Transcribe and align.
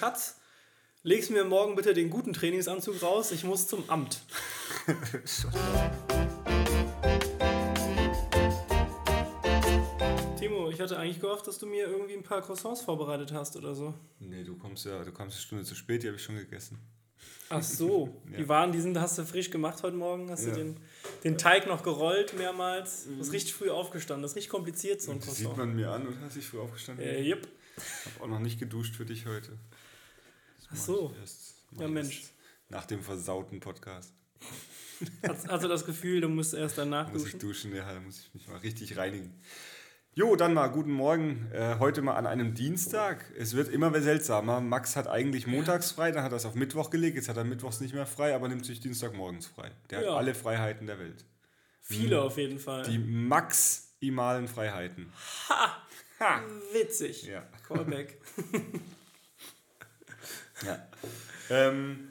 Schatz, 0.00 0.36
legst 1.02 1.30
mir 1.30 1.44
morgen 1.44 1.76
bitte 1.76 1.92
den 1.92 2.08
guten 2.08 2.32
Trainingsanzug 2.32 3.02
raus, 3.02 3.32
ich 3.32 3.44
muss 3.44 3.68
zum 3.68 3.84
Amt. 3.90 4.22
Timo, 10.38 10.70
ich 10.70 10.80
hatte 10.80 10.98
eigentlich 10.98 11.20
gehofft, 11.20 11.46
dass 11.46 11.58
du 11.58 11.66
mir 11.66 11.86
irgendwie 11.86 12.14
ein 12.14 12.22
paar 12.22 12.40
Croissants 12.42 12.80
vorbereitet 12.82 13.32
hast 13.32 13.56
oder 13.56 13.74
so. 13.74 13.94
Nee, 14.18 14.42
du 14.44 14.56
kommst 14.56 14.86
ja, 14.86 15.04
du 15.04 15.12
kommst 15.12 15.36
eine 15.36 15.42
Stunde 15.42 15.64
zu 15.64 15.74
spät, 15.74 16.02
die 16.02 16.06
habe 16.08 16.16
ich 16.16 16.22
schon 16.22 16.36
gegessen. 16.36 16.78
Ach 17.50 17.62
so, 17.62 18.14
Ja. 18.30 18.38
die 18.38 18.48
waren, 18.48 18.72
die 18.72 18.80
sind, 18.80 18.98
hast 18.98 19.18
du 19.18 19.24
frisch 19.24 19.50
gemacht 19.50 19.82
heute 19.82 19.96
Morgen, 19.96 20.30
hast 20.30 20.44
Ja. 20.46 20.50
du 20.52 20.56
den, 20.56 20.76
den 21.24 21.36
Teig 21.38 21.66
noch 21.66 21.82
gerollt 21.82 22.36
mehrmals. 22.38 23.04
Du 23.04 23.16
bist 23.18 23.32
richtig 23.32 23.54
früh 23.54 23.70
aufgestanden, 23.70 24.22
das 24.22 24.32
ist 24.32 24.36
richtig 24.36 24.50
kompliziert, 24.50 25.02
so 25.02 25.10
ein 25.12 25.18
Das 25.20 25.36
sieht 25.36 25.46
Croissant. 25.46 25.58
man 25.68 25.76
mir 25.76 25.90
an 25.90 26.06
und 26.06 26.20
hast 26.22 26.36
dich 26.36 26.46
früh 26.46 26.58
aufgestanden. 26.58 27.04
Äh, 27.04 27.22
yep. 27.22 27.46
Hab 28.16 28.22
auch 28.22 28.28
noch 28.28 28.40
nicht 28.40 28.58
geduscht 28.58 28.96
für 28.96 29.04
dich 29.04 29.26
heute. 29.26 29.52
Ach 30.70 30.76
so. 30.76 31.14
erst- 31.20 31.54
Ja, 31.78 31.88
Mensch. 31.88 32.24
Nach 32.68 32.86
dem 32.86 33.02
versauten 33.02 33.60
Podcast. 33.60 34.12
Hast, 35.26 35.48
hast 35.48 35.64
du 35.64 35.68
das 35.68 35.86
Gefühl, 35.86 36.20
du 36.20 36.28
musst 36.28 36.52
erst 36.52 36.76
danach 36.76 37.10
Muss 37.10 37.24
ich 37.24 37.32
duschen? 37.32 37.70
duschen, 37.70 37.74
ja, 37.74 37.90
da 37.90 38.00
muss 38.00 38.18
ich 38.20 38.34
mich 38.34 38.46
mal 38.48 38.58
richtig 38.58 38.98
reinigen. 38.98 39.32
Jo, 40.12 40.36
dann 40.36 40.52
mal 40.52 40.66
guten 40.68 40.90
Morgen. 40.92 41.48
Äh, 41.52 41.76
heute 41.78 42.02
mal 42.02 42.16
an 42.16 42.26
einem 42.26 42.52
Dienstag. 42.54 43.24
Es 43.38 43.54
wird 43.54 43.68
immer 43.68 43.98
seltsamer. 44.02 44.60
Max 44.60 44.96
hat 44.96 45.06
eigentlich 45.08 45.46
montags 45.46 45.92
frei, 45.92 46.10
dann 46.12 46.22
hat 46.22 46.32
er 46.32 46.36
es 46.36 46.44
auf 46.44 46.54
Mittwoch 46.54 46.90
gelegt. 46.90 47.16
Jetzt 47.16 47.30
hat 47.30 47.38
er 47.38 47.44
mittwochs 47.44 47.80
nicht 47.80 47.94
mehr 47.94 48.04
frei, 48.06 48.34
aber 48.34 48.48
nimmt 48.48 48.66
sich 48.66 48.80
Dienstagmorgens 48.80 49.46
frei. 49.46 49.70
Der 49.88 50.02
Ja. 50.02 50.10
hat 50.10 50.18
alle 50.18 50.34
Freiheiten 50.34 50.86
der 50.86 50.98
Welt. 50.98 51.24
Viele 51.80 52.20
auf 52.20 52.36
jeden 52.36 52.58
Fall. 52.58 52.82
Die 52.84 52.98
maximalen 52.98 54.48
Freiheiten. 54.48 55.10
ha! 55.48 55.78
Ha! 56.20 56.42
Witzig. 56.74 57.22
Ja. 57.22 57.42
Callback. 57.66 58.20
ja. 60.64 60.78
Ähm, 61.50 62.06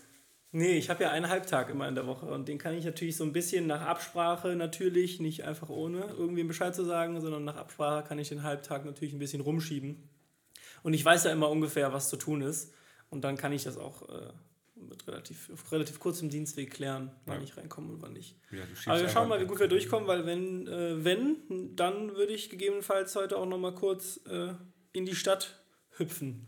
Nee, 0.52 0.80
ich 0.80 0.89
habe 0.89 1.03
ja 1.03 1.12
einen 1.12 1.30
Halbtag 1.30 1.70
immer 1.70 1.88
in 1.88 1.94
der 1.94 2.08
Woche 2.08 2.25
und 2.25 2.47
den 2.47 2.58
kann 2.58 2.73
ich 2.73 2.83
natürlich 2.83 3.16
so 3.16 3.23
ein 3.23 3.33
bisschen 3.33 3.67
nach 3.67 3.81
Absprache 3.81 4.56
natürlich, 4.56 5.19
nicht 5.19 5.44
einfach 5.44 5.69
ohne 5.69 6.06
irgendwie 6.17 6.44
Bescheid 6.44 6.73
zu 6.73 6.83
sagen, 6.86 7.22
sondern 7.22 7.44
nach 7.45 7.56
Absprache 7.56 8.08
kann 8.08 8.17
ich 8.17 8.30
den 8.30 8.41
Halbtag 8.41 8.83
natürlich 8.83 9.14
ein 9.14 9.19
bisschen 9.19 9.41
rumschieben. 9.41 10.09
Und 10.81 10.95
ich 10.95 11.06
weiß 11.06 11.25
ja 11.25 11.31
immer 11.31 11.50
ungefähr, 11.50 11.94
was 11.94 12.09
zu 12.09 12.17
tun 12.17 12.41
ist. 12.41 12.73
Und 13.11 13.23
dann 13.23 13.38
kann 13.38 13.52
ich 13.53 13.64
das 13.64 13.78
auch 13.78 14.09
äh, 14.09 14.31
mit 14.75 15.08
relativ, 15.08 15.52
auf 15.53 15.72
relativ 15.72 16.00
kurzem 16.00 16.31
Dienstweg 16.31 16.72
klären, 16.72 17.11
wann 17.28 17.38
Ja. 17.38 17.44
ich 17.44 17.56
reinkomme 17.56 17.94
und 17.94 18.02
wann 18.02 18.13
nicht. 18.13 18.36
ja, 18.52 18.63
Aber 18.88 19.02
wir 19.02 19.09
schauen 19.09 19.30
mal, 19.30 19.39
wie 19.39 19.45
gut 19.45 19.59
wir 19.59 19.67
durchkommen, 19.67 20.08
weil 20.08 20.25
wenn, 20.25 20.66
äh, 20.67 21.03
wenn, 21.06 21.75
dann 21.75 22.16
würde 22.16 22.34
ich 22.34 22.50
gegebenenfalls 22.50 23.16
heute 23.16 23.38
auch 23.38 23.45
noch 23.45 23.59
mal 23.59 23.75
kurz 23.75 24.19
äh, 24.25 24.53
in 24.94 25.06
die 25.06 25.16
Stadt 25.16 25.59
hüpfen. 25.97 26.47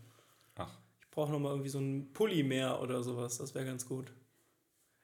Brauche 1.12 1.30
noch 1.30 1.38
mal 1.38 1.50
irgendwie 1.50 1.68
so 1.68 1.78
einen 1.78 2.12
Pulli 2.12 2.42
mehr 2.42 2.82
oder 2.82 3.04
sowas. 3.04 3.38
Das 3.38 3.54
wäre 3.54 3.64
ganz 3.64 3.86
gut. 3.86 4.12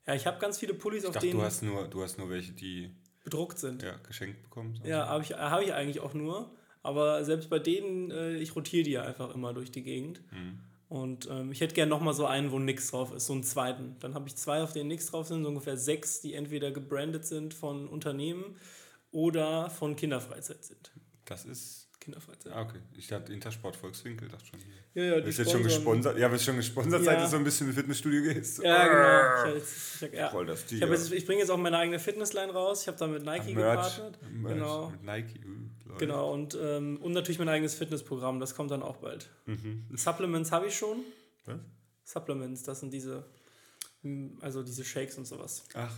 Ja, 0.07 0.15
ich 0.15 0.27
habe 0.27 0.41
ganz 0.41 0.59
viele 0.59 0.75
Pullis, 0.75 1.03
ich 1.03 1.09
auf 1.09 1.15
dachte, 1.15 1.27
denen 1.27 1.39
du 1.39 1.45
hast, 1.45 1.63
nur, 1.63 1.87
du 1.87 2.03
hast 2.03 2.19
nur 2.19 2.31
welche, 2.31 2.53
die 2.53 2.91
bedruckt 3.23 3.59
sind. 3.59 3.83
ja, 3.83 3.97
geschenkt 4.07 4.43
bekommen. 4.43 4.81
Ja, 4.85 5.07
habe 5.07 5.23
ich, 5.23 5.35
hab 5.35 5.63
ich 5.63 5.73
eigentlich 5.73 6.01
auch 6.01 6.15
nur. 6.15 6.51
Aber 6.83 7.23
selbst 7.25 7.51
bei 7.51 7.59
denen, 7.59 8.11
äh, 8.11 8.37
ich 8.37 8.57
rotiere 8.57 8.85
die 8.85 8.93
ja 8.93 9.03
einfach 9.03 9.35
immer 9.35 9.53
durch 9.53 9.71
die 9.71 9.83
Gegend. 9.83 10.23
Mhm. 10.33 10.61
Und 10.89 11.29
ähm, 11.31 11.53
ich 11.53 11.61
hätte 11.61 11.75
gerne 11.75 11.91
noch 11.91 12.01
mal 12.01 12.15
so 12.15 12.25
einen, 12.25 12.51
wo 12.51 12.59
nix 12.59 12.91
drauf 12.91 13.13
ist, 13.13 13.27
so 13.27 13.35
einen 13.35 13.43
zweiten. 13.43 13.97
Dann 14.01 14.15
habe 14.15 14.27
ich 14.27 14.37
zwei, 14.37 14.63
auf 14.63 14.73
denen 14.73 14.89
nichts 14.89 15.07
drauf 15.07 15.27
sind, 15.27 15.43
so 15.43 15.49
ungefähr 15.51 15.77
sechs, 15.77 16.23
die 16.23 16.33
entweder 16.33 16.71
gebrandet 16.71 17.27
sind 17.27 17.53
von 17.53 17.87
Unternehmen 17.87 18.57
oder 19.11 19.69
von 19.69 19.97
Kinderfreizeit 19.97 20.65
sind. 20.65 20.91
Das 21.27 21.45
ist. 21.45 21.88
Kinderfreizeit. 22.01 22.53
Ah, 22.53 22.63
okay. 22.63 22.79
Ich 22.97 23.09
dachte 23.09 23.33
Intersport 23.33 23.75
Volkswinkel, 23.77 24.29
dachte 24.29 24.47
schon. 24.47 24.61
Ja, 24.95 25.03
ja, 25.03 25.21
die 25.21 25.31
jetzt 25.31 25.51
schon 25.51 25.63
gesponsert? 25.63 26.19
Ja, 26.19 26.29
bist 26.29 26.45
schon 26.45 26.57
gesponsert, 26.57 27.01
Ja. 27.01 27.05
seit 27.13 27.23
du 27.23 27.29
so 27.29 27.37
ein 27.37 27.45
bisschen 27.45 27.67
ins 27.69 27.77
Fitnessstudio 27.77 28.23
gehst. 28.23 28.63
Ja, 28.63 29.43
genau. 29.45 29.57
Ich, 29.57 29.63
ich, 29.65 30.03
hab- 30.03 30.13
ja. 30.15 30.31
Voll 30.31 30.47
das 30.47 30.71
ich, 30.71 30.81
hab 30.83 30.91
jetzt, 30.91 31.13
ich 31.13 31.27
bringe 31.27 31.41
jetzt 31.41 31.51
auch 31.51 31.57
meine 31.59 31.77
eigene 31.79 31.99
Fitnessline 31.99 32.53
raus. 32.53 32.83
Ich 32.83 32.89
habe 32.89 32.97
da 32.99 33.07
mit 33.07 33.25
Nike 33.25 33.55
gepartnert. 33.55 34.19
Merch 34.33 34.55
Genau. 34.55 34.91
Mit 34.91 35.03
Nike. 35.03 35.41
Uh, 35.45 35.89
läuft. 35.89 35.99
Genau, 36.01 36.33
und, 36.33 36.57
ähm, 36.61 36.99
und 37.03 37.13
natürlich 37.13 37.39
mein 37.39 37.49
eigenes 37.49 37.75
Fitnessprogramm, 37.75 38.39
das 38.41 38.55
kommt 38.55 38.71
dann 38.71 38.83
auch 38.83 38.97
bald. 38.99 39.29
Supplements 39.95 40.53
habe 40.53 40.67
ich 40.69 40.77
schon. 40.77 40.99
Was? 41.47 41.59
Supplements, 42.05 42.63
das 42.63 42.81
sind 42.81 42.93
diese, 42.93 43.25
mm, 44.03 44.39
also 44.41 44.63
diese 44.63 44.85
Shakes 44.85 45.19
und 45.19 45.27
sowas. 45.27 45.65
Ach, 45.75 45.95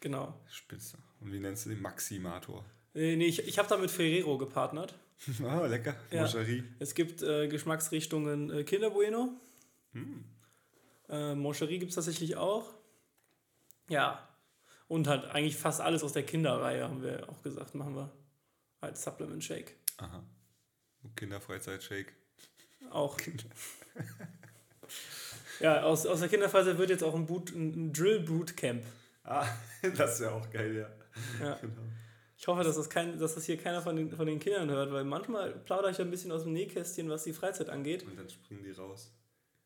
Genau. 0.00 0.38
spitze. 0.50 0.98
Und 1.20 1.32
wie 1.32 1.40
nennst 1.40 1.64
du 1.66 1.70
den? 1.70 1.80
Maximator. 1.82 2.64
Nee, 2.94 3.26
ich, 3.26 3.46
ich 3.46 3.58
habe 3.58 3.68
da 3.68 3.76
mit 3.76 3.90
Ferrero 3.90 4.38
gepartnert. 4.38 4.94
Ah, 5.44 5.66
lecker. 5.66 5.96
Ja. 6.10 6.28
Es 6.78 6.94
gibt 6.94 7.22
äh, 7.22 7.48
Geschmacksrichtungen 7.48 8.50
äh, 8.50 8.64
Kinder 8.64 8.90
Bueno. 8.90 9.32
Hm. 9.92 10.24
Äh, 11.08 11.34
Moncherie 11.34 11.78
gibt 11.78 11.90
es 11.90 11.96
tatsächlich 11.96 12.36
auch. 12.36 12.72
Ja. 13.88 14.28
Und 14.86 15.06
halt 15.08 15.24
eigentlich 15.26 15.56
fast 15.56 15.80
alles 15.80 16.02
aus 16.02 16.12
der 16.12 16.22
Kinderreihe, 16.22 16.84
haben 16.84 17.02
wir 17.02 17.28
auch 17.28 17.42
gesagt, 17.42 17.74
machen 17.74 17.94
wir 17.94 18.12
als 18.80 19.02
Supplement 19.02 19.42
Shake. 19.42 19.74
Aha. 19.98 20.22
Kinderfreizeitshake. 21.16 22.12
Auch. 22.90 23.18
ja, 25.60 25.82
aus, 25.82 26.06
aus 26.06 26.20
der 26.20 26.28
Kinderfreizeit 26.28 26.78
wird 26.78 26.90
jetzt 26.90 27.02
auch 27.02 27.14
ein, 27.14 27.26
Boot, 27.26 27.50
ein 27.50 27.92
Drill 27.92 28.20
Bootcamp. 28.20 28.82
Ah, 29.24 29.46
das 29.96 30.20
wäre 30.20 30.32
auch 30.32 30.50
geil, 30.50 30.76
ja. 30.76 31.46
Ja. 31.46 31.54
Genau. 31.56 31.82
Ich 32.40 32.46
hoffe, 32.46 32.62
dass 32.62 32.76
das, 32.76 32.88
kein, 32.88 33.18
dass 33.18 33.34
das 33.34 33.44
hier 33.46 33.56
keiner 33.56 33.82
von 33.82 33.96
den, 33.96 34.12
von 34.12 34.24
den 34.26 34.38
Kindern 34.38 34.70
hört, 34.70 34.92
weil 34.92 35.02
manchmal 35.04 35.50
plaudere 35.50 35.90
ich 35.90 36.00
ein 36.00 36.08
bisschen 36.10 36.30
aus 36.30 36.44
dem 36.44 36.52
Nähkästchen, 36.52 37.10
was 37.10 37.24
die 37.24 37.32
Freizeit 37.32 37.68
angeht. 37.68 38.04
Und 38.04 38.16
dann 38.16 38.30
springen 38.30 38.62
die 38.62 38.70
raus. 38.70 39.12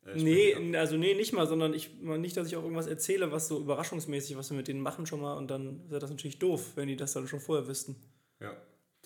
Äh, 0.07 0.17
Nee, 0.17 0.77
also 0.77 0.97
nee, 0.97 1.15
nicht 1.15 1.33
mal, 1.35 1.47
sondern 1.47 1.75
ich 1.75 1.95
nicht, 2.01 2.37
dass 2.37 2.47
ich 2.49 2.57
auch 2.57 2.63
irgendwas 2.63 2.87
erzähle, 2.87 3.31
was 3.31 3.47
so 3.49 3.59
überraschungsmäßig, 3.61 4.37
was 4.39 4.51
wir 4.51 4.57
mit 4.57 4.69
denen 4.69 4.81
machen 4.81 5.05
schon 5.07 5.21
mal 5.21 5.35
und 5.37 5.49
dann 5.51 5.89
wäre 5.91 6.01
das 6.01 6.11
natürlich 6.11 6.39
doof, 6.39 6.73
wenn 6.75 6.89
die 6.89 6.97
das 6.97 7.13
dann 7.13 7.29
schon 7.29 7.41
vorher 7.41 7.69
wüssten. 7.69 7.95
Ja, 8.41 8.57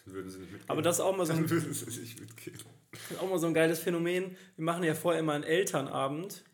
dann 0.05 0.15
würden 0.15 0.31
sie 0.31 0.38
nicht 0.38 0.53
mitgehen. 0.53 0.71
Aber 0.71 0.81
das 0.81 0.97
ist 0.97 1.00
auch 1.00 1.16
mal 1.16 1.26
so 1.26 1.32
Dann 1.32 1.43
ein, 1.43 1.50
würden 1.50 1.75
sie 1.75 2.00
nicht 2.00 2.21
mitgehen. 2.21 2.56
das 2.93 3.10
ist 3.10 3.21
auch 3.21 3.28
mal 3.28 3.38
so 3.41 3.49
ein 3.49 3.55
geiles 3.55 3.81
Phänomen. 3.81 4.37
Wir 4.56 4.65
machen 4.65 4.84
ja 4.84 4.94
vorher 4.94 5.21
immer 5.21 5.32
einen 5.32 5.44
Elternabend 5.44 6.44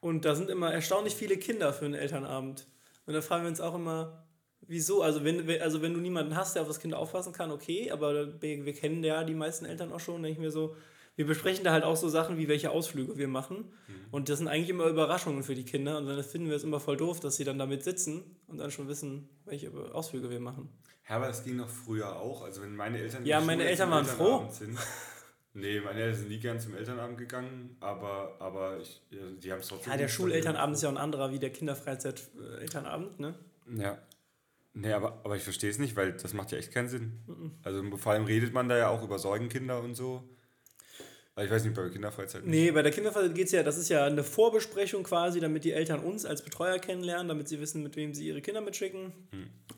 und 0.00 0.24
da 0.24 0.34
sind 0.34 0.50
immer 0.50 0.72
erstaunlich 0.72 1.14
viele 1.14 1.36
Kinder 1.38 1.72
für 1.72 1.84
einen 1.84 1.94
Elternabend. 1.94 2.66
Und 3.06 3.14
da 3.14 3.22
fragen 3.22 3.44
wir 3.44 3.48
uns 3.50 3.60
auch 3.60 3.76
immer, 3.76 4.27
wieso? 4.66 5.02
Also 5.02 5.24
wenn, 5.24 5.48
also 5.60 5.82
wenn 5.82 5.94
du 5.94 6.00
niemanden 6.00 6.36
hast, 6.36 6.54
der 6.54 6.62
auf 6.62 6.68
das 6.68 6.80
Kind 6.80 6.94
aufpassen 6.94 7.32
kann, 7.32 7.50
okay, 7.50 7.90
aber 7.90 8.40
wir, 8.40 8.64
wir 8.64 8.74
kennen 8.74 9.02
ja 9.04 9.24
die 9.24 9.34
meisten 9.34 9.64
Eltern 9.64 9.92
auch 9.92 10.00
schon, 10.00 10.22
denke 10.22 10.38
ich 10.38 10.38
mir 10.38 10.50
so, 10.50 10.76
wir 11.18 11.26
besprechen 11.26 11.64
da 11.64 11.72
halt 11.72 11.82
auch 11.82 11.96
so 11.96 12.08
Sachen 12.08 12.38
wie 12.38 12.46
welche 12.46 12.70
Ausflüge 12.70 13.18
wir 13.18 13.26
machen. 13.26 13.72
Und 14.12 14.28
das 14.28 14.38
sind 14.38 14.46
eigentlich 14.46 14.68
immer 14.68 14.86
Überraschungen 14.86 15.42
für 15.42 15.56
die 15.56 15.64
Kinder. 15.64 15.98
Und 15.98 16.06
dann 16.06 16.22
finden 16.22 16.48
wir 16.48 16.54
es 16.54 16.62
immer 16.62 16.78
voll 16.78 16.96
doof, 16.96 17.18
dass 17.18 17.34
sie 17.34 17.42
dann 17.42 17.58
damit 17.58 17.82
sitzen 17.82 18.36
und 18.46 18.58
dann 18.58 18.70
schon 18.70 18.86
wissen, 18.86 19.28
welche 19.44 19.72
Ausflüge 19.92 20.30
wir 20.30 20.38
machen. 20.38 20.68
Ja, 21.08 21.16
aber 21.16 21.26
das 21.26 21.42
ging 21.42 21.56
noch 21.56 21.68
früher 21.68 22.14
auch. 22.14 22.42
Also 22.42 22.62
wenn 22.62 22.76
meine 22.76 22.98
Eltern 22.98 23.26
Ja, 23.26 23.40
meine 23.40 23.62
Schule 23.62 23.70
Eltern 23.70 23.90
waren 23.90 24.06
Elternabend 24.06 24.54
Sind, 24.54 24.78
nee, 25.54 25.80
meine 25.80 26.02
Eltern 26.02 26.20
sind 26.20 26.28
nie 26.28 26.38
gern 26.38 26.60
zum 26.60 26.76
Elternabend 26.76 27.18
gegangen, 27.18 27.76
aber, 27.80 28.36
aber 28.38 28.78
ich, 28.78 29.02
die 29.10 29.50
haben 29.50 29.58
es 29.58 29.66
trotzdem... 29.66 29.90
Ja, 29.90 29.98
der 29.98 30.06
Schulelternabend 30.06 30.76
ist 30.76 30.82
ja 30.82 30.88
ein 30.88 30.98
anderer 30.98 31.32
wie 31.32 31.40
der 31.40 31.50
Kinderfreizeit-Elternabend, 31.50 33.18
ne? 33.18 33.34
Ja. 33.76 33.98
Nee, 34.80 34.92
aber, 34.92 35.20
aber 35.24 35.36
ich 35.36 35.42
verstehe 35.42 35.70
es 35.70 35.78
nicht, 35.78 35.96
weil 35.96 36.12
das 36.12 36.34
macht 36.34 36.52
ja 36.52 36.58
echt 36.58 36.72
keinen 36.72 36.88
Sinn. 36.88 37.20
Mhm. 37.26 37.52
Also 37.62 37.96
vor 37.96 38.12
allem 38.12 38.24
redet 38.24 38.52
man 38.52 38.68
da 38.68 38.78
ja 38.78 38.88
auch 38.88 39.02
über 39.02 39.18
Säugenkinder 39.18 39.82
und 39.82 39.94
so. 39.94 40.22
Aber 41.34 41.44
ich 41.44 41.50
weiß 41.50 41.64
nicht, 41.64 41.74
bei 41.74 41.88
Kinderfreizeit 41.88 42.44
nicht. 42.44 42.50
Nee, 42.50 42.70
bei 42.70 42.82
der 42.82 42.92
Kinderfreizeit 42.92 43.34
geht 43.34 43.46
es 43.46 43.52
ja, 43.52 43.62
das 43.62 43.76
ist 43.76 43.88
ja 43.88 44.04
eine 44.04 44.24
Vorbesprechung 44.24 45.04
quasi, 45.04 45.40
damit 45.40 45.64
die 45.64 45.72
Eltern 45.72 46.00
uns 46.00 46.24
als 46.24 46.42
Betreuer 46.42 46.78
kennenlernen, 46.78 47.28
damit 47.28 47.48
sie 47.48 47.60
wissen, 47.60 47.82
mit 47.82 47.96
wem 47.96 48.14
sie 48.14 48.26
ihre 48.26 48.40
Kinder 48.40 48.60
mitschicken. 48.60 49.12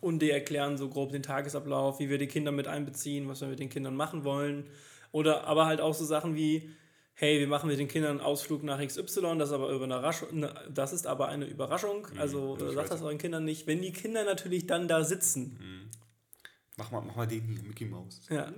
Und 0.01 0.21
die 0.21 0.31
erklären 0.31 0.79
so 0.79 0.89
grob 0.89 1.13
den 1.13 1.23
Tagesablauf, 1.23 1.99
wie 1.99 2.09
wir 2.09 2.19
die 2.19 2.29
Kinder 2.29 2.53
mit 2.53 2.67
einbeziehen, 2.67 3.29
was 3.29 3.41
wir 3.41 3.49
mit 3.49 3.59
den 3.59 3.69
Kindern 3.69 3.95
machen 3.95 4.25
wollen. 4.25 4.69
Oder 5.13 5.45
aber 5.45 5.67
halt 5.67 5.81
auch 5.81 5.95
so 5.95 6.05
Sachen 6.05 6.35
wie, 6.35 6.71
hey, 7.21 7.39
wir 7.39 7.49
machen 7.49 7.69
mit 7.69 7.79
den 7.79 7.87
Kindern 7.87 8.13
einen 8.13 8.21
Ausflug 8.21 8.63
nach 8.63 8.81
XY, 8.81 9.37
das 9.39 9.51
ist 9.51 9.53
aber, 9.53 9.69
über 9.71 9.85
eine, 9.85 9.95
Überraschung, 9.99 10.41
ne, 10.41 10.55
das 10.73 10.95
ist 10.95 11.07
aber 11.07 11.29
eine 11.29 11.45
Überraschung. 11.45 12.07
Also 12.17 12.57
ich 12.59 12.65
äh, 12.65 12.73
sagt 12.73 12.91
das 12.91 13.03
euren 13.03 13.19
Kindern 13.19 13.45
nicht. 13.45 13.67
Wenn 13.67 13.83
die 13.83 13.93
Kinder 13.93 14.25
natürlich 14.25 14.67
dann 14.67 14.89
da 14.89 15.05
sitzen. 15.05 15.91
Mach, 16.79 16.91
mal, 16.91 17.03
mach 17.03 17.17
mal 17.17 17.27
den 17.27 17.43
hier, 17.47 17.63
Mickey 17.63 17.85
Mouse. 17.85 18.23
Ja. 18.31 18.51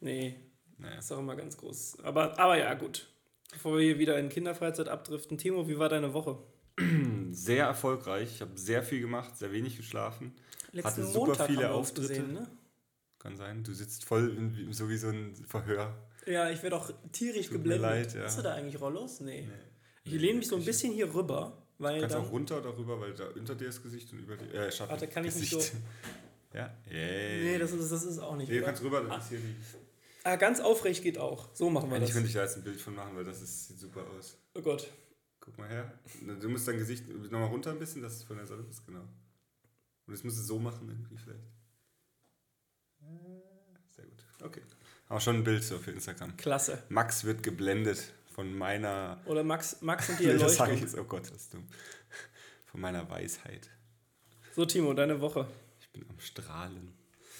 Nee, 0.00 0.40
Naja. 0.78 0.98
ist 0.98 1.12
auch 1.12 1.20
immer 1.20 1.36
ganz 1.36 1.56
groß. 1.56 1.98
Aber, 2.02 2.36
aber 2.36 2.58
ja, 2.58 2.74
gut. 2.74 3.08
Bevor 3.52 3.76
wir 3.78 3.84
hier 3.84 3.98
wieder 4.00 4.18
in 4.18 4.28
Kinderfreizeit 4.28 4.88
abdriften. 4.88 5.38
Timo, 5.38 5.68
wie 5.68 5.78
war 5.78 5.88
deine 5.88 6.12
Woche? 6.14 6.36
Sehr 7.30 7.64
erfolgreich. 7.66 8.28
Ich 8.34 8.40
habe 8.40 8.52
sehr 8.56 8.82
viel 8.82 9.00
gemacht, 9.00 9.36
sehr 9.36 9.52
wenig 9.52 9.76
geschlafen. 9.76 10.34
Letzten 10.72 10.90
Hatte 10.90 11.04
super 11.04 11.26
Montag 11.28 11.46
viele 11.46 11.70
Auftritte. 11.70 12.08
gesehen, 12.08 12.32
ne? 12.32 12.48
Kann 13.18 13.36
sein. 13.36 13.62
Du 13.64 13.72
sitzt 13.72 14.04
voll 14.04 14.30
in, 14.36 14.72
so 14.72 14.88
wie 14.88 14.96
so 14.96 15.08
ein 15.08 15.34
Verhör. 15.46 15.94
Ja, 16.28 16.50
ich 16.50 16.62
werde 16.62 16.76
auch 16.76 16.90
tierisch 17.12 17.46
Tut 17.46 17.52
mir 17.52 17.58
geblendet. 17.58 17.82
leid, 17.82 18.14
ja. 18.14 18.22
Hast 18.22 18.38
du 18.38 18.42
da 18.42 18.54
eigentlich 18.54 18.80
Rollos? 18.80 19.20
Nee. 19.20 19.42
Nee. 19.42 19.52
Ich 20.04 20.12
lehne 20.20 20.38
mich 20.38 20.48
so 20.48 20.56
ein 20.56 20.64
bisschen 20.64 20.92
hier 20.92 21.12
rüber, 21.12 21.66
weil 21.78 22.00
kannst 22.00 22.14
dann... 22.16 22.24
auch 22.24 22.30
runter 22.30 22.60
darüber, 22.60 23.00
weil 23.00 23.14
da 23.14 23.28
unter 23.28 23.54
dir 23.54 23.66
das 23.66 23.82
Gesicht 23.82 24.12
und 24.12 24.20
über 24.20 24.36
dir. 24.36 24.52
Äh, 24.52 24.72
Schatten. 24.72 24.90
Warte, 24.90 25.08
kann 25.08 25.24
ich 25.24 25.34
nicht 25.34 25.50
Gesicht. 25.50 25.74
Ja? 26.54 26.74
Yay. 26.90 27.44
Nee, 27.44 27.58
das 27.58 27.72
ist, 27.72 27.92
das 27.92 28.04
ist 28.04 28.18
auch 28.18 28.34
nicht. 28.34 28.48
Nee, 28.48 28.60
du 28.60 28.64
kannst 28.64 28.82
rüber, 28.82 29.02
dann 29.02 29.20
ist 29.20 29.28
hier 29.28 29.38
die. 29.38 29.54
Ah, 30.24 30.36
ganz 30.36 30.60
aufrecht 30.60 31.02
geht 31.02 31.18
auch. 31.18 31.54
So 31.54 31.68
machen 31.68 31.90
wir 31.90 31.96
Eigentlich 31.96 32.08
das. 32.08 32.14
könnte 32.14 32.28
ich 32.28 32.34
da 32.34 32.42
jetzt 32.42 32.56
ein 32.56 32.64
Bild 32.64 32.80
von 32.80 32.94
machen, 32.94 33.14
weil 33.14 33.24
das 33.24 33.42
ist, 33.42 33.68
sieht 33.68 33.78
super 33.78 34.02
aus. 34.18 34.38
Oh 34.54 34.62
Gott. 34.62 34.90
Guck 35.40 35.58
mal 35.58 35.68
her. 35.68 35.92
Du 36.40 36.48
musst 36.48 36.66
dein 36.66 36.78
Gesicht 36.78 37.06
nochmal 37.08 37.48
runter 37.48 37.70
ein 37.70 37.78
bisschen, 37.78 38.00
dass 38.00 38.14
es 38.14 38.22
von 38.22 38.38
der 38.38 38.46
Sonne 38.46 38.64
ist, 38.68 38.84
genau. 38.86 39.00
Und 39.00 40.12
das 40.12 40.24
musst 40.24 40.38
du 40.38 40.42
so 40.42 40.58
machen 40.58 40.88
irgendwie 40.88 41.16
vielleicht. 41.18 41.44
Äh, 43.02 43.04
Sehr 43.94 44.06
gut. 44.06 44.24
Okay. 44.42 44.62
Auch 45.08 45.20
schon 45.20 45.36
ein 45.36 45.44
Bild 45.44 45.64
so 45.64 45.78
für 45.78 45.90
Instagram. 45.90 46.36
Klasse. 46.36 46.82
Max 46.88 47.24
wird 47.24 47.42
geblendet 47.42 48.12
von 48.34 48.56
meiner. 48.56 49.20
Oder 49.24 49.42
Max, 49.42 49.80
Max 49.80 50.08
und 50.10 50.20
die 50.20 50.26
Nee, 50.26 50.32
das 50.38 50.56
sage 50.56 50.72
Erleuchtung. 50.72 50.74
ich 50.74 50.80
jetzt, 50.94 50.98
oh 50.98 51.04
Gott, 51.04 51.22
das 51.30 51.36
ist 51.36 51.54
dumm. 51.54 51.66
Von 52.66 52.80
meiner 52.80 53.08
Weisheit. 53.10 53.70
So, 54.54 54.66
Timo, 54.66 54.92
deine 54.92 55.20
Woche. 55.20 55.46
Ich 55.80 55.88
bin 55.90 56.04
am 56.08 56.18
Strahlen. 56.18 56.92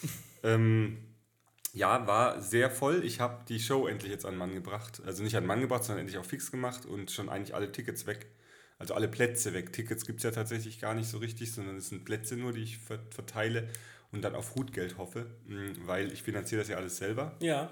ähm, 0.43 0.99
ja, 1.75 2.07
war 2.07 2.41
sehr 2.41 2.71
voll. 2.71 3.05
Ich 3.05 3.21
habe 3.21 3.45
die 3.49 3.61
Show 3.61 3.87
endlich 3.87 4.11
jetzt 4.11 4.25
an 4.25 4.37
Mann 4.37 4.55
gebracht. 4.55 5.03
Also 5.05 5.23
nicht 5.23 5.37
an 5.37 5.45
Mann 5.45 5.61
gebracht, 5.61 5.85
sondern 5.85 6.01
endlich 6.01 6.19
auch 6.19 6.25
fix 6.25 6.51
gemacht 6.51 6.87
und 6.87 7.11
schon 7.11 7.29
eigentlich 7.29 7.55
alle 7.55 7.71
Tickets 7.71 8.07
weg. 8.07 8.27
Also 8.79 8.95
alle 8.95 9.09
Plätze 9.09 9.53
weg. 9.53 9.73
Tickets 9.73 10.07
gibt 10.07 10.19
es 10.19 10.25
ja 10.25 10.31
tatsächlich 10.31 10.81
gar 10.81 10.95
nicht 10.95 11.09
so 11.09 11.19
richtig, 11.19 11.53
sondern 11.53 11.77
es 11.77 11.89
sind 11.89 12.05
Plätze 12.05 12.37
nur, 12.37 12.53
die 12.53 12.63
ich 12.63 12.79
ver 12.79 13.01
verteile 13.11 13.69
und 14.13 14.23
dann 14.23 14.35
auf 14.35 14.55
Hutgeld 14.55 14.97
hoffe, 14.99 15.27
mh, 15.47 15.73
weil 15.87 16.13
ich 16.13 16.23
finanziere 16.23 16.61
das 16.63 16.69
ja 16.69 16.77
alles 16.77 16.97
selber. 16.97 17.37
Ja. 17.41 17.71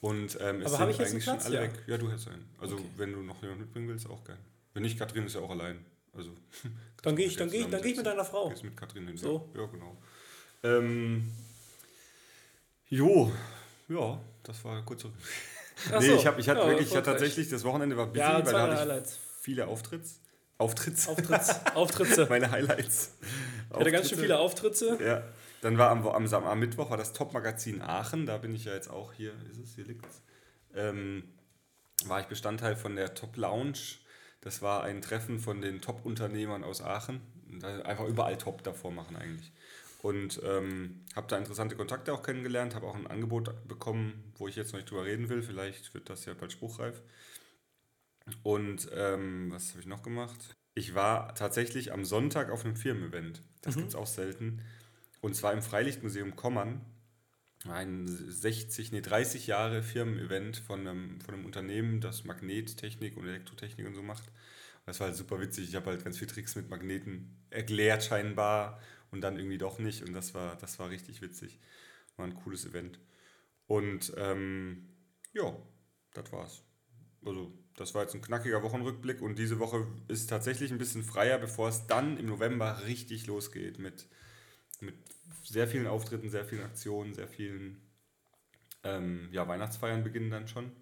Und 0.00 0.38
ähm, 0.40 0.60
es 0.62 0.72
Aber 0.74 0.92
sind 0.92 1.00
eigentlich 1.06 1.24
schon 1.24 1.38
alle 1.38 1.54
Ja. 1.54 1.62
weg. 1.62 1.72
Ja, 1.86 1.98
du 1.98 2.08
hättest 2.10 2.28
einen. 2.28 2.48
Also 2.60 2.76
Okay. 2.76 2.84
wenn 2.96 3.12
du 3.12 3.22
noch 3.22 3.40
jemanden 3.42 3.62
mitbringen 3.64 3.88
willst, 3.88 4.08
auch 4.08 4.22
gern. 4.24 4.38
Wenn 4.74 4.82
nicht, 4.82 4.98
Katrin 4.98 5.24
ist 5.26 5.34
ja 5.34 5.40
auch 5.40 5.50
allein. 5.50 5.84
Also 6.12 6.30
Dann 7.02 7.16
gehe 7.16 7.26
ich, 7.26 7.36
dann 7.36 7.50
gehe 7.50 7.60
ich, 7.60 7.66
dann 7.68 7.82
gehe 7.82 7.92
ich 7.92 7.96
mit 7.96 8.06
deiner 8.06 8.24
Frau. 8.24 8.48
Gehst 8.48 8.64
mit 8.64 8.76
Katrin 8.76 9.06
hin. 9.06 9.16
So. 9.16 9.50
Ja, 9.54 9.66
genau. 9.66 9.96
Ähm, 10.62 11.30
jo, 12.88 13.32
ja, 13.88 14.20
das 14.42 14.64
war 14.64 14.84
kurz. 14.84 15.02
so. 15.02 15.12
Nee, 16.00 16.14
ich, 16.14 16.26
hab, 16.26 16.38
ich 16.38 16.48
hatte 16.48 16.60
Ja, 16.60 16.68
wirklich, 16.68 16.88
ich 16.88 16.96
hatte 16.96 17.10
tatsächlich, 17.10 17.48
das 17.48 17.62
Wochenende 17.64 17.96
war 17.96 18.06
busy, 18.06 18.18
Ja, 18.20 18.44
weil 18.44 18.52
da 18.52 18.70
hatte 18.72 19.02
ich 19.04 19.12
viele 19.40 19.66
Auftritts. 19.66 20.20
Auftritts. 20.58 21.08
Auftritts, 21.08 21.60
Auftritte. 21.74 22.26
Meine 22.30 22.50
Highlights. 22.50 23.16
Ich 23.70 23.76
hatte 23.76 23.92
ganz 23.92 24.08
schön 24.08 24.18
viele 24.18 24.38
Auftritte. 24.38 24.98
Ja, 25.04 25.22
dann 25.60 25.78
war 25.78 25.90
am, 25.90 26.06
am, 26.06 26.32
am 26.32 26.58
Mittwoch 26.58 26.90
war 26.90 26.96
das 26.96 27.12
Top-Magazin 27.12 27.82
Aachen, 27.82 28.26
da 28.26 28.38
bin 28.38 28.54
ich 28.54 28.64
ja 28.64 28.74
jetzt 28.74 28.88
auch 28.88 29.12
hier, 29.12 29.32
ist 29.50 29.58
es, 29.58 29.74
hier 29.74 29.84
liegt's. 29.84 30.22
Ähm, 30.74 31.24
war 32.04 32.20
ich 32.20 32.26
Bestandteil 32.26 32.76
von 32.76 32.96
der 32.96 33.14
Top 33.14 33.36
Lounge. 33.36 33.96
Das 34.40 34.62
war 34.62 34.84
ein 34.84 35.02
Treffen 35.02 35.38
von 35.38 35.60
den 35.60 35.80
Top-Unternehmern 35.80 36.62
aus 36.62 36.82
Aachen. 36.82 37.20
Einfach 37.84 38.04
überall 38.04 38.38
Top 38.38 38.62
davor 38.62 38.92
machen 38.92 39.16
eigentlich. 39.16 39.52
Und 40.02 40.40
ähm, 40.44 41.00
habe 41.16 41.26
da 41.26 41.36
interessante 41.36 41.74
Kontakte 41.74 42.12
auch 42.12 42.22
kennengelernt, 42.22 42.74
habe 42.74 42.86
auch 42.86 42.94
ein 42.94 43.06
Angebot 43.06 43.50
bekommen, 43.66 44.32
wo 44.36 44.46
ich 44.46 44.54
jetzt 44.54 44.72
noch 44.72 44.78
nicht 44.78 44.90
drüber 44.90 45.04
reden 45.04 45.28
will. 45.28 45.42
Vielleicht 45.42 45.94
wird 45.94 46.08
das 46.10 46.26
ja 46.26 46.34
bald 46.34 46.52
spruchreif. 46.52 47.02
Und 48.42 48.88
ähm, 48.92 49.50
was 49.52 49.70
habe 49.70 49.80
ich 49.80 49.86
noch 49.86 50.02
gemacht? 50.02 50.56
Ich 50.74 50.94
war 50.94 51.34
tatsächlich 51.34 51.92
am 51.92 52.04
Sonntag 52.04 52.50
auf 52.50 52.64
einem 52.64 52.76
Firmen-Event. 52.76 53.42
Das 53.62 53.76
gibt 53.76 53.88
es 53.88 53.94
auch 53.94 54.06
selten. 54.06 54.62
Und 55.20 55.34
zwar 55.34 55.52
im 55.52 55.62
Freilichtmuseum 55.62 56.36
Kommern. 56.36 56.80
Ein 57.66 58.06
60, 58.06 58.92
nee, 58.92 59.00
30 59.00 59.46
Jahre 59.46 59.82
Firmen-Event 59.82 60.58
von 60.58 60.80
einem, 60.80 61.20
von 61.20 61.34
einem 61.34 61.46
Unternehmen, 61.46 62.00
das 62.00 62.24
Magnettechnik 62.24 63.16
und 63.16 63.26
Elektrotechnik 63.26 63.86
und 63.86 63.94
so 63.94 64.02
macht. 64.02 64.24
Das 64.84 65.00
war 65.00 65.08
halt 65.08 65.16
super 65.16 65.40
witzig. 65.40 65.68
Ich 65.68 65.74
habe 65.74 65.90
halt 65.90 66.04
ganz 66.04 66.18
viele 66.18 66.30
Tricks 66.30 66.54
mit 66.54 66.68
Magneten 66.68 67.36
erklärt 67.50 68.04
scheinbar 68.04 68.80
und 69.10 69.20
dann 69.20 69.36
irgendwie 69.36 69.58
doch 69.58 69.78
nicht. 69.78 70.02
Und 70.02 70.12
das 70.12 70.34
war, 70.34 70.56
das 70.56 70.78
war 70.78 70.90
richtig 70.90 71.22
witzig. 71.22 71.58
War 72.16 72.26
ein 72.26 72.34
cooles 72.34 72.66
Event. 72.66 73.00
Und 73.66 74.12
ähm, 74.16 74.88
ja, 75.32 75.56
das 76.14 76.30
war's. 76.32 76.62
Also, 77.24 77.52
das 77.76 77.94
war 77.94 78.02
jetzt 78.02 78.14
ein 78.14 78.22
knackiger 78.22 78.62
Wochenrückblick 78.62 79.20
und 79.20 79.38
diese 79.38 79.58
Woche 79.58 79.86
ist 80.08 80.28
tatsächlich 80.28 80.72
ein 80.72 80.78
bisschen 80.78 81.04
freier, 81.04 81.38
bevor 81.38 81.68
es 81.68 81.86
dann 81.86 82.18
im 82.18 82.26
November 82.26 82.82
richtig 82.86 83.26
losgeht 83.26 83.78
mit, 83.78 84.06
mit 84.80 84.94
sehr 85.44 85.68
vielen 85.68 85.86
Auftritten, 85.86 86.30
sehr 86.30 86.44
vielen 86.44 86.64
Aktionen, 86.64 87.14
sehr 87.14 87.28
vielen 87.28 87.80
ähm, 88.82 89.28
ja, 89.32 89.46
Weihnachtsfeiern 89.46 90.02
beginnen 90.02 90.30
dann 90.30 90.48
schon. 90.48 90.72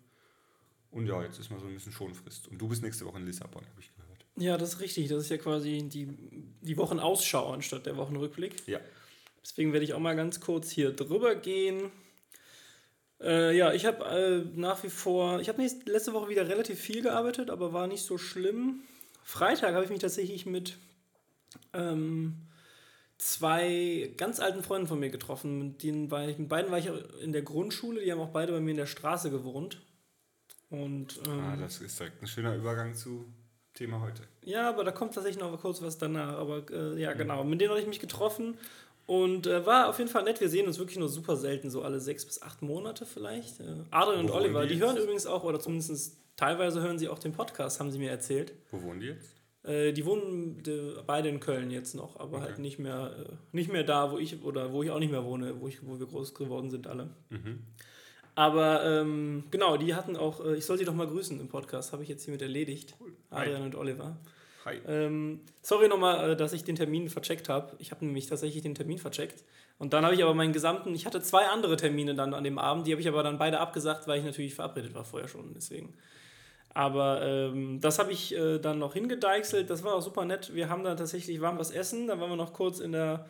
Und 0.91 1.07
ja, 1.07 1.23
jetzt 1.23 1.41
ist 1.41 1.51
mal 1.51 1.59
so 1.59 1.67
ein 1.67 1.75
bisschen 1.75 1.93
Schonfrist. 1.93 2.47
Und 2.47 2.59
du 2.59 2.69
bist 2.69 2.83
nächste 2.83 3.05
Woche 3.05 3.19
in 3.19 3.27
Lissabon, 3.27 3.67
habe 3.67 3.81
ich 3.81 3.91
gehört. 3.97 4.25
Ja, 4.37 4.57
das 4.57 4.75
ist 4.75 4.81
richtig. 4.81 5.09
Das 5.09 5.25
ist 5.25 5.29
ja 5.29 5.39
quasi 5.39 5.89
die, 5.89 6.07
die 6.61 6.77
Wochenausschau 6.77 7.53
anstatt 7.53 7.87
der 7.87 7.97
Wochenrückblick. 7.97 8.67
Ja. 8.69 8.79
Deswegen 9.43 9.73
werde 9.73 9.85
ich 9.85 9.95
auch 9.95 10.01
mal 10.01 10.15
ganz 10.15 10.41
kurz 10.41 10.71
hier 10.71 10.93
drüber 10.93 11.35
gehen. 11.35 11.91
Äh, 13.25 13.57
ja, 13.57 13.73
ich 13.73 13.87
habe 13.87 14.05
äh, 14.05 14.59
nach 14.59 14.83
wie 14.85 14.91
vor, 14.91 15.41
ich 15.41 15.49
habe 15.49 15.63
letzte 15.87 16.13
Woche 16.13 16.29
wieder 16.29 16.47
relativ 16.49 16.79
viel 16.79 17.03
gearbeitet, 17.03 17.51
aber 17.51 17.73
war 17.73 17.87
nicht 17.87 18.03
so 18.05 18.19
schlimm. 18.19 18.81
Freitag 19.25 19.75
habe 19.75 19.85
ich 19.85 19.91
mich 19.91 20.01
tatsächlich 20.01 20.45
mit 20.45 20.77
ähm, 21.73 22.37
zwei 23.19 24.13
ganz 24.17 24.41
alten 24.41 24.63
Freunden 24.63 24.87
von 24.89 25.01
mir 25.01 25.11
getroffen. 25.11 25.59
Mit, 25.59 25.83
denen 25.83 26.11
war 26.11 26.29
ich, 26.29 26.39
mit 26.39 26.49
beiden 26.49 26.71
war 26.71 26.79
ich 26.79 26.91
in 27.23 27.33
der 27.33 27.43
Grundschule, 27.43 28.03
die 28.03 28.13
haben 28.13 28.21
auch 28.21 28.31
beide 28.33 28.53
bei 28.53 28.61
mir 28.61 28.73
in 28.73 28.77
der 28.77 28.87
Straße 28.87 29.31
gewohnt. 29.31 29.81
Und 30.71 31.21
ähm, 31.27 31.41
Ah, 31.41 31.57
das 31.57 31.81
ist 31.81 31.99
direkt 31.99 32.21
ein 32.23 32.27
schöner 32.27 32.55
Übergang 32.57 32.95
zu 32.95 33.25
Thema 33.75 34.01
heute. 34.01 34.23
ja, 34.43 34.69
aber 34.69 34.85
da 34.85 34.93
kommt 34.93 35.15
tatsächlich 35.15 35.41
noch 35.43 35.59
kurz 35.61 35.83
was 35.83 35.99
danach. 35.99 36.37
Aber 36.39 36.65
äh, 36.71 36.93
Mhm. 36.93 36.99
ja, 36.99 37.13
genau. 37.13 37.43
Mit 37.45 37.61
denen 37.61 37.71
habe 37.71 37.81
ich 37.81 37.87
mich 37.87 38.01
getroffen 38.01 38.59
und 39.07 39.47
äh, 39.47 39.65
war 39.67 39.89
auf 39.89 39.99
jeden 39.99 40.11
Fall 40.11 40.25
nett. 40.25 40.41
Wir 40.41 40.49
sehen 40.49 40.67
uns 40.67 40.79
wirklich 40.79 40.99
nur 40.99 41.09
super 41.09 41.37
selten, 41.37 41.71
so 41.71 41.83
alle 41.83 42.01
sechs 42.01 42.25
bis 42.25 42.41
acht 42.43 42.63
Monate 42.63 43.05
vielleicht. 43.07 43.61
Äh, 43.61 43.65
Adrian 43.91 44.21
und 44.21 44.31
Oliver, 44.31 44.67
die 44.67 44.75
die 44.75 44.81
hören 44.81 44.97
übrigens 44.97 45.27
auch, 45.27 45.45
oder 45.45 45.61
zumindest 45.61 46.17
teilweise 46.37 46.81
hören 46.83 46.99
sie 46.99 47.09
auch 47.09 47.19
den 47.19 47.33
Podcast, 47.33 47.81
haben 47.81 47.91
sie 47.91 47.99
mir 47.99 48.11
erzählt. 48.11 48.53
Wo 48.71 48.83
wohnen 48.83 49.01
die 49.01 49.07
jetzt? 49.07 49.31
Äh, 49.63 49.93
die 49.93 50.05
wohnen 50.05 50.63
beide 51.07 51.29
in 51.29 51.41
Köln 51.41 51.71
jetzt 51.71 51.95
noch, 51.95 52.19
aber 52.21 52.37
Okay. 52.39 52.47
halt 52.47 52.59
nicht 52.59 52.79
mehr, 52.79 53.15
äh, 53.19 53.33
nicht 53.53 53.73
mehr 53.73 53.85
da, 53.85 54.11
wo 54.13 54.19
ich 54.19 54.43
oder 54.43 54.73
wo 54.73 54.83
ich 54.83 54.91
auch 54.91 54.99
nicht 54.99 55.11
mehr 55.11 55.25
wohne, 55.25 55.61
wo, 55.61 55.69
ich, 55.69 55.87
wo 55.87 55.99
wir 55.99 56.07
groß 56.07 56.35
geworden 56.35 56.71
sind 56.71 56.87
alle. 56.87 57.09
Mhm. 57.31 57.61
Aber 58.35 58.85
ähm, 58.85 59.45
genau, 59.51 59.77
die 59.77 59.95
hatten 59.95 60.17
auch, 60.17 60.45
äh, 60.45 60.57
ich 60.57 60.67
soll 60.67 60.77
sie 60.77 60.85
doch 60.85 60.95
mal 60.95 61.07
grüßen 61.07 61.39
im 61.41 61.49
Podcast, 61.49 61.93
habe 61.93 62.03
ich 62.03 62.09
jetzt 62.09 62.25
hiermit 62.25 62.43
erledigt. 62.43 62.95
Cool. 63.01 63.13
Hi. 63.31 63.43
Adrian 63.47 63.63
und 63.63 63.75
Oliver. 63.77 64.17
Hi. 64.65 64.81
Ähm, 64.87 65.41
sorry 65.63 65.89
nochmal, 65.89 66.31
äh, 66.31 66.37
dass 66.37 66.53
ich 66.53 66.65
den 66.65 66.77
Termin 66.77 67.09
vercheckt 67.09 67.49
habe. 67.49 67.75
Ich 67.79 67.91
habe 67.91 68.05
nämlich 68.05 68.27
tatsächlich 68.27 68.63
den 68.63 68.75
Termin 68.75 68.99
vercheckt. 68.99 69.45
Und 69.79 69.93
dann 69.93 70.05
habe 70.05 70.15
ich 70.15 70.23
aber 70.23 70.35
meinen 70.35 70.53
gesamten, 70.53 70.95
ich 70.95 71.05
hatte 71.05 71.21
zwei 71.21 71.47
andere 71.47 71.77
Termine 71.77 72.15
dann 72.15 72.33
an 72.33 72.45
dem 72.45 72.59
Abend, 72.59 72.87
die 72.87 72.93
habe 72.93 73.01
ich 73.01 73.09
aber 73.09 73.23
dann 73.23 73.39
beide 73.39 73.61
abgesagt, 73.61 74.07
weil 74.07 74.21
ich 74.21 74.25
natürlich 74.25 74.55
verabredet 74.55 74.95
war 74.95 75.05
vorher 75.05 75.29
schon. 75.29 75.53
Deswegen. 75.55 75.95
Aber 76.71 77.23
ähm, 77.23 77.81
das 77.81 77.99
habe 77.99 78.13
ich 78.13 78.35
äh, 78.35 78.59
dann 78.59 78.79
noch 78.79 78.95
hingedeichselt. 78.95 79.71
Das 79.71 79.85
war 79.85 79.95
auch 79.95 80.03
super 80.03 80.25
nett. 80.25 80.55
Wir 80.55 80.69
haben 80.69 80.83
dann 80.83 80.97
tatsächlich 80.97 81.41
warm 81.41 81.59
was 81.59 81.71
essen. 81.71 82.09
Da 82.09 82.19
waren 82.19 82.31
wir 82.31 82.37
noch 82.37 82.53
kurz 82.53 82.81
in 82.81 82.93
der, 82.93 83.29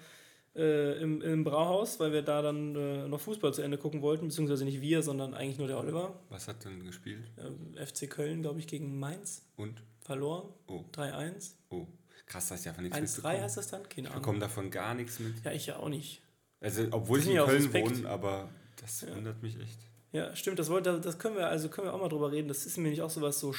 äh, 0.57 0.99
im, 1.03 1.21
im 1.21 1.45
Brauhaus, 1.45 2.01
weil 2.01 2.13
wir 2.13 2.23
da 2.23 2.41
dann 2.41 2.75
äh, 2.75 3.09
noch 3.09 3.21
Fußball 3.21 3.53
zu 3.53 3.61
Ende 3.61 3.77
gucken 3.77 4.01
wollten. 4.01 4.29
Beziehungsweise 4.29 4.65
nicht 4.65 4.81
wir, 4.81 5.03
sondern 5.03 5.35
eigentlich 5.35 5.59
nur 5.59 5.67
der 5.67 5.79
Oliver. 5.79 6.15
Was 6.31 6.49
hat 6.49 6.65
denn 6.65 6.85
gespielt? 6.85 7.25
Ähm, 7.39 7.75
FC 7.77 8.09
Köln, 8.09 8.41
glaube 8.41 8.61
ich, 8.61 8.67
gegen 8.67 8.99
Mainz. 8.99 9.45
Und? 9.57 9.83
Verloren. 10.05 10.53
Oh, 10.69 10.85
3-1. 10.93 11.53
oh. 11.71 11.87
Krass, 12.27 12.49
dass 12.49 12.61
ich 12.61 12.65
davon 12.67 12.85
nichts 12.85 12.97
1-3 12.97 13.01
mitbekommen. 13.03 13.43
heißt 13.43 13.57
das 13.59 13.69
dann? 13.69 13.83
Keine 13.89 14.03
Ich 14.03 14.07
Ahnung. 14.13 14.23
bekomme 14.23 14.39
davon 14.39 14.71
gar 14.71 14.95
nichts 14.95 15.19
mit. 15.19 15.45
Ja, 15.45 15.53
ich 15.53 15.67
ja 15.67 15.77
auch 15.77 15.89
nicht. 15.89 16.23
Also, 16.61 16.87
obwohl 16.91 17.19
ich 17.19 17.27
in 17.27 17.33
ja 17.33 17.43
auch 17.45 17.49
Köln 17.49 17.73
wohne, 17.75 18.09
aber 18.09 18.49
das 18.81 19.03
Ja. 19.03 19.15
wundert 19.15 19.43
mich 19.43 19.59
echt. 19.61 19.79
Ja, 20.13 20.35
stimmt, 20.37 20.59
das 20.59 20.71
wollte, 20.71 21.01
das 21.01 21.19
können 21.19 21.37
wir, 21.37 21.49
also 21.49 21.69
können 21.69 21.89
wir 21.89 21.93
auch 21.95 22.01
mal 22.01 22.09
drüber 22.09 22.31
reden. 22.33 22.49
Das 22.49 22.65
ist 22.67 22.77
nämlich 22.79 23.03
auch 23.03 23.11
sowas, 23.11 23.41
so 23.41 23.53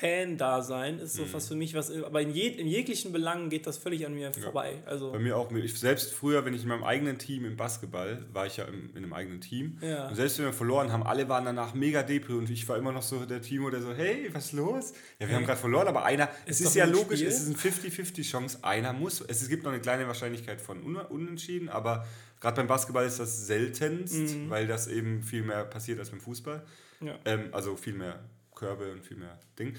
Sportfan-Dasein 0.00 0.98
ist 0.98 1.14
so 1.14 1.22
Mhm. 1.22 1.32
was 1.32 1.48
für 1.48 1.54
mich, 1.54 1.74
was, 1.74 1.90
aber 1.90 2.20
in, 2.22 2.34
jeg, 2.34 2.58
in 2.58 2.66
jeglichen 2.66 3.12
Belangen 3.12 3.50
geht 3.50 3.66
das 3.66 3.78
völlig 3.78 4.04
an 4.06 4.14
mir 4.14 4.32
vorbei. 4.32 4.82
Also, 4.86 5.12
Bei 5.12 5.18
mir 5.18 5.36
auch. 5.36 5.50
Ich 5.52 5.78
selbst 5.78 6.12
früher, 6.12 6.44
wenn 6.44 6.54
ich 6.54 6.62
in 6.62 6.68
meinem 6.68 6.84
eigenen 6.84 7.18
Team 7.18 7.44
im 7.44 7.56
Basketball, 7.56 8.24
war 8.32 8.46
ich 8.46 8.56
ja 8.56 8.64
im, 8.64 8.90
in 8.90 8.98
einem 8.98 9.12
eigenen 9.12 9.40
Team. 9.40 9.78
Ja. 9.80 10.08
Und 10.08 10.14
selbst 10.16 10.38
wenn 10.38 10.46
wir 10.46 10.52
verloren 10.52 10.92
haben, 10.92 11.02
alle 11.02 11.28
waren 11.28 11.44
danach 11.44 11.74
mega 11.74 12.02
depri 12.02 12.34
und 12.34 12.48
ich 12.50 12.68
war 12.68 12.76
immer 12.76 12.92
noch 12.92 13.02
so 13.02 13.24
der 13.26 13.42
Timo, 13.42 13.70
der 13.70 13.82
so, 13.82 13.92
hey, 13.92 14.28
was 14.32 14.46
ist 14.46 14.52
los? 14.52 14.92
Ja, 15.18 15.28
wir 15.28 15.36
haben 15.36 15.44
gerade 15.46 15.60
verloren, 15.60 15.88
aber 15.88 16.04
einer, 16.04 16.28
es 16.46 16.60
Ist 16.60 16.66
ist 16.66 16.70
doch 16.70 16.76
ja 16.80 16.84
logisch, 16.86 17.20
Spiel. 17.20 17.28
es 17.28 17.40
ist 17.42 17.46
eine 17.46 17.56
50-50 17.56 18.22
Chance, 18.30 18.58
einer 18.62 18.92
muss. 18.92 19.20
Es 19.20 19.48
gibt 19.48 19.64
noch 19.64 19.72
eine 19.72 19.80
kleine 19.80 20.06
Wahrscheinlichkeit 20.06 20.60
von 20.60 20.82
Un 20.82 20.96
Unentschieden, 20.96 21.68
aber 21.68 22.06
gerade 22.40 22.56
beim 22.56 22.66
Basketball 22.66 23.04
ist 23.06 23.18
das 23.18 23.46
seltenst, 23.46 24.14
Mhm. 24.14 24.50
weil 24.50 24.66
das 24.66 24.86
eben 24.88 25.22
viel 25.22 25.42
mehr 25.42 25.64
passiert 25.64 25.98
als 25.98 26.10
beim 26.10 26.20
Fußball. 26.20 26.62
ja. 27.00 27.18
Ähm, 27.24 27.48
also 27.52 27.76
viel 27.76 27.94
mehr 27.94 28.18
Körbe 28.60 28.92
und 28.92 29.02
viel 29.04 29.16
mehr 29.16 29.38
Ding. 29.58 29.74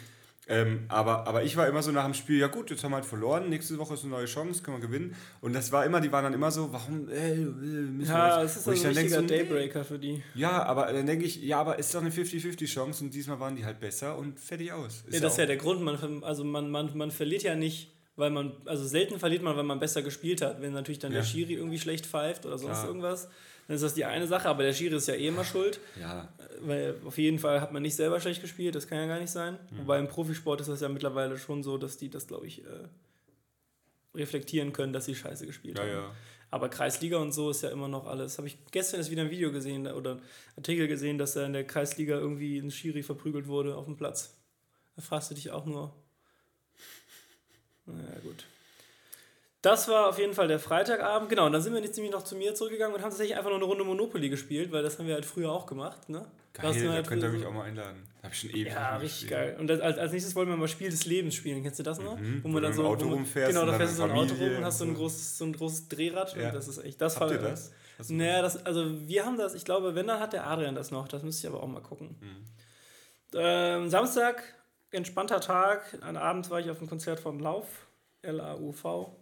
Ähm, 0.47 0.85
aber, 0.89 1.27
aber 1.27 1.43
ich 1.43 1.55
war 1.55 1.67
immer 1.67 1.83
so 1.83 1.91
nach 1.91 2.03
dem 2.03 2.15
Spiel, 2.15 2.39
ja 2.39 2.47
gut, 2.47 2.71
jetzt 2.71 2.83
haben 2.83 2.91
wir 2.91 2.95
halt 2.95 3.05
verloren, 3.05 3.47
nächste 3.49 3.77
Woche 3.77 3.93
ist 3.93 4.01
eine 4.03 4.11
neue 4.11 4.25
Chance, 4.25 4.63
können 4.63 4.81
wir 4.81 4.87
gewinnen. 4.87 5.15
Und 5.39 5.53
das 5.53 5.71
war 5.71 5.85
immer, 5.85 6.01
die 6.01 6.11
waren 6.11 6.23
dann 6.23 6.33
immer 6.33 6.49
so, 6.49 6.73
warum, 6.73 7.07
äh, 7.09 7.33
äh, 7.33 7.35
müssen 7.35 8.11
ja, 8.11 8.39
wir 8.39 8.43
es 8.45 8.57
ist 8.57 8.67
ein 8.67 8.73
ich 8.73 8.85
richtiger 8.85 9.21
so. 9.21 9.27
Daybreaker 9.27 9.85
für 9.85 9.99
die. 9.99 10.23
Ja, 10.33 10.63
aber 10.63 10.91
dann 10.91 11.05
denke 11.05 11.25
ich, 11.25 11.41
ja, 11.43 11.59
aber 11.59 11.77
ist 11.77 11.93
doch 11.93 12.01
eine 12.01 12.09
50-50 12.09 12.65
Chance 12.65 13.03
und 13.03 13.13
diesmal 13.13 13.39
waren 13.39 13.55
die 13.55 13.63
halt 13.63 13.79
besser 13.79 14.17
und 14.17 14.39
fertig 14.39 14.73
aus. 14.73 15.03
Ja, 15.11 15.19
das 15.19 15.33
ist 15.33 15.37
ja 15.37 15.45
der 15.45 15.57
Grund. 15.57 15.81
Man, 15.83 16.23
also 16.23 16.43
man, 16.43 16.71
man, 16.71 16.97
man 16.97 17.11
verliert 17.11 17.43
ja 17.43 17.55
nicht, 17.55 17.93
weil 18.15 18.31
man, 18.31 18.53
also 18.65 18.85
selten 18.85 19.19
verliert 19.19 19.43
man, 19.43 19.55
weil 19.55 19.63
man 19.63 19.79
besser 19.79 20.01
gespielt 20.01 20.41
hat. 20.41 20.59
Wenn 20.59 20.73
natürlich 20.73 20.99
dann 20.99 21.11
Ja. 21.13 21.19
der 21.19 21.25
Schiri 21.25 21.53
irgendwie 21.53 21.79
schlecht 21.79 22.07
pfeift 22.07 22.45
oder 22.47 22.57
sonst 22.57 22.79
Klar. 22.79 22.87
irgendwas. 22.87 23.29
Dann 23.67 23.75
ist 23.75 23.83
das 23.83 23.93
die 23.93 24.05
eine 24.05 24.27
Sache, 24.27 24.49
aber 24.49 24.63
der 24.63 24.73
Schiri 24.73 24.95
ist 24.95 25.07
ja 25.07 25.13
eh 25.13 25.27
immer 25.27 25.45
schuld. 25.45 25.79
Ja. 25.99 26.27
Weil 26.61 26.95
auf 27.05 27.17
jeden 27.17 27.39
Fall 27.39 27.61
hat 27.61 27.71
man 27.71 27.81
nicht 27.81 27.95
selber 27.95 28.19
schlecht 28.19 28.41
gespielt, 28.41 28.75
das 28.75 28.87
kann 28.87 28.97
ja 28.97 29.07
gar 29.07 29.19
nicht 29.19 29.31
sein. 29.31 29.57
Mhm. 29.71 29.79
Wobei 29.79 29.99
im 29.99 30.07
Profisport 30.07 30.61
ist 30.61 30.69
das 30.69 30.81
ja 30.81 30.89
mittlerweile 30.89 31.37
schon 31.37 31.63
so, 31.63 31.77
dass 31.77 31.97
die 31.97 32.09
das, 32.09 32.27
glaube 32.27 32.47
ich, 32.47 32.63
äh, 32.65 32.87
reflektieren 34.13 34.73
können, 34.73 34.93
dass 34.93 35.05
sie 35.05 35.15
scheiße 35.15 35.45
gespielt 35.45 35.77
ja, 35.77 35.83
haben. 35.83 35.91
Ja. 35.91 36.11
Aber 36.49 36.67
Kreisliga 36.67 37.17
und 37.17 37.31
so 37.31 37.49
ist 37.49 37.63
ja 37.63 37.69
immer 37.69 37.87
noch 37.87 38.07
alles. 38.07 38.37
Habe 38.37 38.47
ich 38.47 38.57
gestern 38.71 38.99
erst 38.99 39.09
wieder 39.09 39.21
ein 39.21 39.31
Video 39.31 39.53
gesehen 39.53 39.87
oder 39.87 40.11
einen 40.11 40.21
Artikel 40.57 40.89
gesehen, 40.89 41.17
dass 41.17 41.33
da 41.33 41.45
in 41.45 41.53
der 41.53 41.65
Kreisliga 41.65 42.17
irgendwie 42.17 42.57
ein 42.59 42.71
Schiri 42.71 43.03
verprügelt 43.03 43.47
wurde 43.47 43.75
auf 43.75 43.85
dem 43.85 43.95
Platz. 43.95 44.35
Da 44.97 45.01
fragst 45.01 45.31
du 45.31 45.35
dich 45.35 45.49
auch 45.51 45.65
nur. 45.65 45.95
Naja, 47.85 48.19
gut. 48.21 48.45
Das 49.61 49.87
war 49.87 50.09
auf 50.09 50.17
jeden 50.17 50.33
Fall 50.33 50.47
der 50.47 50.59
Freitagabend. 50.59 51.29
Genau, 51.29 51.45
und 51.45 51.51
dann 51.51 51.61
sind 51.61 51.73
wir 51.73 51.81
jetzt 51.81 51.95
nämlich 51.95 52.11
noch 52.11 52.23
zu 52.23 52.35
mir 52.35 52.55
zurückgegangen 52.55 52.95
und 52.95 53.01
haben 53.03 53.11
tatsächlich 53.11 53.37
einfach 53.37 53.51
nur 53.51 53.59
eine 53.59 53.65
Runde 53.65 53.83
Monopoly 53.83 54.29
gespielt, 54.29 54.71
weil 54.71 54.81
das 54.81 54.97
haben 54.97 55.05
wir 55.05 55.13
halt 55.13 55.25
früher 55.25 55.51
auch 55.51 55.67
gemacht. 55.67 56.09
Ne? 56.09 56.25
Geil, 56.53 56.73
da 56.83 56.93
halt 56.93 57.07
könnt 57.07 57.21
ihr 57.21 57.29
mich 57.29 57.45
auch 57.45 57.53
mal 57.53 57.63
einladen. 57.63 58.07
Da 58.17 58.23
habe 58.23 58.33
ich 58.33 58.39
schon 58.41 58.49
ewig 58.49 58.73
Ja, 58.73 58.97
richtig 58.97 59.29
geil. 59.29 59.55
Und 59.59 59.69
als, 59.69 59.97
als 59.97 60.11
nächstes 60.11 60.35
wollten 60.35 60.49
wir 60.49 60.57
mal 60.57 60.67
Spiel 60.67 60.89
des 60.89 61.05
Lebens 61.05 61.35
spielen. 61.35 61.61
Kennst 61.61 61.77
du 61.77 61.83
das 61.83 61.99
noch? 61.99 62.17
Mhm, 62.17 62.43
wo 62.43 62.47
man 62.47 62.63
dann 62.63 62.73
so 62.73 62.85
Auto 62.85 63.05
wo, 63.05 63.13
rumfährst. 63.13 63.53
Genau, 63.53 63.65
da 63.65 63.77
fährst 63.77 63.93
du 63.93 63.97
so 63.97 64.03
ein 64.03 64.11
Auto 64.11 64.33
rum 64.33 64.57
und 64.57 64.65
hast 64.65 64.79
so 64.79 64.85
ein 64.85 64.95
großes, 64.95 65.37
so 65.37 65.45
ein 65.45 65.53
großes 65.53 65.87
Drehrad. 65.89 66.35
Ja. 66.35 66.47
Und 66.47 66.55
das 66.55 66.67
ist 66.67 66.83
echt, 66.83 66.99
das 66.99 67.19
Habt 67.19 67.31
ihr 67.31 67.37
das? 67.37 67.71
Naja, 68.09 68.41
das, 68.41 68.65
also 68.65 69.07
wir 69.07 69.25
haben 69.25 69.37
das, 69.37 69.53
ich 69.53 69.63
glaube, 69.63 69.93
wenn, 69.93 70.07
dann 70.07 70.19
hat 70.19 70.33
der 70.33 70.47
Adrian 70.47 70.73
das 70.73 70.89
noch. 70.89 71.07
Das 71.07 71.21
müsste 71.21 71.47
ich 71.47 71.53
aber 71.53 71.61
auch 71.61 71.67
mal 71.67 71.81
gucken. 71.81 72.17
Mhm. 72.19 72.45
Ähm, 73.35 73.89
Samstag, 73.89 74.43
entspannter 74.89 75.39
Tag. 75.39 75.99
An 76.01 76.17
Abend 76.17 76.49
war 76.49 76.59
ich 76.59 76.69
auf 76.71 76.79
dem 76.79 76.89
Konzert 76.89 77.19
vom 77.19 77.39
Lauf, 77.39 77.87
L-A-U-V. 78.23 79.20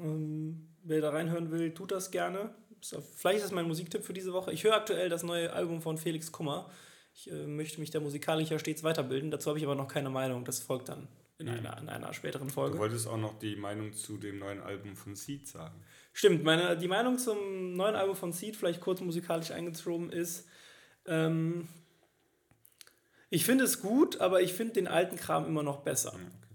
Ähm, 0.00 0.68
wer 0.82 1.00
da 1.00 1.10
reinhören 1.10 1.50
will, 1.50 1.72
tut 1.74 1.92
das 1.92 2.10
gerne. 2.10 2.54
Vielleicht 2.80 3.38
ist 3.38 3.44
das 3.44 3.52
mein 3.52 3.66
Musiktipp 3.68 4.04
für 4.04 4.12
diese 4.12 4.32
Woche. 4.32 4.52
Ich 4.52 4.64
höre 4.64 4.74
aktuell 4.74 5.08
das 5.08 5.22
neue 5.22 5.52
Album 5.52 5.80
von 5.80 5.98
Felix 5.98 6.32
Kummer. 6.32 6.70
Ich 7.14 7.30
äh, 7.30 7.46
möchte 7.46 7.78
mich 7.80 7.90
da 7.90 8.00
musikalisch 8.00 8.50
ja 8.50 8.58
stets 8.58 8.82
weiterbilden. 8.82 9.30
Dazu 9.30 9.50
habe 9.50 9.58
ich 9.58 9.64
aber 9.64 9.74
noch 9.74 9.88
keine 9.88 10.10
Meinung. 10.10 10.44
Das 10.44 10.60
folgt 10.60 10.88
dann 10.88 11.08
in, 11.38 11.48
einer, 11.48 11.78
in 11.78 11.88
einer 11.88 12.12
späteren 12.12 12.50
Folge. 12.50 12.76
Du 12.76 12.78
wolltest 12.80 13.06
auch 13.06 13.16
noch 13.16 13.38
die 13.38 13.56
Meinung 13.56 13.92
zu 13.92 14.16
dem 14.16 14.38
neuen 14.38 14.60
Album 14.60 14.96
von 14.96 15.14
Seed 15.14 15.46
sagen. 15.46 15.74
Stimmt, 16.12 16.44
meine, 16.44 16.76
die 16.76 16.88
Meinung 16.88 17.18
zum 17.18 17.76
neuen 17.76 17.94
Album 17.94 18.16
von 18.16 18.32
Seed, 18.32 18.56
vielleicht 18.56 18.80
kurz 18.80 19.00
musikalisch 19.00 19.50
eingezogen, 19.50 20.10
ist, 20.10 20.46
ähm, 21.06 21.68
ich 23.30 23.44
finde 23.44 23.64
es 23.64 23.80
gut, 23.80 24.20
aber 24.20 24.42
ich 24.42 24.52
finde 24.52 24.74
den 24.74 24.86
alten 24.86 25.16
Kram 25.16 25.46
immer 25.46 25.62
noch 25.62 25.80
besser. 25.80 26.12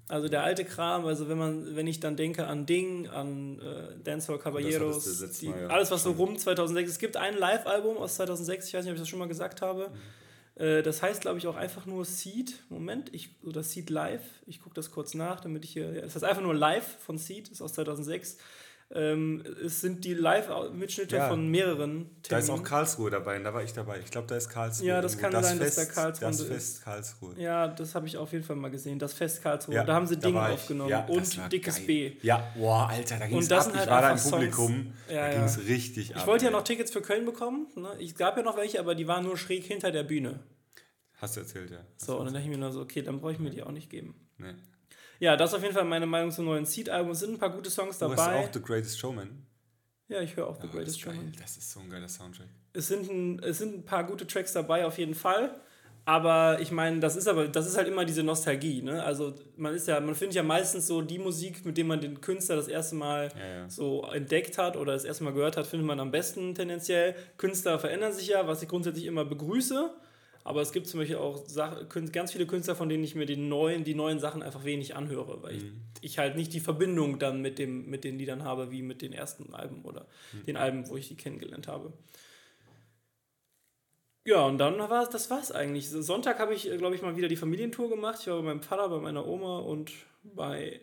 Also 0.10 0.30
der 0.30 0.44
alte 0.44 0.64
Kram, 0.64 1.06
also 1.06 1.28
wenn 1.28 1.38
man, 1.38 1.76
wenn 1.76 1.86
ich 1.86 2.00
dann 2.00 2.16
denke 2.16 2.48
an 2.48 2.66
Ding, 2.66 3.08
an 3.10 3.60
äh, 3.60 4.02
Dancehall 4.04 4.40
Caballeros, 4.40 5.40
die, 5.40 5.50
Mal 5.50 5.64
ja 5.64 5.68
alles 5.68 5.92
was 5.92 6.04
so 6.04 6.12
rum 6.12 6.38
2006, 6.38 6.92
es 6.92 7.00
gibt 7.00 7.18
ein 7.18 7.38
Live-Album 7.38 7.98
aus 7.98 8.16
2006, 8.16 8.68
ich 8.68 8.74
weiß 8.74 8.86
nicht, 8.86 8.92
ob 8.92 8.96
ich 8.96 9.02
das 9.02 9.10
schon 9.10 9.20
mal 9.20 9.28
gesagt 9.28 9.62
habe. 9.62 9.90
Mhm. 9.90 10.64
Äh, 10.64 10.82
das 10.82 11.02
heißt, 11.02 11.22
glaube 11.22 11.38
ich, 11.38 11.48
auch 11.48 11.56
einfach 11.56 11.86
nur 11.86 12.06
Seed. 12.06 12.54
Moment, 12.70 13.14
ich, 13.14 13.30
oder 13.44 13.64
Seed 13.64 13.90
Live. 13.90 14.24
Ich 14.46 14.62
gucke 14.62 14.76
das 14.76 14.92
kurz 14.92 15.14
nach, 15.14 15.42
damit 15.42 15.66
ich 15.66 15.72
hier. 15.72 16.04
Es 16.04 16.16
heißt 16.16 16.24
einfach 16.24 16.42
nur 16.42 16.56
Live 16.56 16.98
von 17.00 17.18
Seed, 17.18 17.50
ist 17.50 17.62
aus 17.62 17.74
2006. 17.74 18.38
Ähm, 18.90 19.44
es 19.66 19.82
sind 19.82 20.06
die 20.06 20.14
Live-Mitschnitte 20.14 21.18
Ja. 21.18 21.28
von 21.28 21.50
mehreren 21.50 22.10
Da 22.30 22.38
ist 22.38 22.46
auch 22.46 22.54
Terminen. 22.54 22.64
Karlsruhe 22.64 23.10
dabei, 23.12 23.38
da 23.40 23.54
war 23.54 23.62
ich 23.62 23.74
dabei. 23.74 24.00
Ich 24.00 24.10
glaube, 24.12 24.28
da 24.28 24.38
ist 24.38 24.48
Karlsruhe. 24.48 24.88
Ja, 24.88 25.02
das 25.02 25.16
irgendwo. 25.16 25.32
kann 25.34 25.44
sein, 25.44 25.60
dass 25.60 25.76
Fest, 25.76 25.90
da 25.90 25.94
Karlsruhe 26.02 26.28
Das 26.30 26.40
ist. 26.40 26.48
Fest 26.48 26.84
Karlsruhe. 26.86 27.34
Ja, 27.38 27.68
das 27.68 27.96
habe 27.96 28.08
ich 28.08 28.16
auf 28.16 28.32
jeden 28.32 28.46
Fall 28.46 28.56
mal 28.56 28.72
gesehen. 28.72 28.98
Das 28.98 29.12
Fest 29.14 29.44
Karlsruhe. 29.44 29.76
Ja, 29.76 29.84
da 29.84 29.94
haben 29.94 30.08
sie 30.08 30.16
Dinge 30.18 30.40
ich. 30.48 30.54
aufgenommen 30.54 30.90
Ja, 30.90 31.02
das 31.06 31.38
und 31.38 31.52
Dickes 31.52 31.76
geil. 31.80 31.86
B. 31.86 32.12
Ja, 32.22 32.48
boah, 32.58 32.88
Alter, 32.90 33.18
da 33.20 33.28
ging 33.28 33.40
es 33.40 33.50
das 33.50 33.68
ab. 33.68 33.74
halt 33.74 33.84
ich 33.84 33.90
war 33.92 34.02
da 34.02 34.12
im 34.12 34.18
Songs- 34.18 34.32
Publikum, 34.32 34.94
Ja, 35.10 35.28
da 35.28 35.34
ging 35.34 35.44
es 35.44 35.60
richtig 35.68 36.16
ab. 36.16 36.22
Ich 36.22 36.28
wollte 36.28 36.46
ja 36.46 36.52
noch 36.52 36.64
Tickets 36.64 36.92
für 36.92 37.02
Köln 37.02 37.26
bekommen. 37.26 37.68
Ne? 37.76 37.90
Ich 38.00 38.16
gab 38.16 38.38
ja 38.38 38.44
noch 38.44 38.56
welche, 38.56 38.80
aber 38.80 38.96
die 38.96 39.06
waren 39.08 39.26
nur 39.26 39.36
schräg 39.36 39.66
hinter 39.66 39.92
der 39.92 40.04
Bühne. 40.04 40.40
Hast 41.18 41.36
du 41.36 41.42
erzählt, 41.42 41.72
ja. 41.72 41.80
So, 41.98 42.18
und 42.20 42.26
dann 42.28 42.34
dachte 42.36 42.46
ich 42.46 42.52
mir 42.52 42.58
nur 42.60 42.72
so, 42.72 42.80
okay, 42.80 43.02
dann 43.02 43.20
brauche 43.20 43.34
ich 43.34 43.40
mir 43.40 43.50
die 43.50 43.64
auch 43.64 43.72
nicht 43.72 43.90
geben. 43.90 44.16
Nee. 44.38 44.54
Ja, 45.20 45.36
das 45.36 45.52
ist 45.52 45.56
auf 45.56 45.62
jeden 45.64 45.74
Fall 45.74 45.86
meine 45.86 46.06
Meinung 46.06 46.32
zum 46.32 46.46
neuen 46.46 46.66
Seed-Album. 46.66 47.12
Es 47.12 47.20
sind 47.20 47.34
ein 47.34 47.40
paar 47.40 47.50
gute 47.52 47.70
Songs 47.70 47.98
Du 47.98 48.10
hast 48.10 48.18
dabei. 48.18 48.36
auch 48.46 48.50
The 48.54 48.62
Greatest 48.62 49.00
Showman. 49.00 49.46
Ja, 50.10 50.22
ich 50.22 50.36
höre 50.36 50.48
auch 50.48 50.56
The 50.62 50.68
Ah, 50.68 50.72
Greatest 50.72 50.96
das. 50.98 51.00
Showman. 51.02 51.32
das 51.40 51.58
ist 51.58 51.72
so 51.72 51.80
ein 51.80 51.90
geiler 51.90 52.08
Soundtrack. 52.08 52.48
Es 52.74 52.88
sind, 52.88 53.10
ein, 53.10 53.40
es 53.44 53.58
sind 53.58 53.76
ein 53.76 53.86
paar 53.86 54.06
gute 54.06 54.26
Tracks 54.28 54.54
dabei, 54.54 54.86
auf 54.86 54.98
jeden 54.98 55.16
Fall. 55.16 55.60
Aber 56.06 56.60
ich 56.62 56.72
meine, 56.72 57.02
das 57.02 57.18
ist 57.18 57.28
aber, 57.28 57.50
das 57.50 57.68
ist 57.68 57.76
halt 57.76 57.90
immer 57.90 58.06
diese 58.06 58.24
Nostalgie, 58.24 58.82
ne? 58.82 59.04
Also 59.04 59.34
man 59.58 59.74
ist 59.74 59.90
ja, 59.90 60.00
man 60.00 60.16
findet 60.16 60.36
ja 60.36 60.44
meistens 60.44 60.88
so 60.88 61.02
die 61.02 61.20
Musik, 61.20 61.66
mit 61.66 61.78
der 61.78 61.84
man 61.84 62.00
den 62.00 62.22
Künstler 62.22 62.56
das 62.56 62.70
erste 62.70 62.96
Mal 62.96 63.30
Ja, 63.38 63.46
ja. 63.64 63.70
so 63.70 64.04
entdeckt 64.06 64.58
hat 64.58 64.78
oder 64.78 64.94
das 64.94 65.04
erste 65.04 65.26
Mal 65.26 65.34
gehört 65.34 65.58
hat, 65.58 65.68
findet 65.68 65.86
man 65.86 66.00
am 66.00 66.12
besten 66.12 66.56
tendenziell. 66.56 67.14
Künstler 67.36 67.78
verändern 67.78 68.14
sich 68.14 68.28
ja, 68.30 68.48
was 68.48 68.62
ich 68.62 68.70
grundsätzlich 68.70 69.06
immer 69.06 69.26
begrüße. 69.26 69.94
Aber 70.48 70.62
es 70.62 70.72
gibt 70.72 70.88
zum 70.88 71.02
Beispiel 71.02 71.18
auch 71.18 71.44
Sach 71.46 71.76
ganz 72.14 72.32
viele 72.32 72.48
Künstler, 72.48 72.74
von 72.74 72.88
denen 72.88 73.04
ich 73.04 73.16
mir 73.16 73.26
die 73.26 73.36
neuen, 73.36 73.84
die 73.84 73.96
neuen 73.96 74.22
Sachen 74.22 74.42
einfach 74.42 74.64
wenig 74.64 74.96
anhöre, 74.96 75.44
weil 75.44 75.58
ich, 75.58 75.64
ich 76.00 76.20
halt 76.20 76.38
nicht 76.38 76.54
die 76.54 76.62
Verbindung 76.62 77.20
dann 77.20 77.42
mit, 77.42 77.60
dem, 77.60 77.90
mit 77.90 78.06
den 78.06 78.18
Liedern 78.18 78.46
habe, 78.46 78.72
wie 78.72 78.82
mit 78.82 79.02
den 79.02 79.12
ersten 79.12 79.54
Alben 79.54 79.84
oder 79.84 80.08
den 80.48 80.56
Alben, 80.56 80.88
wo 80.88 80.96
ich 80.96 81.10
die 81.10 81.18
kennengelernt 81.18 81.68
habe. 81.68 81.92
Ja, 84.24 84.46
und 84.46 84.58
dann 84.58 84.80
war 84.80 85.04
es, 85.04 85.10
das 85.10 85.30
war's 85.30 85.52
eigentlich. 85.52 85.90
Sonntag 85.90 86.40
habe 86.40 86.54
ich, 86.54 86.64
glaube 86.78 86.96
ich, 86.96 87.02
mal 87.02 87.18
wieder 87.18 87.28
die 87.28 87.36
Familientour 87.36 87.90
gemacht. 87.90 88.20
Ich 88.22 88.28
war 88.28 88.38
bei 88.38 88.44
meinem 88.44 88.62
Vater, 88.62 88.88
bei 88.88 89.00
meiner 89.00 89.28
Oma 89.28 89.60
und 89.60 89.92
bei 90.24 90.80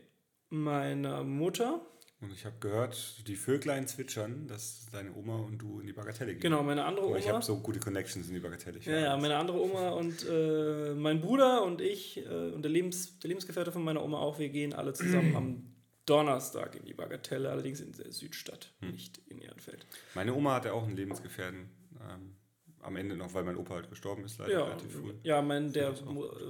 meiner 0.51 1.25
Mutter. 1.25 1.81
Und 2.25 2.33
ich 2.33 2.45
habe 2.47 2.57
gehört, 2.61 3.27
die 3.29 3.37
Vöglein 3.37 3.87
zwitschern, 3.87 4.47
dass 4.49 4.87
deine 4.91 5.15
Oma 5.15 5.37
und 5.37 5.59
du 5.59 5.81
in 5.81 5.87
die 5.87 5.93
Bagatelle 5.93 6.33
gehen. 6.33 6.41
Genau, 6.41 6.63
meine 6.63 6.85
andere 6.85 7.07
Oma. 7.07 7.17
ich 7.19 7.29
habe 7.29 7.43
so 7.45 7.59
gute 7.61 7.79
Connections 7.81 8.29
in 8.29 8.35
die 8.35 8.41
Bagatelle. 8.41 8.79
Ja, 8.83 8.99
ja, 8.99 9.17
meine 9.17 9.37
andere 9.37 9.61
Oma 9.61 9.91
und 9.91 10.27
äh, 10.29 10.95
mein 10.95 11.21
Bruder 11.21 11.63
und 11.65 11.81
ich 11.81 12.19
äh, 12.25 12.51
und 12.53 12.63
der, 12.63 12.71
Lebens, 12.71 13.19
der 13.19 13.29
Lebensgefährte 13.29 13.73
von 13.73 13.85
meiner 13.85 14.03
Oma 14.03 14.19
auch, 14.19 14.39
wir 14.39 14.49
gehen 14.49 14.73
alle 14.73 14.93
zusammen 14.95 15.37
am 15.37 15.75
Donnerstag 16.07 16.77
in 16.77 16.85
die 16.85 16.95
Bagatelle, 16.95 17.51
allerdings 17.51 17.81
in 17.81 17.93
der 17.93 18.11
Südstadt, 18.13 18.73
Hm. 18.81 18.91
nicht 18.93 19.19
in 19.27 19.39
Ehrenfeld. 19.39 19.87
Meine 20.15 20.35
Oma 20.35 20.55
hatte 20.55 20.73
auch 20.73 20.85
einen 20.87 20.97
Lebensgefährten. 20.97 21.69
Ähm, 22.11 22.37
am 22.81 22.97
Ende 22.97 23.17
noch, 23.17 23.33
weil 23.33 23.45
mein 23.45 23.57
Opa 23.57 23.75
halt 23.77 23.89
gestorben 23.89 24.25
ist, 24.25 24.39
leider 24.39 24.53
Ja, 24.53 24.65
relativ 24.65 24.93
früh. 24.93 25.15
ja 25.23 25.41
mein, 25.41 25.73
der 25.73 25.95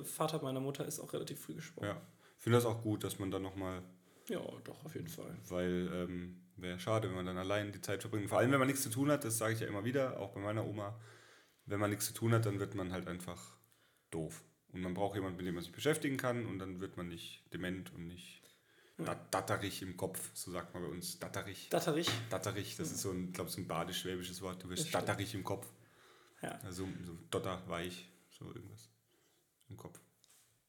Vater 0.02 0.43
meiner 0.43 0.59
Mutter 0.59 0.85
ist 0.85 0.99
auch 0.99 1.12
relativ 1.12 1.38
früh 1.40 1.54
gestorben. 1.54 1.87
Ja. 1.87 2.00
Ich 2.38 2.43
finde 2.43 2.59
das 2.59 2.66
auch 2.66 2.83
gut, 2.83 3.04
dass 3.04 3.21
man 3.21 3.31
dann 3.31 3.43
nochmal, 3.43 3.83
Ja, 4.28 4.40
doch, 4.64 4.85
auf 4.85 4.95
jeden 4.95 5.09
Fall. 5.09 5.37
weil 5.49 5.90
ähm, 5.93 6.40
wäre 6.57 6.78
schade, 6.78 7.09
wenn 7.09 7.16
man 7.16 7.26
dann 7.26 7.38
allein 7.38 7.73
die 7.73 7.81
Zeit 7.81 8.00
verbringt. 8.02 8.28
Vor 8.28 8.38
allem, 8.38 8.50
wenn 8.52 8.59
man 8.59 8.69
nichts 8.69 8.83
zu 8.83 8.90
tun 8.90 9.11
hat, 9.11 9.25
das 9.25 9.38
sage 9.38 9.54
ich 9.54 9.61
ja 9.61 9.66
immer 9.66 9.85
wieder, 9.85 10.19
auch 10.21 10.33
bei 10.33 10.40
meiner 10.40 10.64
Oma. 10.66 10.99
Wenn 11.66 11.81
man 11.81 11.90
nichts 11.90 12.07
zu 12.07 12.14
tun 12.14 12.33
hat, 12.33 12.47
dann 12.47 12.59
wird 12.59 12.75
man 12.75 12.93
halt 12.93 13.07
einfach 13.07 13.57
doof. 14.11 14.43
Und 14.73 14.81
man 14.81 14.95
braucht 14.95 15.14
jemanden, 15.14 15.37
mit 15.37 15.47
dem 15.47 15.54
man 15.54 15.62
sich 15.64 15.73
beschäftigen 15.73 16.16
kann 16.16 16.47
und 16.47 16.59
dann 16.59 16.81
wird 16.81 16.97
man 16.97 17.09
nicht 17.09 17.45
dement 17.52 17.93
und 17.95 18.07
nicht 18.07 18.43
dat 18.97 19.35
datterig 19.35 19.83
im 19.83 19.97
Kopf, 19.97 20.31
so 20.35 20.52
sagt 20.52 20.73
man 20.75 20.83
bei 20.85 20.88
uns. 20.88 21.19
Datterig. 21.19 21.69
Datterich. 21.71 22.09
Datterig, 22.31 22.76
das 22.76 22.93
ist 22.93 23.02
so 23.02 23.11
ein, 23.11 23.33
glaube 23.33 23.50
so 23.50 23.61
ein 23.61 23.66
badisch-schwäbisches 23.66 24.40
Wort. 24.40 24.62
Du 24.62 24.69
wirst 24.69 24.95
datterig 24.95 25.35
im 25.35 25.43
Kopf. 25.43 25.66
Ja, 26.43 26.59
Also 26.64 26.88
so 27.04 27.19
dotterweich, 27.31 28.09
so 28.31 28.47
irgendwas 28.47 28.90
im 29.69 29.76
Kopf. 29.76 29.99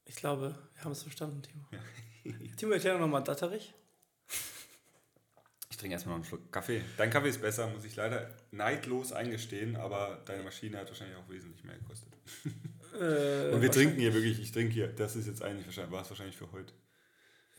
Ich 0.05 0.15
glaube, 0.15 0.55
wir 0.75 0.83
haben 0.83 0.91
es 0.91 1.03
verstanden, 1.03 1.41
Timo. 1.41 1.65
Ja. 1.71 1.79
Timo, 2.57 2.73
erklär 2.73 2.93
doch 2.93 2.99
nochmal 3.01 3.23
Datterich. 3.23 3.73
Ich 5.69 5.77
trinke 5.77 5.93
erstmal 5.93 6.13
noch 6.13 6.23
einen 6.23 6.25
Schluck 6.29 6.51
Kaffee. 6.53 6.81
Dein 6.95 7.09
Kaffee 7.09 7.29
ist 7.29 7.41
besser, 7.41 7.67
muss 7.67 7.83
ich 7.83 7.95
leider 7.97 8.33
neidlos 8.51 9.11
eingestehen, 9.11 9.75
aber 9.75 10.21
deine 10.25 10.43
Maschine 10.43 10.77
hat 10.77 10.87
wahrscheinlich 10.87 11.17
auch 11.17 11.29
wesentlich 11.29 11.63
mehr 11.63 11.77
gekostet. 11.77 12.13
Äh, 12.95 13.51
Und 13.51 13.61
wir 13.61 13.69
trinken 13.69 13.99
hier 13.99 14.13
wirklich, 14.13 14.39
ich 14.39 14.53
trinke 14.53 14.73
hier, 14.73 14.87
das 14.87 15.17
ist 15.17 15.27
jetzt 15.27 15.41
eigentlich 15.41 15.65
wahrscheinlich, 15.65 15.91
war 15.91 16.03
es 16.03 16.09
wahrscheinlich 16.09 16.37
für 16.37 16.49
heute. 16.53 16.71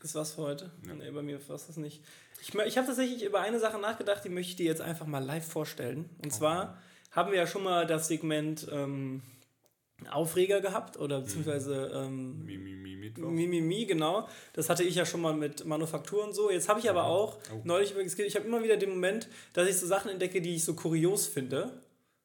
Das 0.01 0.15
war's 0.15 0.31
für 0.31 0.41
heute. 0.41 0.71
Ja. 0.87 0.95
Nee, 0.95 1.11
bei 1.11 1.21
mir 1.21 1.47
war 1.47 1.55
es 1.55 1.67
das 1.67 1.77
nicht. 1.77 2.03
Ich, 2.41 2.55
ich 2.55 2.77
habe 2.77 2.87
tatsächlich 2.87 3.23
über 3.23 3.39
eine 3.41 3.59
Sache 3.59 3.77
nachgedacht, 3.77 4.23
die 4.25 4.29
möchte 4.29 4.49
ich 4.49 4.55
dir 4.55 4.65
jetzt 4.65 4.81
einfach 4.81 5.05
mal 5.05 5.23
live 5.23 5.47
vorstellen. 5.47 6.09
Und 6.23 6.33
zwar 6.33 6.81
haben 7.11 7.31
wir 7.31 7.37
ja 7.37 7.45
schon 7.45 7.63
mal 7.63 7.85
das 7.85 8.07
Segment 8.07 8.67
ähm, 8.71 9.21
Aufreger 10.11 10.61
gehabt 10.61 10.97
oder 10.97 11.21
beziehungsweise 11.21 11.91
ähm, 11.93 12.45
Mimimi. 12.45 12.87
Mimimi, 13.17 13.85
genau. 13.85 14.27
Das 14.53 14.69
hatte 14.69 14.83
ich 14.83 14.95
ja 14.95 15.05
schon 15.05 15.21
mal 15.21 15.33
mit 15.33 15.65
Manufaktur 15.65 16.23
und 16.23 16.33
so. 16.35 16.51
Jetzt 16.51 16.69
habe 16.69 16.79
ich 16.79 16.89
aber 16.89 17.05
auch 17.05 17.37
Oh. 17.51 17.61
neulich, 17.63 17.95
ich 17.97 18.35
habe 18.35 18.45
immer 18.45 18.63
wieder 18.63 18.77
den 18.77 18.89
Moment, 18.91 19.27
dass 19.53 19.67
ich 19.67 19.77
so 19.77 19.87
Sachen 19.87 20.11
entdecke, 20.11 20.41
die 20.41 20.55
ich 20.55 20.63
so 20.65 20.73
kurios 20.75 21.25
finde. 21.27 21.81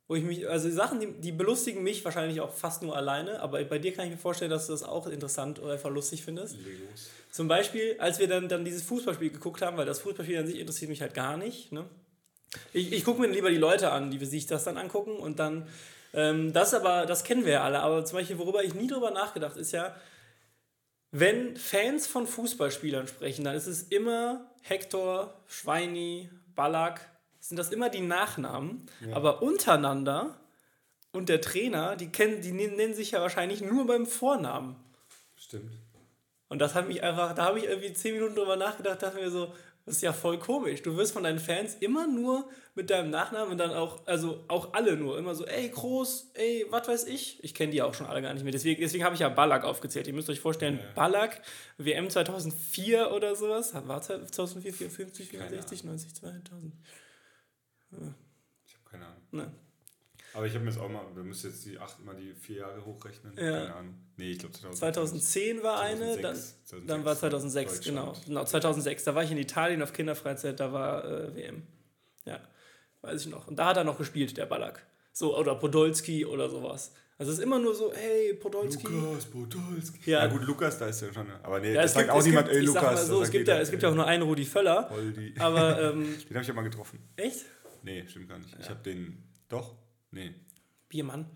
Wo 0.09 0.17
ich 0.17 0.25
mich, 0.25 0.47
also 0.49 0.69
Sachen, 0.71 1.01
die, 1.01 1.07
die 1.13 1.33
belustigen 1.33 1.83
mich 1.83 2.05
wahrscheinlich 2.05 2.41
auch 2.41 2.53
fast 2.53 2.83
nur 2.83 2.95
alleine, 2.97 3.41
aber 3.41 3.63
bei 3.65 3.79
dir 3.79 3.95
kann 3.95 4.05
ich 4.07 4.11
mir 4.11 4.19
vorstellen, 4.19 4.51
dass 4.51 4.67
du 4.67 4.73
das 4.73 4.83
auch 4.83 5.07
interessant 5.07 5.59
oder 5.63 5.73
einfach 5.75 5.91
lustig 5.91 6.23
findest. 6.25 6.57
Legos. 6.59 7.09
Zum 7.31 7.49
Beispiel, 7.49 7.97
als 7.99 8.19
wir 8.19 8.29
dann, 8.29 8.49
dann 8.49 8.65
dieses 8.65 8.83
Fußballspiel 8.83 9.31
geguckt 9.31 9.63
haben, 9.63 9.77
weil 9.79 9.87
das 9.87 10.01
Fußballspiel 10.01 10.37
an 10.39 10.47
sich 10.47 10.59
interessiert 10.59 10.91
mich 10.91 11.01
halt 11.01 11.15
gar 11.15 11.37
nicht. 11.39 11.73
Ne? 11.73 11.85
Ich, 12.75 12.93
ich 12.93 13.05
gucke 13.05 13.21
mir 13.21 13.29
lieber 13.29 13.49
die 13.49 13.57
Leute 13.57 13.91
an, 13.93 14.11
die 14.11 14.23
sich 14.27 14.45
das 14.47 14.65
dann 14.65 14.77
angucken 14.77 15.13
und 15.17 15.39
dann, 15.39 15.67
das 16.13 16.75
aber, 16.75 17.07
das 17.07 17.25
kennen 17.25 17.45
wir 17.45 17.53
ja 17.53 17.65
alle, 17.65 17.81
aber 17.81 18.05
zum 18.05 18.19
Beispiel, 18.19 18.39
worüber 18.39 18.63
ich 18.63 18.75
nie 18.75 18.87
drüber 18.87 19.11
nachgedacht, 19.11 19.57
ist 19.57 19.73
ja, 19.73 19.95
wenn 21.11 21.57
Fans 21.57 22.07
von 22.07 22.27
Fußballspielern 22.27 23.07
sprechen, 23.07 23.45
dann 23.45 23.55
ist 23.55 23.67
es 23.67 23.83
immer 23.85 24.51
Hector, 24.63 25.35
Schweini, 25.47 26.31
Ballack, 26.55 27.01
sind 27.41 27.57
das 27.57 27.71
immer 27.71 27.89
die 27.89 28.03
Nachnamen, 28.03 28.87
aber 29.13 29.43
untereinander 29.43 30.37
und 31.13 31.29
der 31.29 31.41
Trainer, 31.41 31.97
die 31.97 32.09
kennen, 32.09 32.41
die 32.41 32.53
nennen 32.53 32.95
sich 32.95 33.13
ja 33.13 33.21
wahrscheinlich 33.21 33.61
nur 33.61 33.87
beim 33.87 34.07
Vornamen. 34.07 34.77
Stimmt. 35.37 35.73
Und 36.49 36.59
das 36.59 36.75
hat 36.75 36.89
mich 36.89 37.03
einfach, 37.03 37.35
da 37.35 37.45
habe 37.47 37.59
ich 37.59 37.65
irgendwie 37.65 37.93
zehn 37.93 38.15
Minuten 38.15 38.35
drüber 38.35 38.57
nachgedacht, 38.57 39.03
dachte 39.03 39.19
mir 39.19 39.31
so, 39.31 39.55
das 39.85 39.97
ist 39.97 40.03
ja 40.03 40.13
voll 40.13 40.39
komisch. 40.39 40.83
Du 40.83 40.97
wirst 40.97 41.13
von 41.13 41.25
deinen 41.25 41.41
Fans 41.41 41.75
immer 41.81 42.07
nur 42.07 42.49
mit 42.75 42.89
deinem 42.89 43.11
Nachnamen 43.11 43.51
und 43.53 43.59
dann 43.59 43.73
auch, 43.73 44.07
also 44.07 44.45
auch 44.47 44.75
alle 44.75 44.97
nur, 44.97 45.19
immer 45.19 45.35
so, 45.35 45.45
ey, 45.45 45.69
groß, 45.69 46.31
ey, 46.35 46.67
was 46.71 46.87
weiß 46.87 47.05
ich. 47.07 47.43
Ich 47.43 47.55
kenne 47.55 47.73
die 47.73 47.83
auch 47.83 47.93
schon 47.93 48.07
alle 48.07 48.23
gar 48.23 48.33
nicht 48.33 48.45
mehr. 48.45 48.53
Deswegen, 48.53 48.81
deswegen 48.81 49.05
habe 49.05 49.15
ich 49.15 49.21
ja 49.21 49.29
Ballack 49.29 49.65
aufgezählt. 49.65 50.07
Ihr 50.07 50.15
müsst 50.15 50.31
euch 50.31 50.41
vorstellen, 50.41 50.79
ja. 50.79 50.93
Ballack, 50.95 51.43
WM 51.79 52.09
2004 52.09 53.13
oder 53.13 53.35
sowas, 53.35 53.75
war 53.75 54.01
2004, 54.01 54.73
54, 54.73 55.29
64, 55.29 55.85
90, 55.85 56.15
2000. 56.15 56.75
Ja. 57.91 57.99
Ich 58.65 58.75
habe 58.75 58.85
keine 58.91 59.07
Ahnung. 59.07 59.23
Ne. 59.33 59.53
Aber 60.35 60.47
ich 60.47 60.55
habe 60.55 60.65
mir 60.65 60.71
jetzt 60.71 60.81
auch 60.81 60.89
mal, 60.89 61.05
wir 61.15 61.23
müssen 61.23 61.51
jetzt 61.51 61.65
die 61.67 61.79
acht 61.79 62.03
mal 62.05 62.17
die 62.17 62.35
vier 62.35 62.59
Jahre 62.59 62.85
hochrechnen. 62.85 63.35
Ja. 63.37 63.43
Keine 63.43 63.75
Ahnung. 63.75 63.95
Nee, 64.17 64.33
ich 64.33 64.39
glaube 64.39 64.55
2010 64.55 65.63
war 65.63 65.79
2006, 65.79 66.03
eine, 66.03 66.23
dann, 66.23 66.37
2006, 66.37 66.87
dann 66.87 67.05
war 67.05 67.17
2006, 67.17 67.81
genau. 67.81 68.15
Genau, 68.27 68.45
2006. 68.45 69.05
Da 69.05 69.15
war 69.15 69.23
ich 69.25 69.31
in 69.31 69.39
Italien 69.39 69.83
auf 69.83 69.93
Kinderfreizeit, 69.93 70.59
da 70.59 70.73
war 70.73 71.05
äh, 71.05 71.35
WM. 71.35 71.63
Ja, 72.25 72.41
weiß 73.03 73.27
ich 73.27 73.31
noch. 73.31 73.49
Und 73.49 73.59
da 73.59 73.67
hat 73.67 73.77
er 73.77 73.85
noch 73.85 73.99
gespielt, 73.99 74.37
der 74.37 74.47
Ballack. 74.47 74.87
So, 75.13 75.37
oder 75.37 75.55
Podolski 75.55 76.25
oder 76.25 76.49
sowas. 76.49 76.93
Also 77.19 77.33
es 77.33 77.39
ist 77.39 77.45
immer 77.45 77.59
nur 77.59 77.75
so, 77.75 77.93
hey, 77.95 78.35
Podolski. 78.35 78.87
Lukas, 78.89 79.27
Podolski. 79.27 80.11
Ja. 80.11 80.25
ja 80.25 80.27
gut, 80.27 80.43
Lukas, 80.43 80.79
da 80.79 80.87
ist 80.87 81.03
ja 81.03 81.13
schon. 81.13 81.27
Aber 81.43 81.61
nee, 81.61 81.75
ja, 81.75 81.83
das 81.83 81.93
sagt 81.95 82.11
auch 82.11 82.25
niemand, 82.25 82.49
ey, 82.49 82.61
Lukas. 82.61 83.07
So, 83.07 83.23
es, 83.23 83.31
gibt 83.31 83.47
ja, 83.47 83.61
es 83.61 83.71
gibt 83.71 83.83
ja 83.83 83.91
auch 83.91 83.95
nur 83.95 84.07
einen 84.07 84.23
Rudi 84.23 84.45
Völler. 84.45 84.89
Holdi. 84.91 85.35
Aber, 85.39 85.81
ähm, 85.93 86.17
den 86.19 86.31
habe 86.31 86.41
ich 86.41 86.49
ja 86.49 86.55
mal 86.55 86.63
getroffen. 86.63 86.99
Echt? 87.17 87.45
Nee, 87.83 88.05
stimmt 88.09 88.29
gar 88.29 88.39
nicht. 88.39 88.53
Ja. 88.53 88.61
Ich 88.61 88.71
habe 88.71 88.83
den, 88.83 89.23
doch, 89.49 89.77
nee. 90.13 90.35
Biermann. 90.89 91.27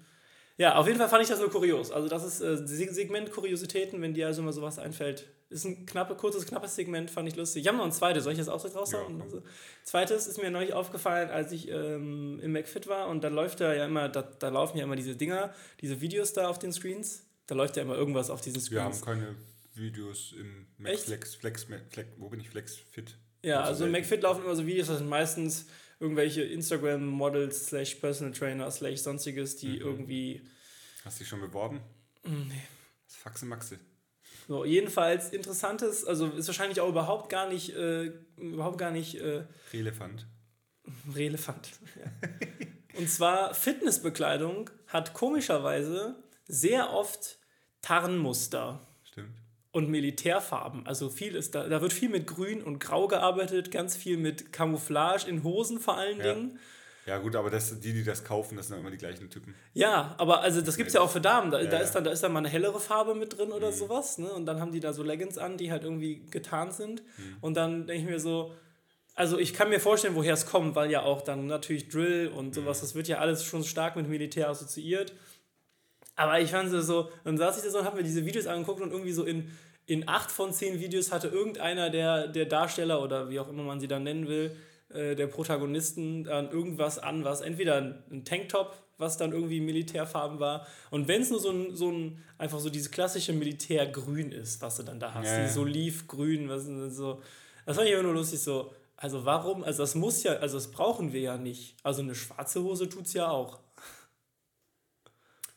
Ja, 0.59 0.77
auf 0.77 0.87
jeden 0.87 0.99
Fall 0.99 1.09
fand 1.09 1.23
ich 1.23 1.29
das 1.29 1.39
nur 1.39 1.51
kurios. 1.51 1.91
Also 1.91 2.09
das 2.09 2.25
ist 2.25 2.41
äh, 2.41 2.57
Segment 2.67 3.31
Kuriositäten, 3.31 4.01
wenn 4.01 4.15
dir 4.15 4.27
also 4.27 4.41
immer 4.41 4.53
sowas 4.53 4.79
einfällt. 4.79 5.29
Ist 5.51 5.65
ein 5.65 5.87
knappe, 5.87 6.17
kurzes, 6.17 6.47
knappes 6.47 6.75
Segment, 6.75 7.11
fand 7.11 7.29
ich 7.29 7.37
lustig. 7.37 7.63
Ich 7.63 7.69
habe 7.69 7.77
noch 7.77 7.85
ein 7.85 7.93
zweites, 7.93 8.25
soll 8.25 8.33
ich 8.33 8.39
das 8.39 8.49
auch 8.49 8.59
so 8.59 8.69
raushauen? 8.69 9.19
Ja, 9.19 9.25
also, 9.25 9.43
zweites 9.85 10.27
ist 10.27 10.43
mir 10.43 10.51
neulich 10.51 10.73
aufgefallen, 10.73 11.31
als 11.31 11.53
ich 11.53 11.69
ähm, 11.69 12.41
im 12.43 12.53
McFit 12.53 12.87
war 12.87 13.09
und 13.09 13.23
da 13.23 13.29
läuft 13.29 13.61
da 13.61 13.73
ja 13.75 13.85
immer, 13.85 14.09
da, 14.09 14.23
da 14.23 14.49
laufen 14.49 14.79
ja 14.79 14.85
immer 14.85 14.97
diese 14.97 15.15
Dinger, 15.15 15.55
diese 15.83 16.01
Videos 16.01 16.33
da 16.33 16.49
auf 16.49 16.59
den 16.59 16.73
Screens. 16.73 17.25
Da 17.47 17.55
läuft 17.55 17.77
ja 17.77 17.83
immer 17.83 17.95
irgendwas 17.95 18.31
auf 18.31 18.41
diesen 18.41 18.61
Screens. 18.61 19.03
Wir 19.03 19.13
haben 19.13 19.21
keine 19.21 19.37
Videos 19.75 20.35
im 20.39 20.67
McFlex, 20.79 21.37
Flex, 21.37 21.65
Flex, 21.65 22.09
wo 22.17 22.29
bin 22.29 22.41
ich, 22.41 22.49
FlexFit? 22.49 23.17
Ja, 23.43 23.61
also 23.61 23.85
im 23.85 23.93
McFit 23.93 24.23
laufen 24.23 24.43
immer 24.43 24.57
so 24.57 24.67
Videos, 24.67 24.89
das 24.89 24.99
sind 24.99 25.09
meistens 25.09 25.67
irgendwelche 26.01 26.43
Instagram-Models 26.43 27.67
slash 27.67 27.97
Personal 27.97 28.33
Trainer 28.33 28.71
slash 28.71 29.01
sonstiges, 29.01 29.57
die 29.57 29.77
mhm. 29.77 29.81
irgendwie. 29.81 30.43
Hast 31.05 31.19
du 31.19 31.25
dich 31.25 31.29
schon 31.29 31.41
beworben? 31.41 31.81
Nee. 32.25 32.63
Das 33.07 33.17
ist 33.17 33.23
Faxe 33.23 33.47
Maxe. 33.47 33.79
So, 34.49 34.65
jedenfalls 34.65 35.31
interessantes, 35.31 36.05
also 36.05 36.29
ist 36.29 36.47
wahrscheinlich 36.47 36.81
auch 36.81 36.89
überhaupt 36.89 37.29
gar 37.31 37.49
nicht, 37.49 37.75
äh, 37.75 38.13
überhaupt 38.37 38.79
gar 38.79 38.91
nicht. 38.91 39.17
Äh, 39.17 39.45
relevant. 39.73 40.27
Relevant, 41.15 41.71
ja. 41.97 42.99
Und 42.99 43.11
zwar 43.11 43.55
Fitnessbekleidung 43.55 44.71
hat 44.87 45.15
komischerweise 45.15 46.23
sehr 46.47 46.93
oft 46.93 47.39
Tarnmuster 47.83 48.87
und 49.77 49.91
Militärfarben. 49.91 50.87
Also 50.87 51.11
viel 51.11 51.37
ist 51.37 51.55
da, 51.55 51.69
da 51.69 51.83
wird 51.83 51.93
viel 51.93 52.09
mit 52.09 52.27
Grün 52.27 52.63
und 52.63 52.79
Grau 52.79 53.09
gearbeitet, 53.09 53.71
ganz 53.71 53.95
viel 53.95 54.17
mit 54.17 54.51
Camouflage 54.51 55.29
in 55.29 55.45
Hosen 55.45 55.81
vor 55.81 55.99
allen 55.99 56.17
ja. 56.19 56.33
Dingen. 56.33 56.59
Ja, 57.05 57.19
gut, 57.19 57.37
aber 57.37 57.51
das, 57.51 57.79
die, 57.79 57.93
die 57.93 58.03
das 58.03 58.25
kaufen, 58.25 58.57
das 58.57 58.69
sind 58.69 58.79
immer 58.79 58.91
die 58.91 58.97
gleichen 58.97 59.29
Typen. 59.29 59.55
Ja, 59.75 60.15
aber 60.17 60.41
also 60.41 60.63
das 60.63 60.79
gibt 60.79 60.89
es 60.89 60.95
ja 60.95 61.03
auch 61.03 61.11
für 61.11 61.21
Damen. 61.21 61.51
Da, 61.51 61.61
ja, 61.61 61.69
da, 61.69 61.79
ist 61.79 61.93
dann, 61.93 62.05
da 62.05 62.11
ist 62.11 62.23
dann 62.23 62.33
mal 62.33 62.39
eine 62.39 62.49
hellere 62.49 62.81
Farbe 62.81 63.15
mit 63.15 63.37
drin 63.37 63.53
oder 63.53 63.71
mhm. 63.71 63.75
sowas. 63.75 64.17
Ne? 64.17 64.33
Und 64.33 64.47
dann 64.47 64.61
haben 64.61 64.73
die 64.73 64.81
da 64.81 64.95
so 64.95 65.03
Leggings 65.03 65.37
an, 65.37 65.59
die 65.59 65.71
halt 65.71 65.85
irgendwie 65.85 66.23
getarnt 66.31 66.73
sind. 66.73 67.03
Mhm. 67.19 67.37
Und 67.43 67.55
dann 67.59 67.87
denke 67.87 68.03
ich 68.03 68.09
mir 68.09 68.19
so, 68.19 68.55
also 69.15 69.39
ich 69.39 69.53
kann 69.53 69.69
mir 69.69 69.79
vorstellen, 69.79 70.15
woher 70.15 70.33
es 70.33 70.47
kommt, 70.47 70.75
weil 70.75 70.91
ja 70.91 71.03
auch 71.03 71.21
dann 71.21 71.47
natürlich 71.47 71.91
Drill 71.91 72.29
und 72.29 72.55
sowas, 72.55 72.79
mhm. 72.79 72.87
das 72.87 72.95
wird 72.95 73.09
ja 73.09 73.19
alles 73.19 73.45
schon 73.45 73.63
stark 73.63 73.95
mit 73.95 74.09
Militär 74.09 74.49
assoziiert. 74.49 75.13
Aber 76.17 76.41
ich 76.41 76.51
fand 76.51 76.73
es 76.73 76.87
so, 76.87 77.11
dann 77.25 77.37
saß 77.37 77.59
ich 77.59 77.65
da 77.65 77.71
so 77.71 77.79
und 77.79 77.85
habe 77.85 77.99
mir 77.99 78.03
diese 78.03 78.25
Videos 78.25 78.47
angeguckt 78.47 78.81
und 78.81 78.91
irgendwie 78.91 79.13
so 79.13 79.25
in 79.25 79.51
in 79.87 80.09
acht 80.09 80.31
von 80.31 80.53
zehn 80.53 80.81
Videos 80.81 81.13
hatte 81.13 81.29
irgendeiner 81.29 81.91
der, 81.91 82.29
der 82.29 82.47
Darsteller 82.47 83.03
oder 83.03 83.31
wie 83.31 83.39
auch 83.39 83.49
immer 83.49 83.63
man 83.63 83.81
sie 83.81 83.89
dann 83.89 84.03
nennen 84.03 84.27
will, 84.27 84.57
äh, 84.89 85.15
der 85.15 85.29
Protagonisten 85.29 86.25
dann 86.25 86.51
irgendwas 86.51 86.99
an, 86.99 87.25
was 87.25 87.41
entweder 87.41 87.77
ein 88.11 88.25
Tanktop, 88.25 88.77
was 88.99 89.17
dann 89.17 89.33
irgendwie 89.33 89.61
Militärfarben 89.61 90.41
war. 90.41 90.67
Und 90.91 91.07
wenn 91.07 91.23
es 91.23 91.31
nur 91.31 91.41
so 91.41 91.51
ein, 91.51 91.75
so 91.75 91.91
ein, 91.91 92.23
einfach 92.39 92.59
so 92.59 92.71
dieses 92.71 92.91
klassische 92.91 93.33
Militärgrün 93.33 94.33
ist, 94.33 94.61
was 94.63 94.77
du 94.77 94.83
dann 94.83 94.99
da 94.99 95.15
hast, 95.15 95.27
ja, 95.27 95.41
dieses 95.41 95.59
Olivgrün, 95.59 96.49
was 96.49 96.65
so. 96.95 97.23
Das 97.65 97.77
fand 97.77 97.89
ich 97.89 97.95
immer 97.95 98.05
nur 98.05 98.15
lustig 98.15 98.41
so. 98.41 98.73
Also 98.97 99.25
warum? 99.25 99.63
Also 99.63 99.83
das 99.83 99.95
muss 99.95 100.23
ja, 100.23 100.33
also 100.35 100.57
das 100.57 100.71
brauchen 100.71 101.13
wir 101.13 101.21
ja 101.21 101.37
nicht. 101.37 101.77
Also 101.83 102.03
eine 102.03 102.15
schwarze 102.15 102.63
Hose 102.63 102.89
tut 102.89 103.07
es 103.07 103.13
ja 103.13 103.29
auch. 103.29 103.61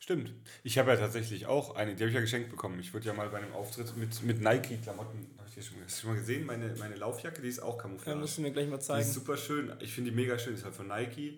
Stimmt. 0.09 0.33
Ich 0.63 0.79
habe 0.79 0.89
ja 0.89 0.97
tatsächlich 0.97 1.45
auch 1.45 1.75
eine, 1.75 1.93
die 1.93 2.01
habe 2.01 2.09
ich 2.09 2.15
ja 2.15 2.21
geschenkt 2.21 2.49
bekommen. 2.49 2.79
Ich 2.79 2.95
wurde 2.95 3.05
ja 3.05 3.13
mal 3.13 3.29
bei 3.29 3.37
einem 3.37 3.53
Auftritt 3.53 3.95
mit, 3.95 4.23
mit 4.23 4.41
Nike-Klamotten, 4.41 5.27
habe 5.37 5.47
ich 5.47 5.53
die 5.53 5.61
schon, 5.61 5.77
schon 5.87 6.09
mal 6.09 6.19
gesehen? 6.19 6.47
Meine, 6.47 6.73
meine 6.79 6.95
Laufjacke, 6.95 7.43
die 7.43 7.47
ist 7.47 7.59
auch 7.59 7.77
Camouflage. 7.77 8.17
Ja, 8.17 8.19
musst 8.19 8.39
du 8.39 8.41
mir 8.41 8.49
gleich 8.49 8.67
mal 8.67 8.79
zeigen. 8.79 9.03
Die 9.03 9.07
ist 9.07 9.13
super 9.13 9.37
schön. 9.37 9.71
Ich 9.81 9.93
finde 9.93 10.09
die 10.09 10.15
mega 10.15 10.39
schön. 10.39 10.53
Die 10.53 10.57
ist 10.57 10.65
halt 10.65 10.73
von 10.73 10.87
Nike. 10.87 11.37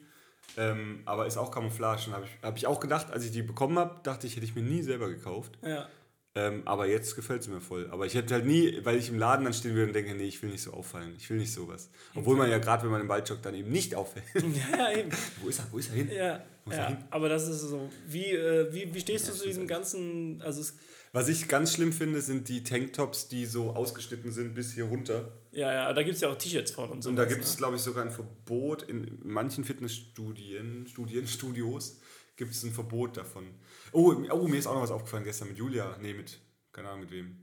Ähm, 0.55 1.01
aber 1.03 1.25
ist 1.27 1.35
auch 1.35 1.51
Camouflage. 1.51 2.07
Und 2.07 2.13
habe 2.13 2.25
ich, 2.25 2.31
hab 2.41 2.55
ich 2.55 2.65
auch 2.65 2.79
gedacht, 2.79 3.11
als 3.11 3.25
ich 3.25 3.31
die 3.31 3.41
bekommen 3.41 3.77
habe, 3.77 3.99
dachte 4.03 4.25
ich, 4.25 4.37
hätte 4.37 4.45
ich 4.45 4.55
mir 4.55 4.63
nie 4.63 4.83
selber 4.83 5.09
gekauft. 5.09 5.57
Ja. 5.63 5.89
Ähm, 6.33 6.61
aber 6.63 6.87
jetzt 6.87 7.17
gefällt 7.17 7.41
es 7.41 7.49
mir 7.49 7.59
voll. 7.59 7.89
Aber 7.91 8.05
ich 8.05 8.15
hätte 8.15 8.33
halt 8.33 8.45
nie, 8.45 8.79
weil 8.83 8.95
ich 8.95 9.09
im 9.09 9.19
Laden 9.19 9.43
dann 9.43 9.53
stehen 9.53 9.73
würde 9.73 9.87
und 9.87 9.93
denke, 9.93 10.15
nee, 10.15 10.23
ich 10.23 10.41
will 10.41 10.49
nicht 10.49 10.63
so 10.63 10.71
auffallen. 10.71 11.13
Ich 11.17 11.29
will 11.29 11.37
nicht 11.37 11.51
sowas. 11.51 11.89
Obwohl 12.15 12.37
man 12.37 12.49
ja 12.49 12.57
gerade, 12.57 12.83
wenn 12.83 12.91
man 12.91 13.01
im 13.01 13.09
Wald 13.09 13.27
joggt, 13.27 13.45
dann 13.45 13.53
eben 13.53 13.69
nicht 13.69 13.95
auffällt. 13.95 14.25
Ja, 14.71 14.91
eben. 14.93 15.09
Wo 15.41 15.49
ist 15.49 15.59
er? 15.59 15.67
Wo 15.71 15.77
ist 15.77 15.89
er 15.89 15.95
hin? 15.95 16.09
Ja, 16.09 16.41
ja 16.69 16.87
hin? 16.87 16.97
aber 17.09 17.27
das 17.27 17.49
ist 17.49 17.61
so. 17.61 17.89
Wie, 18.07 18.31
äh, 18.31 18.73
wie, 18.73 18.93
wie 18.93 18.99
stehst 18.99 19.27
ja, 19.27 19.33
du 19.33 19.39
zu 19.39 19.45
diesem 19.45 19.67
ganzen. 19.67 20.41
Also 20.41 20.63
Was 21.11 21.27
ich 21.27 21.49
ganz 21.49 21.73
schlimm 21.73 21.91
finde, 21.91 22.21
sind 22.21 22.47
die 22.47 22.63
Tanktops, 22.63 23.27
die 23.27 23.45
so 23.45 23.71
ausgeschnitten 23.71 24.31
sind 24.31 24.53
bis 24.53 24.73
hier 24.73 24.85
runter. 24.85 25.33
Ja, 25.51 25.73
ja, 25.73 25.93
da 25.93 26.03
gibt 26.03 26.15
es 26.15 26.21
ja 26.21 26.29
auch 26.29 26.37
T-Shirts 26.37 26.71
von 26.71 26.89
und 26.91 27.01
so. 27.01 27.09
Und 27.09 27.17
da 27.17 27.25
gibt 27.25 27.43
es, 27.43 27.51
ne? 27.51 27.57
glaube 27.57 27.75
ich, 27.75 27.81
sogar 27.81 28.05
ein 28.05 28.11
Verbot 28.11 28.83
in 28.83 29.19
manchen 29.23 29.65
Fitnessstudien, 29.65 30.87
Studien, 30.87 31.27
Studios 31.27 31.99
gibt 32.35 32.51
es 32.51 32.63
ein 32.63 32.71
Verbot 32.71 33.17
davon. 33.17 33.45
Oh, 33.91 34.13
oh, 34.31 34.47
mir 34.47 34.57
ist 34.57 34.67
auch 34.67 34.73
noch 34.73 34.81
was 34.81 34.91
aufgefallen 34.91 35.23
gestern 35.23 35.49
mit 35.49 35.57
Julia. 35.57 35.97
Nee, 36.01 36.13
mit, 36.13 36.39
keine 36.71 36.89
Ahnung 36.89 37.01
mit 37.01 37.11
wem. 37.11 37.37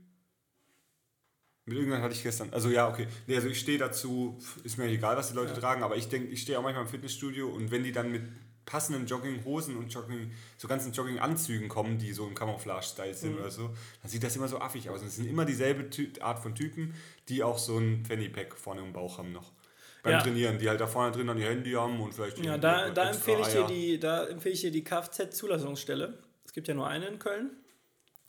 Mit 1.65 1.77
irgendwann 1.77 2.01
hatte 2.01 2.15
ich 2.15 2.23
gestern. 2.23 2.49
Also 2.51 2.69
ja, 2.69 2.89
okay. 2.89 3.07
Nee, 3.27 3.35
also 3.35 3.47
ich 3.47 3.59
stehe 3.59 3.77
dazu, 3.77 4.39
ist 4.63 4.77
mir 4.77 4.85
egal, 4.85 5.15
was 5.15 5.29
die 5.29 5.35
Leute 5.35 5.53
ja. 5.53 5.59
tragen, 5.59 5.83
aber 5.83 5.97
ich 5.97 6.09
denke, 6.09 6.29
ich 6.29 6.41
stehe 6.41 6.57
auch 6.57 6.63
manchmal 6.63 6.83
im 6.83 6.89
Fitnessstudio 6.89 7.47
und 7.47 7.69
wenn 7.69 7.83
die 7.83 7.91
dann 7.91 8.11
mit 8.11 8.23
passenden 8.65 9.07
Jogginghosen 9.07 9.77
und 9.77 9.91
Jogging, 9.93 10.31
so 10.57 10.67
ganzen 10.67 10.93
Jogginganzügen 10.93 11.69
kommen, 11.69 11.97
die 11.97 12.11
so 12.13 12.27
im 12.27 12.35
Camouflage-Style 12.35 13.13
sind 13.13 13.33
mhm. 13.33 13.39
oder 13.39 13.51
so, 13.51 13.69
dann 14.01 14.11
sieht 14.11 14.23
das 14.23 14.35
immer 14.35 14.47
so 14.47 14.59
affig 14.59 14.89
aus. 14.89 15.01
Und 15.01 15.07
es 15.07 15.15
sind 15.15 15.27
immer 15.27 15.45
dieselbe 15.45 15.89
Art 16.21 16.39
von 16.39 16.55
Typen, 16.55 16.93
die 17.29 17.43
auch 17.43 17.57
so 17.57 17.77
ein 17.77 18.05
Fanny-Pack 18.05 18.55
vorne 18.55 18.81
im 18.81 18.93
Bauch 18.93 19.17
haben 19.17 19.31
noch 19.31 19.51
beim 20.03 20.13
ja. 20.13 20.21
Trainieren, 20.21 20.57
die 20.57 20.69
halt 20.69 20.79
da 20.79 20.87
vorne 20.87 21.11
drin 21.11 21.27
dann 21.27 21.37
ihr 21.37 21.49
Handy 21.49 21.71
haben 21.71 21.99
und 21.99 22.13
vielleicht. 22.13 22.43
Ja, 22.43 22.57
da, 22.57 22.89
da, 22.89 23.09
empfehle 23.09 23.41
ich 23.41 23.47
dir 23.47 23.65
die, 23.65 23.99
da 23.99 24.25
empfehle 24.25 24.53
ich 24.53 24.61
dir 24.61 24.71
die 24.71 24.83
Kfz-Zulassungsstelle. 24.83 26.17
Es 26.45 26.53
gibt 26.53 26.67
ja 26.67 26.73
nur 26.73 26.87
eine 26.87 27.07
in 27.07 27.19
Köln. 27.19 27.51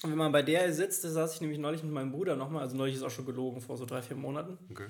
Und 0.03 0.11
wenn 0.11 0.19
man 0.19 0.33
bei 0.33 0.43
der 0.43 0.73
sitzt, 0.73 1.05
da 1.05 1.11
saß 1.11 1.35
ich 1.35 1.41
nämlich 1.41 1.59
neulich 1.59 1.83
mit 1.83 1.93
meinem 1.93 2.11
Bruder 2.11 2.35
nochmal, 2.35 2.63
also 2.63 2.77
neulich 2.77 2.97
ist 2.97 3.03
auch 3.03 3.11
schon 3.11 3.27
gelogen, 3.27 3.61
vor 3.61 3.77
so 3.77 3.85
drei, 3.85 4.01
vier 4.01 4.17
Monaten. 4.17 4.59
Okay. 4.71 4.87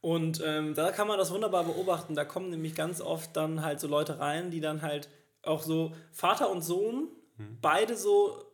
Und 0.00 0.42
ähm, 0.44 0.74
da 0.74 0.92
kann 0.92 1.08
man 1.08 1.18
das 1.18 1.30
wunderbar 1.30 1.64
beobachten. 1.64 2.14
Da 2.14 2.24
kommen 2.24 2.50
nämlich 2.50 2.74
ganz 2.74 3.00
oft 3.00 3.36
dann 3.36 3.62
halt 3.62 3.80
so 3.80 3.88
Leute 3.88 4.18
rein, 4.18 4.50
die 4.50 4.60
dann 4.60 4.82
halt 4.82 5.10
auch 5.42 5.62
so 5.62 5.94
Vater 6.12 6.50
und 6.50 6.62
Sohn, 6.62 7.08
hm. 7.36 7.58
beide 7.60 7.96
so 7.96 8.49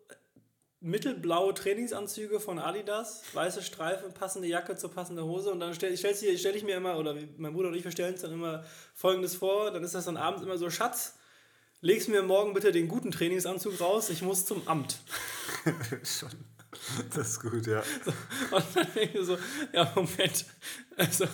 mittelblaue 0.87 1.53
Trainingsanzüge 1.53 2.39
von 2.39 2.59
Adidas, 2.59 3.23
weiße 3.33 3.63
Streifen, 3.63 4.15
passende 4.15 4.47
Jacke 4.47 4.77
zur 4.77 4.91
passenden 4.91 5.25
Hose 5.25 5.51
und 5.51 5.59
dann 5.59 5.75
stelle 5.75 5.97
stell, 5.97 6.15
stell 6.15 6.55
ich 6.55 6.63
mir 6.63 6.77
immer, 6.77 6.97
oder 6.97 7.17
mein 7.37 7.53
Bruder 7.53 7.69
und 7.69 7.75
ich, 7.75 7.85
wir 7.85 7.91
stellen 7.91 8.13
uns 8.13 8.23
dann 8.23 8.33
immer 8.33 8.65
folgendes 8.95 9.35
vor, 9.35 9.73
dann 9.73 9.83
ist 9.83 9.95
das 9.95 10.05
dann 10.05 10.17
abends 10.17 10.43
immer 10.43 10.57
so, 10.57 10.71
Schatz, 10.71 11.17
legst 11.81 12.09
mir 12.09 12.23
morgen 12.23 12.55
bitte 12.55 12.71
den 12.71 12.87
guten 12.87 13.11
Trainingsanzug 13.11 13.81
raus, 13.81 14.11
ich 14.11 14.23
muss 14.23 14.47
zum 14.47 14.67
Amt. 14.69 14.99
Schon. 16.05 16.31
Das 17.15 17.31
ist 17.31 17.41
gut, 17.41 17.67
ja. 17.67 17.83
So, 18.05 18.13
und 18.57 18.65
dann 18.75 18.87
denke 18.95 19.19
ich 19.19 19.27
so, 19.27 19.37
ja, 19.73 19.93
Moment. 19.95 20.45
Also, 20.97 21.27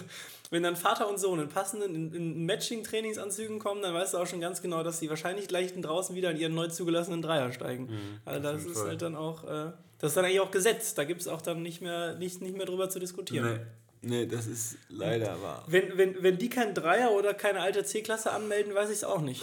wenn 0.53 0.62
dann 0.62 0.77
Vater 0.77 1.09
und 1.09 1.19
Sohn 1.19 1.41
in 1.41 1.49
passenden, 1.49 1.95
in, 1.95 2.12
in 2.12 2.45
Matching-Trainingsanzügen 2.45 3.59
kommen, 3.59 3.81
dann 3.81 3.95
weißt 3.95 4.12
du 4.12 4.19
auch 4.19 4.27
schon 4.27 4.43
ganz 4.43 4.61
genau, 4.61 4.83
dass 4.83 4.99
sie 4.99 5.09
wahrscheinlich 5.09 5.49
gleich 5.49 5.73
draußen 5.75 6.15
wieder 6.15 6.31
in 6.31 6.37
ihren 6.37 6.55
neu 6.55 6.69
zugelassenen 6.69 7.23
Dreier 7.23 7.53
steigen. 7.53 7.85
Mhm, 7.85 8.21
also 8.27 8.41
das 8.41 8.65
ist 8.67 8.79
Fall. 8.79 8.88
halt 8.88 9.01
dann 9.01 9.17
auch, 9.17 9.45
äh, 9.45 9.73
das 9.99 10.11
ist 10.11 10.17
dann 10.17 10.27
eigentlich 10.27 10.41
auch 10.41 10.51
Gesetz. 10.51 10.93
Da 10.93 11.05
gibt 11.05 11.23
es 11.23 11.29
auch 11.29 11.41
dann 11.41 11.62
nicht 11.62 11.81
mehr, 11.81 12.17
nicht, 12.17 12.43
nicht 12.43 12.55
mehr 12.55 12.67
drüber 12.67 12.91
zu 12.91 12.99
diskutieren. 12.99 13.51
Nee. 13.51 13.61
Nee, 14.05 14.27
das 14.27 14.47
ist 14.47 14.77
leider 14.88 15.41
wahr. 15.43 15.65
Wenn, 15.69 15.97
wenn, 15.97 16.23
wenn 16.23 16.37
die 16.37 16.51
kein 16.51 16.75
Dreier 16.75 17.12
oder 17.12 17.35
keine 17.35 17.61
alte 17.61 17.85
C-Klasse 17.85 18.33
anmelden, 18.33 18.75
weiß 18.75 18.91
ich 18.91 18.97
es 18.97 19.05
auch 19.05 19.21
nicht. 19.21 19.43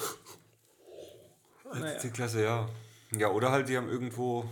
Alte 1.64 1.80
naja. 1.80 1.98
C-Klasse, 1.98 2.44
ja. 2.44 2.70
Ja, 3.18 3.32
oder 3.32 3.52
halt, 3.52 3.70
die 3.70 3.78
haben 3.78 3.90
irgendwo 3.90 4.46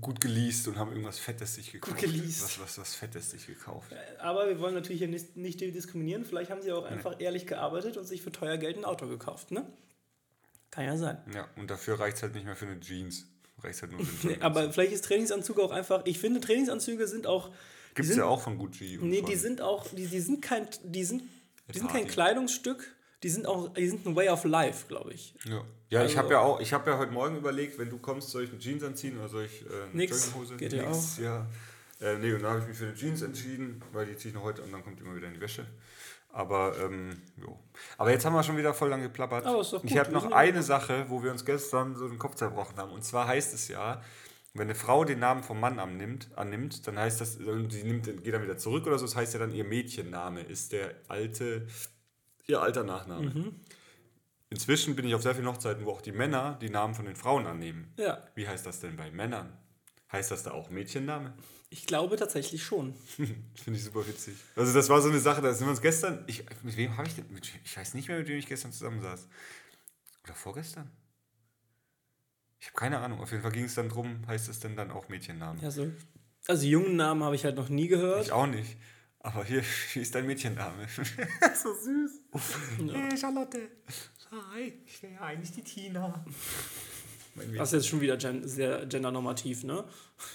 gut 0.00 0.20
geleast 0.20 0.68
und 0.68 0.78
haben 0.78 0.90
irgendwas 0.90 1.18
Fettes 1.18 1.54
sich 1.54 1.72
gekauft. 1.72 1.98
Gut 1.98 2.10
geleast. 2.10 2.42
Was, 2.42 2.60
was, 2.60 2.78
was 2.78 2.94
Fettes 2.94 3.30
sich 3.30 3.46
gekauft. 3.46 3.92
Aber 4.18 4.48
wir 4.48 4.58
wollen 4.60 4.74
natürlich 4.74 5.00
hier 5.00 5.08
nicht, 5.08 5.36
nicht 5.36 5.60
diskriminieren. 5.60 6.24
Vielleicht 6.24 6.50
haben 6.50 6.62
sie 6.62 6.72
auch 6.72 6.84
einfach 6.84 7.18
nee. 7.18 7.24
ehrlich 7.24 7.46
gearbeitet 7.46 7.96
und 7.96 8.04
sich 8.04 8.22
für 8.22 8.32
teuer 8.32 8.56
Geld 8.56 8.76
ein 8.76 8.84
Auto 8.84 9.06
gekauft, 9.06 9.50
ne? 9.50 9.66
Kann 10.70 10.84
ja 10.86 10.96
sein. 10.96 11.18
Ja, 11.34 11.48
und 11.56 11.70
dafür 11.70 12.00
reicht 12.00 12.16
es 12.16 12.22
halt 12.22 12.34
nicht 12.34 12.46
mehr 12.46 12.56
für 12.56 12.66
eine 12.66 12.80
Jeans. 12.80 13.26
Reicht 13.62 13.82
halt 13.82 13.92
nur 13.92 14.04
für 14.04 14.26
nee, 14.28 14.36
Aber 14.40 14.72
vielleicht 14.72 14.92
ist 14.92 15.04
Trainingsanzug 15.04 15.60
auch 15.60 15.70
einfach. 15.70 16.02
Ich 16.06 16.18
finde, 16.18 16.40
Trainingsanzüge 16.40 17.06
sind 17.06 17.26
auch. 17.26 17.50
Gibt 17.94 18.08
es 18.08 18.16
ja 18.16 18.24
auch 18.24 18.40
von 18.40 18.58
Gucci. 18.58 18.98
nee, 19.00 19.22
die 19.22 19.36
sind 19.36 19.60
auch. 19.60 19.86
Die, 19.88 20.06
die 20.06 20.20
sind 20.20 20.42
kein. 20.42 20.66
Die 20.82 21.04
sind, 21.04 21.22
die 21.72 21.78
sind 21.78 21.90
kein 21.90 22.08
Kleidungsstück. 22.08 22.93
Die 23.24 23.30
sind 23.30 23.46
auch. 23.46 23.72
Die 23.72 23.88
sind 23.88 24.06
ein 24.06 24.14
Way 24.14 24.28
of 24.28 24.44
Life, 24.44 24.86
glaube 24.86 25.12
ich. 25.14 25.34
Ja. 25.44 25.64
Ja, 25.88 26.00
also, 26.00 26.12
ich 26.12 26.18
habe 26.18 26.30
ja 26.30 26.40
auch, 26.40 26.60
ich 26.60 26.72
habe 26.72 26.90
ja 26.90 26.98
heute 26.98 27.12
Morgen 27.12 27.36
überlegt, 27.36 27.78
wenn 27.78 27.88
du 27.88 27.98
kommst, 27.98 28.30
soll 28.30 28.44
ich 28.44 28.50
eine 28.50 28.58
Jeans 28.58 28.84
anziehen 28.84 29.18
oder 29.18 29.28
soll 29.28 29.44
ich 29.44 29.62
äh, 29.62 29.68
eine 29.68 29.96
nix, 29.96 30.26
Jogginghose? 30.26 30.56
Geht 30.56 30.72
ja 30.72 30.88
auch. 30.88 31.18
Ja. 31.18 31.46
Äh, 32.00 32.18
nee, 32.18 32.32
und 32.32 32.42
dann 32.42 32.50
habe 32.50 32.60
ich 32.60 32.68
mich 32.68 32.76
für 32.76 32.84
eine 32.84 32.94
Jeans 32.94 33.22
entschieden, 33.22 33.80
weil 33.92 34.06
die 34.06 34.16
ziehe 34.16 34.30
ich 34.30 34.34
noch 34.34 34.42
heute 34.42 34.62
und 34.62 34.72
dann 34.72 34.84
kommt 34.84 34.98
die 34.98 35.04
immer 35.04 35.16
wieder 35.16 35.28
in 35.28 35.34
die 35.34 35.40
Wäsche. 35.40 35.66
Aber, 36.32 36.76
ähm, 36.80 37.22
jo. 37.36 37.58
Aber 37.96 38.10
jetzt 38.10 38.26
haben 38.26 38.34
wir 38.34 38.42
schon 38.42 38.56
wieder 38.56 38.74
voll 38.74 38.90
lang 38.90 39.00
geplappert. 39.00 39.46
Oh, 39.46 39.62
gut. 39.62 39.84
Ich 39.84 39.96
habe 39.96 40.10
noch 40.10 40.32
eine 40.32 40.62
Sache, 40.62 41.06
wo 41.08 41.22
wir 41.22 41.30
uns 41.30 41.44
gestern 41.44 41.94
so 41.94 42.08
den 42.08 42.18
Kopf 42.18 42.34
zerbrochen 42.34 42.76
haben. 42.76 42.90
Und 42.90 43.04
zwar 43.04 43.28
heißt 43.28 43.54
es 43.54 43.68
ja, 43.68 44.02
wenn 44.54 44.68
eine 44.68 44.74
Frau 44.74 45.04
den 45.04 45.18
Namen 45.18 45.42
vom 45.42 45.58
Mann 45.58 45.78
annimmt, 45.78 46.28
annimmt 46.36 46.86
dann 46.86 46.98
heißt 46.98 47.20
das, 47.20 47.34
sie 47.34 47.82
nimmt, 47.82 48.04
geht 48.22 48.34
dann 48.34 48.42
wieder 48.42 48.56
zurück 48.56 48.86
oder 48.86 48.98
so, 48.98 49.04
das 49.04 49.16
heißt 49.16 49.34
ja 49.34 49.40
dann, 49.40 49.52
ihr 49.52 49.64
Mädchenname 49.64 50.42
ist 50.42 50.72
der 50.72 50.94
alte, 51.08 51.66
ihr 52.46 52.60
alter 52.60 52.84
Nachname. 52.84 53.30
Mhm. 53.30 53.60
Inzwischen 54.50 54.94
bin 54.94 55.06
ich 55.06 55.14
auf 55.14 55.22
sehr 55.22 55.34
vielen 55.34 55.48
Hochzeiten, 55.48 55.84
wo 55.84 55.90
auch 55.90 56.02
die 56.02 56.12
Männer 56.12 56.58
die 56.60 56.70
Namen 56.70 56.94
von 56.94 57.06
den 57.06 57.16
Frauen 57.16 57.46
annehmen. 57.46 57.92
Ja. 57.96 58.22
Wie 58.34 58.46
heißt 58.46 58.64
das 58.64 58.80
denn 58.80 58.96
bei 58.96 59.10
Männern? 59.10 59.52
Heißt 60.12 60.30
das 60.30 60.44
da 60.44 60.52
auch 60.52 60.70
Mädchenname? 60.70 61.34
Ich 61.70 61.86
glaube 61.86 62.16
tatsächlich 62.16 62.62
schon. 62.62 62.94
Finde 63.16 63.78
ich 63.78 63.82
super 63.82 64.06
witzig. 64.06 64.36
Also 64.54 64.72
das 64.72 64.88
war 64.88 65.02
so 65.02 65.08
eine 65.08 65.18
Sache, 65.18 65.42
da 65.42 65.52
sind 65.52 65.66
wir 65.66 65.70
uns 65.70 65.80
gestern, 65.80 66.22
ich, 66.28 66.44
mit 66.62 66.76
wem 66.76 66.96
habe 66.96 67.08
ich 67.08 67.16
denn, 67.16 67.32
mit, 67.32 67.50
ich 67.64 67.76
weiß 67.76 67.94
nicht 67.94 68.06
mehr, 68.06 68.18
mit 68.18 68.28
wem 68.28 68.38
ich 68.38 68.46
gestern 68.46 68.72
zusammensaß. 68.72 69.28
Oder 70.22 70.34
vorgestern? 70.34 70.90
Ich 72.60 72.68
habe 72.68 72.78
keine 72.78 72.98
Ahnung. 72.98 73.20
Auf 73.20 73.32
jeden 73.32 73.42
Fall 73.42 73.52
ging 73.52 73.64
es 73.64 73.74
dann 73.74 73.88
drum, 73.88 74.26
heißt 74.26 74.48
es 74.48 74.60
denn 74.60 74.76
dann 74.76 74.90
auch 74.90 75.08
Mädchennamen? 75.08 75.60
Ja, 75.60 75.70
so. 75.70 75.90
Also 76.46 76.66
jungen 76.66 76.96
Namen 76.96 77.24
habe 77.24 77.34
ich 77.34 77.44
halt 77.44 77.56
noch 77.56 77.68
nie 77.68 77.88
gehört. 77.88 78.24
Ich 78.24 78.32
auch 78.32 78.46
nicht. 78.46 78.76
Aber 79.18 79.44
hier, 79.44 79.62
hier 79.92 80.02
ist 80.02 80.14
dein 80.14 80.26
Mädchenname. 80.26 80.86
so 81.62 81.74
süß. 81.74 82.20
Ja. 82.34 82.94
Hey, 82.94 83.16
Charlotte. 83.16 83.68
Hi, 84.30 84.72
ich 84.84 85.02
wäre 85.02 85.14
ja 85.14 85.20
eigentlich 85.20 85.52
die 85.52 85.62
Tina. 85.62 86.24
Das 87.56 87.68
ist 87.68 87.72
jetzt 87.72 87.88
schon 87.88 88.00
wieder 88.00 88.16
gen 88.16 88.46
sehr 88.46 88.86
gendernormativ, 88.86 89.64
ne? 89.64 89.84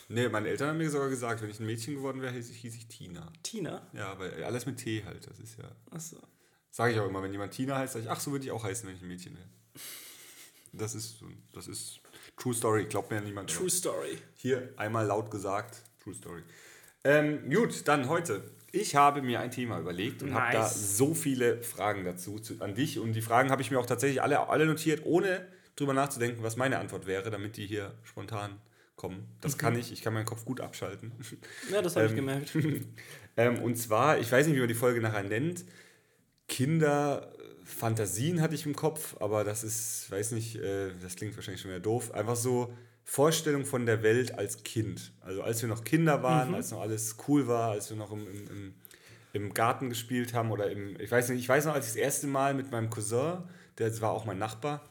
Nee, 0.10 0.28
meine 0.30 0.50
Eltern 0.50 0.70
haben 0.70 0.78
mir 0.78 0.90
sogar 0.90 1.10
gesagt, 1.10 1.42
wenn 1.42 1.50
ich 1.50 1.60
ein 1.60 1.66
Mädchen 1.66 1.96
geworden 1.96 2.22
wäre, 2.22 2.34
hieß 2.34 2.50
ich, 2.50 2.58
hieß 2.58 2.76
ich 2.76 2.88
Tina. 2.88 3.32
Tina? 3.44 3.88
Ja, 3.94 4.18
weil 4.20 4.44
alles 4.44 4.66
mit 4.66 4.78
T 4.78 5.04
halt, 5.06 5.28
das 5.30 5.40
ist 5.40 5.58
ja. 5.58 5.70
Achso. 5.92 6.18
Sage 6.72 6.94
ich 6.94 7.00
auch 7.00 7.08
immer, 7.08 7.24
wenn 7.24 7.32
jemand 7.32 7.54
Tina 7.54 7.78
heißt, 7.78 7.94
sage 7.94 8.06
ich, 8.06 8.12
ach, 8.12 8.20
so 8.20 8.32
würde 8.32 8.46
ich 8.46 8.52
auch 8.52 8.64
heißen, 8.64 8.88
wenn 8.88 8.96
ich 8.96 9.02
ein 9.02 9.08
Mädchen 9.08 9.36
wäre. 9.36 9.48
Das 10.72 10.96
ist, 10.96 11.24
das 11.54 11.68
ist 11.68 12.00
True 12.38 12.54
Story, 12.54 12.86
glaubt 12.86 13.10
mir 13.10 13.18
ja 13.18 13.24
niemand. 13.24 13.50
True 13.50 13.70
Story. 13.70 14.18
Hier 14.36 14.74
einmal 14.78 15.06
laut 15.06 15.32
gesagt, 15.32 15.82
True 16.02 16.14
Story. 16.14 16.44
Ähm, 17.04 17.50
gut, 17.50 17.88
dann 17.88 18.08
heute. 18.08 18.44
Ich 18.72 18.96
habe 18.96 19.22
mir 19.22 19.40
ein 19.40 19.52
Thema 19.52 19.80
überlegt 19.80 20.22
und 20.24 20.30
nice. 20.30 20.40
habe 20.40 20.54
da 20.54 20.68
so 20.68 21.14
viele 21.14 21.62
Fragen 21.64 22.04
dazu 22.04 22.40
zu, 22.40 22.62
an 22.62 22.76
dich. 22.76 23.00
Und 23.00 23.14
die 23.14 23.22
Fragen 23.22 23.50
habe 23.50 23.62
ich 23.62 23.72
mir 23.72 23.80
auch 23.80 23.86
tatsächlich 23.86 24.22
alle, 24.22 24.48
alle 24.48 24.66
notiert, 24.66 25.02
ohne 25.06 25.48
drüber 25.76 25.94
nachzudenken, 25.94 26.44
was 26.44 26.56
meine 26.56 26.80
Antwort 26.80 27.08
wäre, 27.08 27.30
damit 27.30 27.58
die 27.58 27.66
hier 27.66 27.94
spontan 28.04 28.60
kommen. 28.96 29.28
Das 29.42 29.56
mhm. 29.56 29.60
kann 29.60 29.80
ich, 29.80 29.92
ich 29.92 30.02
kann 30.02 30.14
meinen 30.14 30.26
Kopf 30.26 30.46
gut 30.46 30.62
abschalten. 30.62 31.12
Ja, 31.72 31.82
das 31.82 31.96
habe 31.96 32.06
ähm, 32.06 32.12
ich 32.12 32.16
gemerkt. 32.16 32.52
ähm, 33.38 33.62
und 33.62 33.76
zwar, 33.76 34.20
ich 34.20 34.32
weiß 34.32 34.46
nicht, 34.46 34.56
wie 34.56 34.60
man 34.60 34.68
die 34.68 34.76
Folge 34.76 35.02
nachher 35.02 35.24
nennt, 35.24 35.64
Kinderfantasien 37.70 38.42
hatte 38.42 38.56
ich 38.56 38.66
im 38.66 38.76
Kopf, 38.76 39.16
aber 39.20 39.44
das 39.44 39.64
ist, 39.64 40.10
weiß 40.12 40.32
nicht, 40.32 40.56
äh, 40.56 40.90
das 41.02 41.16
klingt 41.16 41.36
wahrscheinlich 41.36 41.62
schon 41.62 41.72
wieder 41.72 41.80
doof, 41.80 42.14
einfach 42.14 42.36
so 42.36 42.74
Vorstellung 43.04 43.66
von 43.66 43.86
der 43.86 44.04
Welt 44.04 44.38
als 44.38 44.64
Kind. 44.64 45.14
Also 45.22 45.42
als 45.44 45.62
wir 45.62 45.70
noch 45.70 45.84
Kinder 45.84 46.24
waren, 46.24 46.50
mhm. 46.50 46.56
als 46.56 46.72
noch 46.72 46.82
alles 46.82 47.18
cool 47.28 47.48
war, 47.48 47.72
als 47.72 47.90
wir 47.90 47.98
noch 47.98 48.12
im, 48.12 48.28
im, 48.28 48.74
im 49.34 49.54
Garten 49.54 49.90
gespielt 49.90 50.34
haben 50.34 50.52
oder 50.52 50.72
im, 50.72 51.00
ich 51.00 51.12
weiß 51.12 51.30
nicht, 51.30 51.40
ich 51.40 51.50
weiß 51.50 51.66
noch, 51.66 51.74
als 51.74 51.88
ich 51.88 51.94
das 51.94 52.02
erste 52.02 52.28
Mal 52.28 52.54
mit 52.54 52.72
meinem 52.72 52.90
Cousin, 52.90 53.44
der 53.78 54.02
war 54.02 54.12
auch 54.12 54.26
mein 54.26 54.40
Nachbar, 54.40 54.84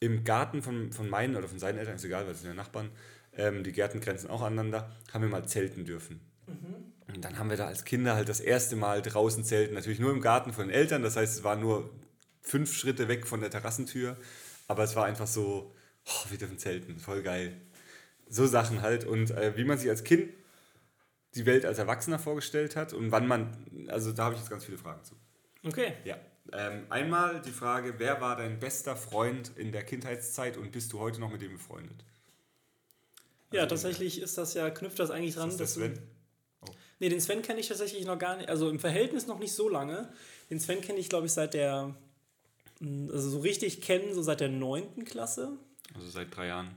im 0.00 0.24
Garten 0.24 0.62
von, 0.62 0.92
von 0.92 1.08
meinen 1.08 1.36
oder 1.36 1.48
von 1.48 1.58
seinen 1.58 1.78
Eltern, 1.78 1.96
ist 1.96 2.04
egal, 2.04 2.24
weil 2.24 2.32
es 2.32 2.40
sind 2.40 2.50
ja 2.50 2.54
Nachbarn, 2.54 2.90
ähm, 3.36 3.62
die 3.62 3.72
Gärten 3.72 4.00
grenzen 4.00 4.28
auch 4.28 4.42
aneinander, 4.42 4.90
haben 5.12 5.22
wir 5.22 5.30
mal 5.30 5.46
zelten 5.46 5.84
dürfen. 5.84 6.20
Mhm. 6.46 7.14
Und 7.14 7.24
dann 7.24 7.38
haben 7.38 7.50
wir 7.50 7.56
da 7.56 7.66
als 7.66 7.84
Kinder 7.84 8.14
halt 8.14 8.28
das 8.28 8.40
erste 8.40 8.74
Mal 8.74 9.02
draußen 9.02 9.44
zelten, 9.44 9.74
natürlich 9.74 10.00
nur 10.00 10.10
im 10.10 10.20
Garten 10.20 10.52
von 10.52 10.66
den 10.66 10.74
Eltern, 10.74 11.02
das 11.02 11.16
heißt, 11.16 11.38
es 11.38 11.44
war 11.44 11.56
nur 11.56 11.90
fünf 12.42 12.74
Schritte 12.74 13.08
weg 13.08 13.26
von 13.26 13.40
der 13.40 13.50
Terrassentür, 13.50 14.16
aber 14.68 14.84
es 14.84 14.94
war 14.96 15.06
einfach 15.06 15.26
so, 15.26 15.74
oh, 16.06 16.30
wir 16.30 16.38
dürfen 16.38 16.58
zelten, 16.58 16.98
voll 16.98 17.22
geil. 17.22 17.60
So 18.28 18.46
Sachen 18.46 18.82
halt 18.82 19.04
und 19.04 19.30
äh, 19.30 19.56
wie 19.56 19.64
man 19.64 19.78
sich 19.78 19.88
als 19.88 20.04
Kind 20.04 20.28
die 21.34 21.46
Welt 21.46 21.64
als 21.64 21.78
Erwachsener 21.78 22.18
vorgestellt 22.18 22.76
hat 22.76 22.92
und 22.92 23.10
wann 23.10 23.26
man, 23.26 23.88
also 23.88 24.12
da 24.12 24.24
habe 24.24 24.34
ich 24.34 24.40
jetzt 24.40 24.50
ganz 24.50 24.64
viele 24.64 24.78
Fragen 24.78 25.02
zu. 25.04 25.14
Okay. 25.64 25.94
Ja. 26.04 26.18
Ähm, 26.52 26.86
einmal 26.90 27.40
die 27.40 27.52
Frage, 27.52 27.94
wer 27.98 28.20
war 28.20 28.36
dein 28.36 28.58
bester 28.58 28.96
Freund 28.96 29.52
in 29.56 29.72
der 29.72 29.84
Kindheitszeit 29.84 30.56
und 30.56 30.72
bist 30.72 30.92
du 30.92 30.98
heute 30.98 31.20
noch 31.20 31.30
mit 31.30 31.40
dem 31.40 31.52
befreundet? 31.52 32.04
Also 33.50 33.62
ja, 33.62 33.66
tatsächlich 33.66 34.20
ist 34.20 34.36
das 34.38 34.54
ja, 34.54 34.70
knüpft 34.70 34.98
das 34.98 35.10
eigentlich 35.10 35.34
dran. 35.34 35.48
Ist 35.48 35.60
das 35.60 35.74
Sven? 35.74 35.98
Oh. 36.62 36.70
Nee, 36.98 37.08
den 37.08 37.20
Sven 37.20 37.42
kenne 37.42 37.60
ich 37.60 37.68
tatsächlich 37.68 38.04
noch 38.04 38.18
gar 38.18 38.36
nicht, 38.36 38.48
also 38.48 38.68
im 38.68 38.80
Verhältnis 38.80 39.26
noch 39.26 39.38
nicht 39.38 39.52
so 39.52 39.68
lange. 39.68 40.12
Den 40.50 40.58
Sven 40.58 40.80
kenne 40.80 40.98
ich, 40.98 41.08
glaube 41.08 41.26
ich, 41.26 41.32
seit 41.32 41.54
der, 41.54 41.94
also 43.12 43.30
so 43.30 43.40
richtig 43.40 43.80
kennen, 43.80 44.14
so 44.14 44.22
seit 44.22 44.40
der 44.40 44.48
neunten 44.48 45.04
Klasse. 45.04 45.58
Also 45.94 46.08
seit 46.08 46.34
drei 46.34 46.48
Jahren. 46.48 46.70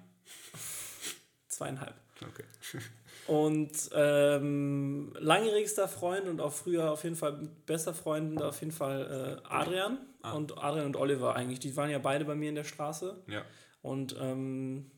Zweieinhalb. 1.48 1.96
Okay. 2.22 2.44
Und 3.28 3.72
ähm, 3.94 5.14
langjährigster 5.18 5.88
Freund 5.88 6.28
und 6.28 6.40
auch 6.42 6.54
früher 6.54 6.92
auf 6.92 7.04
jeden 7.04 7.16
Fall 7.16 7.50
bester 7.66 7.96
Freund 7.96 8.40
auf 8.40 8.60
jeden 8.60 8.72
Fall 8.72 9.42
äh, 9.44 9.48
Adrian. 9.48 9.98
Ah. 10.22 10.34
Und 10.34 10.60
Adrian 10.60 10.86
und 10.86 10.96
Oliver 10.96 11.36
eigentlich. 11.36 11.60
Die 11.60 11.76
waren 11.76 11.90
ja 11.90 11.98
beide 11.98 12.26
bei 12.26 12.36
mir 12.36 12.50
in 12.50 12.56
der 12.56 12.66
Straße. 12.66 13.24
Ja. 13.28 13.44
Und 13.82 14.16
ähm, 14.20 14.92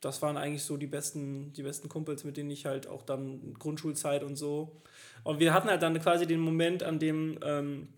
das 0.00 0.20
waren 0.20 0.36
eigentlich 0.36 0.64
so 0.64 0.76
die 0.76 0.86
besten, 0.86 1.52
die 1.54 1.62
besten 1.62 1.88
Kumpels, 1.88 2.24
mit 2.24 2.36
denen 2.36 2.50
ich 2.50 2.66
halt 2.66 2.86
auch 2.86 3.02
dann 3.02 3.54
Grundschulzeit 3.54 4.22
und 4.22 4.36
so. 4.36 4.82
Und 5.24 5.40
wir 5.40 5.54
hatten 5.54 5.68
halt 5.68 5.82
dann 5.82 5.98
quasi 6.00 6.26
den 6.26 6.40
Moment, 6.40 6.82
an 6.82 6.98
dem, 6.98 7.38
ähm, 7.42 7.88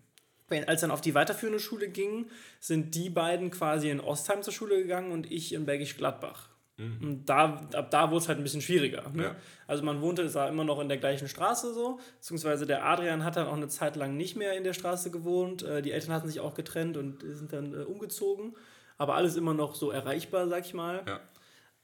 als 0.67 0.81
dann 0.81 0.91
auf 0.91 1.01
die 1.01 1.15
weiterführende 1.15 1.59
Schule 1.59 1.89
ging, 1.89 2.27
sind 2.59 2.95
die 2.95 3.09
beiden 3.09 3.51
quasi 3.51 3.89
in 3.89 3.99
Ostheim 3.99 4.41
zur 4.41 4.53
Schule 4.53 4.77
gegangen 4.77 5.11
und 5.11 5.31
ich 5.31 5.53
in 5.53 5.65
Bergisch 5.65 5.97
Gladbach. 5.97 6.49
Mhm. 6.77 6.97
Und 7.01 7.25
da, 7.25 7.67
ab 7.73 7.91
da 7.91 8.09
wurde 8.09 8.21
es 8.21 8.27
halt 8.27 8.39
ein 8.39 8.43
bisschen 8.43 8.61
schwieriger. 8.61 9.09
Ne? 9.13 9.23
Ja. 9.23 9.35
Also 9.67 9.83
man 9.83 10.01
wohnte 10.01 10.27
da 10.27 10.47
immer 10.47 10.63
noch 10.63 10.79
in 10.79 10.87
der 10.87 10.97
gleichen 10.97 11.27
Straße 11.27 11.73
so, 11.73 11.99
beziehungsweise 12.17 12.65
der 12.65 12.85
Adrian 12.85 13.23
hat 13.23 13.35
dann 13.35 13.47
auch 13.47 13.57
eine 13.57 13.67
Zeit 13.67 13.95
lang 13.95 14.15
nicht 14.15 14.35
mehr 14.35 14.53
in 14.57 14.63
der 14.63 14.73
Straße 14.73 15.11
gewohnt. 15.11 15.63
Äh, 15.63 15.81
die 15.81 15.91
Eltern 15.91 16.13
hatten 16.13 16.27
sich 16.27 16.39
auch 16.39 16.55
getrennt 16.55 16.97
und 16.97 17.21
sind 17.21 17.51
dann 17.53 17.73
äh, 17.73 17.83
umgezogen. 17.83 18.55
Aber 18.97 19.15
alles 19.15 19.35
immer 19.35 19.53
noch 19.53 19.75
so 19.75 19.91
erreichbar, 19.91 20.47
sag 20.47 20.65
ich 20.65 20.73
mal. 20.73 21.03
Ja. 21.05 21.19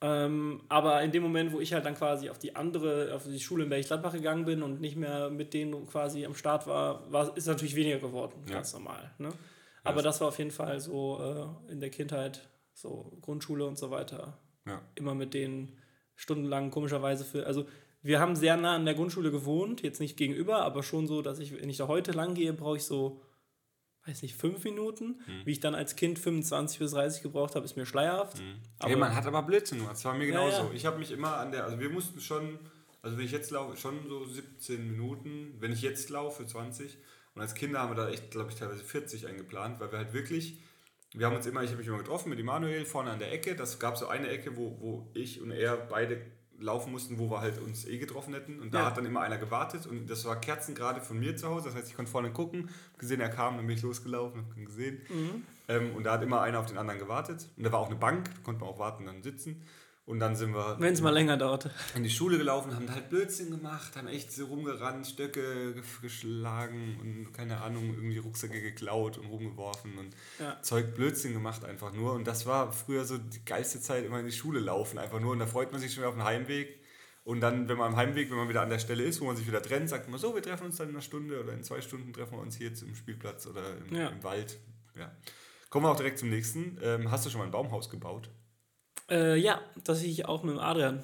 Ähm, 0.08 0.62
aber 0.70 1.02
in 1.02 1.12
dem 1.12 1.24
Moment, 1.24 1.52
wo 1.52 1.60
ich 1.60 1.74
halt 1.74 1.84
dann 1.84 1.96
quasi 1.96 2.30
auf 2.30 2.38
die 2.38 2.56
andere, 2.56 3.16
auf 3.16 3.24
die 3.24 3.40
Schule 3.40 3.64
in 3.64 3.70
Berchtesgaden 3.70 4.12
gegangen 4.12 4.46
bin 4.46 4.62
und 4.62 4.80
nicht 4.80 4.98
mehr 4.98 5.32
mit 5.32 5.56
denen 5.56 5.88
quasi 5.88 6.24
am 6.26 6.36
Start 6.36 6.68
war, 6.68 7.12
war 7.12 7.36
ist 7.36 7.48
natürlich 7.48 7.76
weniger 7.76 7.98
geworden, 7.98 8.34
ja. 8.46 8.54
ganz 8.54 8.72
normal. 8.74 9.12
Ne? 9.18 9.30
Aber 9.84 10.04
das 10.04 10.22
war 10.22 10.28
auf 10.28 10.38
jeden 10.38 10.52
Fall 10.52 10.80
so 10.80 11.58
äh, 11.68 11.72
in 11.72 11.80
der 11.80 11.90
Kindheit, 11.90 12.48
so 12.74 13.18
Grundschule 13.22 13.66
und 13.66 13.80
so 13.80 13.90
weiter, 13.90 14.38
ja. 14.68 14.82
Immer 14.96 15.16
mit 15.16 15.34
denen 15.34 15.78
stundenlang 16.16 16.72
komischerweise 16.72 17.24
für. 17.24 17.46
Also 17.46 17.66
wir 18.02 18.20
haben 18.20 18.36
sehr 18.36 18.58
nah 18.58 18.76
an 18.76 18.86
der 18.86 18.96
Grundschule 18.96 19.32
gewohnt, 19.32 19.82
jetzt 19.82 20.00
nicht 20.00 20.18
gegenüber, 20.18 20.64
aber 20.64 20.84
schon 20.84 21.08
so, 21.08 21.22
dass 21.22 21.40
ich, 21.40 21.60
wenn 21.60 21.70
ich 21.70 21.78
da 21.78 21.88
heute 21.88 22.12
lang 22.12 22.36
gehe, 22.36 22.54
brauche 22.54 22.78
ich 22.78 22.84
so, 22.84 23.22
weiß 24.08 24.22
nicht, 24.22 24.36
fünf 24.36 24.64
Minuten. 24.64 25.22
Mhm. 25.28 25.46
Wie 25.46 25.52
ich 25.52 25.60
dann 25.60 25.76
als 25.76 25.96
Kind 25.96 26.20
25 26.20 26.80
bis 26.80 26.92
30 26.92 27.24
gebraucht 27.24 27.56
habe, 27.56 27.66
ist 27.66 27.76
mir 27.76 27.86
schleierhaft. 27.86 28.42
Aber 28.80 28.90
hey, 28.90 28.98
man 28.98 29.16
hat 29.16 29.26
aber 29.26 29.42
Blödsinn 29.44 29.80
nur. 29.80 29.90
Das 29.90 30.06
war 30.06 30.14
mir 30.14 30.28
genauso. 30.28 30.58
Ja, 30.58 30.64
ja. 30.66 30.74
Ich 30.74 30.86
habe 30.86 31.00
mich 31.00 31.12
immer 31.12 31.38
an 31.38 31.52
der, 31.52 31.64
also 31.66 31.80
wir 31.80 31.90
mussten 31.90 32.20
schon, 32.20 32.60
also 33.02 33.18
wenn 33.18 33.26
ich 33.26 33.32
jetzt 33.32 33.52
laufe, 33.52 33.78
schon 33.78 34.08
so 34.08 34.26
17 34.26 34.92
Minuten, 34.92 35.56
wenn 35.60 35.72
ich 35.72 35.82
jetzt 35.82 36.10
laufe, 36.10 36.46
20. 36.46 36.98
Und 37.34 37.42
als 37.42 37.54
Kinder 37.54 37.80
haben 37.80 37.92
wir 37.92 37.96
da 37.96 38.10
echt, 38.10 38.32
glaube 38.32 38.52
ich, 38.52 38.58
teilweise 38.58 38.84
40 38.84 39.28
eingeplant, 39.28 39.80
weil 39.80 39.92
wir 39.92 40.00
halt 40.00 40.14
wirklich 40.14 40.60
wir 41.18 41.28
haben 41.28 41.36
uns 41.36 41.46
immer, 41.46 41.64
ich 41.64 41.70
habe 41.70 41.78
mich 41.78 41.88
immer 41.88 41.98
getroffen 41.98 42.30
mit 42.30 42.40
Emanuel 42.40 42.86
vorne 42.86 43.12
an 43.12 43.20
der 43.20 43.32
Ecke. 43.32 43.56
Das 43.56 43.80
gab 43.80 43.98
so 43.98 44.08
eine 44.08 44.28
Ecke, 44.28 44.58
wo, 44.58 44.78
wo 44.80 45.08
ich 45.14 45.42
und 45.42 45.52
er 45.52 45.78
beide 45.78 46.22
laufen 46.60 46.92
mussten, 46.92 47.18
wo 47.20 47.30
wir 47.30 47.42
halt 47.42 47.60
uns 47.62 47.86
eh 47.86 47.98
getroffen 47.98 48.34
hätten. 48.34 48.60
Und 48.60 48.74
da 48.74 48.80
Ja. 48.80 48.86
hat 48.86 48.98
dann 48.98 49.06
immer 49.06 49.22
einer 49.22 49.38
gewartet 49.38 49.86
und 49.88 50.10
das 50.10 50.26
war 50.26 50.40
kerzengerade 50.40 51.02
von 51.02 51.20
mir 51.20 51.36
zu 51.36 51.48
Hause. 51.50 51.66
Das 51.70 51.76
heißt, 51.76 51.90
ich 51.90 51.96
konnte 51.96 52.12
vorne 52.12 52.32
gucken, 52.32 52.70
gesehen, 52.98 53.20
er 53.22 53.30
kam, 53.30 53.58
dann 53.58 53.68
bin 53.68 53.76
ich 53.76 53.84
losgelaufen, 53.84 54.42
hab 54.50 54.58
ihn 54.58 54.66
gesehen. 54.66 55.02
Ähm, 55.68 55.96
und 55.96 56.04
da 56.04 56.14
hat 56.14 56.24
immer 56.24 56.42
einer 56.42 56.60
auf 56.60 56.68
den 56.68 56.78
anderen 56.78 57.00
gewartet. 57.00 57.50
Und 57.58 57.64
da 57.64 57.72
war 57.72 57.80
auch 57.80 57.88
eine 57.88 57.96
Bank, 57.98 58.26
da 58.34 58.42
konnte 58.44 58.62
man 58.62 58.70
auch 58.70 58.80
warten, 58.80 59.06
dann 59.06 59.22
sitzen. 59.24 59.62
Und 60.06 60.20
dann 60.20 60.36
sind 60.36 60.54
wir 60.54 60.76
Wenn 60.80 60.94
es 60.94 61.02
mal 61.02 61.10
länger 61.10 61.36
dauerte. 61.36 61.72
in 61.96 62.04
die 62.04 62.12
Schule 62.12 62.38
gelaufen, 62.38 62.76
haben 62.76 62.92
halt 62.92 63.10
Blödsinn 63.10 63.50
gemacht, 63.50 63.96
haben 63.96 64.08
echt 64.08 64.32
so 64.32 64.46
rumgerannt, 64.46 65.08
Stöcke 65.08 65.74
ge- 65.74 65.82
geschlagen 66.04 67.00
und 67.02 67.34
keine 67.34 67.62
Ahnung, 67.62 67.94
irgendwie 67.96 68.20
Rucksäcke 68.20 68.62
geklaut 68.62 69.18
und 69.18 69.26
rumgeworfen 69.26 69.98
und 69.98 70.16
Ja. 70.40 70.62
Zeug 70.62 70.94
Blödsinn 70.94 71.34
gemacht 71.34 71.66
einfach 71.66 71.92
nur. 71.92 72.14
Und 72.14 72.28
das 72.28 72.46
war 72.46 72.72
früher 72.72 73.04
so 73.06 73.18
die 73.18 73.44
geilste 73.46 73.82
Zeit, 73.82 74.06
immer 74.06 74.20
in 74.20 74.28
die 74.28 74.32
Schule 74.32 74.60
laufen 74.60 75.00
einfach 75.00 75.20
nur. 75.20 75.32
Und 75.32 75.40
da 75.40 75.48
freut 75.48 75.72
man 75.72 75.82
sich 75.82 75.94
schon 75.94 76.04
auf 76.04 76.14
den 76.14 76.24
Heimweg. 76.24 76.82
Und 77.24 77.42
dann, 77.42 77.68
wenn 77.68 77.78
man 77.78 77.88
am 77.94 77.96
Heimweg, 77.96 78.30
wenn 78.30 78.38
man 78.38 78.48
wieder 78.50 78.62
an 78.62 78.70
der 78.70 78.78
Stelle 78.78 79.02
ist, 79.02 79.20
wo 79.22 79.26
man 79.26 79.36
sich 79.36 79.48
wieder 79.48 79.64
trennt, 79.64 79.90
sagt 79.90 80.08
man 80.08 80.20
so, 80.20 80.36
wir 80.36 80.44
treffen 80.44 80.66
uns 80.68 80.76
dann 80.78 80.90
in 80.90 80.94
einer 80.94 81.02
Stunde 81.02 81.42
oder 81.44 81.54
in 81.54 81.64
zwei 81.64 81.82
Stunden 81.82 82.14
treffen 82.14 82.34
wir 82.34 82.42
uns 82.42 82.56
hier 82.58 82.68
jetzt 82.68 82.84
im 82.84 82.94
Spielplatz 82.94 83.48
oder 83.48 83.64
im, 83.90 83.96
Ja. 83.96 84.10
im 84.10 84.24
Wald. 84.24 84.60
Ja. 84.96 85.12
Kommen 85.72 85.86
wir 85.88 85.90
auch 85.90 85.98
direkt 85.98 86.20
zum 86.20 86.30
nächsten. 86.30 86.78
Ähm, 86.84 87.10
hast 87.10 87.26
du 87.26 87.32
schon 87.32 87.40
mal 87.40 87.46
ein 87.46 87.52
Baumhaus 87.52 87.90
gebaut? 87.90 88.30
Äh, 89.10 89.38
ja, 89.38 89.60
das 89.84 90.00
sehe 90.00 90.10
ich 90.10 90.26
auch 90.26 90.44
mit 90.44 90.54
dem 90.56 90.60
Adrian. 90.60 91.04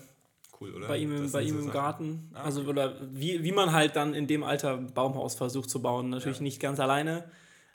Cool, 0.59 0.75
oder? 0.75 0.87
Bei 0.87 0.97
ihm, 0.97 1.15
im, 1.15 1.31
bei 1.31 1.41
ihm 1.41 1.57
so 1.59 1.65
im. 1.65 1.71
Garten. 1.71 2.29
Ah, 2.33 2.43
Also, 2.43 2.61
oder 2.63 2.95
wie, 3.11 3.43
wie 3.43 3.51
man 3.51 3.71
halt 3.71 3.95
dann 3.95 4.13
in 4.13 4.27
dem 4.27 4.43
Alter 4.43 4.75
ein 4.77 4.93
Baumhaus 4.93 5.35
versucht 5.35 5.69
zu 5.69 5.81
bauen. 5.81 6.09
Natürlich 6.09 6.37
Ja. 6.37 6.43
nicht 6.43 6.59
ganz 6.59 6.79
alleine. 6.79 7.23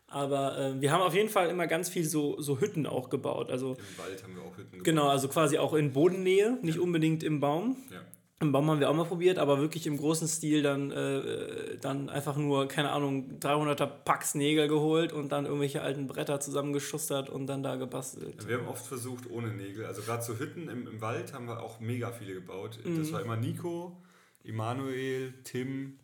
Aber 0.08 0.56
äh, 0.56 0.80
wir 0.80 0.92
haben 0.92 1.00
auf 1.02 1.14
jeden 1.14 1.28
Fall 1.28 1.48
immer 1.50 1.66
ganz 1.66 1.88
viel 1.88 2.04
so, 2.04 2.40
so 2.40 2.60
Hütten 2.60 2.86
auch 2.86 3.10
gebaut. 3.10 3.50
Also, 3.50 3.70
Im 3.72 3.98
Wald 3.98 4.22
haben 4.22 4.36
wir 4.36 4.42
auch 4.42 4.56
Hütten 4.56 4.70
gebaut. 4.70 4.84
genau, 4.84 5.08
also 5.08 5.26
quasi 5.28 5.58
auch 5.58 5.74
in 5.74 5.92
Bodennähe, 5.92 6.58
nicht 6.62 6.78
unbedingt 6.78 7.24
im 7.24 7.40
Baum. 7.40 7.76
Ja. 7.92 8.00
Im 8.38 8.52
Baum 8.52 8.68
haben 8.68 8.80
wir 8.80 8.90
auch 8.90 8.94
mal 8.94 9.06
probiert, 9.06 9.38
aber 9.38 9.60
wirklich 9.60 9.86
im 9.86 9.96
großen 9.96 10.28
Stil 10.28 10.62
dann, 10.62 10.90
äh, 10.90 11.78
dann 11.80 12.10
einfach 12.10 12.36
nur, 12.36 12.68
keine 12.68 12.90
Ahnung, 12.90 13.38
300er 13.40 13.86
Packs 13.86 14.34
Nägel 14.34 14.68
geholt 14.68 15.14
und 15.14 15.30
dann 15.32 15.46
irgendwelche 15.46 15.80
alten 15.80 16.06
Bretter 16.06 16.38
zusammengeschustert 16.38 17.30
und 17.30 17.46
dann 17.46 17.62
da 17.62 17.76
gebastelt. 17.76 18.46
Wir 18.46 18.58
haben 18.58 18.68
oft 18.68 18.86
versucht 18.86 19.30
ohne 19.30 19.48
Nägel. 19.48 19.86
Also 19.86 20.02
gerade 20.02 20.22
so 20.22 20.38
Hütten 20.38 20.68
im, 20.68 20.86
im 20.86 21.00
Wald 21.00 21.32
haben 21.32 21.46
wir 21.46 21.62
auch 21.62 21.80
mega 21.80 22.12
viele 22.12 22.34
gebaut. 22.34 22.78
Mhm. 22.84 22.98
Das 22.98 23.10
war 23.10 23.22
immer 23.22 23.36
Nico, 23.36 24.02
Emanuel, 24.44 25.32
Tim 25.44 25.98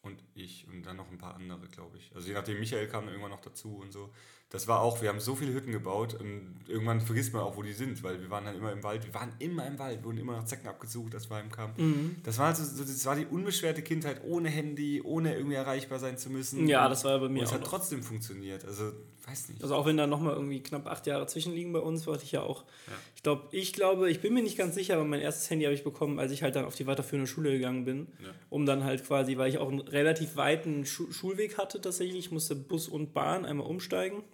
und 0.00 0.24
ich 0.34 0.66
und 0.68 0.84
dann 0.84 0.96
noch 0.96 1.10
ein 1.10 1.18
paar 1.18 1.34
andere, 1.34 1.68
glaube 1.68 1.98
ich. 1.98 2.12
Also 2.14 2.28
je 2.28 2.34
nachdem, 2.34 2.58
Michael 2.58 2.88
kam 2.88 3.04
dann 3.04 3.12
irgendwann 3.12 3.32
noch 3.32 3.42
dazu 3.42 3.76
und 3.76 3.92
so. 3.92 4.10
Das 4.50 4.68
war 4.68 4.80
auch, 4.82 5.02
wir 5.02 5.08
haben 5.08 5.18
so 5.18 5.34
viele 5.34 5.52
Hütten 5.52 5.72
gebaut 5.72 6.14
und 6.14 6.54
irgendwann 6.68 7.00
vergisst 7.00 7.32
man 7.32 7.42
auch, 7.42 7.56
wo 7.56 7.62
die 7.62 7.72
sind, 7.72 8.02
weil 8.04 8.20
wir 8.20 8.30
waren 8.30 8.44
dann 8.44 8.54
immer 8.54 8.70
im 8.70 8.84
Wald. 8.84 9.04
Wir 9.04 9.12
waren 9.12 9.32
immer 9.40 9.66
im 9.66 9.78
Wald, 9.80 10.04
wurden 10.04 10.18
immer 10.18 10.36
nach 10.36 10.44
Zecken 10.44 10.68
abgesucht, 10.68 11.12
das 11.12 11.28
war 11.28 11.40
im 11.40 11.50
Camp. 11.50 11.76
Mhm. 11.76 12.16
Das 12.22 12.38
war 12.38 12.46
also, 12.46 12.62
so, 12.62 12.84
das 12.84 13.04
war 13.04 13.16
die 13.16 13.26
unbeschwerte 13.26 13.82
Kindheit, 13.82 14.22
ohne 14.22 14.48
Handy, 14.48 15.02
ohne 15.02 15.34
irgendwie 15.34 15.56
erreichbar 15.56 15.98
sein 15.98 16.18
zu 16.18 16.30
müssen. 16.30 16.68
Ja, 16.68 16.88
das 16.88 17.02
war 17.04 17.12
ja 17.12 17.18
bei 17.18 17.28
mir 17.28 17.40
Und 17.40 17.44
es 17.46 17.50
auch 17.50 17.54
hat 17.54 17.62
noch. 17.62 17.68
trotzdem 17.68 18.02
funktioniert. 18.04 18.64
Also, 18.64 18.92
weiß 19.26 19.48
nicht. 19.48 19.62
Also 19.62 19.74
auch 19.74 19.86
wenn 19.86 19.96
da 19.96 20.06
nochmal 20.06 20.34
irgendwie 20.34 20.62
knapp 20.62 20.86
acht 20.86 21.06
Jahre 21.06 21.26
zwischenliegen 21.26 21.72
bei 21.72 21.78
uns, 21.78 22.06
wollte 22.06 22.24
ich 22.24 22.32
ja 22.32 22.42
auch. 22.42 22.64
Ja. 22.86 22.92
Ich 23.16 23.22
glaube, 23.22 23.48
ich 23.56 23.72
glaube, 23.72 24.10
ich 24.10 24.20
bin 24.20 24.34
mir 24.34 24.42
nicht 24.42 24.56
ganz 24.58 24.74
sicher, 24.74 24.94
aber 24.94 25.04
mein 25.04 25.20
erstes 25.20 25.48
Handy 25.50 25.64
habe 25.64 25.74
ich 25.74 25.84
bekommen, 25.84 26.18
als 26.18 26.32
ich 26.32 26.42
halt 26.42 26.56
dann 26.56 26.64
auf 26.64 26.74
die 26.74 26.86
weiterführende 26.86 27.26
Schule 27.26 27.52
gegangen 27.52 27.84
bin. 27.84 28.08
Ja. 28.22 28.30
Um 28.50 28.66
dann 28.66 28.84
halt 28.84 29.04
quasi, 29.04 29.36
weil 29.38 29.50
ich 29.50 29.58
auch 29.58 29.68
einen 29.68 29.80
relativ 29.80 30.36
weiten 30.36 30.84
Schu 30.86 31.10
Schulweg 31.10 31.58
hatte 31.58 31.80
tatsächlich. 31.80 32.18
Ich 32.18 32.30
musste 32.30 32.54
Bus 32.54 32.88
und 32.88 33.14
Bahn 33.14 33.44
einmal 33.44 33.66
umsteigen. 33.66 34.24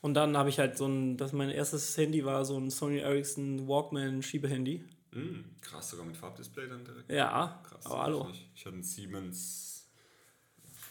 Und 0.00 0.14
dann 0.14 0.36
habe 0.36 0.48
ich 0.48 0.58
halt 0.58 0.76
so 0.78 0.86
ein, 0.86 1.16
das 1.16 1.32
mein 1.32 1.50
erstes 1.50 1.96
Handy 1.96 2.24
war 2.24 2.44
so 2.44 2.56
ein 2.56 2.70
Sony 2.70 2.98
Ericsson 2.98 3.66
Walkman 3.66 4.22
Schiebehandy. 4.22 4.84
Mm, 5.12 5.40
krass, 5.60 5.90
sogar 5.90 6.06
mit 6.06 6.16
Farbdisplay 6.16 6.68
dann 6.68 6.84
direkt. 6.84 7.10
Ja, 7.10 7.62
Krass. 7.68 7.86
aber 7.86 8.02
hallo. 8.02 8.28
Ich, 8.32 8.50
ich 8.54 8.64
hatte 8.66 8.74
einen 8.74 8.82
Siemens 8.84 9.88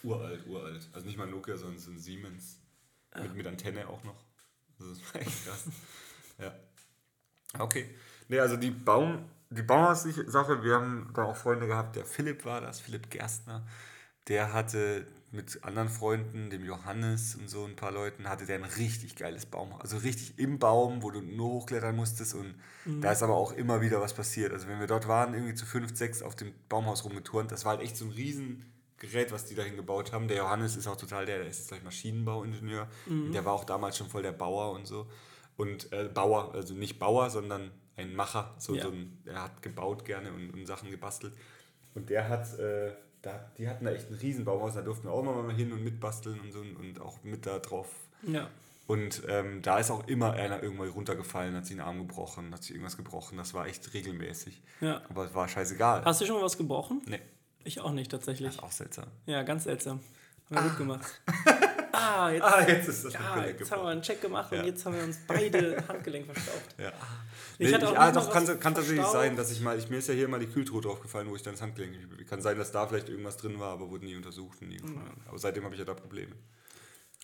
uralt, 0.02 0.46
uralt. 0.46 0.88
Also 0.92 1.06
nicht 1.06 1.16
mal 1.16 1.26
Nokia, 1.26 1.56
sondern 1.56 1.78
so 1.78 1.90
ein 1.90 1.98
Siemens. 1.98 2.60
Mit, 3.22 3.34
mit 3.34 3.46
Antenne 3.46 3.88
auch 3.88 4.02
noch. 4.04 4.24
Das 4.78 5.14
war 5.14 5.20
echt 5.20 5.46
krass. 5.46 5.64
ja. 6.38 6.54
Okay. 7.58 7.88
Nee, 8.28 8.40
also 8.40 8.56
die 8.56 8.70
Baum, 8.70 9.24
die 9.50 9.62
Baumhaus-Sache, 9.62 10.62
wir 10.62 10.74
haben 10.74 11.10
da 11.14 11.24
auch 11.24 11.36
Freunde 11.36 11.66
gehabt, 11.66 11.96
der 11.96 12.04
Philipp 12.04 12.44
war 12.44 12.60
das, 12.60 12.80
Philipp 12.80 13.10
Gerstner. 13.10 13.66
Der 14.28 14.52
hatte 14.52 15.06
mit 15.30 15.62
anderen 15.64 15.88
Freunden, 15.88 16.50
dem 16.50 16.64
Johannes 16.64 17.34
und 17.34 17.48
so 17.48 17.64
ein 17.64 17.76
paar 17.76 17.92
Leuten, 17.92 18.28
hatte 18.28 18.46
der 18.46 18.56
ein 18.56 18.64
richtig 18.64 19.16
geiles 19.16 19.46
Baumhaus. 19.46 19.80
Also 19.80 19.98
richtig 19.98 20.38
im 20.38 20.58
Baum, 20.58 21.02
wo 21.02 21.10
du 21.10 21.20
nur 21.20 21.48
hochklettern 21.48 21.96
musstest 21.96 22.34
und 22.34 22.54
da 23.02 23.12
ist 23.12 23.22
aber 23.22 23.34
auch 23.34 23.52
immer 23.52 23.82
wieder 23.82 24.00
was 24.00 24.14
passiert. 24.14 24.52
Also 24.52 24.68
wenn 24.68 24.80
wir 24.80 24.86
dort 24.86 25.08
waren, 25.08 25.34
irgendwie 25.34 25.54
zu 25.54 25.66
fünf, 25.66 25.94
sechs 25.94 26.22
auf 26.22 26.34
dem 26.34 26.54
Baumhaus 26.70 27.04
rumgeturnt, 27.04 27.52
das 27.52 27.64
war 27.64 27.72
halt 27.72 27.82
echt 27.82 27.96
so 27.96 28.06
ein 28.06 28.10
Riesengerät, 29.02 29.32
was 29.32 29.44
die 29.44 29.54
dahin 29.54 29.76
gebaut 29.76 30.12
haben. 30.12 30.28
Der 30.28 30.38
Johannes 30.38 30.76
ist 30.76 30.86
auch 30.86 30.96
total 30.96 31.26
der, 31.26 31.38
der 31.38 31.46
ist 31.48 31.58
jetzt 31.58 31.68
gleich 31.68 31.82
Maschinenbauingenieur. 31.82 32.88
Und 33.06 33.32
Der 33.32 33.44
war 33.44 33.52
auch 33.52 33.64
damals 33.64 33.96
schon 33.96 34.08
voll 34.08 34.22
der 34.22 34.32
Bauer 34.32 34.72
und 34.72 34.86
so. 34.86 35.06
Und 35.56 35.92
äh, 35.92 36.08
Bauer, 36.12 36.54
also 36.54 36.74
nicht 36.74 36.98
Bauer, 36.98 37.30
sondern 37.30 37.70
ein 37.96 38.14
Macher. 38.14 38.54
So, 38.58 38.74
Ja. 38.74 38.84
so 38.84 38.90
ein, 38.90 39.18
er 39.26 39.42
hat 39.44 39.62
gebaut 39.62 40.04
gerne 40.04 40.32
und, 40.32 40.50
und 40.50 40.66
Sachen 40.66 40.90
gebastelt. 40.90 41.34
Und 41.94 42.10
der 42.10 42.28
hat, 42.28 42.58
äh, 42.58 42.92
da, 43.22 43.50
die 43.58 43.68
hatten 43.68 43.84
da 43.84 43.90
echt 43.92 44.10
ein 44.10 44.14
Riesenbaumhaus, 44.14 44.74
da 44.74 44.82
durften 44.82 45.08
wir 45.08 45.12
auch 45.12 45.22
mal 45.22 45.52
hin 45.52 45.72
und 45.72 45.82
mitbasteln 45.82 46.38
und 46.40 46.52
so 46.52 46.60
und 46.60 47.00
auch 47.00 47.22
mit 47.24 47.44
da 47.46 47.58
drauf. 47.58 47.88
Ja. 48.22 48.48
Und 48.86 49.22
ähm, 49.28 49.60
da 49.62 49.78
ist 49.78 49.90
auch 49.90 50.06
immer 50.08 50.32
einer 50.32 50.62
irgendwann 50.62 50.88
runtergefallen, 50.88 51.54
hat 51.54 51.66
sich 51.66 51.78
einen 51.78 51.86
Arm 51.86 51.98
gebrochen, 51.98 52.54
hat 52.54 52.62
sich 52.62 52.70
irgendwas 52.72 52.96
gebrochen. 52.96 53.36
Das 53.36 53.52
war 53.52 53.66
echt 53.66 53.92
regelmäßig. 53.92 54.62
ja. 54.80 55.02
Aber 55.10 55.26
es 55.26 55.34
war 55.34 55.46
scheißegal. 55.48 56.04
Hast 56.04 56.20
du 56.20 56.26
schon 56.26 56.36
mal 56.36 56.44
was 56.44 56.56
gebrochen? 56.56 57.02
Nee, 57.06 57.20
Ich 57.68 57.80
auch 57.80 57.92
nicht 57.92 58.10
tatsächlich. 58.10 58.54
das 58.56 58.62
auch 58.64 58.72
seltsam. 58.72 59.04
Ja, 59.26 59.42
ganz 59.42 59.64
seltsam. 59.64 60.00
Haben 60.50 60.56
wir 60.56 60.62
gut 60.70 60.78
gemacht. 60.78 61.06
Ah, 61.90 62.30
jetzt, 62.30 62.42
Ah, 62.44 62.60
jetzt 62.68 62.88
ist 62.88 63.04
das 63.06 63.12
ja, 63.14 63.20
Handgelenk 63.20 63.58
jetzt 63.60 63.72
haben 63.72 63.82
wir 63.82 63.88
einen 63.88 64.02
Check 64.02 64.20
gemacht 64.20 64.52
Ja. 64.52 64.60
und 64.60 64.66
jetzt 64.66 64.84
haben 64.86 64.94
wir 64.94 65.02
uns 65.02 65.18
beide 65.26 65.82
Handgelenk 65.88 66.26
verstaucht. 66.26 66.74
Ja. 66.78 66.92
Ich 67.58 67.66
Nee, 67.68 67.74
hatte 67.74 67.88
auch 67.88 67.92
ich, 67.92 67.98
ah, 67.98 68.12
doch, 68.12 68.30
kann, 68.30 68.60
kann 68.60 68.74
tatsächlich 68.74 69.06
sein, 69.06 69.34
dass 69.36 69.50
ich 69.50 69.60
mal, 69.60 69.76
ich, 69.76 69.88
mir 69.90 69.96
ist 69.96 70.06
ja 70.06 70.14
hier 70.14 70.28
mal 70.28 70.38
die 70.38 70.46
Kühltruhe 70.46 70.80
draufgefallen, 70.80 71.28
wo 71.28 71.34
ich 71.34 71.42
dann 71.42 71.54
das 71.54 71.62
Handgelenk. 71.62 72.28
Kann 72.28 72.40
sein, 72.40 72.56
dass 72.56 72.70
da 72.70 72.86
vielleicht 72.86 73.08
irgendwas 73.08 73.36
drin 73.36 73.58
war, 73.58 73.72
aber 73.72 73.90
wurde 73.90 74.04
nie 74.04 74.14
untersucht 74.14 74.60
und 74.62 74.68
nie 74.68 74.76
gefunden. 74.76 75.20
Aber 75.26 75.38
seitdem 75.38 75.64
habe 75.64 75.74
ich 75.74 75.80
ja 75.80 75.84
da 75.86 75.94
Probleme. 75.94 76.32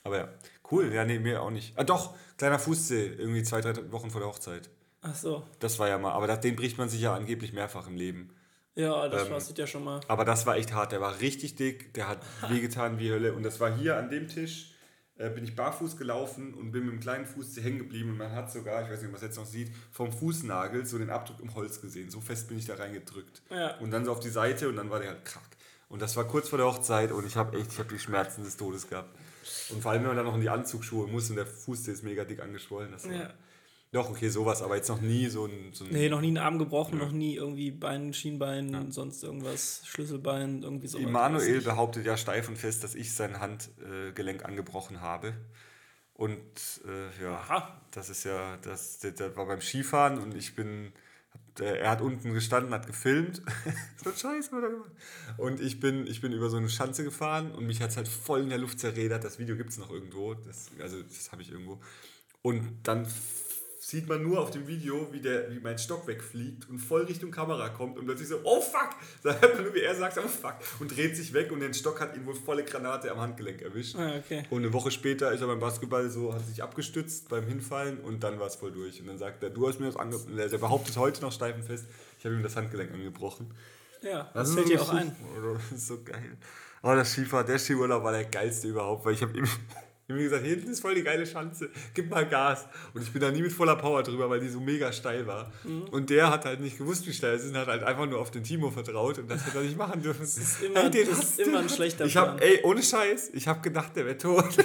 Aber 0.03 0.17
ja, 0.19 0.29
cool. 0.73 0.93
Ja, 0.93 1.05
nee, 1.05 1.21
mir 1.21 1.41
auch 1.43 1.51
nicht. 1.51 1.79
Ah, 1.79 1.85
doch, 1.85 2.15
kleiner 2.37 2.59
Fußzeh, 2.59 3.07
irgendwie 3.07 3.43
zwei, 3.45 3.61
drei 3.61 3.93
Wochen 3.93 4.11
vor 4.11 4.23
der 4.23 4.29
Hochzeit. 4.29 4.71
Ach 5.03 5.15
so. 5.15 5.45
Das 5.61 5.79
war 5.79 5.89
ja 5.89 5.99
mal, 5.99 6.13
aber 6.13 6.27
das, 6.27 6.41
den 6.41 6.57
bricht 6.57 6.79
man 6.79 6.89
sich 6.89 7.01
ja 7.03 7.15
angeblich 7.15 7.53
mehrfach 7.53 7.87
im 7.87 7.97
Leben. 7.97 8.31
Ja, 8.77 9.09
das 9.09 9.25
Ähm, 9.25 9.29
passiert 9.31 9.59
ja 9.59 9.67
schon 9.67 9.85
mal. 9.85 10.01
Aber 10.09 10.25
das 10.25 10.47
war 10.47 10.57
echt 10.57 10.73
hart. 10.73 10.93
Der 10.93 11.01
war 11.01 11.21
richtig 11.21 11.55
dick, 11.57 11.95
der 11.95 12.09
hat 12.09 12.19
wehgetan 12.51 12.99
wie 12.99 13.11
Hölle. 13.11 13.33
Und 13.35 13.43
das 13.45 13.61
war 13.61 13.75
hier 13.77 13.97
an 13.97 14.11
dem 14.11 14.27
Tisch, 14.29 14.73
äh, 15.17 15.31
bin 15.31 15.45
ich 15.45 15.55
barfuß 15.55 15.97
gelaufen 15.97 16.55
und 16.55 16.73
bin 16.73 16.85
mit 16.87 16.93
dem 16.95 17.01
kleinen 17.01 17.25
Fuß 17.27 17.57
hängen 17.59 17.79
geblieben. 17.79 18.11
Und 18.11 18.19
man 18.19 18.33
hat 18.33 18.51
sogar, 18.51 18.83
ich 18.83 18.91
weiß 18.91 18.99
nicht, 18.99 19.07
ob 19.07 19.13
man 19.13 19.17
es 19.17 19.23
jetzt 19.23 19.37
noch 19.37 19.47
sieht, 19.47 19.71
vom 19.93 20.11
Fußnagel 20.13 20.87
so 20.87 20.99
den 20.99 21.11
Abdruck 21.11 21.39
im 21.41 21.55
Holz 21.55 21.81
gesehen. 21.81 22.11
So 22.11 22.21
fest 22.21 22.49
bin 22.49 22.59
ich 22.59 22.65
da 22.67 22.75
reingedrückt. 22.75 23.43
Ja. 23.51 23.77
Und 23.79 23.91
dann 23.93 24.05
so 24.05 24.11
auf 24.13 24.21
die 24.21 24.31
Seite 24.31 24.69
und 24.69 24.77
dann 24.77 24.91
war 24.91 24.99
der 24.99 25.11
halt 25.11 25.25
krack. 25.25 25.43
Und 25.89 26.03
das 26.03 26.17
war 26.17 26.25
kurz 26.25 26.49
vor 26.49 26.59
der 26.59 26.67
Hochzeit 26.67 27.13
und 27.13 27.25
ich 27.27 27.37
habe 27.37 27.57
echt, 27.57 27.73
ich 27.73 27.79
habe 27.79 27.89
die 27.91 28.01
Schmerzen 28.01 28.43
des 28.43 28.57
Todes 28.57 28.89
gehabt. 28.89 29.15
Und 29.69 29.83
vor 29.83 29.93
allem, 29.93 30.01
wenn 30.01 30.09
man 30.09 30.17
dann 30.17 30.27
noch 30.27 30.35
in 30.35 30.41
die 30.41 30.49
Anzugsschuhe 30.49 31.07
muss 31.07 31.31
und 31.31 31.37
der 31.37 31.47
Fuß, 31.47 31.85
der 31.85 31.95
ist 31.95 32.03
mega 32.03 32.25
dick 32.25 32.41
angeschwollen. 32.43 32.91
Das 32.91 33.05
war, 33.07 33.13
Ja. 33.15 33.31
Doch, 33.95 34.11
okay, 34.11 34.29
sowas, 34.29 34.61
aber 34.61 34.75
jetzt 34.75 34.89
noch 34.89 35.01
nie 35.01 35.29
so 35.29 35.47
ein. 35.47 35.73
So 35.73 35.85
ein 35.85 35.93
Nee, 35.93 36.09
noch 36.09 36.21
nie 36.21 36.27
einen 36.27 36.39
Arm 36.39 36.59
gebrochen, 36.59 36.99
noch 36.99 37.13
nie 37.13 37.37
irgendwie 37.37 37.71
Bein, 37.71 38.13
Schienbein, 38.13 38.91
sonst 38.91 39.23
irgendwas, 39.23 39.83
Schlüsselbein, 39.85 40.65
irgendwie 40.65 40.89
so. 40.89 40.99
Immanuel 40.99 41.61
behauptet 41.61 42.05
ja 42.05 42.17
steif 42.17 42.49
und 42.49 42.59
fest, 42.59 42.83
dass 42.83 42.97
ich 42.97 43.15
sein 43.15 43.39
Handgelenk 43.39 44.45
angebrochen 44.45 45.01
habe. 45.01 45.35
Und 46.13 46.41
äh, 46.85 47.23
ja, 47.23 47.35
Aha. 47.37 47.81
das 47.93 48.11
ist 48.11 48.25
ja, 48.25 48.57
das, 48.63 48.99
das, 48.99 49.15
das 49.15 49.37
war 49.37 49.47
beim 49.47 49.61
Skifahren 49.61 50.19
und 50.19 50.35
ich 50.37 50.57
bin, 50.57 50.91
äh, 51.61 51.79
er 51.79 51.91
hat 51.91 52.01
unten 52.01 52.35
gestanden, 52.35 52.75
hat 52.75 52.89
gefilmt. 52.89 53.43
so 54.03 54.11
ein 54.11 54.17
Scheiß 54.17 54.51
hat 54.51 54.63
er 54.65 54.71
gemacht. 54.71 54.91
Und 55.37 55.61
ich 55.61 55.79
bin, 55.79 56.09
ich 56.09 56.21
bin 56.21 56.33
über 56.33 56.51
so 56.51 56.57
eine 56.57 56.69
Schanze 56.69 57.05
gefahren 57.05 57.53
und 57.53 57.65
mich 57.65 57.81
hat 57.81 57.91
es 57.91 57.97
halt 57.97 58.09
voll 58.09 58.41
in 58.41 58.49
der 58.49 58.59
Luft 58.59 58.81
zerredert. 58.81 59.23
Das 59.23 59.39
Video 59.39 59.55
gibt 59.57 59.71
es 59.71 59.79
noch 59.79 59.91
irgendwo, 59.91 60.35
das, 60.35 60.73
also 60.81 61.01
das 61.01 61.31
habe 61.31 61.43
ich 61.43 61.53
irgendwo. 61.53 61.81
Und 62.43 62.81
dann 62.83 63.07
sieht 63.87 64.09
man 64.09 64.23
nur 64.23 64.41
auf 64.41 64.51
dem 64.51 64.67
Video, 64.67 65.13
wie, 65.13 65.21
der, 65.21 65.51
wie 65.51 65.61
mein 65.61 65.77
Stock 65.77 66.07
wegfliegt 66.07 66.71
und 66.71 66.79
voll 66.79 67.03
Richtung 67.03 67.31
Kamera 67.31 67.69
kommt 67.69 67.99
und 67.99 68.07
plötzlich 68.07 68.29
so, 68.29 68.41
oh 68.43 68.61
fuck! 68.61 68.91
Da 69.23 69.39
hört 69.39 69.57
man 69.57 69.65
nur, 69.65 69.75
wie 69.75 69.81
er 69.81 69.95
sagt, 69.95 70.17
oh 70.17 70.27
fuck! 70.27 70.55
Und 70.81 70.97
dreht 70.97 71.15
sich 71.15 71.35
weg 71.35 71.53
und 71.53 71.61
der 71.61 71.71
Stock 71.75 72.01
hat 72.01 72.17
ihn 72.17 72.25
wohl 72.25 72.35
volle 72.35 72.65
Granate 72.65 73.11
am 73.11 73.21
Handgelenk 73.21 73.61
erwischt. 73.61 73.97
Ah, 73.97 74.17
okay. 74.17 74.45
Und 74.49 74.63
eine 74.63 74.73
Woche 74.73 74.91
später 74.91 75.33
ist 75.33 75.43
er 75.43 75.49
beim 75.49 75.61
Basketball 75.61 76.09
so, 76.09 76.33
hat 76.33 76.47
sich 76.47 76.63
abgestützt 76.63 77.29
beim 77.29 77.47
Hinfallen 77.47 77.99
und 78.01 78.25
dann 78.25 78.41
war 78.41 78.47
es 78.47 78.57
voll 78.57 78.73
durch. 78.73 79.01
Und 79.03 79.09
dann 79.09 79.19
sagt 79.19 79.43
er, 79.43 79.51
du 79.51 79.69
hast 79.69 79.81
mir 79.81 79.87
das 79.87 79.97
angebrochen. 79.97 80.35
Der 80.35 80.59
behauptet 80.59 80.97
heute 80.97 81.21
noch 81.21 81.33
steifenfest, 81.33 81.85
ich 82.19 82.25
habe 82.25 82.37
ihm 82.37 82.43
das 82.43 82.57
Handgelenk 82.57 82.91
angebrochen. 82.91 83.51
Ja, 84.01 84.31
das 84.33 84.55
fällt 84.55 84.69
dir 84.69 84.81
auch 84.81 84.95
ein. 84.95 85.15
Das 85.71 85.79
ist 85.79 85.87
so 85.89 86.03
geil. 86.03 86.39
Oh, 86.83 86.95
das 86.95 87.13
Skifahren, 87.13 87.47
der 87.47 87.59
Skiurlaub 87.59 88.03
war 88.03 88.13
der 88.13 88.25
geilste 88.25 88.69
überhaupt, 88.69 89.05
weil 89.05 89.15
ich 89.15 89.23
habe 89.23 89.37
ihm, 89.37 89.49
Ich 90.07 90.11
habe 90.11 90.21
mir 90.21 90.29
gesagt, 90.29 90.45
hinten 90.45 90.71
ist 90.71 90.81
voll 90.81 90.95
die 90.95 91.03
geile 91.03 91.27
Schanze, 91.27 91.71
gib 91.95 92.11
mal 92.11 92.29
Gas. 92.29 92.67
Und 92.93 93.01
ich 93.01 93.11
bin 93.11 93.23
da 93.23 93.31
nie 93.31 93.41
mit 93.41 93.53
voller 93.53 93.77
Power 93.77 94.03
drüber, 94.03 94.29
weil 94.29 94.39
die 94.39 94.51
so 94.51 94.61
mega 94.61 94.93
steil 94.93 95.27
war. 95.27 95.51
Mhm. 95.65 95.85
Und 95.85 96.11
der 96.11 96.31
hat 96.31 96.45
halt 96.45 96.61
nicht 96.61 96.77
gewusst, 96.77 97.07
wie 97.07 97.13
steil 97.15 97.35
es 97.35 97.45
ist 97.45 97.53
und 97.53 97.57
hat 97.57 97.69
halt 97.69 97.83
einfach 97.85 98.05
nur 98.05 98.21
auf 98.21 98.31
den 98.31 98.45
Timo 98.45 98.71
vertraut 98.71 99.19
und 99.19 99.31
das 99.31 99.47
hätte 99.47 99.59
er 99.59 99.65
nicht 99.65 99.79
machen 99.79 100.03
dürfen. 100.03 100.21
Das 100.21 100.37
ist 100.37 100.63
immer, 100.63 100.83
hey, 100.83 101.07
das 101.07 101.19
ist 101.21 101.41
immer 101.41 101.61
ein 101.61 101.71
schlechter 101.71 102.05
ich 102.05 102.19
hab, 102.19 102.39
Ey, 102.43 102.61
ohne 102.65 102.83
Scheiß, 102.83 103.31
ich 103.33 103.49
habe 103.49 103.63
gedacht, 103.63 103.97
der 103.97 104.05
wäre 104.05 104.19
tot. 104.19 104.45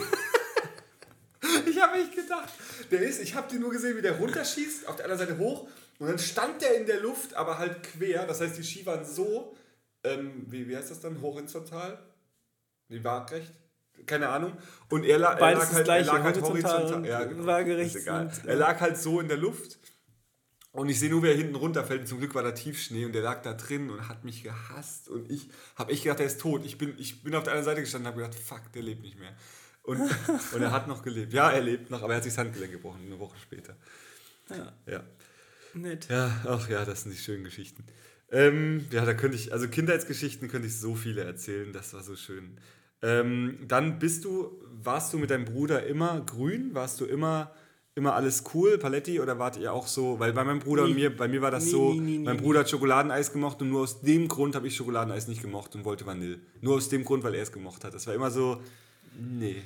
ich 1.69 1.82
habe 1.82 1.99
echt 1.99 2.13
gedacht, 2.13 2.52
der 2.91 3.02
ist, 3.04 3.21
ich 3.21 3.34
habe 3.34 3.49
den 3.49 3.62
nur 3.62 3.71
gesehen, 3.71 3.95
wie 3.95 4.02
der 4.02 4.17
runterschießt, 4.17 4.89
auf 4.89 4.97
der 4.97 5.06
anderen 5.06 5.25
Seite 5.25 5.39
hoch 5.39 5.69
und 5.99 6.08
dann 6.08 6.19
stand 6.19 6.62
der 6.62 6.75
in 6.75 6.86
der 6.86 6.99
Luft, 6.99 7.34
aber 7.34 7.58
halt 7.58 7.84
quer. 7.84 8.25
Das 8.25 8.41
heißt, 8.41 8.58
die 8.58 8.63
Ski 8.63 8.86
waren 8.86 9.06
so, 9.06 9.56
ähm, 10.04 10.45
wie, 10.47 10.67
wie 10.67 10.75
heißt 10.75 10.91
das 10.91 10.99
dann, 10.99 11.21
horizontal? 11.21 11.97
Nee, 12.89 13.04
waagrecht? 13.04 13.54
Keine 14.10 14.30
Ahnung. 14.30 14.54
Und 14.89 15.04
er, 15.04 15.19
la 15.19 15.34
er 15.34 15.56
lag 15.56 15.72
halt, 15.72 15.88
er 15.88 16.04
lag 16.04 16.24
halt 16.24 16.41
horizontal. 16.41 16.82
horizontal 16.82 17.06
ja, 17.06 17.24
genau, 17.26 17.45
er 18.48 18.56
lag 18.56 18.82
halt 18.82 18.98
so 18.98 19.19
in 19.19 19.28
der 19.28 19.38
Luft. 19.38 19.78
Und 20.72 20.89
ich 20.89 21.00
sehe 21.00 21.12
nur, 21.12 21.22
wie 21.22 21.28
er 21.28 21.36
hinten 21.36 21.54
runterfällt. 21.54 22.08
Zum 22.08 22.17
Glück 22.17 22.34
war 22.34 22.41
da 22.41 22.52
Tiefschnee 22.52 23.06
und 23.06 23.13
der 23.13 23.22
lag 23.22 23.43
da 23.43 23.54
drin 23.54 23.91
und 23.91 24.10
hat 24.10 24.24
mich 24.24 24.41
gehasst. 24.41 25.10
Und 25.10 25.30
ich 25.30 25.50
habe 25.76 25.91
echt 25.91 26.04
gedacht, 26.04 26.22
er 26.22 26.26
ist 26.26 26.41
tot. 26.41 26.65
Ich 26.65 26.80
bin, 26.80 26.95
ich 26.98 27.24
bin 27.24 27.36
auf 27.36 27.43
der 27.43 27.54
anderen 27.54 27.65
Seite 27.65 27.82
gestanden 27.82 28.08
und 28.08 28.13
habe 28.13 28.24
gedacht, 28.24 28.43
fuck, 28.43 28.72
der 28.74 28.82
lebt 28.82 29.04
nicht 29.04 29.19
mehr. 29.19 29.36
Und, 29.84 30.02
und 30.54 30.62
er 30.62 30.72
hat 30.72 30.88
noch 30.88 31.04
gelebt. 31.04 31.32
Ja, 31.32 31.52
er 31.52 31.62
lebt 31.62 31.91
noch, 31.91 32.02
aber 32.02 32.13
er 32.13 32.17
hat 32.17 32.24
sich 32.24 32.34
das 32.34 32.39
Handgelenk 32.39 32.72
gebrochen, 32.72 33.02
eine 33.06 33.19
Woche 33.19 33.38
später. 33.39 33.76
Ja. 34.50 34.74
ja. 34.88 35.04
Nett. 35.76 36.08
Ja, 36.10 36.32
ach 36.48 36.67
ja, 36.67 36.84
das 36.84 37.04
sind 37.04 37.13
die 37.13 37.19
schönen 37.19 37.43
Geschichten. 37.43 37.86
Ähm, 38.32 38.88
ja, 38.91 39.06
da 39.06 39.13
könnte 39.13 39.38
ich, 39.38 39.54
also 39.54 39.67
Kindheitsgeschichten 39.67 40.50
könnte 40.50 40.67
ich 40.67 40.80
so 40.80 40.95
viele 40.95 41.24
erzählen, 41.24 41.74
das 41.74 41.93
war 41.93 42.04
so 42.04 42.15
schön. 42.15 42.60
Ähm, 43.02 43.60
dann 43.68 44.00
bist 44.00 44.26
du, 44.26 44.60
warst 44.84 45.14
du 45.14 45.18
mit 45.18 45.30
deinem 45.30 45.46
Bruder 45.46 45.86
immer 45.86 46.22
grün? 46.22 46.74
Warst 46.74 47.00
du 47.00 47.06
immer, 47.06 47.52
immer 47.96 48.16
alles 48.16 48.44
cool, 48.54 48.78
Paletti, 48.78 49.20
oder 49.20 49.40
wart 49.40 49.58
ihr 49.58 49.74
auch 49.74 49.88
so, 49.88 50.20
weil 50.20 50.34
bei 50.34 50.44
meinem 50.44 50.60
Bruder 50.60 50.84
nie. 50.84 50.90
und 50.90 50.96
mir, 50.96 51.16
bei 51.16 51.28
mir 51.28 51.42
war 51.42 51.52
das 51.52 51.66
nie, 51.66 51.72
so, 51.72 51.94
nie, 51.94 52.20
mein 52.20 52.38
Bruder 52.38 52.62
hat 52.62 52.70
Schokoladeneis 52.70 53.32
gemocht 53.32 53.62
und 53.62 53.70
nur 53.70 53.82
aus 53.82 54.02
dem 54.02 54.28
Grund 54.28 54.56
habe 54.56 54.68
ich 54.68 54.76
Schokoladeneis 54.76 55.28
nicht 55.28 55.42
gemocht 55.42 55.76
und 55.76 55.86
wollte 55.86 56.06
Vanille. 56.06 56.40
Nur 56.62 56.76
aus 56.76 56.90
dem 56.90 57.06
Grund, 57.06 57.24
weil 57.24 57.36
er 57.36 57.44
es 57.44 57.52
gemocht 57.52 57.84
hat. 57.84 57.94
Das 57.94 58.06
war 58.08 58.14
immer 58.14 58.32
so, 58.32 58.62
nee. 59.18 59.62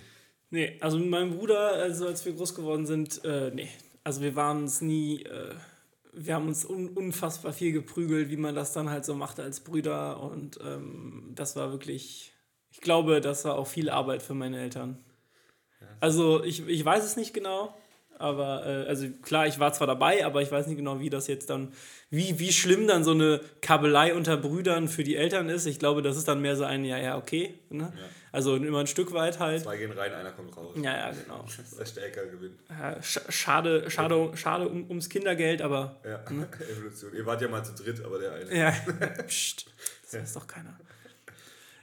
Nee, 0.52 0.78
also 0.82 1.00
mit 1.00 1.10
meinem 1.10 1.36
Bruder, 1.36 1.74
also 1.74 2.06
als 2.06 2.24
wir 2.26 2.34
groß 2.34 2.54
geworden 2.54 2.86
sind, 2.86 3.26
äh, 3.26 3.52
nee. 3.54 3.70
Also 4.04 4.22
wir 4.22 4.36
waren 4.36 4.66
es 4.66 4.82
nie, 4.82 5.24
äh, 5.24 5.56
wir 6.14 6.36
haben 6.36 6.48
uns 6.48 6.66
un 6.66 6.90
unfassbar 6.90 7.54
viel 7.54 7.72
geprügelt, 7.72 8.30
wie 8.30 8.38
man 8.38 8.54
das 8.54 8.74
dann 8.74 8.90
halt 8.90 9.06
so 9.06 9.16
macht 9.16 9.40
als 9.40 9.62
Brüder. 9.62 10.22
Und 10.22 10.60
ähm, 10.64 11.32
das 11.34 11.56
war 11.56 11.72
wirklich, 11.72 12.33
ich 12.74 12.82
glaube, 12.82 13.22
das 13.22 13.46
war 13.46 13.56
auch 13.56 13.68
viel 13.68 13.90
Arbeit 13.90 14.24
für 14.24 14.34
meine 14.34 14.60
Eltern. 14.60 14.98
Also 16.00 16.44
ich, 16.44 16.68
ich 16.68 16.84
weiß 16.84 17.04
es 17.06 17.16
nicht 17.16 17.34
genau, 17.34 17.74
aber 18.18 18.66
äh, 18.66 18.88
also 18.88 19.08
klar, 19.22 19.46
ich 19.48 19.60
war 19.60 19.74
zwar 19.74 19.86
dabei, 19.86 20.26
aber 20.26 20.42
ich 20.42 20.52
weiß 20.52 20.66
nicht 20.68 20.78
genau, 20.78 21.00
wie 21.00 21.12
das 21.12 21.28
jetzt 21.28 21.52
dann, 21.52 21.72
wie, 22.10 22.40
wie 22.40 22.52
schlimm 22.52 22.88
dann 22.88 23.04
so 23.04 23.12
eine 23.12 23.42
Kabelei 23.62 24.16
unter 24.16 24.38
Brüdern 24.38 24.88
für 24.88 25.04
die 25.04 25.16
Eltern 25.16 25.50
ist. 25.50 25.68
Ich 25.68 25.78
glaube, 25.78 26.02
das 26.02 26.18
ist 26.18 26.28
dann 26.28 26.42
mehr 26.42 26.56
so 26.56 26.64
ein, 26.64 26.84
ja, 26.84 26.98
ja, 26.98 27.16
okay. 27.16 27.54
Ne? 27.70 27.94
Ja. 27.96 28.04
Also 28.32 28.56
immer 28.56 28.80
ein 28.80 28.88
Stück 28.88 29.14
weit 29.14 29.40
halt. 29.40 29.62
Zwei 29.62 29.78
gehen 29.78 29.92
rein, 29.92 30.12
einer 30.12 30.32
kommt 30.32 30.58
raus. 30.58 30.76
Ja, 30.76 30.98
ja, 30.98 31.12
genau. 31.12 31.46
Der 31.80 31.86
Stärker 31.86 32.26
gewinnt. 32.26 32.60
Ja, 32.70 33.02
schade, 33.04 33.92
schade, 33.92 34.36
schade 34.36 34.68
um, 34.68 34.90
ums 34.90 35.10
Kindergeld, 35.10 35.62
aber. 35.62 35.98
Ja, 36.04 36.20
ne? 36.32 36.48
Evolution. 36.72 37.14
Ihr 37.14 37.26
wart 37.28 37.40
ja 37.42 37.48
mal 37.48 37.64
zu 37.64 37.76
dritt, 37.76 38.04
aber 38.04 38.18
der 38.18 38.34
eine. 38.34 38.58
Ja, 38.58 38.72
Psst, 39.28 39.68
das 40.02 40.20
weiß 40.20 40.34
doch 40.34 40.48
keiner. 40.48 40.80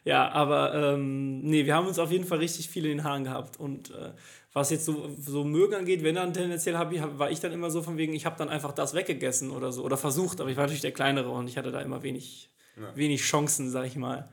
Ja, 0.05 0.31
aber 0.31 0.75
ähm, 0.75 1.41
nee, 1.41 1.67
wir 1.67 1.75
haben 1.75 1.87
uns 1.87 1.99
auf 1.99 2.11
jeden 2.11 2.25
Fall 2.25 2.39
richtig 2.39 2.71
viel 2.71 2.85
in 2.87 2.99
den 2.99 3.05
Haaren 3.05 3.25
gehabt. 3.25 3.59
Und 3.61 3.91
äh, 3.91 4.13
was 4.53 4.71
jetzt 4.71 4.85
so, 4.85 5.11
so 5.19 5.45
Mögen 5.45 5.75
angeht, 5.75 6.03
wenn 6.03 6.15
dann 6.15 6.33
tendenziell 6.33 6.77
hab 6.77 6.93
ich, 6.93 7.03
war 7.03 7.31
ich 7.31 7.41
dann 7.41 7.53
immer 7.53 7.71
so 7.71 7.83
von 7.83 7.97
wegen, 7.97 8.15
ich 8.15 8.27
habe 8.27 8.37
dann 8.39 8.49
einfach 8.49 8.73
das 8.73 8.95
weggegessen 8.95 9.51
oder 9.51 9.73
so. 9.73 9.85
Oder 9.85 9.97
versucht, 9.97 10.41
aber 10.41 10.51
ich 10.51 10.57
war 10.57 10.65
natürlich 10.65 10.81
der 10.81 10.93
Kleinere 10.93 11.31
und 11.31 11.49
ich 11.49 11.57
hatte 11.57 11.71
da 11.71 11.81
immer 11.81 12.03
wenig, 12.03 12.51
ja. 12.77 12.97
wenig 12.97 13.21
Chancen, 13.23 13.71
sag 13.71 13.87
ich 13.87 13.97
mal 13.97 14.29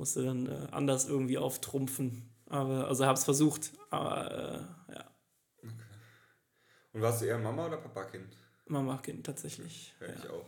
musste 0.00 0.24
dann 0.24 0.46
äh, 0.46 0.66
anders 0.72 1.06
irgendwie 1.06 1.38
auftrumpfen. 1.38 2.28
Aber, 2.46 2.88
also 2.88 3.06
habe 3.06 3.16
es 3.16 3.24
versucht, 3.24 3.70
aber 3.90 4.66
äh, 4.88 4.92
ja. 4.94 5.10
Okay. 5.58 5.72
Und 6.92 7.02
warst 7.02 7.22
du 7.22 7.26
eher 7.26 7.38
Mama 7.38 7.66
oder 7.66 7.76
Papa-Kind? 7.76 8.36
Mama-Kind, 8.66 9.24
tatsächlich. 9.24 9.94
Ja, 10.00 10.06
ich 10.08 10.28
auch. 10.28 10.46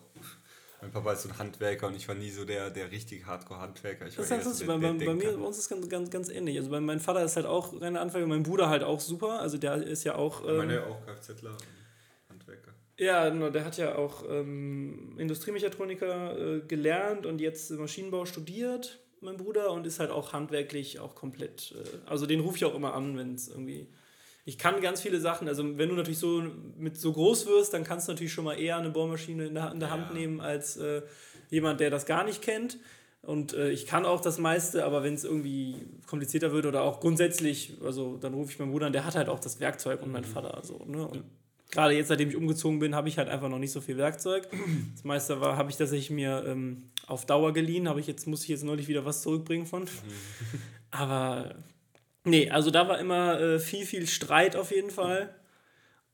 Mein 0.82 0.90
Papa 0.90 1.12
ist 1.12 1.22
so 1.22 1.28
ein 1.28 1.38
Handwerker 1.38 1.86
und 1.86 1.94
ich 1.94 2.08
war 2.08 2.16
nie 2.16 2.30
so 2.30 2.44
der, 2.44 2.68
der 2.68 2.90
richtig 2.90 3.24
Hardcore-Handwerker. 3.24 4.04
Das 4.04 4.18
ist 4.18 4.30
halt 4.32 4.66
bei, 4.66 4.78
bei, 4.78 5.06
bei 5.06 5.14
mir, 5.14 5.38
bei 5.38 5.44
uns 5.44 5.56
ist 5.56 5.64
es 5.64 5.68
ganz, 5.68 5.88
ganz, 5.88 6.10
ganz 6.10 6.28
ähnlich. 6.28 6.58
Also 6.58 6.70
bei, 6.70 6.80
mein 6.80 6.98
Vater 6.98 7.22
ist 7.22 7.36
halt 7.36 7.46
auch 7.46 7.80
reiner 7.80 8.00
Anfänger, 8.00 8.26
mein 8.26 8.42
Bruder 8.42 8.68
halt 8.68 8.82
auch 8.82 8.98
super. 8.98 9.38
Also 9.38 9.58
der 9.58 9.76
ist 9.76 10.02
ja 10.02 10.16
auch. 10.16 10.46
Ähm, 10.46 10.56
meine 10.56 10.84
auch 10.84 11.06
Kfzler 11.06 11.50
und 11.52 12.28
Handwerker. 12.28 12.72
Ja, 12.98 13.30
der 13.30 13.64
hat 13.64 13.78
ja 13.78 13.94
auch 13.94 14.24
ähm, 14.28 15.14
Industriemechatroniker 15.18 16.56
äh, 16.56 16.60
gelernt 16.66 17.26
und 17.26 17.40
jetzt 17.40 17.70
Maschinenbau 17.70 18.26
studiert 18.26 18.98
mein 19.22 19.36
Bruder, 19.36 19.70
und 19.70 19.86
ist 19.86 20.00
halt 20.00 20.10
auch 20.10 20.32
handwerklich 20.32 20.98
auch 20.98 21.14
komplett. 21.14 21.74
Äh, 21.76 22.10
also 22.10 22.26
den 22.26 22.40
rufe 22.40 22.56
ich 22.56 22.64
auch 22.64 22.74
immer 22.74 22.94
an, 22.94 23.16
wenn 23.16 23.34
es 23.34 23.48
irgendwie. 23.48 23.88
Ich 24.44 24.58
kann 24.58 24.80
ganz 24.80 25.00
viele 25.00 25.20
Sachen, 25.20 25.46
also 25.46 25.78
wenn 25.78 25.88
du 25.88 25.94
natürlich 25.94 26.18
so 26.18 26.42
mit 26.76 26.96
so 26.96 27.12
groß 27.12 27.46
wirst, 27.46 27.74
dann 27.74 27.84
kannst 27.84 28.08
du 28.08 28.12
natürlich 28.12 28.32
schon 28.32 28.44
mal 28.44 28.58
eher 28.58 28.76
eine 28.76 28.90
Bohrmaschine 28.90 29.46
in 29.46 29.54
der, 29.54 29.70
in 29.70 29.78
der 29.78 29.88
ja. 29.88 29.94
Hand 29.94 30.14
nehmen 30.14 30.40
als 30.40 30.76
äh, 30.76 31.02
jemand, 31.48 31.80
der 31.80 31.90
das 31.90 32.06
gar 32.06 32.24
nicht 32.24 32.42
kennt. 32.42 32.78
Und 33.22 33.54
äh, 33.54 33.70
ich 33.70 33.86
kann 33.86 34.04
auch 34.04 34.20
das 34.20 34.38
meiste, 34.38 34.84
aber 34.84 35.04
wenn 35.04 35.14
es 35.14 35.22
irgendwie 35.22 35.76
komplizierter 36.06 36.50
wird 36.52 36.66
oder 36.66 36.82
auch 36.82 36.98
grundsätzlich, 36.98 37.74
also 37.84 38.16
dann 38.16 38.34
rufe 38.34 38.50
ich 38.50 38.58
meinen 38.58 38.72
Bruder 38.72 38.86
an, 38.86 38.92
der 38.92 39.04
hat 39.04 39.14
halt 39.14 39.28
auch 39.28 39.38
das 39.38 39.60
Werkzeug 39.60 40.02
und 40.02 40.10
mein 40.10 40.22
mhm. 40.22 40.26
Vater. 40.26 40.56
Also, 40.56 40.84
ne? 40.86 41.06
Und 41.06 41.22
gerade 41.70 41.94
jetzt, 41.94 42.08
seitdem 42.08 42.30
ich 42.30 42.36
umgezogen 42.36 42.80
bin, 42.80 42.96
habe 42.96 43.08
ich 43.08 43.18
halt 43.18 43.28
einfach 43.28 43.48
noch 43.48 43.60
nicht 43.60 43.70
so 43.70 43.80
viel 43.80 43.96
Werkzeug. 43.96 44.48
Das 44.94 45.04
meiste 45.04 45.40
war, 45.40 45.56
habe 45.56 45.70
ich 45.70 45.76
tatsächlich 45.76 46.10
mir 46.10 46.44
ähm, 46.46 46.90
auf 47.06 47.24
Dauer 47.24 47.52
geliehen, 47.52 47.88
habe 47.88 48.00
ich 48.00 48.08
jetzt, 48.08 48.26
muss 48.26 48.42
ich 48.42 48.48
jetzt 48.48 48.64
neulich 48.64 48.88
wieder 48.88 49.04
was 49.04 49.22
zurückbringen 49.22 49.66
von. 49.66 49.84
Aber 50.90 51.54
nee, 52.24 52.50
also 52.50 52.70
da 52.70 52.88
war 52.88 52.98
immer 52.98 53.40
äh, 53.40 53.58
viel, 53.58 53.86
viel 53.86 54.06
Streit 54.06 54.56
auf 54.56 54.70
jeden 54.70 54.90
Fall. 54.90 55.34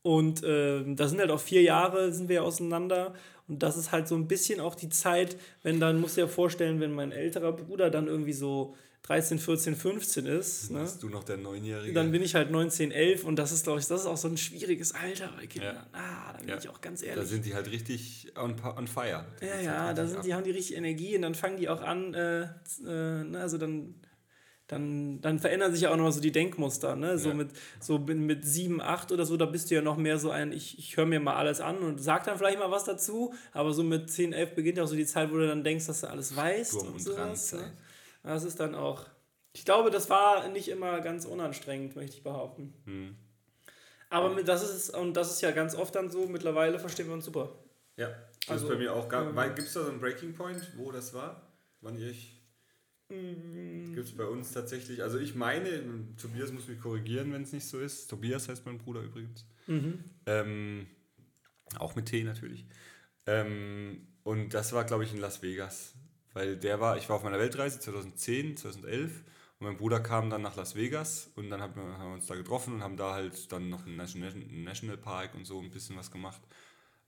Und 0.01 0.43
äh, 0.43 0.83
da 0.95 1.07
sind 1.07 1.19
halt 1.19 1.31
auch 1.31 1.41
vier 1.41 1.61
Jahre, 1.61 2.13
sind 2.13 2.29
wir 2.29 2.43
auseinander. 2.43 3.13
Und 3.47 3.63
das 3.63 3.77
ist 3.77 3.91
halt 3.91 4.07
so 4.07 4.15
ein 4.15 4.27
bisschen 4.27 4.59
auch 4.59 4.75
die 4.75 4.89
Zeit, 4.89 5.37
wenn 5.63 5.79
dann, 5.79 5.99
musst 5.99 6.17
du 6.17 6.21
dir 6.21 6.27
vorstellen, 6.27 6.79
wenn 6.79 6.93
mein 6.93 7.11
älterer 7.11 7.51
Bruder 7.51 7.89
dann 7.89 8.07
irgendwie 8.07 8.33
so 8.33 8.75
13, 9.03 9.39
14, 9.39 9.75
15 9.75 10.25
ist. 10.27 10.69
Ne? 10.69 10.81
Bist 10.81 11.01
du 11.01 11.09
noch 11.09 11.23
der 11.23 11.37
Neunjährige? 11.37 11.93
Dann 11.93 12.11
bin 12.11 12.21
ich 12.21 12.35
halt 12.35 12.51
19, 12.51 12.91
11 12.91 13.23
und 13.23 13.37
das 13.37 13.51
ist, 13.51 13.63
glaube 13.63 13.79
ich, 13.79 13.87
das 13.87 14.01
ist 14.01 14.07
auch 14.07 14.17
so 14.17 14.27
ein 14.27 14.37
schwieriges 14.37 14.93
Alter 14.93 15.33
bei 15.35 15.47
Kindern. 15.47 15.75
Ja. 15.75 15.87
Ah, 15.93 16.33
da 16.33 16.39
bin 16.39 16.49
ja. 16.49 16.57
ich 16.57 16.69
auch 16.69 16.79
ganz 16.79 17.01
ehrlich. 17.01 17.23
Da 17.23 17.25
sind 17.25 17.45
die 17.45 17.55
halt 17.55 17.71
richtig 17.71 18.31
on, 18.35 18.55
on 18.77 18.87
fire. 18.87 19.25
ja, 19.41 19.61
ja, 19.61 19.83
halt 19.85 19.97
da 19.97 20.05
sind, 20.05 20.25
die 20.25 20.33
haben 20.33 20.43
die 20.43 20.51
richtig 20.51 20.77
Energie 20.77 21.15
und 21.15 21.23
dann 21.23 21.33
fangen 21.33 21.57
die 21.57 21.69
auch 21.69 21.81
an, 21.81 22.13
äh, 22.13 22.41
äh, 22.41 22.47
ne, 22.85 23.39
also 23.41 23.57
dann, 23.57 23.95
dann, 24.69 25.19
dann 25.21 25.39
verändern 25.39 25.73
sich 25.73 25.81
ja 25.81 25.91
auch 25.91 25.95
nochmal 25.95 26.11
so 26.11 26.21
die 26.21 26.31
Denkmuster. 26.31 26.95
Ne? 26.95 27.17
So, 27.17 27.29
ja. 27.29 27.35
mit, 27.35 27.49
so 27.79 27.97
mit 27.97 28.45
7, 28.45 28.79
8 28.81 29.11
oder 29.11 29.25
so, 29.25 29.35
da 29.35 29.47
bist 29.47 29.71
du 29.71 29.75
ja 29.75 29.81
noch 29.81 29.97
mehr 29.97 30.19
so 30.19 30.29
ein, 30.29 30.51
ich, 30.51 30.77
ich 30.77 30.95
höre 30.95 31.07
mir 31.07 31.19
mal 31.19 31.35
alles 31.35 31.59
an 31.59 31.79
und 31.79 31.97
sag 31.97 32.23
dann 32.25 32.37
vielleicht 32.37 32.59
mal 32.59 32.69
was 32.69 32.83
dazu, 32.83 33.33
aber 33.51 33.73
so 33.73 33.81
mit 33.81 34.11
10, 34.11 34.31
11 34.31 34.53
beginnt 34.53 34.77
ja 34.77 34.83
auch 34.83 34.87
so 34.87 34.95
die 34.95 35.07
Zeit, 35.07 35.31
wo 35.31 35.37
du 35.37 35.47
dann 35.47 35.63
denkst, 35.63 35.87
dass 35.87 36.01
du 36.01 36.07
alles 36.07 36.35
weißt. 36.35 36.73
Sturm 36.73 36.87
und, 36.87 36.93
und 36.93 36.99
sowas, 37.01 37.53
ne? 37.53 37.73
Das 38.21 38.43
ist 38.43 38.59
dann 38.59 38.75
auch. 38.75 39.07
Ich 39.53 39.65
glaube, 39.65 39.89
das 39.89 40.07
war 40.11 40.47
nicht 40.49 40.69
immer 40.69 41.01
ganz 41.01 41.25
unanstrengend, 41.25 41.95
möchte 41.95 42.17
ich 42.17 42.23
behaupten. 42.23 42.75
Hm. 42.85 43.15
Aber 44.11 44.43
das 44.43 44.69
ist, 44.69 44.95
und 44.95 45.13
das 45.15 45.31
ist 45.31 45.41
ja 45.41 45.49
ganz 45.49 45.73
oft 45.73 45.95
dann 45.95 46.11
so, 46.11 46.27
mittlerweile 46.27 46.77
verstehen 46.77 47.07
wir 47.07 47.15
uns 47.15 47.25
super. 47.25 47.55
Ja, 47.95 48.09
das 48.41 48.49
also, 48.49 48.67
ist 48.67 48.73
bei 48.73 48.77
mir 48.77 48.93
auch. 48.93 49.11
Ähm, 49.11 49.35
Gibt 49.55 49.67
es 49.67 49.73
da 49.73 49.83
so 49.83 49.89
einen 49.89 49.99
Breaking 49.99 50.35
Point, 50.35 50.61
wo 50.77 50.91
das 50.91 51.11
war? 51.15 51.41
Wann 51.81 51.99
ich. 51.99 52.38
Mm. 53.09 53.93
Gibt 53.93 54.07
es 54.07 54.15
bei 54.15 54.25
uns 54.25 54.51
tatsächlich. 54.51 55.03
Also 55.03 55.17
ich 55.17 55.35
meine, 55.35 55.83
Tobias 56.21 56.51
muss 56.51 56.67
mich 56.67 56.79
korrigieren, 56.79 57.33
wenn 57.33 57.43
es 57.43 57.51
nicht 57.51 57.65
so 57.65 57.79
ist. 57.79 58.07
Tobias 58.07 58.47
heißt 58.47 58.65
mein 58.65 58.77
Bruder 58.77 59.01
übrigens. 59.01 59.45
Mhm. 59.67 60.03
Ähm, 60.25 60.87
auch 61.77 61.95
mit 61.95 62.05
T 62.05 62.23
natürlich. 62.23 62.65
Ähm, 63.25 64.07
und 64.23 64.53
das 64.53 64.73
war, 64.73 64.83
glaube 64.83 65.03
ich, 65.03 65.13
in 65.13 65.19
Las 65.19 65.41
Vegas. 65.41 65.93
Weil 66.33 66.57
der 66.57 66.79
war, 66.79 66.97
ich 66.97 67.09
war 67.09 67.15
auf 67.15 67.23
meiner 67.23 67.39
Weltreise 67.39 67.79
2010, 67.79 68.57
2011 68.57 69.23
und 69.59 69.67
mein 69.67 69.77
Bruder 69.77 69.99
kam 69.99 70.29
dann 70.29 70.41
nach 70.41 70.55
Las 70.55 70.75
Vegas 70.75 71.31
und 71.35 71.49
dann 71.49 71.61
haben 71.61 71.75
wir, 71.75 72.13
uns 72.13 72.27
da 72.27 72.35
getroffen 72.35 72.75
und 72.75 72.83
haben 72.83 72.97
da 72.97 73.13
halt 73.13 73.51
dann 73.51 73.69
noch 73.69 73.85
einen 73.85 73.97
National, 73.97 74.33
National 74.35 74.97
Park 74.97 75.33
und 75.35 75.45
so 75.45 75.59
ein 75.59 75.71
bisschen 75.71 75.97
was 75.97 76.11
gemacht. 76.11 76.41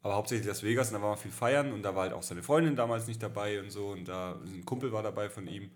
Aber 0.02 0.16
hauptsächlich 0.16 0.48
Las 0.48 0.64
Vegas 0.64 0.88
und 0.88 0.96
da 0.96 1.02
war 1.02 1.10
man 1.10 1.18
viel 1.18 1.32
feiern 1.32 1.72
und 1.72 1.84
da 1.84 1.96
war 1.96 2.04
halt 2.04 2.14
auch 2.14 2.24
seine 2.24 2.42
Freundin 2.42 2.76
damals 2.76 3.08
nicht 3.08 3.22
dabei 3.22 3.60
und 3.62 3.70
so 3.70 3.90
und 3.90 4.08
da 4.08 4.40
ein 4.44 4.66
Kumpel 4.66 4.92
war 4.92 5.04
dabei 5.04 5.30
von 5.30 5.48
ihm. 5.48 5.72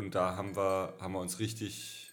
Und 0.00 0.14
da 0.14 0.34
haben 0.34 0.56
wir, 0.56 0.94
haben 0.98 1.12
wir 1.12 1.20
uns 1.20 1.38
richtig 1.38 2.10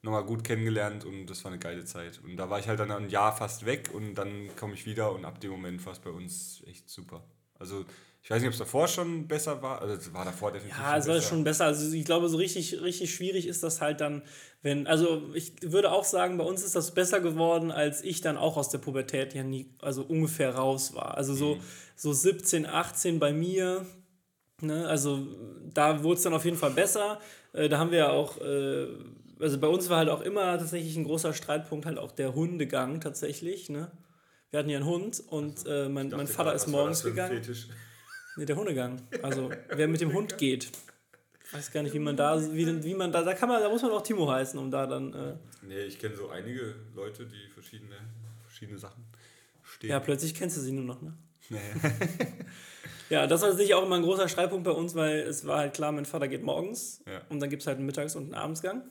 nochmal 0.00 0.24
gut 0.24 0.44
kennengelernt 0.44 1.04
und 1.04 1.26
das 1.26 1.44
war 1.44 1.52
eine 1.52 1.60
geile 1.60 1.84
Zeit. 1.84 2.20
Und 2.24 2.36
da 2.36 2.50
war 2.50 2.58
ich 2.58 2.66
halt 2.66 2.80
dann 2.80 2.90
ein 2.90 3.08
Jahr 3.10 3.36
fast 3.36 3.66
weg 3.66 3.90
und 3.92 4.14
dann 4.14 4.48
komme 4.56 4.74
ich 4.74 4.86
wieder 4.86 5.12
und 5.12 5.24
ab 5.24 5.40
dem 5.40 5.50
Moment 5.50 5.84
war 5.86 5.92
es 5.92 6.00
bei 6.00 6.10
uns 6.10 6.62
echt 6.66 6.90
super. 6.90 7.22
Also 7.58 7.84
ich 8.24 8.30
weiß 8.30 8.40
nicht, 8.40 8.48
ob 8.48 8.52
es 8.52 8.58
davor 8.58 8.88
schon 8.88 9.28
besser 9.28 9.62
war. 9.62 9.82
Also 9.82 9.94
es 9.94 10.12
war 10.14 10.24
davor 10.24 10.52
definitiv 10.52 10.80
Ja, 10.80 10.96
es 10.96 11.06
war 11.06 11.20
schon 11.20 11.44
besser. 11.44 11.66
Also 11.66 11.92
ich 11.94 12.04
glaube, 12.04 12.28
so 12.28 12.36
richtig, 12.36 12.80
richtig 12.80 13.14
schwierig 13.14 13.46
ist 13.46 13.62
das 13.62 13.80
halt 13.80 14.00
dann, 14.00 14.22
wenn, 14.62 14.86
also 14.86 15.32
ich 15.34 15.52
würde 15.62 15.92
auch 15.92 16.04
sagen, 16.04 16.38
bei 16.38 16.44
uns 16.44 16.64
ist 16.64 16.74
das 16.74 16.94
besser 16.94 17.20
geworden, 17.20 17.70
als 17.70 18.02
ich 18.02 18.20
dann 18.20 18.36
auch 18.36 18.56
aus 18.56 18.68
der 18.68 18.78
Pubertät 18.78 19.34
ja 19.34 19.42
nie, 19.42 19.74
also 19.80 20.02
ungefähr 20.02 20.54
raus 20.54 20.94
war. 20.94 21.16
Also 21.16 21.34
so, 21.34 21.58
so 21.94 22.12
17, 22.12 22.64
18 22.66 23.18
bei 23.18 23.32
mir, 23.32 23.86
ne, 24.62 24.86
also 24.88 25.26
da 25.72 26.02
wurde 26.02 26.16
es 26.16 26.22
dann 26.22 26.34
auf 26.34 26.44
jeden 26.44 26.56
Fall 26.56 26.70
besser. 26.70 27.20
Äh, 27.52 27.68
da 27.68 27.78
haben 27.78 27.90
wir 27.90 27.98
ja 27.98 28.10
auch, 28.10 28.40
äh, 28.40 28.86
also 29.40 29.58
bei 29.58 29.66
uns 29.66 29.88
war 29.88 29.98
halt 29.98 30.08
auch 30.08 30.22
immer 30.22 30.58
tatsächlich 30.58 30.96
ein 30.96 31.04
großer 31.04 31.32
Streitpunkt 31.32 31.86
halt 31.86 31.98
auch 31.98 32.12
der 32.12 32.34
Hundegang 32.34 33.00
tatsächlich, 33.00 33.68
ne. 33.68 33.90
Wir 34.50 34.58
hatten 34.58 34.68
ja 34.68 34.76
einen 34.76 34.86
Hund 34.86 35.22
und 35.28 35.64
äh, 35.66 35.88
mein, 35.88 36.10
mein 36.10 36.26
Vater 36.26 36.54
ist 36.54 36.66
morgens 36.66 37.02
gegangen. 37.02 37.40
Nee, 38.36 38.44
der 38.44 38.56
Hundegang. 38.56 39.00
Also, 39.22 39.50
wer 39.68 39.88
mit 39.88 40.00
dem 40.02 40.12
Hund 40.12 40.36
geht. 40.38 40.70
Ich 41.44 41.54
weiß 41.54 41.70
gar 41.70 41.82
nicht, 41.82 41.94
wie 41.94 41.98
man 41.98 42.16
da, 42.16 42.40
wie, 42.52 42.84
wie 42.84 42.94
man 42.94 43.12
da, 43.12 43.22
da 43.22 43.34
kann 43.34 43.48
man, 43.48 43.62
da 43.62 43.68
muss 43.68 43.82
man 43.82 43.90
auch 43.92 44.02
Timo 44.02 44.30
heißen, 44.30 44.58
um 44.58 44.70
da 44.70 44.86
dann. 44.86 45.12
Äh 45.14 45.34
nee, 45.66 45.84
ich 45.84 45.98
kenne 45.98 46.16
so 46.16 46.28
einige 46.28 46.74
Leute, 46.94 47.26
die 47.26 47.48
verschiedene, 47.48 47.96
verschiedene 48.42 48.78
Sachen 48.78 49.04
stehen. 49.62 49.90
Ja, 49.90 50.00
plötzlich 50.00 50.34
kennst 50.34 50.56
du 50.56 50.60
sie 50.60 50.72
nur 50.72 50.84
noch, 50.84 51.00
ne? 51.00 51.14
Nee. 51.48 51.58
ja, 53.12 53.26
das 53.26 53.42
war 53.42 53.50
tatsächlich 53.50 53.74
auch 53.74 53.84
immer 53.84 53.96
ein 53.96 54.02
großer 54.02 54.28
Streitpunkt 54.28 54.64
bei 54.64 54.70
uns, 54.72 54.94
weil 54.94 55.20
es 55.20 55.46
war 55.46 55.58
halt 55.58 55.74
klar, 55.74 55.92
mein 55.92 56.06
Vater 56.06 56.28
geht 56.28 56.42
morgens 56.42 57.02
Ja. 57.06 57.20
und 57.28 57.40
dann 57.40 57.50
gibt 57.50 57.62
es 57.62 57.66
halt 57.66 57.76
einen 57.76 57.86
Mittags- 57.86 58.16
und 58.16 58.24
einen 58.24 58.34
Abendsgang. 58.34 58.82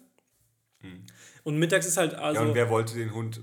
Und 1.43 1.57
mittags 1.57 1.85
ist 1.85 1.97
halt 1.97 2.15
also. 2.15 2.41
Ja, 2.41 2.47
und 2.47 2.55
wer 2.55 2.69
wollte 2.69 2.95
den 2.95 3.13
Hund 3.13 3.41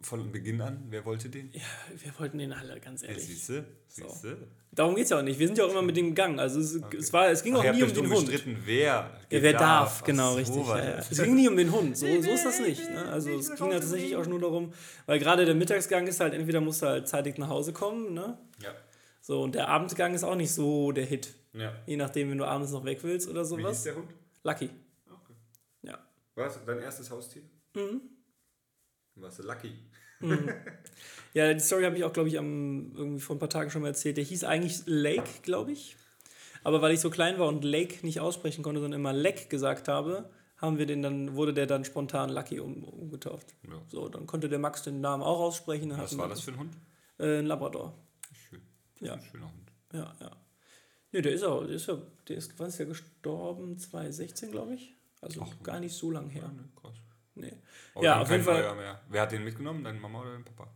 von 0.00 0.30
Beginn 0.30 0.60
an? 0.60 0.84
Wer 0.90 1.04
wollte 1.04 1.28
den? 1.28 1.50
Ja, 1.52 1.60
wir 2.02 2.12
wollten 2.18 2.38
den 2.38 2.52
alle, 2.52 2.78
ganz 2.78 3.02
Ja, 3.02 3.08
ehrlich. 3.08 3.26
siehste, 3.26 3.64
siehste. 3.88 4.36
Darum 4.70 4.94
geht 4.94 5.04
es 5.04 5.10
ja 5.10 5.18
auch 5.18 5.22
nicht. 5.22 5.38
Wir 5.40 5.46
sind 5.48 5.58
ja 5.58 5.64
auch 5.64 5.70
immer 5.70 5.82
mit 5.82 5.96
dem 5.96 6.14
Gang. 6.14 6.38
Also 6.38 6.60
es, 6.60 6.78
es, 6.96 7.12
war, 7.12 7.28
es 7.30 7.42
ging 7.42 7.54
Ach, 7.56 7.64
auch 7.64 7.72
nie 7.72 7.82
um 7.82 7.92
den 7.92 8.08
Hund. 8.08 8.28
gestritten, 8.30 8.58
wer, 8.64 8.84
Ja, 8.84 9.10
wer 9.30 9.52
darf, 9.54 9.98
Ach 10.00 10.04
genau, 10.04 10.30
so, 10.32 10.36
richtig. 10.38 10.66
Ja, 10.68 10.78
ja. 10.78 10.98
Es 11.10 11.20
ging 11.22 11.34
nie 11.34 11.48
um 11.48 11.56
den 11.56 11.72
Hund, 11.72 11.96
so, 11.96 12.06
so 12.06 12.30
ist 12.30 12.44
das 12.44 12.60
nicht. 12.60 12.88
Ne? 12.88 13.06
Also 13.10 13.30
es 13.30 13.52
ging 13.56 13.72
ja 13.72 13.80
tatsächlich 13.80 14.14
auch 14.14 14.26
nur 14.26 14.38
darum, 14.40 14.72
weil 15.06 15.18
gerade 15.18 15.44
der 15.46 15.54
Mittagsgang 15.56 16.06
ist 16.06 16.20
halt, 16.20 16.32
entweder 16.34 16.60
musst 16.60 16.82
du 16.82 16.86
halt 16.86 17.08
zeitig 17.08 17.38
nach 17.38 17.48
Hause 17.48 17.72
kommen, 17.72 18.14
ne? 18.14 18.38
So, 19.28 19.42
und 19.42 19.54
der 19.54 19.68
Abendgang 19.68 20.14
ist 20.14 20.24
auch 20.24 20.36
nicht 20.36 20.54
so 20.54 20.90
der 20.90 21.04
Hit. 21.04 21.34
ja. 21.52 21.70
Je 21.86 21.98
nachdem, 21.98 22.30
wenn 22.30 22.38
du 22.38 22.46
abends 22.46 22.72
noch 22.72 22.86
weg 22.86 23.00
willst 23.02 23.28
oder 23.28 23.42
Wie 23.42 23.56
hieß 23.56 23.62
sowas. 23.62 23.82
der 23.82 23.96
Hund? 23.96 24.08
Lucky. 24.42 24.70
Okay. 25.06 25.34
Ja. 25.82 25.98
Was? 26.34 26.58
Dein 26.64 26.78
erstes 26.78 27.10
Haustier? 27.10 27.42
Mhm. 27.74 28.00
Warst 29.16 29.40
du 29.40 29.42
lucky? 29.42 29.72
Ja, 31.34 31.52
die 31.52 31.60
Story 31.60 31.84
habe 31.84 31.98
ich 31.98 32.04
auch, 32.04 32.12
glaube 32.14 32.30
ich, 32.30 32.38
am, 32.38 32.90
irgendwie 32.96 33.20
vor 33.20 33.36
ein 33.36 33.38
paar 33.38 33.50
Tagen 33.50 33.68
schon 33.70 33.82
mal 33.82 33.88
erzählt. 33.88 34.16
Der 34.16 34.24
hieß 34.24 34.44
eigentlich 34.44 34.80
Lake, 34.86 35.28
glaube 35.42 35.72
ich. 35.72 35.96
Aber 36.64 36.80
weil 36.80 36.94
ich 36.94 37.00
so 37.00 37.10
klein 37.10 37.38
war 37.38 37.48
und 37.48 37.64
Lake 37.64 38.06
nicht 38.06 38.20
aussprechen 38.20 38.62
konnte, 38.62 38.80
sondern 38.80 38.98
immer 38.98 39.12
Leck 39.12 39.50
gesagt 39.50 39.88
habe, 39.88 40.30
haben 40.56 40.78
wir 40.78 40.86
den 40.86 41.02
dann, 41.02 41.36
wurde 41.36 41.52
der 41.52 41.66
dann 41.66 41.84
spontan 41.84 42.30
Lucky 42.30 42.60
um, 42.60 42.82
umgetauft. 42.82 43.54
Ja. 43.68 43.78
So, 43.88 44.08
dann 44.08 44.26
konnte 44.26 44.48
der 44.48 44.58
Max 44.58 44.84
den 44.84 45.02
Namen 45.02 45.22
auch 45.22 45.38
aussprechen. 45.38 45.92
Was 45.98 46.16
war 46.16 46.28
das 46.30 46.40
für 46.40 46.52
ein 46.52 46.58
Hund? 46.58 46.72
Äh, 47.18 47.40
ein 47.40 47.46
Labrador. 47.46 47.94
Ja. 49.00 49.14
Ein 49.14 49.22
schöner 49.22 49.46
Hund. 49.46 49.72
Ja, 49.92 50.14
ja. 50.20 50.30
Nee, 51.12 51.22
der 51.22 51.32
ist 51.32 51.42
auch, 51.44 51.64
der 51.64 51.76
ist 51.76 51.86
ja, 51.86 51.96
der 52.28 52.36
ist, 52.36 52.58
wann 52.58 52.68
ist 52.68 52.78
der 52.78 52.86
gestorben? 52.86 53.78
2016, 53.78 54.50
glaube 54.50 54.74
ich. 54.74 54.94
Also 55.20 55.42
Ach, 55.42 55.62
gar 55.62 55.80
nicht 55.80 55.94
so 55.94 56.10
lang 56.10 56.28
her. 56.28 56.42
Ja, 56.42 56.48
ne, 56.52 56.68
krass. 56.80 56.94
Nee. 57.34 57.52
Aber 57.94 58.04
Ja, 58.04 58.20
auf 58.20 58.30
jeden 58.30 58.42
Fall. 58.44 58.74
Mehr. 58.76 59.00
Wer 59.08 59.22
hat 59.22 59.32
den 59.32 59.44
mitgenommen? 59.44 59.82
Deine 59.84 59.98
Mama 59.98 60.20
oder 60.20 60.32
dein 60.32 60.44
Papa? 60.44 60.68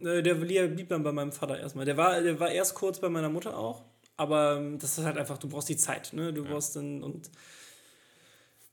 Der 0.00 0.34
blieb 0.34 0.88
dann 0.88 1.02
bei 1.02 1.12
meinem 1.12 1.32
Vater 1.32 1.58
erstmal. 1.58 1.84
Der 1.86 1.96
war, 1.96 2.20
der 2.20 2.38
war 2.40 2.50
erst 2.50 2.74
kurz 2.74 3.00
bei 3.00 3.08
meiner 3.08 3.30
Mutter 3.30 3.56
auch, 3.56 3.84
aber 4.18 4.56
ähm, 4.58 4.78
das 4.78 4.98
ist 4.98 5.04
halt 5.04 5.16
einfach, 5.16 5.38
du 5.38 5.48
brauchst 5.48 5.68
die 5.70 5.76
Zeit, 5.76 6.12
ne? 6.12 6.32
Du 6.34 6.44
brauchst 6.44 6.76
dann 6.76 7.02
und 7.02 7.30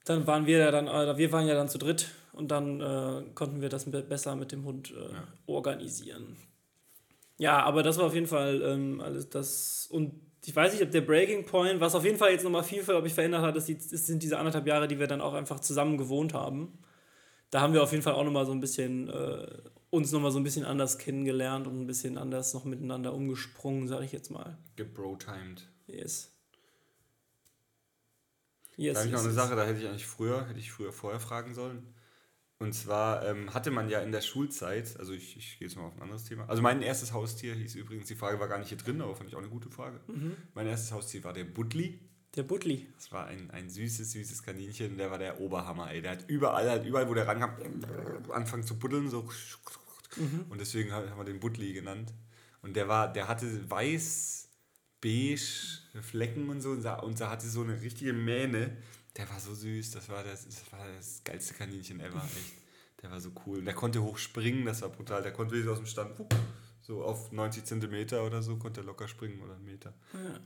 dann 0.06 0.28
waren 0.28 0.46
wir 0.46 0.58
ja 0.58 0.72
dann, 0.72 0.88
äh, 0.88 1.18
wir 1.18 1.32
waren 1.32 1.48
ja 1.48 1.54
dann 1.54 1.70
zu 1.70 1.78
dritt 1.78 2.10
und 2.34 2.50
dann 2.50 2.82
äh, 2.82 3.24
konnten 3.36 3.62
wir 3.62 3.70
das 3.70 3.90
be- 3.90 4.02
besser 4.04 4.36
mit 4.36 4.52
dem 4.52 4.66
Hund 4.66 4.92
äh, 4.92 5.14
organisieren. 5.46 6.36
Ja, 7.44 7.62
aber 7.64 7.84
das 7.84 7.98
war 7.98 8.06
auf 8.06 8.14
jeden 8.14 8.28
Fall 8.28 8.62
ähm, 8.62 9.02
alles 9.02 9.30
das 9.30 9.88
und 9.92 10.14
ich 10.46 10.56
weiß 10.56 10.72
nicht, 10.72 10.82
ob 10.82 10.92
der 10.92 11.02
Breaking 11.02 11.46
Point, 11.46 11.82
was 11.82 11.94
auf 11.94 12.06
jeden 12.06 12.18
Fall 12.18 12.32
jetzt 12.32 12.46
nochmal 12.46 12.64
viel, 12.64 12.84
glaube 12.84 13.08
ich, 13.08 13.14
verändert 13.14 13.42
hat, 13.42 13.58
ist 13.58 13.68
die, 13.68 13.76
das 13.78 13.90
sind 14.08 14.24
diese 14.24 14.38
anderthalb 14.38 14.66
Jahre, 14.66 14.88
die 14.88 14.98
wir 14.98 15.08
dann 15.08 15.20
auch 15.20 15.34
einfach 15.34 15.60
zusammen 15.60 15.98
gewohnt 15.98 16.34
haben. 16.34 16.80
Da 17.50 17.60
haben 17.60 17.74
wir 17.74 17.84
auf 17.84 17.92
jeden 17.92 18.02
Fall 18.02 18.14
auch 18.14 18.24
nochmal 18.24 18.46
so 18.46 18.54
ein 18.54 18.62
bisschen, 18.62 19.10
äh, 19.10 19.46
uns 19.90 20.14
nochmal 20.14 20.32
so 20.32 20.40
ein 20.40 20.46
bisschen 20.46 20.64
anders 20.64 20.98
kennengelernt 20.98 21.68
und 21.68 21.82
ein 21.82 21.86
bisschen 21.86 22.18
anders 22.18 22.54
noch 22.54 22.64
miteinander 22.64 23.14
umgesprungen, 23.14 23.90
sage 23.90 24.06
ich 24.06 24.14
jetzt 24.14 24.32
mal. 24.32 24.58
Gebro-timed. 24.78 25.70
Yes. 25.88 26.32
Yes, 28.78 28.94
Da 28.94 29.00
habe 29.00 29.08
ich 29.10 29.14
noch 29.14 29.20
eine 29.20 29.28
yes. 29.28 29.36
Sache, 29.36 29.56
da 29.58 29.66
hätte 29.66 29.82
ich 29.82 29.88
eigentlich 29.90 30.08
früher, 30.08 30.48
hätte 30.48 30.60
ich 30.60 30.72
früher 30.72 30.94
vorher 30.94 31.20
fragen 31.20 31.54
sollen. 31.54 31.93
Und 32.64 32.72
zwar 32.72 33.26
ähm, 33.26 33.54
hatte 33.54 33.72
man 33.72 33.90
ja 33.90 34.00
in 34.00 34.14
der 34.14 34.22
Schulzeit, 34.22 34.98
also 34.98 35.12
ich, 35.12 35.36
ich 35.36 35.60
gehe 35.60 35.68
jetzt 35.68 35.76
mal 35.76 35.84
auf 35.84 35.98
ein 35.98 36.02
anderes 36.02 36.24
Thema. 36.24 36.48
Also 36.48 36.62
mein 36.62 36.82
erstes 36.82 37.12
Haustier 37.12 37.54
hieß 37.56 37.76
übrigens, 37.76 38.08
die 38.08 38.16
Frage 38.16 38.40
war 38.40 38.48
gar 38.48 38.58
nicht 38.58 38.70
hier 38.70 38.78
drin, 38.78 39.02
aber 39.02 39.14
fand 39.16 39.30
ich 39.30 39.36
auch 39.36 39.42
eine 39.42 39.50
gute 39.50 39.70
Frage. 39.70 40.00
Mhm. 40.08 40.38
Mein 40.54 40.68
erstes 40.68 40.94
Haustier 40.94 41.26
war 41.26 41.34
der 41.34 41.44
Budli. 41.44 42.00
Der 42.36 42.44
Butli. 42.44 42.88
Das 42.96 43.12
war 43.12 43.28
ein, 43.28 43.52
ein 43.52 43.70
süßes, 43.70 44.14
süßes 44.14 44.44
Kaninchen, 44.44 44.98
der 44.98 45.12
war 45.12 45.18
der 45.18 45.42
Oberhammer, 45.42 45.92
ey. 45.92 46.02
Der 46.02 46.12
hat 46.12 46.30
überall, 46.30 46.70
halt 46.70 46.86
überall, 46.86 47.10
wo 47.10 47.14
der 47.14 47.28
rankam, 47.28 47.54
anfangen 48.32 48.64
zu 48.64 48.80
buddeln, 48.80 49.10
so. 49.10 49.28
Mhm. 50.16 50.46
Und 50.48 50.62
deswegen 50.62 50.94
haben 50.94 51.18
wir 51.18 51.26
den 51.26 51.42
Budli 51.42 51.74
genannt. 51.74 52.14
Und 52.62 52.78
der 52.78 52.88
war, 52.88 53.12
der 53.12 53.28
hatte 53.28 53.70
weiß, 53.70 54.48
beige 55.02 55.42
Flecken 56.02 56.50
und 56.50 56.62
so 56.62 56.70
und 56.72 56.84
da, 56.84 56.96
und 57.00 57.20
da 57.20 57.30
hatte 57.30 57.48
so 57.50 57.62
eine 57.62 57.82
richtige 57.82 58.14
Mähne. 58.14 58.78
Der 59.18 59.30
war 59.30 59.40
so 59.40 59.54
süß, 59.54 59.92
das 59.92 60.10
war 60.10 60.24
das, 60.24 60.46
das 60.46 60.72
war 60.72 60.88
das 60.98 61.22
geilste 61.24 61.54
Kaninchen 61.54 62.00
ever, 62.00 62.24
echt. 62.24 62.54
Der 63.02 63.12
war 63.12 63.20
so 63.20 63.32
cool. 63.46 63.60
Und 63.60 63.66
der 63.66 63.74
konnte 63.76 64.02
hoch 64.02 64.18
springen, 64.18 64.66
das 64.66 64.82
war 64.82 64.90
brutal. 64.90 65.22
Der 65.22 65.34
konnte 65.34 65.54
wirklich 65.54 65.70
aus 65.70 65.78
dem 65.78 65.86
Stand, 65.86 66.16
so 66.82 67.04
auf 67.04 67.32
90 67.32 67.64
Zentimeter 67.66 68.26
oder 68.26 68.42
so, 68.42 68.58
konnte 68.58 68.82
er 68.82 68.86
locker 68.86 69.08
springen 69.08 69.40
oder 69.42 69.56
einen 69.56 69.66
Meter. 69.66 69.94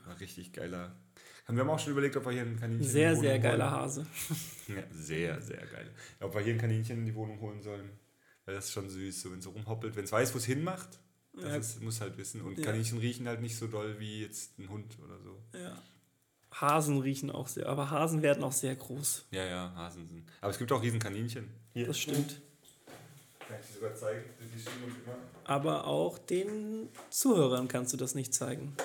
War 0.06 0.20
richtig 0.20 0.52
geiler. 0.54 0.96
Wir 1.48 1.60
haben 1.60 1.70
auch 1.70 1.80
schon 1.80 1.94
überlegt, 1.94 2.18
ob 2.18 2.26
wir 2.26 2.34
hier 2.34 2.42
ein 2.42 2.60
Kaninchen 2.60 2.86
in 2.86 2.92
Sehr, 2.92 3.16
sehr 3.16 3.30
Wohnung 3.32 3.44
geiler 3.44 3.72
holen. 3.72 3.82
Hase. 3.82 4.08
Ja, 4.68 4.84
sehr, 4.92 5.42
sehr 5.42 5.66
geil. 5.68 5.96
Ob 6.20 6.34
wir 6.36 6.42
hier 6.42 6.54
ein 6.54 6.60
Kaninchen 6.60 6.98
in 7.00 7.06
die 7.06 7.16
Wohnung 7.16 7.40
holen 7.40 7.62
sollen, 7.62 7.90
weil 8.44 8.56
das 8.56 8.66
ist 8.66 8.72
schon 8.74 8.90
süß, 8.90 9.22
so 9.22 9.32
wenn 9.32 9.38
es 9.40 9.46
so 9.46 9.52
rumhoppelt, 9.52 9.96
wenn 9.96 10.04
es 10.04 10.12
weiß, 10.12 10.34
wo 10.34 10.40
es 10.40 10.46
hinmacht. 10.46 11.00
Das 11.34 11.44
Ja. 11.46 11.56
ist, 11.56 11.82
muss 11.82 12.02
halt 12.02 12.18
wissen. 12.18 12.42
Und 12.42 12.58
Ja. 12.58 12.66
Kaninchen 12.66 12.98
riechen 12.98 13.28
halt 13.30 13.40
nicht 13.42 13.56
so 13.56 13.68
doll 13.68 13.98
wie 14.00 14.24
jetzt 14.24 14.60
ein 14.60 14.68
Hund 14.68 14.98
oder 15.02 15.20
so. 15.22 15.42
Ja. 15.58 15.82
Hasen 16.52 17.00
riechen 17.00 17.30
auch 17.32 17.48
sehr, 17.48 17.68
aber 17.68 17.92
Hasen 17.92 18.22
werden 18.22 18.44
auch 18.44 18.52
sehr 18.52 18.76
groß. 18.76 19.26
Ja, 19.32 19.46
ja, 19.46 19.74
Hasen 19.76 20.08
sind. 20.08 20.24
Aber 20.42 20.52
es 20.52 20.58
gibt 20.58 20.72
auch 20.72 20.82
riesen 20.82 21.00
Kaninchen. 21.00 21.50
Hier. 21.74 21.88
Das 21.88 22.00
stimmt. 22.00 22.42
Kann 23.48 23.58
ich 23.62 23.68
dir 23.68 23.74
sogar 23.76 23.96
zeigen? 23.96 24.24
Die 24.40 24.86
uns 24.86 24.96
immer. 25.06 25.16
Aber 25.44 25.88
auch 25.88 26.18
den 26.18 26.90
Zuhörern 27.10 27.68
kannst 27.68 27.94
du 27.94 27.98
das 27.98 28.16
nicht 28.16 28.34
zeigen. 28.34 28.76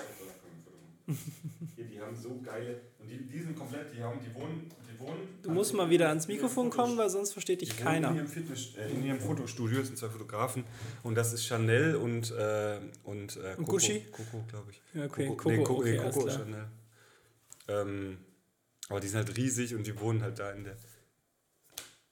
Hier, 1.76 1.84
die 1.84 2.00
haben 2.00 2.14
so 2.14 2.40
geile. 2.44 2.80
Und 3.00 3.08
die, 3.08 3.26
die 3.26 3.40
sind 3.40 3.56
komplett, 3.56 3.92
die 3.94 4.02
haben, 4.02 4.20
die 4.20 4.32
wohnen. 4.34 4.70
Die 4.88 5.00
wohnen 5.00 5.28
Du 5.42 5.50
musst 5.50 5.74
mal 5.74 5.90
wieder 5.90 6.08
ans 6.08 6.28
Mikrofon 6.28 6.70
kommen, 6.70 6.96
weil 6.96 7.10
sonst 7.10 7.32
versteht 7.32 7.60
dich 7.60 7.76
keiner. 7.76 8.10
In 8.10 8.16
ihrem, 8.16 8.28
Fitness, 8.28 8.76
äh, 8.76 8.90
in 8.90 9.04
ihrem 9.04 9.18
Fotostudio 9.20 9.82
sind 9.82 9.98
zwei 9.98 10.08
Fotografen 10.08 10.64
und 11.02 11.16
das 11.16 11.32
ist 11.32 11.44
Chanel 11.44 11.96
und, 11.96 12.30
äh, 12.30 12.78
und, 13.02 13.36
äh, 13.36 13.54
Und 13.56 13.56
Coco, 13.56 13.70
Gucci? 13.72 14.06
Coco, 14.12 14.44
glaube 14.48 14.70
ich. 14.70 14.82
Ja, 14.94 15.06
okay, 15.06 15.26
Coco, 15.26 15.36
Coco, 15.36 15.50
nee, 15.50 15.56
Coco, 15.58 15.80
okay, 15.80 15.90
nee, 15.90 15.96
Coco 15.96 16.18
ist 16.20 16.24
klar. 16.26 16.38
Chanel. 16.38 16.68
Ähm, 17.72 18.18
aber 18.88 19.00
die 19.00 19.08
sind 19.08 19.24
halt 19.24 19.36
riesig 19.36 19.74
und 19.74 19.86
die 19.86 19.98
wohnen 19.98 20.22
halt 20.22 20.38
da 20.38 20.50
in 20.52 20.64
der. 20.64 20.76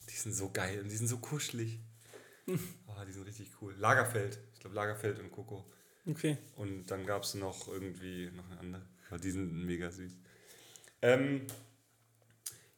Die 0.08 0.16
sind 0.16 0.34
so 0.34 0.50
geil 0.50 0.80
und 0.80 0.90
die 0.90 0.96
sind 0.96 1.08
so 1.08 1.18
kuschelig. 1.18 1.80
Oh, 2.46 3.04
die 3.06 3.12
sind 3.12 3.26
richtig 3.26 3.50
cool. 3.60 3.74
Lagerfeld. 3.76 4.38
Ich 4.54 4.60
glaube 4.60 4.76
Lagerfeld 4.76 5.18
und 5.18 5.30
Coco. 5.30 5.70
Okay. 6.06 6.38
Und 6.56 6.86
dann 6.86 7.06
gab 7.06 7.22
es 7.22 7.34
noch 7.34 7.68
irgendwie 7.68 8.30
noch 8.30 8.48
eine 8.50 8.60
andere. 8.60 8.86
Aber 9.08 9.18
die 9.18 9.30
sind 9.30 9.66
mega 9.66 9.90
süß. 9.90 10.16
Ähm, 11.02 11.46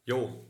jo, 0.04 0.44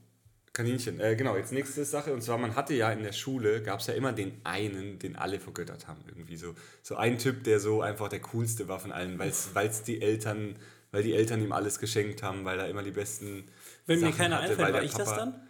Kaninchen. 0.52 1.00
Äh, 1.00 1.16
genau, 1.16 1.36
jetzt 1.36 1.52
nächste 1.52 1.84
Sache. 1.84 2.12
Und 2.12 2.22
zwar, 2.22 2.38
man 2.38 2.56
hatte 2.56 2.74
ja 2.74 2.92
in 2.92 3.02
der 3.02 3.12
Schule, 3.12 3.62
gab 3.62 3.80
es 3.80 3.86
ja 3.86 3.94
immer 3.94 4.12
den 4.12 4.40
einen, 4.44 4.98
den 4.98 5.16
alle 5.16 5.40
vergöttert 5.40 5.88
haben. 5.88 6.02
Irgendwie 6.08 6.36
so. 6.36 6.54
So 6.82 6.96
ein 6.96 7.18
Typ, 7.18 7.44
der 7.44 7.60
so 7.60 7.80
einfach 7.80 8.08
der 8.08 8.20
coolste 8.20 8.68
war 8.68 8.78
von 8.78 8.92
allen, 8.92 9.18
weil 9.18 9.30
es 9.30 9.82
die 9.82 10.02
Eltern, 10.02 10.56
weil 10.92 11.02
die 11.02 11.14
Eltern 11.14 11.42
ihm 11.42 11.52
alles 11.52 11.78
geschenkt 11.80 12.22
haben, 12.22 12.44
weil 12.44 12.60
er 12.60 12.68
immer 12.68 12.82
die 12.84 12.90
besten. 12.92 13.44
Wenn 13.86 13.98
mir 13.98 14.06
Sachen 14.06 14.18
keiner 14.18 14.36
hatte, 14.36 14.50
einfällt, 14.50 14.72
war 14.74 14.82
ich 14.82 14.92
das 14.94 15.08
Papa- 15.08 15.16
dann? 15.16 15.48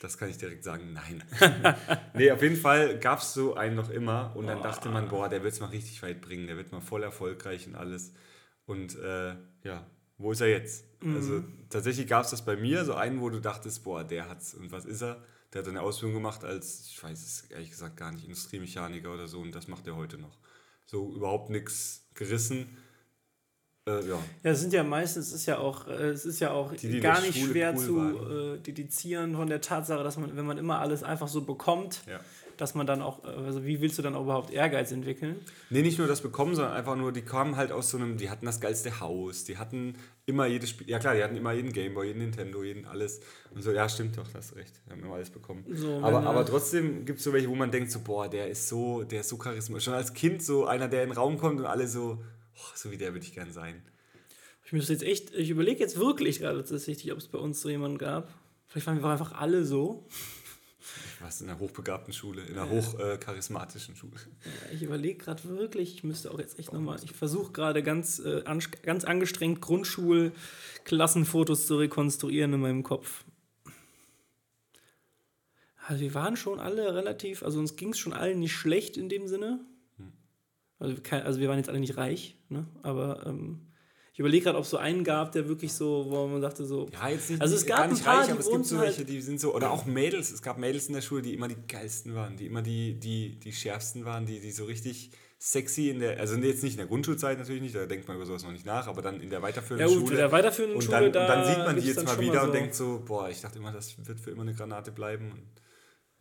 Das 0.00 0.18
kann 0.18 0.28
ich 0.28 0.36
direkt 0.36 0.64
sagen, 0.64 0.92
nein. 0.92 1.22
nee, 2.14 2.28
auf 2.32 2.42
jeden 2.42 2.56
Fall 2.56 2.98
gab 2.98 3.20
es 3.20 3.34
so 3.34 3.54
einen 3.54 3.76
noch 3.76 3.88
immer 3.88 4.32
und 4.34 4.48
dann 4.48 4.60
dachte 4.60 4.88
man, 4.88 5.08
boah, 5.08 5.28
der 5.28 5.44
wird 5.44 5.52
es 5.52 5.60
mal 5.60 5.66
richtig 5.68 6.02
weit 6.02 6.20
bringen, 6.20 6.48
der 6.48 6.56
wird 6.56 6.72
mal 6.72 6.80
voll 6.80 7.04
erfolgreich 7.04 7.68
und 7.68 7.76
alles. 7.76 8.12
Und 8.66 8.98
äh, 8.98 9.36
ja, 9.62 9.86
wo 10.18 10.32
ist 10.32 10.40
er 10.40 10.48
jetzt? 10.48 10.84
Also 11.04 11.44
tatsächlich 11.70 12.08
gab 12.08 12.24
es 12.24 12.30
das 12.32 12.44
bei 12.44 12.56
mir, 12.56 12.84
so 12.84 12.94
einen, 12.94 13.20
wo 13.20 13.30
du 13.30 13.38
dachtest, 13.40 13.84
boah, 13.84 14.02
der 14.02 14.28
hat's 14.28 14.54
und 14.54 14.72
was 14.72 14.84
ist 14.86 15.02
er? 15.02 15.22
Der 15.52 15.62
hat 15.62 15.68
eine 15.68 15.82
Ausbildung 15.82 16.14
gemacht 16.14 16.42
als, 16.44 16.88
ich 16.88 17.00
weiß 17.00 17.22
es 17.22 17.42
ehrlich 17.50 17.70
gesagt 17.70 17.96
gar 17.96 18.10
nicht, 18.10 18.24
Industriemechaniker 18.24 19.14
oder 19.14 19.28
so 19.28 19.40
und 19.40 19.52
das 19.54 19.68
macht 19.68 19.86
er 19.86 19.94
heute 19.94 20.18
noch. 20.18 20.36
So 20.86 21.14
überhaupt 21.14 21.50
nichts 21.50 22.08
gerissen. 22.14 22.76
Äh, 23.88 24.06
ja. 24.08 24.18
Ja, 24.44 24.50
es 24.52 24.60
sind 24.60 24.72
ja 24.72 24.84
meistens, 24.84 25.28
es 25.28 25.32
ist 25.32 25.46
ja 25.46 25.58
auch, 25.58 25.88
äh, 25.88 26.10
es 26.10 26.24
ist 26.24 26.38
ja 26.38 26.52
auch 26.52 26.72
Die, 26.72 26.88
die 26.88 27.00
gar 27.00 27.20
nicht 27.20 27.36
Schule 27.36 27.50
schwer 27.50 27.74
cool 27.76 27.84
zu 27.84 27.98
äh, 27.98 28.58
dedizieren 28.60 29.34
von 29.34 29.48
der 29.48 29.60
Tatsache, 29.60 30.04
dass 30.04 30.16
man, 30.18 30.36
wenn 30.36 30.46
man 30.46 30.56
immer 30.56 30.78
alles 30.78 31.02
einfach 31.02 31.26
so 31.26 31.40
bekommt, 31.42 32.02
Ja. 32.08 32.20
dass 32.58 32.76
man 32.76 32.86
dann 32.86 33.02
auch, 33.02 33.24
äh, 33.24 33.28
also 33.28 33.64
wie 33.64 33.80
willst 33.80 33.98
du 33.98 34.02
dann 34.02 34.14
auch 34.14 34.22
überhaupt 34.22 34.52
Ehrgeiz 34.52 34.92
entwickeln? 34.92 35.34
Nee, 35.70 35.82
nicht 35.82 35.98
nur 35.98 36.06
das 36.06 36.20
bekommen, 36.20 36.54
sondern 36.54 36.74
einfach 36.74 36.94
nur, 36.94 37.10
die 37.10 37.22
kamen 37.22 37.56
halt 37.56 37.72
aus 37.72 37.90
so 37.90 37.96
einem, 37.96 38.18
die 38.18 38.30
hatten 38.30 38.46
das 38.46 38.60
geilste 38.60 39.00
Haus, 39.00 39.42
die 39.42 39.58
hatten 39.58 39.96
immer 40.26 40.46
jedes 40.46 40.70
Spiel, 40.70 40.88
ja 40.88 41.00
klar, 41.00 41.16
die 41.16 41.24
hatten 41.24 41.36
immer 41.36 41.52
jeden 41.52 41.72
Gameboy, 41.72 42.06
jeden 42.06 42.20
Nintendo, 42.20 42.62
jeden 42.62 42.86
alles. 42.86 43.20
Und 43.52 43.62
so, 43.62 43.72
ja, 43.72 43.88
stimmt 43.88 44.16
doch, 44.16 44.28
das 44.32 44.54
recht, 44.54 44.74
die 44.86 44.92
haben 44.92 45.02
immer 45.02 45.14
alles 45.16 45.30
bekommen. 45.30 45.64
So, 45.74 45.96
aber, 46.04 46.20
er- 46.22 46.26
aber 46.28 46.46
trotzdem 46.46 47.04
gibt 47.04 47.18
es 47.18 47.24
so 47.24 47.32
welche, 47.32 47.48
wo 47.48 47.56
man 47.56 47.72
denkt, 47.72 47.90
so, 47.90 47.98
boah, 47.98 48.28
der 48.28 48.46
ist 48.48 48.68
so, 48.68 49.02
der 49.02 49.22
ist 49.22 49.28
so 49.28 49.38
charismatisch. 49.38 49.86
Schon 49.86 49.94
als 49.94 50.14
Kind 50.14 50.40
so 50.40 50.66
einer, 50.66 50.86
der 50.86 51.02
in 51.02 51.08
den 51.08 51.18
Raum 51.18 51.36
kommt 51.36 51.58
und 51.58 51.66
alle 51.66 51.88
so, 51.88 52.22
oh, 52.56 52.72
so 52.74 52.90
wie 52.90 52.96
der 52.96 53.12
würde 53.12 53.24
ich 53.24 53.34
gern 53.34 53.52
sein. 53.52 53.82
Ich 54.64 54.72
müsste 54.72 54.92
jetzt 54.92 55.02
echt, 55.02 55.34
ich 55.34 55.50
überlege 55.50 55.80
jetzt 55.80 55.98
wirklich 55.98 56.38
gerade 56.38 56.64
tatsächlich, 56.64 57.12
ob 57.12 57.18
es 57.18 57.28
bei 57.28 57.38
uns 57.38 57.60
so 57.60 57.68
jemanden 57.68 57.98
gab. 57.98 58.32
Vielleicht 58.68 58.86
waren 58.86 59.02
wir 59.02 59.10
einfach 59.10 59.32
alle 59.32 59.64
so. 59.64 60.06
Was 61.20 61.40
in 61.40 61.48
einer 61.48 61.58
hochbegabten 61.58 62.12
Schule, 62.12 62.42
in 62.42 62.58
einer 62.58 62.68
hochcharismatischen 62.68 63.94
Schule. 63.94 64.14
Ja, 64.44 64.74
Ich 64.74 64.82
überlege 64.82 65.18
gerade 65.18 65.44
wirklich, 65.44 65.94
ich 65.94 66.04
müsste 66.04 66.32
auch 66.32 66.38
jetzt 66.38 66.58
echt 66.58 66.72
nochmal, 66.72 66.98
ich 67.04 67.12
versuche 67.12 67.52
gerade 67.52 67.82
ganz, 67.82 68.18
äh, 68.18 68.42
ganz 68.82 69.04
angestrengt 69.04 69.60
Grundschulklassenfotos 69.60 71.66
zu 71.66 71.76
rekonstruieren 71.76 72.54
in 72.54 72.60
meinem 72.60 72.82
Kopf. 72.82 73.24
Also 75.86 76.00
wir 76.00 76.14
waren 76.14 76.36
schon 76.36 76.60
alle 76.60 76.94
relativ, 76.94 77.42
also 77.42 77.58
uns 77.58 77.76
ging 77.76 77.90
es 77.90 77.98
schon 77.98 78.12
allen 78.12 78.40
nicht 78.40 78.54
schlecht 78.54 78.96
in 78.96 79.08
dem 79.08 79.28
Sinne. 79.28 79.60
Also, 80.82 80.96
also 81.24 81.40
wir 81.40 81.48
waren 81.48 81.58
jetzt 81.58 81.68
alle 81.68 81.80
nicht 81.80 81.96
reich, 81.96 82.36
ne? 82.48 82.66
aber 82.82 83.24
ähm, 83.26 83.60
ich 84.12 84.18
überlege 84.18 84.44
gerade, 84.44 84.58
ob 84.58 84.64
es 84.64 84.70
so 84.70 84.76
einen 84.76 85.04
gab, 85.04 85.32
der 85.32 85.48
wirklich 85.48 85.72
so, 85.72 86.06
wo 86.08 86.26
man 86.26 86.42
dachte 86.42 86.66
so, 86.66 86.88
Ja, 86.92 87.08
jetzt 87.08 87.30
nicht, 87.30 87.40
Also 87.40 87.54
es 87.54 87.64
gab 87.64 87.78
gar 87.78 87.86
nicht 87.88 88.04
paar, 88.04 88.20
reich, 88.20 88.30
aber 88.30 88.40
es 88.40 88.50
gibt 88.50 88.66
so 88.66 88.76
halt- 88.78 88.88
welche, 88.88 89.04
die 89.04 89.20
sind 89.22 89.40
so, 89.40 89.54
oder 89.54 89.70
auch 89.70 89.86
Mädels, 89.86 90.30
es 90.32 90.42
gab 90.42 90.58
Mädels 90.58 90.88
in 90.88 90.94
der 90.94 91.00
Schule, 91.00 91.22
die 91.22 91.34
immer 91.34 91.48
die 91.48 91.56
geilsten 91.68 92.14
waren, 92.14 92.36
die 92.36 92.46
immer 92.46 92.62
die, 92.62 92.98
die, 92.98 93.38
die 93.38 93.52
schärfsten 93.52 94.04
waren, 94.04 94.26
die, 94.26 94.40
die 94.40 94.50
so 94.50 94.64
richtig 94.64 95.12
sexy 95.38 95.88
in 95.88 96.00
der, 96.00 96.20
also 96.20 96.36
jetzt 96.36 96.62
nicht 96.62 96.74
in 96.74 96.78
der 96.78 96.86
Grundschulzeit 96.86 97.38
natürlich 97.38 97.62
nicht, 97.62 97.74
da 97.74 97.86
denkt 97.86 98.06
man 98.06 98.16
über 98.16 98.26
sowas 98.26 98.44
noch 98.44 98.52
nicht 98.52 98.66
nach, 98.66 98.86
aber 98.86 99.02
dann 99.02 99.20
in 99.20 99.30
der 99.30 99.38
ja 99.38 99.42
weiterführenden 99.44 99.88
gut, 99.88 99.98
Schule. 100.00 100.10
in 100.12 100.16
der 100.18 100.32
weiterführenden 100.32 100.76
und 100.76 100.84
Schule, 100.84 101.10
dann, 101.10 101.12
da 101.12 101.20
und 101.22 101.28
dann 101.28 101.44
sieht 101.46 101.58
man 101.64 101.76
die 101.76 101.86
jetzt 101.86 102.04
mal 102.04 102.20
wieder 102.20 102.40
so- 102.40 102.46
und 102.46 102.54
denkt 102.54 102.74
so, 102.74 103.02
boah, 103.04 103.28
ich 103.30 103.40
dachte 103.40 103.58
immer, 103.58 103.72
das 103.72 103.96
wird 104.06 104.20
für 104.20 104.30
immer 104.30 104.42
eine 104.42 104.54
Granate 104.54 104.92
bleiben 104.92 105.30
und 105.32 105.42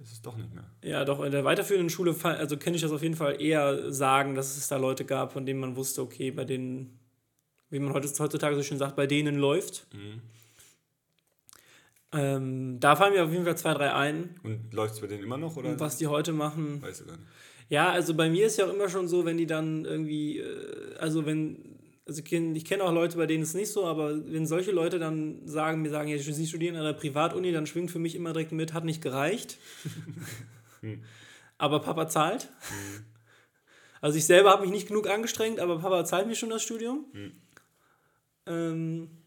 ist 0.02 0.12
es 0.14 0.22
doch 0.22 0.36
nicht 0.38 0.54
mehr. 0.54 0.66
Ja, 0.84 1.06
doch, 1.06 1.24
in 1.24 1.32
der 1.32 1.44
weiterführenden 1.44 1.90
Schule, 1.90 2.16
also 2.24 2.58
kenne 2.58 2.76
ich 2.76 2.82
das 2.82 2.92
auf 2.92 3.04
jeden 3.04 3.16
Fall 3.16 3.42
eher 3.42 3.92
sagen, 3.92 4.36
dass 4.36 4.58
es 4.58 4.68
da 4.68 4.78
Leute 4.78 5.06
gab, 5.06 5.34
von 5.34 5.46
denen 5.46 5.60
man 5.60 5.76
wusste, 5.76 6.02
okay, 6.02 6.32
bei 6.32 6.46
denen, 6.46 7.00
wie 7.70 7.80
man 7.80 7.94
heute, 7.94 8.08
heutzutage 8.20 8.56
so 8.56 8.64
schön 8.64 8.78
sagt, 8.78 8.96
bei 8.96 9.08
denen 9.08 9.38
läuft. 9.38 9.88
Mhm. 9.94 10.22
Ähm, 12.14 12.80
da 12.80 12.96
fallen 12.96 13.14
mir 13.14 13.24
auf 13.24 13.32
jeden 13.32 13.46
Fall 13.46 13.58
zwei, 13.58 13.74
drei 13.74 13.94
ein, 13.94 14.36
Und 14.44 14.74
läuft 14.74 14.96
es 14.96 15.00
bei 15.02 15.08
denen 15.08 15.24
immer 15.24 15.38
noch 15.38 15.56
oder? 15.56 15.80
was 15.80 15.98
die 15.98 16.08
heute 16.08 16.34
machen. 16.34 16.82
Weißt 16.82 17.02
du 17.02 17.06
gar 17.06 17.16
nicht. 17.16 17.28
Ja, 17.70 17.90
also 17.90 18.14
bei 18.14 18.30
mir 18.30 18.48
ist 18.48 18.58
ja 18.58 18.66
auch 18.66 18.74
immer 18.74 18.90
schon 18.90 19.08
so, 19.08 19.24
wenn 19.24 19.38
die 19.38 19.46
dann 19.46 19.86
irgendwie, 19.86 20.40
äh, 20.40 20.96
also 20.98 21.26
wenn, 21.26 21.80
also 22.08 22.20
ich 22.20 22.26
kenne 22.26 22.60
kenn 22.60 22.82
auch 22.82 22.92
Leute, 22.92 23.18
bei 23.18 23.28
denen 23.28 23.44
es 23.44 23.54
nicht 23.54 23.72
so, 23.72 23.86
aber 23.86 24.26
wenn 24.26 24.46
solche 24.46 24.72
Leute 24.72 25.00
dann 25.00 25.48
sagen, 25.48 25.82
mir 25.82 25.90
sagen, 25.90 26.10
ja, 26.10 26.18
sie 26.18 26.48
studieren 26.48 26.76
an 26.76 26.82
einer 26.82 26.94
Privatuni, 26.94 27.52
dann 27.52 27.68
schwingt 27.68 27.92
für 27.92 28.00
mich 28.00 28.16
immer 28.16 28.34
direkt 28.34 28.52
mit, 28.52 28.74
hat 28.74 28.86
nicht 28.86 29.02
gereicht. 29.02 29.58
aber 31.58 31.80
Papa 31.80 32.08
zahlt. 32.08 32.50
Also 34.04 34.18
ich 34.18 34.26
selber 34.26 34.50
habe 34.50 34.64
mich 34.64 34.72
nicht 34.72 34.88
genug 34.88 35.08
angestrengt, 35.08 35.60
aber 35.60 35.78
Papa 35.78 36.04
zahlt 36.06 36.26
mir 36.26 36.34
schon 36.34 36.50
das 36.50 36.64
Studium. 36.64 37.06
Ähm, 38.48 39.21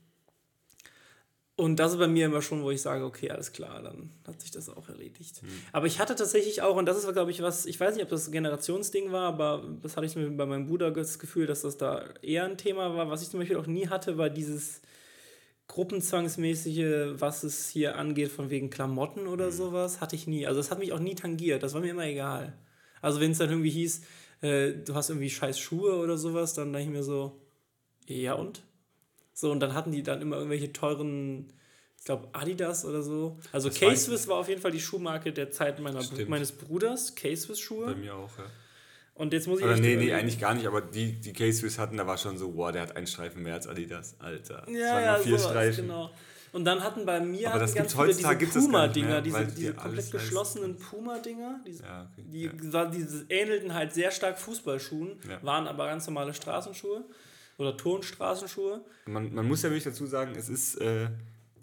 und 1.56 1.76
das 1.76 1.92
ist 1.92 1.98
bei 1.98 2.08
mir 2.08 2.26
immer 2.26 2.42
schon, 2.42 2.62
wo 2.64 2.70
ich 2.72 2.82
sage, 2.82 3.04
okay, 3.04 3.30
alles 3.30 3.52
klar, 3.52 3.80
dann 3.80 4.10
hat 4.26 4.40
sich 4.40 4.50
das 4.50 4.68
auch 4.68 4.88
erledigt. 4.88 5.40
Aber 5.72 5.86
ich 5.86 6.00
hatte 6.00 6.16
tatsächlich 6.16 6.62
auch, 6.62 6.76
und 6.76 6.86
das 6.86 6.96
ist, 6.96 7.12
glaube 7.12 7.30
ich, 7.30 7.42
was, 7.42 7.66
ich 7.66 7.78
weiß 7.78 7.94
nicht, 7.94 8.02
ob 8.02 8.10
das 8.10 8.26
ein 8.26 8.32
Generationsding 8.32 9.12
war, 9.12 9.28
aber 9.28 9.62
das 9.80 9.96
hatte 9.96 10.06
ich 10.06 10.16
mir 10.16 10.28
bei 10.30 10.46
meinem 10.46 10.66
Bruder 10.66 10.90
das 10.90 11.20
Gefühl, 11.20 11.46
dass 11.46 11.62
das 11.62 11.76
da 11.76 12.04
eher 12.22 12.44
ein 12.44 12.58
Thema 12.58 12.96
war. 12.96 13.08
Was 13.08 13.22
ich 13.22 13.30
zum 13.30 13.38
Beispiel 13.38 13.56
auch 13.56 13.68
nie 13.68 13.88
hatte, 13.88 14.18
war 14.18 14.30
dieses 14.30 14.80
Gruppenzwangsmäßige, 15.68 17.20
was 17.20 17.44
es 17.44 17.68
hier 17.68 17.96
angeht, 17.96 18.32
von 18.32 18.50
wegen 18.50 18.68
Klamotten 18.68 19.28
oder 19.28 19.52
sowas, 19.52 20.00
hatte 20.00 20.16
ich 20.16 20.26
nie. 20.26 20.46
Also 20.48 20.58
das 20.58 20.72
hat 20.72 20.80
mich 20.80 20.92
auch 20.92 20.98
nie 20.98 21.14
tangiert, 21.14 21.62
das 21.62 21.72
war 21.72 21.80
mir 21.80 21.90
immer 21.90 22.06
egal. 22.06 22.52
Also 23.00 23.20
wenn 23.20 23.30
es 23.30 23.38
dann 23.38 23.50
irgendwie 23.50 23.70
hieß, 23.70 24.02
äh, 24.40 24.72
du 24.72 24.94
hast 24.96 25.10
irgendwie 25.10 25.30
scheiß 25.30 25.58
Schuhe 25.58 25.96
oder 25.98 26.18
sowas, 26.18 26.54
dann 26.54 26.72
dachte 26.72 26.84
ich 26.84 26.90
mir 26.90 27.04
so, 27.04 27.40
ja 28.06 28.34
und? 28.34 28.64
So, 29.34 29.50
und 29.50 29.60
dann 29.60 29.74
hatten 29.74 29.92
die 29.92 30.02
dann 30.02 30.22
immer 30.22 30.36
irgendwelche 30.36 30.72
teuren, 30.72 31.52
ich 31.98 32.04
glaube 32.04 32.28
Adidas 32.32 32.84
oder 32.84 33.02
so. 33.02 33.38
Also 33.52 33.68
Das 33.68 33.78
K-Swiss 33.78 34.28
war 34.28 34.36
auf 34.36 34.48
jeden 34.48 34.60
Fall 34.60 34.70
die 34.70 34.80
Schuhmarke 34.80 35.32
der 35.32 35.50
Zeit 35.50 35.80
meiner, 35.80 36.02
Stimmt. 36.02 36.28
meines 36.28 36.52
Bruders, 36.52 37.14
K-Swiss 37.14 37.68
Bei 37.68 37.94
mir 37.94 38.14
auch, 38.14 38.38
ja. 38.38 38.44
Und 39.14 39.32
jetzt 39.32 39.46
muss 39.46 39.60
ich 39.60 39.64
Oder 39.64 39.76
nee, 39.76 39.94
nee, 39.96 40.12
eigentlich 40.12 40.40
gar 40.40 40.54
nicht, 40.54 40.66
aber 40.66 40.80
die, 40.80 41.12
die 41.20 41.32
K-Swiss 41.32 41.78
hatten, 41.78 41.96
da 41.96 42.06
war 42.06 42.18
schon 42.18 42.36
so, 42.36 42.50
boah, 42.52 42.72
der 42.72 42.82
hat 42.82 42.96
einen 42.96 43.06
Streifen 43.06 43.42
mehr 43.42 43.54
als 43.54 43.66
Adidas, 43.68 44.16
Alter. 44.18 44.62
Das 44.66 44.74
Ja, 44.74 44.92
waren 44.94 45.04
ja, 45.04 45.14
vier 45.16 45.38
sowas, 45.38 45.50
Streifen. 45.50 45.82
genau. 45.86 46.10
Und 46.52 46.64
dann 46.64 46.82
hatten 46.84 47.04
bei 47.04 47.18
mir 47.20 47.50
Aber 47.50 47.58
das 47.60 47.74
ganz 47.74 47.88
gibt's 47.88 47.92
viele 47.94 48.06
heutzutage 48.08 48.46
diese 48.46 48.58
das 48.58 48.64
Puma-Dinger, 48.64 49.22
diese, 49.22 49.44
diese 49.46 49.72
die 49.72 49.76
komplett 49.76 50.10
geschlossenen 50.12 50.76
Puma-Dinger, 50.76 51.60
diese, 51.66 51.82
Ja, 51.82 52.08
okay. 52.12 52.24
die, 52.28 52.42
ja. 52.44 52.72
war, 52.72 52.90
diese 52.90 53.24
ähnelten 53.28 53.74
halt 53.74 53.92
sehr 53.92 54.10
stark 54.12 54.38
Fußballschuhen, 54.38 55.16
Ja. 55.28 55.42
waren 55.42 55.66
aber 55.66 55.86
ganz 55.86 56.06
normale 56.06 56.32
Straßenschuhe 56.34 57.04
oder 57.58 57.76
Turnstraßenschuhe. 57.76 58.84
Man, 59.06 59.34
man 59.34 59.46
muss 59.46 59.62
ja 59.62 59.70
wirklich 59.70 59.84
dazu 59.84 60.06
sagen, 60.06 60.34
es 60.36 60.48
ist, 60.48 60.76
äh, 60.76 61.08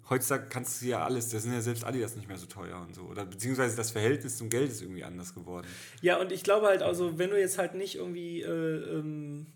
heutzutage 0.08 0.46
kannst 0.48 0.82
du 0.82 0.86
ja 0.86 1.04
alles, 1.04 1.30
das 1.30 1.42
sind 1.42 1.52
ja 1.52 1.60
selbst 1.60 1.84
Adidas 1.84 2.16
nicht 2.16 2.28
mehr 2.28 2.38
so 2.38 2.46
teuer 2.46 2.80
und 2.80 2.94
so. 2.94 3.02
Oder 3.02 3.24
beziehungsweise 3.24 3.76
das 3.76 3.90
Verhältnis 3.90 4.36
zum 4.38 4.48
Geld 4.48 4.70
ist 4.70 4.82
irgendwie 4.82 5.04
anders 5.04 5.34
geworden. 5.34 5.66
Ja, 6.00 6.20
und 6.20 6.32
ich 6.32 6.42
glaube 6.42 6.66
halt, 6.66 6.82
also 6.82 7.18
wenn 7.18 7.30
du 7.30 7.38
jetzt 7.38 7.58
halt 7.58 7.74
nicht 7.74 7.96
irgendwie 7.96 8.42
äh, 8.42 8.98
ähm, 8.98 9.46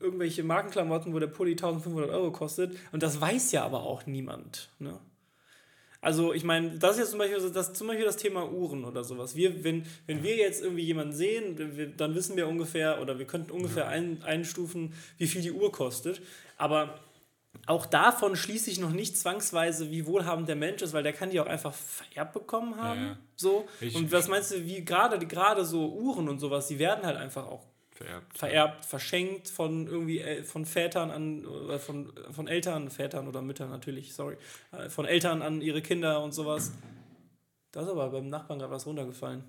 irgendwelche 0.00 0.44
Markenklamotten, 0.44 1.12
wo 1.12 1.18
der 1.18 1.26
Pulli 1.26 1.52
1500 1.52 2.10
Euro 2.10 2.32
kostet, 2.32 2.76
und 2.92 3.02
das 3.02 3.20
weiß 3.20 3.52
ja 3.52 3.64
aber 3.64 3.82
auch 3.82 4.06
niemand, 4.06 4.70
ne? 4.78 4.98
Also 6.06 6.32
ich 6.32 6.44
meine, 6.44 6.78
das 6.78 6.92
ist 6.92 6.98
jetzt 7.00 7.10
zum 7.10 7.18
Beispiel, 7.18 7.40
so- 7.40 7.48
das, 7.50 7.72
zum 7.72 7.88
Beispiel 7.88 8.04
das 8.06 8.16
Thema 8.16 8.48
Uhren 8.48 8.84
oder 8.84 9.02
sowas. 9.02 9.34
Wir, 9.34 9.64
wenn, 9.64 9.84
wenn 10.06 10.22
wir 10.22 10.36
jetzt 10.36 10.62
irgendwie 10.62 10.84
jemanden 10.84 11.12
sehen, 11.12 11.94
dann 11.96 12.14
wissen 12.14 12.36
wir 12.36 12.46
ungefähr, 12.46 13.02
oder 13.02 13.18
wir 13.18 13.26
könnten 13.26 13.50
ungefähr 13.50 13.88
ein, 13.88 14.22
einstufen, 14.22 14.92
wie 15.18 15.26
viel 15.26 15.42
die 15.42 15.50
Uhr 15.50 15.72
kostet. 15.72 16.22
Aber 16.58 17.00
auch 17.66 17.86
davon 17.86 18.36
schließe 18.36 18.70
ich 18.70 18.78
noch 18.78 18.90
nicht 18.92 19.18
zwangsweise, 19.18 19.90
wie 19.90 20.06
wohlhabend 20.06 20.48
der 20.48 20.54
Mensch 20.54 20.80
ist, 20.82 20.92
weil 20.92 21.02
der 21.02 21.12
kann 21.12 21.30
die 21.30 21.40
auch 21.40 21.46
einfach 21.46 21.74
vererbt 21.74 22.34
bekommen 22.34 22.76
haben. 22.80 23.00
Ja, 23.00 23.06
ja. 23.08 23.18
So. 23.34 23.66
Ich- 23.80 23.96
und 23.96 24.12
was 24.12 24.28
meinst 24.28 24.52
du, 24.52 24.64
wie 24.64 24.84
gerade 24.84 25.18
gerade 25.26 25.64
so 25.64 25.88
Uhren 25.92 26.28
und 26.28 26.38
sowas, 26.38 26.68
die 26.68 26.78
werden 26.78 27.04
halt 27.04 27.16
einfach 27.16 27.46
auch 27.48 27.64
Vererbt. 27.96 28.36
vererbt, 28.38 28.84
verschenkt 28.84 29.48
von 29.48 29.86
irgendwie 29.86 30.18
El- 30.20 30.44
von 30.44 30.66
Vätern 30.66 31.10
an 31.10 31.46
oder 31.46 31.78
von, 31.78 32.12
von 32.30 32.46
Eltern, 32.46 32.90
Vätern 32.90 33.26
oder 33.26 33.40
Müttern 33.42 33.70
natürlich, 33.70 34.12
sorry, 34.14 34.36
äh, 34.72 34.88
von 34.90 35.06
Eltern 35.06 35.40
an 35.42 35.62
ihre 35.62 35.80
Kinder 35.82 36.22
und 36.22 36.32
sowas. 36.32 36.72
Da 37.72 37.80
ist 37.82 37.88
aber 37.88 38.10
beim 38.10 38.28
Nachbarn 38.28 38.58
gerade 38.58 38.72
was 38.72 38.86
runtergefallen. 38.86 39.44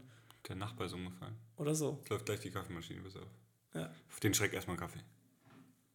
Der 0.47 0.55
Nachbar 0.55 0.87
ist 0.87 0.93
umgefallen. 0.93 1.35
Oder 1.57 1.75
so. 1.75 1.97
Jetzt 1.99 2.09
läuft 2.09 2.25
gleich 2.25 2.39
die 2.39 2.51
Kaffeemaschine, 2.51 3.01
pass 3.01 3.17
auf. 3.17 3.27
Ja. 3.73 3.89
Auf 4.09 4.19
den 4.21 4.33
Schreck 4.33 4.53
erstmal 4.53 4.77
Kaffee. 4.77 4.99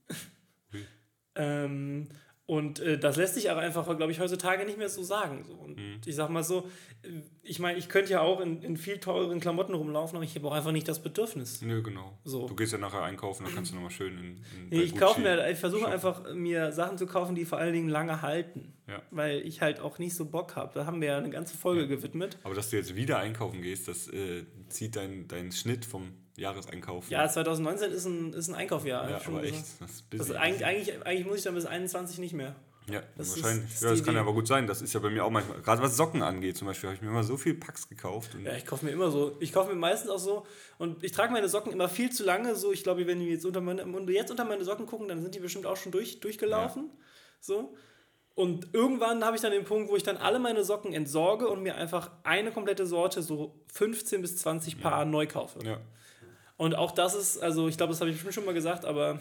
Ähm, 1.34 2.08
und 2.46 2.80
äh, 2.80 2.98
das 2.98 3.16
lässt 3.16 3.34
sich 3.34 3.50
aber 3.50 3.60
einfach, 3.60 3.84
glaube 3.96 4.10
ich, 4.12 4.18
heutzutage 4.20 4.64
nicht 4.66 4.76
mehr 4.76 4.88
so 4.88 5.02
sagen. 5.02 5.44
So. 5.46 5.54
Und 5.54 5.76
Mhm. 5.78 6.00
ich 6.04 6.14
sag 6.16 6.28
mal 6.28 6.42
so, 6.42 6.68
äh, 7.02 7.08
ich 7.42 7.60
meine, 7.60 7.78
ich 7.78 7.88
könnte 7.88 8.12
ja 8.12 8.20
auch 8.20 8.40
in, 8.40 8.62
in 8.62 8.76
viel 8.76 8.98
teureren 8.98 9.38
Klamotten 9.40 9.74
rumlaufen, 9.74 10.16
aber 10.16 10.24
ich 10.24 10.34
habe 10.34 10.48
auch 10.48 10.52
einfach 10.52 10.72
nicht 10.72 10.86
das 10.88 11.00
Bedürfnis. 11.02 11.62
Nö, 11.62 11.82
genau. 11.82 12.18
So. 12.24 12.46
Du 12.48 12.56
gehst 12.56 12.72
ja 12.72 12.78
nachher 12.78 13.02
einkaufen, 13.02 13.44
dann 13.44 13.54
kannst 13.54 13.70
du 13.70 13.76
nochmal 13.76 13.90
schön 13.92 14.18
in, 14.18 14.24
in 14.24 14.68
Nee, 14.70 14.82
ich 14.82 14.96
kaufe 14.96 15.20
mir, 15.20 15.48
ich 15.50 15.58
versuche 15.58 15.86
einfach 15.88 16.34
mir 16.34 16.72
Sachen 16.72 16.98
zu 16.98 17.06
kaufen, 17.06 17.34
die 17.34 17.44
vor 17.44 17.58
allen 17.58 17.72
Dingen 17.72 17.88
lange 17.88 18.22
halten. 18.22 18.72
Ja. 18.88 19.00
Weil 19.12 19.40
ich 19.46 19.60
halt 19.62 19.80
auch 19.80 19.98
nicht 19.98 20.14
so 20.14 20.24
Bock 20.26 20.56
habe. 20.56 20.72
Da 20.74 20.84
haben 20.84 21.00
wir 21.00 21.08
ja 21.08 21.18
eine 21.18 21.30
ganze 21.30 21.56
Folge 21.56 21.86
gewidmet. 21.86 22.36
Aber 22.42 22.54
dass 22.54 22.70
du 22.70 22.76
jetzt 22.76 22.96
wieder 22.96 23.18
einkaufen 23.18 23.62
gehst, 23.62 23.86
das 23.88 24.08
äh, 24.08 24.44
zieht 24.68 24.96
deinen 24.96 25.28
dein 25.28 25.52
Schnitt 25.52 25.84
vom 25.84 26.12
Jahreseinkauf. 26.36 27.10
Ja, 27.10 27.28
2019 27.28 27.92
ist 27.92 28.04
ein, 28.06 28.32
ist 28.32 28.48
ein 28.48 28.54
Einkaufjahr. 28.54 29.08
ja 29.10 29.20
aber 29.26 29.42
echt. 29.44 29.64
Das 29.80 30.04
Das 30.10 30.28
ist 30.30 30.36
eigentlich, 30.36 30.64
eigentlich, 30.64 31.06
eigentlich 31.06 31.26
muss 31.26 31.38
ich 31.38 31.44
dann 31.44 31.54
bis 31.54 31.66
21 31.66 32.18
nicht 32.18 32.32
mehr. 32.34 32.54
Ja, 32.90 33.00
Das 33.16 33.36
wahrscheinlich. 33.40 33.70
ist 33.72 33.82
ja, 33.82 33.90
das 33.90 34.02
kann 34.02 34.14
Idee. 34.14 34.20
aber 34.22 34.32
gut 34.32 34.48
sein. 34.48 34.66
Das 34.66 34.82
ist 34.82 34.92
ja 34.92 34.98
bei 34.98 35.08
mir 35.10 35.24
auch 35.24 35.30
manchmal. 35.30 35.60
Gerade 35.60 35.80
was 35.82 35.96
Socken 35.96 36.20
angeht, 36.22 36.56
zum 36.56 36.66
Beispiel, 36.66 36.88
habe 36.88 36.96
ich 36.96 37.02
mir 37.02 37.08
immer 37.10 37.22
so 37.22 37.36
viel 37.36 37.54
Packs 37.54 37.88
gekauft. 37.88 38.36
Ja, 38.44 38.54
ich 38.56 38.66
kaufe 38.66 38.84
mir 38.84 38.90
immer 38.90 39.08
so. 39.10 39.36
Ich 39.38 39.52
kaufe 39.52 39.70
mir 39.70 39.76
meistens 39.78 40.10
auch 40.10 40.18
so. 40.18 40.46
Und 40.78 41.04
ich 41.04 41.12
trage 41.12 41.32
meine 41.32 41.48
Socken 41.48 41.72
immer 41.72 41.88
viel 41.88 42.10
zu 42.10 42.24
lange. 42.24 42.56
So, 42.56 42.72
ich 42.72 42.82
glaube, 42.82 43.06
wenn 43.06 43.20
die 43.20 43.26
jetzt 43.28 43.46
unter 43.46 43.60
meine, 43.60 43.84
wenn 43.86 44.08
jetzt 44.08 44.30
unter 44.32 44.44
meine 44.44 44.64
Socken 44.64 44.86
gucken, 44.86 45.06
dann 45.06 45.22
sind 45.22 45.34
die 45.34 45.38
bestimmt 45.38 45.64
auch 45.66 45.76
schon 45.76 45.92
durch, 45.92 46.18
durchgelaufen. 46.18 46.90
So. 47.40 47.74
Und 48.34 48.72
irgendwann 48.72 49.24
habe 49.24 49.36
ich 49.36 49.42
dann 49.42 49.52
den 49.52 49.64
Punkt, 49.64 49.88
wo 49.90 49.94
ich 49.96 50.02
dann 50.02 50.16
alle 50.16 50.38
meine 50.40 50.64
Socken 50.64 50.92
entsorge 50.92 51.48
und 51.48 51.62
mir 51.62 51.76
einfach 51.76 52.10
eine 52.24 52.50
komplette 52.50 52.86
Sorte, 52.86 53.22
so 53.22 53.54
15 53.74 54.22
bis 54.22 54.38
20 54.38 54.80
Paar 54.80 55.04
neu 55.04 55.26
kaufe. 55.26 55.60
ja. 55.64 55.78
Und 56.62 56.76
auch 56.76 56.92
das 56.92 57.16
ist, 57.16 57.42
also 57.42 57.66
ich 57.66 57.76
glaube, 57.76 57.92
das 57.92 58.00
habe 58.00 58.10
ich 58.10 58.14
bestimmt 58.14 58.34
schon 58.34 58.44
mal 58.44 58.54
gesagt, 58.54 58.84
aber 58.84 59.18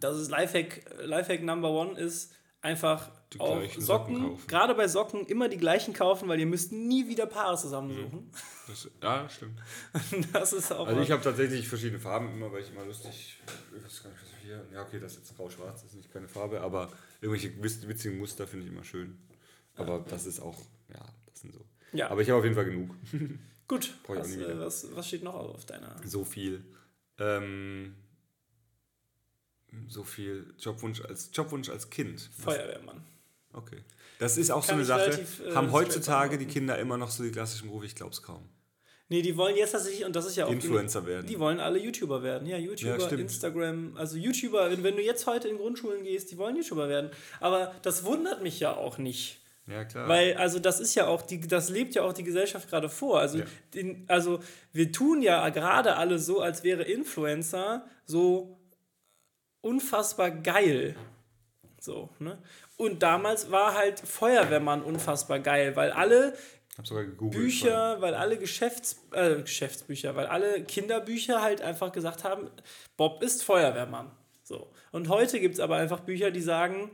das 0.00 0.16
ist 0.16 0.30
Lifehack, 0.30 0.80
Lifehack 1.04 1.42
Number 1.42 1.70
One 1.70 2.00
ist 2.00 2.32
einfach 2.62 3.10
auch 3.36 3.60
Socken, 3.76 3.82
Socken 3.82 4.46
gerade 4.46 4.74
bei 4.74 4.88
Socken 4.88 5.26
immer 5.26 5.50
die 5.50 5.58
gleichen 5.58 5.92
kaufen, 5.92 6.30
weil 6.30 6.40
ihr 6.40 6.46
müsst 6.46 6.72
nie 6.72 7.08
wieder 7.08 7.26
Paare 7.26 7.58
zusammensuchen. 7.58 8.30
Das, 8.66 8.88
ja, 9.02 9.28
stimmt. 9.28 9.60
das 10.32 10.54
ist 10.54 10.72
auch 10.72 10.86
also 10.86 11.02
ich 11.02 11.10
habe 11.10 11.22
tatsächlich 11.22 11.68
verschiedene 11.68 11.98
Farben 11.98 12.32
immer, 12.32 12.50
weil 12.50 12.62
ich 12.62 12.70
immer 12.70 12.86
lustig, 12.86 13.38
ich 13.76 13.84
weiß 13.84 14.04
gar 14.04 14.10
nicht, 14.10 14.22
was 14.22 14.30
hier, 14.42 14.64
ja 14.72 14.82
okay, 14.82 14.98
das 14.98 15.12
ist 15.12 15.18
jetzt 15.18 15.36
grau-schwarz, 15.36 15.82
das 15.82 15.90
ist 15.90 15.96
nicht 15.96 16.10
keine 16.10 16.26
Farbe, 16.26 16.62
aber 16.62 16.90
irgendwelche 17.20 17.62
witzigen 17.62 18.16
Muster 18.16 18.46
finde 18.46 18.64
ich 18.64 18.72
immer 18.72 18.84
schön. 18.84 19.18
Aber 19.74 19.98
ja. 19.98 20.04
das 20.08 20.24
ist 20.24 20.40
auch, 20.40 20.58
ja, 20.88 21.04
das 21.26 21.40
sind 21.40 21.52
so. 21.52 21.66
Ja. 21.92 22.08
Aber 22.08 22.22
ich 22.22 22.30
habe 22.30 22.38
auf 22.38 22.44
jeden 22.44 22.56
Fall 22.56 22.64
genug. 22.64 22.94
Gut, 23.72 23.94
was, 24.06 24.36
äh, 24.36 24.58
was, 24.58 24.94
was, 24.94 25.08
steht 25.08 25.22
noch 25.22 25.32
auf 25.32 25.64
deiner? 25.64 25.96
So 26.04 26.24
viel. 26.24 26.62
Ähm, 27.18 27.94
so 29.88 30.04
viel 30.04 30.52
Jobwunsch 30.58 31.00
als 31.00 31.30
Jobwunsch 31.32 31.70
als 31.70 31.88
Kind. 31.88 32.28
Feuerwehrmann. 32.38 33.02
Okay. 33.54 33.78
Das 34.18 34.36
ist 34.36 34.50
auch 34.50 34.66
Kann 34.66 34.66
so 34.66 34.72
eine 34.74 34.84
Sache. 34.84 35.06
Relativ, 35.06 35.40
äh, 35.40 35.54
Haben 35.54 35.72
heutzutage 35.72 36.36
die 36.36 36.44
Kinder 36.44 36.78
immer 36.78 36.98
noch 36.98 37.10
so 37.10 37.22
die 37.22 37.30
klassischen 37.30 37.68
Berufe? 37.68 37.86
Ich 37.86 37.94
glaube 37.94 38.12
es 38.12 38.22
kaum. 38.22 38.46
Nee, 39.08 39.22
die 39.22 39.38
wollen 39.38 39.56
jetzt 39.56 39.72
tatsächlich, 39.72 40.04
und 40.04 40.14
das 40.14 40.26
ist 40.26 40.36
ja 40.36 40.44
auch. 40.44 40.50
Influencer 40.50 41.00
die, 41.00 41.06
werden. 41.06 41.26
Die 41.26 41.38
wollen 41.38 41.58
alle 41.58 41.78
YouTuber 41.78 42.22
werden. 42.22 42.46
Ja, 42.46 42.58
YouTuber, 42.58 42.98
ja, 42.98 43.16
Instagram. 43.16 43.96
Also 43.96 44.18
YouTuber, 44.18 44.70
wenn, 44.70 44.82
wenn 44.84 44.96
du 44.96 45.02
jetzt 45.02 45.26
heute 45.26 45.48
in 45.48 45.56
Grundschulen 45.56 46.02
gehst, 46.02 46.30
die 46.30 46.36
wollen 46.36 46.56
YouTuber 46.56 46.90
werden. 46.90 47.10
Aber 47.40 47.74
das 47.80 48.04
wundert 48.04 48.42
mich 48.42 48.60
ja 48.60 48.76
auch 48.76 48.98
nicht. 48.98 49.41
Ja, 49.66 49.84
klar. 49.84 50.08
Weil, 50.08 50.36
also 50.36 50.58
das 50.58 50.80
ist 50.80 50.94
ja 50.94 51.06
auch, 51.06 51.22
die, 51.22 51.40
das 51.40 51.68
lebt 51.68 51.94
ja 51.94 52.02
auch 52.02 52.12
die 52.12 52.24
Gesellschaft 52.24 52.68
gerade 52.68 52.88
vor. 52.88 53.20
Also, 53.20 53.38
ja. 53.38 53.44
den, 53.74 54.04
also 54.08 54.40
wir 54.72 54.90
tun 54.90 55.22
ja 55.22 55.48
gerade 55.50 55.96
alle 55.96 56.18
so, 56.18 56.40
als 56.40 56.64
wäre 56.64 56.82
Influencer 56.82 57.84
so 58.04 58.58
unfassbar 59.60 60.30
geil. 60.30 60.96
So, 61.78 62.10
ne? 62.18 62.38
Und 62.76 63.02
damals 63.02 63.50
war 63.50 63.74
halt 63.74 64.00
Feuerwehrmann 64.00 64.82
unfassbar 64.82 65.38
geil, 65.38 65.76
weil 65.76 65.92
alle 65.92 66.34
Bücher, 67.20 68.00
weil 68.00 68.14
alle 68.14 68.38
Geschäfts, 68.38 69.04
äh, 69.12 69.42
Geschäftsbücher, 69.42 70.16
weil 70.16 70.26
alle 70.26 70.64
Kinderbücher 70.64 71.42
halt 71.42 71.60
einfach 71.60 71.92
gesagt 71.92 72.24
haben, 72.24 72.50
Bob 72.96 73.22
ist 73.22 73.44
Feuerwehrmann. 73.44 74.10
So. 74.42 74.72
Und 74.90 75.08
heute 75.08 75.38
gibt 75.38 75.54
es 75.54 75.60
aber 75.60 75.76
einfach 75.76 76.00
Bücher, 76.00 76.30
die 76.30 76.40
sagen, 76.40 76.90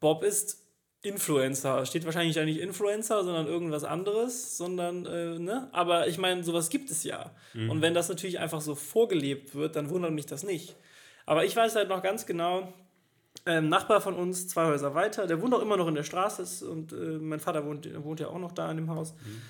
Bob 0.00 0.22
ist 0.22 0.65
Influencer. 1.06 1.86
Steht 1.86 2.04
wahrscheinlich 2.04 2.36
nicht 2.36 2.60
Influencer, 2.60 3.24
sondern 3.24 3.46
irgendwas 3.46 3.84
anderes, 3.84 4.56
sondern, 4.56 5.06
äh, 5.06 5.38
ne? 5.38 5.68
Aber 5.72 6.08
ich 6.08 6.18
meine, 6.18 6.44
sowas 6.44 6.68
gibt 6.68 6.90
es 6.90 7.04
ja. 7.04 7.30
Mhm. 7.54 7.70
Und 7.70 7.82
wenn 7.82 7.94
das 7.94 8.08
natürlich 8.08 8.38
einfach 8.38 8.60
so 8.60 8.74
vorgelebt 8.74 9.54
wird, 9.54 9.76
dann 9.76 9.90
wundert 9.90 10.12
mich 10.12 10.26
das 10.26 10.42
nicht. 10.42 10.76
Aber 11.24 11.44
ich 11.44 11.56
weiß 11.56 11.74
halt 11.76 11.88
noch 11.88 12.02
ganz 12.02 12.26
genau, 12.26 12.72
ähm, 13.44 13.68
Nachbar 13.68 14.00
von 14.00 14.14
uns, 14.14 14.48
zwei 14.48 14.66
Häuser 14.66 14.94
weiter, 14.94 15.26
der 15.26 15.40
wohnt 15.40 15.54
auch 15.54 15.62
immer 15.62 15.76
noch 15.76 15.88
in 15.88 15.94
der 15.94 16.02
Straße 16.02 16.68
und 16.68 16.92
äh, 16.92 16.96
mein 16.96 17.40
Vater 17.40 17.64
wohnt, 17.64 17.88
wohnt 18.02 18.20
ja 18.20 18.28
auch 18.28 18.38
noch 18.38 18.52
da 18.52 18.70
in 18.70 18.76
dem 18.78 18.90
Haus. 18.90 19.14
Mhm. 19.14 19.42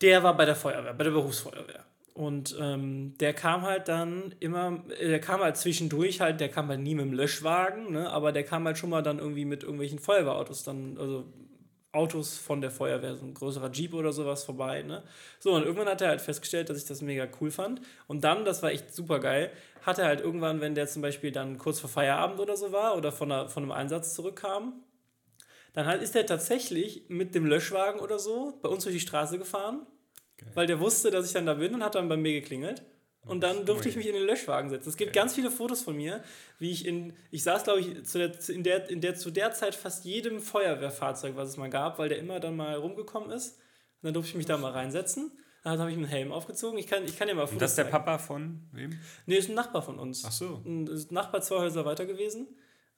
Der 0.00 0.22
war 0.22 0.36
bei 0.36 0.44
der 0.44 0.54
Feuerwehr, 0.54 0.94
bei 0.94 1.04
der 1.04 1.10
Berufsfeuerwehr. 1.10 1.84
Und 2.18 2.56
ähm, 2.60 3.14
der 3.20 3.32
kam 3.32 3.62
halt 3.62 3.86
dann 3.86 4.34
immer, 4.40 4.82
äh, 4.98 5.06
der 5.06 5.20
kam 5.20 5.40
halt 5.40 5.56
zwischendurch 5.56 6.20
halt, 6.20 6.40
der 6.40 6.48
kam 6.48 6.66
halt 6.66 6.80
nie 6.80 6.96
mit 6.96 7.04
dem 7.04 7.12
Löschwagen, 7.12 7.92
ne, 7.92 8.10
aber 8.10 8.32
der 8.32 8.42
kam 8.42 8.64
halt 8.64 8.76
schon 8.76 8.90
mal 8.90 9.04
dann 9.04 9.20
irgendwie 9.20 9.44
mit 9.44 9.62
irgendwelchen 9.62 10.00
Feuerwehrautos 10.00 10.64
dann, 10.64 10.98
also 10.98 11.26
Autos 11.92 12.36
von 12.36 12.60
der 12.60 12.72
Feuerwehr, 12.72 13.14
so 13.14 13.24
ein 13.24 13.34
größerer 13.34 13.70
Jeep 13.70 13.94
oder 13.94 14.10
sowas 14.12 14.42
vorbei, 14.42 14.82
ne. 14.82 15.04
So, 15.38 15.52
und 15.54 15.62
irgendwann 15.62 15.86
hat 15.86 16.00
er 16.00 16.08
halt 16.08 16.20
festgestellt, 16.20 16.68
dass 16.70 16.78
ich 16.78 16.86
das 16.86 17.02
mega 17.02 17.28
cool 17.40 17.52
fand. 17.52 17.82
Und 18.08 18.24
dann, 18.24 18.44
das 18.44 18.64
war 18.64 18.72
echt 18.72 18.92
super 18.92 19.20
geil, 19.20 19.52
hat 19.82 20.00
er 20.00 20.06
halt 20.06 20.20
irgendwann, 20.20 20.60
wenn 20.60 20.74
der 20.74 20.88
zum 20.88 21.02
Beispiel 21.02 21.30
dann 21.30 21.56
kurz 21.56 21.78
vor 21.78 21.88
Feierabend 21.88 22.40
oder 22.40 22.56
so 22.56 22.72
war 22.72 22.96
oder 22.96 23.12
von, 23.12 23.30
einer, 23.30 23.48
von 23.48 23.62
einem 23.62 23.70
Einsatz 23.70 24.14
zurückkam, 24.14 24.82
dann 25.72 25.86
halt 25.86 26.02
ist 26.02 26.16
er 26.16 26.26
tatsächlich 26.26 27.04
mit 27.06 27.36
dem 27.36 27.46
Löschwagen 27.46 28.00
oder 28.00 28.18
so 28.18 28.58
bei 28.60 28.68
uns 28.68 28.82
durch 28.82 28.96
die 28.96 29.00
Straße 29.00 29.38
gefahren. 29.38 29.86
Weil 30.58 30.66
der 30.66 30.80
wusste, 30.80 31.12
dass 31.12 31.24
ich 31.24 31.32
dann 31.32 31.46
da 31.46 31.54
bin 31.54 31.72
und 31.72 31.84
hat 31.84 31.94
dann 31.94 32.08
bei 32.08 32.16
mir 32.16 32.32
geklingelt. 32.32 32.82
Und 33.26 33.42
dann 33.42 33.64
durfte 33.64 33.88
ich 33.88 33.94
mich 33.94 34.08
in 34.08 34.14
den 34.14 34.24
Löschwagen 34.24 34.70
setzen. 34.70 34.88
Es 34.88 34.96
gibt 34.96 35.12
Geil. 35.12 35.22
ganz 35.22 35.34
viele 35.36 35.52
Fotos 35.52 35.82
von 35.82 35.96
mir, 35.96 36.20
wie 36.58 36.72
ich 36.72 36.84
in, 36.84 37.12
ich 37.30 37.44
saß 37.44 37.62
glaube 37.62 37.78
ich 37.78 38.04
zu 38.04 38.18
der, 38.18 38.32
in, 38.48 38.64
der, 38.64 38.90
in 38.90 39.00
der 39.00 39.14
zu 39.14 39.30
der 39.30 39.52
Zeit 39.52 39.76
fast 39.76 40.04
jedem 40.04 40.40
Feuerwehrfahrzeug, 40.40 41.36
was 41.36 41.50
es 41.50 41.58
mal 41.58 41.70
gab, 41.70 42.00
weil 42.00 42.08
der 42.08 42.18
immer 42.18 42.40
dann 42.40 42.56
mal 42.56 42.74
rumgekommen 42.74 43.30
ist. 43.30 43.56
Und 43.56 44.06
dann 44.06 44.14
durfte 44.14 44.30
ich 44.30 44.34
mich 44.34 44.46
da 44.46 44.58
mal 44.58 44.72
reinsetzen. 44.72 45.30
Dann 45.62 45.78
habe 45.78 45.92
ich 45.92 45.96
einen 45.96 46.06
Helm 46.06 46.32
aufgezogen. 46.32 46.76
Ich 46.76 46.88
kann, 46.88 47.04
ich 47.04 47.16
kann 47.16 47.28
dir 47.28 47.34
mal 47.34 47.42
Fotos 47.42 47.52
Und 47.52 47.62
das 47.62 47.70
ist 47.70 47.78
der 47.78 47.84
Papa 47.84 48.18
von 48.18 48.68
wem? 48.72 48.98
Nee, 49.26 49.36
ist 49.36 49.48
ein 49.48 49.54
Nachbar 49.54 49.82
von 49.82 50.00
uns. 50.00 50.24
Ach 50.26 50.32
so. 50.32 50.60
Ein, 50.66 50.88
ist 50.88 51.12
Nachbar 51.12 51.40
zwei 51.40 51.58
Häuser 51.58 51.84
weiter 51.84 52.04
gewesen. 52.04 52.48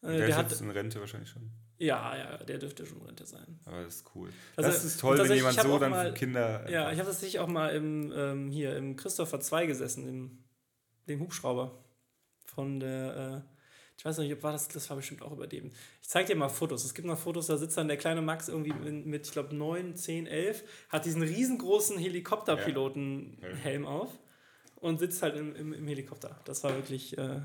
Äh, 0.00 0.16
der, 0.16 0.26
der 0.28 0.36
hat 0.36 0.60
in 0.60 0.70
Rente 0.70 0.98
wahrscheinlich 0.98 1.28
schon. 1.28 1.50
Ja, 1.80 2.14
ja, 2.14 2.36
der 2.36 2.58
dürfte 2.58 2.84
schon 2.84 3.00
Rente 3.00 3.24
sein. 3.24 3.58
Aber 3.64 3.82
das 3.82 3.96
ist 3.96 4.10
cool. 4.14 4.28
Also, 4.54 4.70
das 4.70 4.84
ist 4.84 5.00
toll, 5.00 5.18
wenn 5.18 5.32
jemand 5.32 5.58
so 5.58 5.78
dann 5.78 5.90
mal, 5.90 6.12
Kinder. 6.12 6.70
Ja, 6.70 6.92
ich 6.92 6.98
habe 6.98 7.08
tatsächlich 7.08 7.38
auch 7.38 7.46
mal 7.46 7.70
im, 7.70 8.12
ähm, 8.14 8.50
hier 8.50 8.76
im 8.76 8.96
Christopher 8.96 9.40
2 9.40 9.64
gesessen, 9.64 10.06
im, 10.06 10.44
dem 11.08 11.20
Hubschrauber. 11.20 11.82
Von 12.44 12.80
der, 12.80 13.44
äh, 13.46 13.54
ich 13.96 14.04
weiß 14.04 14.18
nicht, 14.18 14.30
ob 14.30 14.42
war 14.42 14.52
das, 14.52 14.68
das 14.68 14.90
war 14.90 14.98
bestimmt 14.98 15.22
auch 15.22 15.32
über 15.32 15.46
dem. 15.46 15.70
Ich 16.02 16.08
zeige 16.10 16.28
dir 16.28 16.36
mal 16.36 16.50
Fotos. 16.50 16.84
Es 16.84 16.92
gibt 16.92 17.08
noch 17.08 17.18
Fotos, 17.18 17.46
da 17.46 17.56
sitzt 17.56 17.78
dann 17.78 17.88
der 17.88 17.96
kleine 17.96 18.20
Max 18.20 18.48
irgendwie 18.48 18.74
mit, 18.74 19.26
ich 19.26 19.32
glaube, 19.32 19.54
9, 19.54 19.96
10, 19.96 20.26
11, 20.26 20.62
hat 20.90 21.06
diesen 21.06 21.22
riesengroßen 21.22 21.96
Helikopterpiloten-Helm 21.96 23.84
ja. 23.84 23.88
auf 23.88 24.18
und 24.76 24.98
sitzt 24.98 25.22
halt 25.22 25.36
im, 25.36 25.56
im, 25.56 25.72
im, 25.72 25.86
Helikopter. 25.86 26.40
Das 26.44 26.62
war 26.62 26.74
wirklich. 26.74 27.16
Äh, 27.16 27.40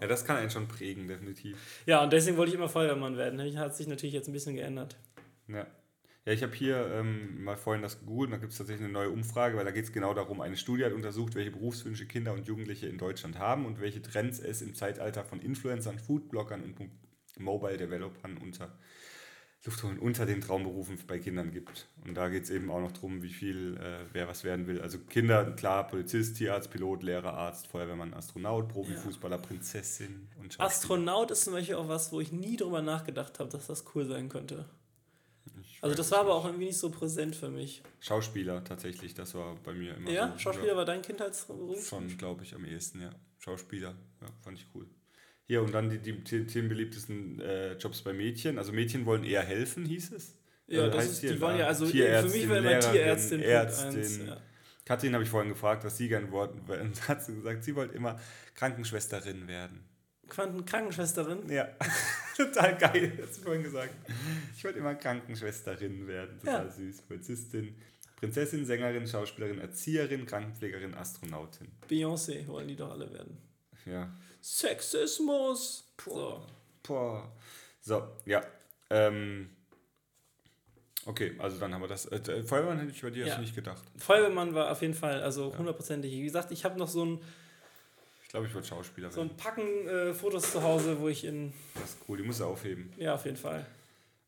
ja, 0.00 0.06
das 0.06 0.24
kann 0.24 0.36
einen 0.36 0.50
schon 0.50 0.68
prägen, 0.68 1.08
definitiv. 1.08 1.56
Ja, 1.86 2.02
und 2.02 2.12
deswegen 2.12 2.36
wollte 2.36 2.50
ich 2.50 2.56
immer 2.56 2.68
Feuerwehrmann 2.68 3.16
werden. 3.16 3.58
Hat 3.58 3.76
sich 3.76 3.86
natürlich 3.86 4.14
jetzt 4.14 4.28
ein 4.28 4.32
bisschen 4.32 4.54
geändert. 4.54 4.96
Ja. 5.48 5.66
Ja, 6.26 6.34
ich 6.34 6.42
habe 6.42 6.52
hier 6.52 6.86
ähm, 6.92 7.42
mal 7.42 7.56
vorhin 7.56 7.82
das 7.82 7.98
gegoogelt 7.98 8.28
und 8.28 8.32
da 8.32 8.36
gibt 8.36 8.52
es 8.52 8.58
tatsächlich 8.58 8.84
eine 8.84 8.92
neue 8.92 9.08
Umfrage, 9.08 9.56
weil 9.56 9.64
da 9.64 9.70
geht 9.70 9.84
es 9.84 9.92
genau 9.92 10.12
darum, 10.12 10.42
eine 10.42 10.58
Studie 10.58 10.84
hat 10.84 10.92
untersucht, 10.92 11.34
welche 11.34 11.50
Berufswünsche 11.50 12.06
Kinder 12.06 12.34
und 12.34 12.46
Jugendliche 12.46 12.86
in 12.88 12.98
Deutschland 12.98 13.38
haben 13.38 13.64
und 13.64 13.80
welche 13.80 14.02
Trends 14.02 14.38
es 14.38 14.60
im 14.60 14.74
Zeitalter 14.74 15.24
von 15.24 15.40
Influencern, 15.40 15.98
Foodbloggern 15.98 16.62
und 16.62 16.90
Mobile 17.38 17.78
Developern 17.78 18.36
unter 18.36 18.78
Luftholen 19.64 19.98
unter 19.98 20.24
den 20.24 20.40
Traumberufen 20.40 20.98
bei 21.06 21.18
Kindern 21.18 21.50
gibt. 21.52 21.86
Und 22.06 22.14
da 22.14 22.30
geht 22.30 22.44
es 22.44 22.50
eben 22.50 22.70
auch 22.70 22.80
noch 22.80 22.92
darum, 22.92 23.22
wie 23.22 23.28
viel 23.28 23.76
äh, 23.76 24.06
wer 24.12 24.26
was 24.26 24.42
werden 24.42 24.66
will. 24.66 24.80
Also 24.80 24.98
Kinder, 24.98 25.52
klar, 25.52 25.86
Polizist, 25.86 26.38
Tierarzt, 26.38 26.70
Pilot, 26.70 27.02
Lehrer, 27.02 27.34
Arzt, 27.34 27.66
Feuerwehrmann, 27.66 28.14
Astronaut, 28.14 28.68
Profifußballer, 28.68 29.36
ja. 29.36 29.42
Prinzessin 29.42 30.28
und 30.38 30.54
Schauspieler. 30.54 30.66
Astronaut 30.66 31.30
ist 31.30 31.44
zum 31.44 31.52
Beispiel 31.52 31.74
auch 31.74 31.88
was, 31.88 32.10
wo 32.10 32.20
ich 32.20 32.32
nie 32.32 32.56
drüber 32.56 32.80
nachgedacht 32.80 33.38
habe, 33.38 33.50
dass 33.50 33.66
das 33.66 33.84
cool 33.94 34.06
sein 34.06 34.30
könnte. 34.30 34.64
also 35.82 35.94
das 35.94 36.10
war 36.10 36.20
aber 36.20 36.34
auch 36.34 36.46
irgendwie 36.46 36.64
nicht 36.66 36.78
so 36.78 36.90
präsent 36.90 37.36
für 37.36 37.50
mich. 37.50 37.82
Schauspieler 38.00 38.64
tatsächlich, 38.64 39.12
das 39.12 39.34
war 39.34 39.56
bei 39.56 39.74
mir 39.74 39.94
immer 39.94 40.10
Ja, 40.10 40.32
so, 40.32 40.38
Schauspieler 40.38 40.72
ja. 40.72 40.76
war 40.76 40.86
dein 40.86 41.02
Kindheitsberuf? 41.02 41.86
Schon, 41.86 42.16
glaube 42.16 42.44
ich, 42.44 42.54
am 42.54 42.64
ehesten, 42.64 43.02
ja. 43.02 43.10
Schauspieler, 43.38 43.94
ja, 44.22 44.26
fand 44.42 44.58
ich 44.58 44.66
cool. 44.74 44.86
Hier 45.50 45.62
und 45.62 45.74
dann 45.74 45.90
die, 45.90 45.98
die 45.98 46.46
themenbeliebtesten 46.46 47.40
äh, 47.40 47.72
Jobs 47.72 48.02
bei 48.02 48.12
Mädchen. 48.12 48.56
Also 48.56 48.70
Mädchen 48.70 49.04
wollen 49.04 49.24
eher 49.24 49.42
helfen, 49.42 49.84
hieß 49.84 50.12
es. 50.12 50.36
Ja, 50.68 50.86
das 50.86 51.06
ist, 51.06 51.22
die 51.24 51.40
wollen 51.40 51.58
ja, 51.58 51.66
also 51.66 51.86
für 51.86 52.28
mich 52.28 52.48
war 52.48 52.58
immer 52.58 52.78
Tierärztin. 52.78 53.40
Ärztin. 53.40 54.28
Ja. 54.28 54.36
Katrin 54.84 55.12
habe 55.12 55.24
ich 55.24 55.28
vorhin 55.28 55.48
gefragt, 55.48 55.82
was 55.82 55.96
sie 55.96 56.06
gern 56.06 56.30
wollten. 56.30 56.60
Und 56.70 57.08
hat 57.08 57.24
sie 57.24 57.34
gesagt, 57.34 57.64
sie 57.64 57.74
wollte 57.74 57.96
immer 57.96 58.20
Krankenschwesterin 58.54 59.48
werden. 59.48 59.80
Krankenschwesterin? 60.28 61.50
Ja, 61.50 61.66
total 62.36 62.78
geil, 62.78 63.18
hat 63.20 63.34
sie 63.34 63.40
vorhin 63.40 63.64
gesagt. 63.64 63.92
Ich 64.56 64.62
wollte 64.62 64.78
immer 64.78 64.94
Krankenschwesterin 64.94 66.06
werden, 66.06 66.38
total 66.38 66.66
ja. 66.66 66.70
süß. 66.70 67.02
Polizistin, 67.08 67.74
Prinzessin, 68.14 68.64
Sängerin, 68.64 69.04
Schauspielerin, 69.04 69.58
Erzieherin, 69.58 70.26
Krankenpflegerin, 70.26 70.94
Astronautin. 70.94 71.72
Beyoncé 71.88 72.46
wollen 72.46 72.68
die 72.68 72.76
doch 72.76 72.92
alle 72.92 73.12
werden. 73.12 73.49
Ja, 73.86 74.10
Sexismus. 74.40 75.84
So. 76.04 76.46
Boah. 76.82 77.30
So, 77.80 78.02
ja. 78.26 78.42
Ähm, 78.90 79.50
okay, 81.06 81.34
also 81.38 81.58
dann 81.58 81.74
haben 81.74 81.82
wir 81.82 81.88
das. 81.88 82.06
Äh, 82.06 82.42
Feuerwehrmann 82.42 82.78
hätte 82.78 82.92
ich 82.92 83.02
bei 83.02 83.10
dir 83.10 83.26
ja. 83.26 83.38
nicht 83.38 83.54
gedacht. 83.54 83.82
Feuerwehrmann 83.96 84.54
war 84.54 84.70
auf 84.70 84.82
jeden 84.82 84.94
Fall, 84.94 85.22
also 85.22 85.56
hundertprozentig. 85.56 86.12
Wie 86.12 86.22
gesagt, 86.22 86.50
ich 86.50 86.64
habe 86.64 86.78
noch 86.78 86.88
so 86.88 87.04
ein. 87.04 87.20
Ich 88.22 88.28
glaube, 88.28 88.46
ich 88.46 88.54
wollte 88.54 88.68
Schauspieler 88.68 89.10
So 89.10 89.22
ein 89.22 89.36
Packen 89.36 89.88
äh, 89.88 90.14
Fotos 90.14 90.52
zu 90.52 90.62
Hause, 90.62 91.00
wo 91.00 91.08
ich 91.08 91.24
in. 91.24 91.52
Das 91.74 91.90
ist 91.90 91.98
cool, 92.08 92.18
die 92.18 92.22
musst 92.22 92.40
du 92.40 92.44
aufheben. 92.44 92.92
Ja, 92.96 93.14
auf 93.14 93.24
jeden 93.24 93.36
Fall. 93.36 93.66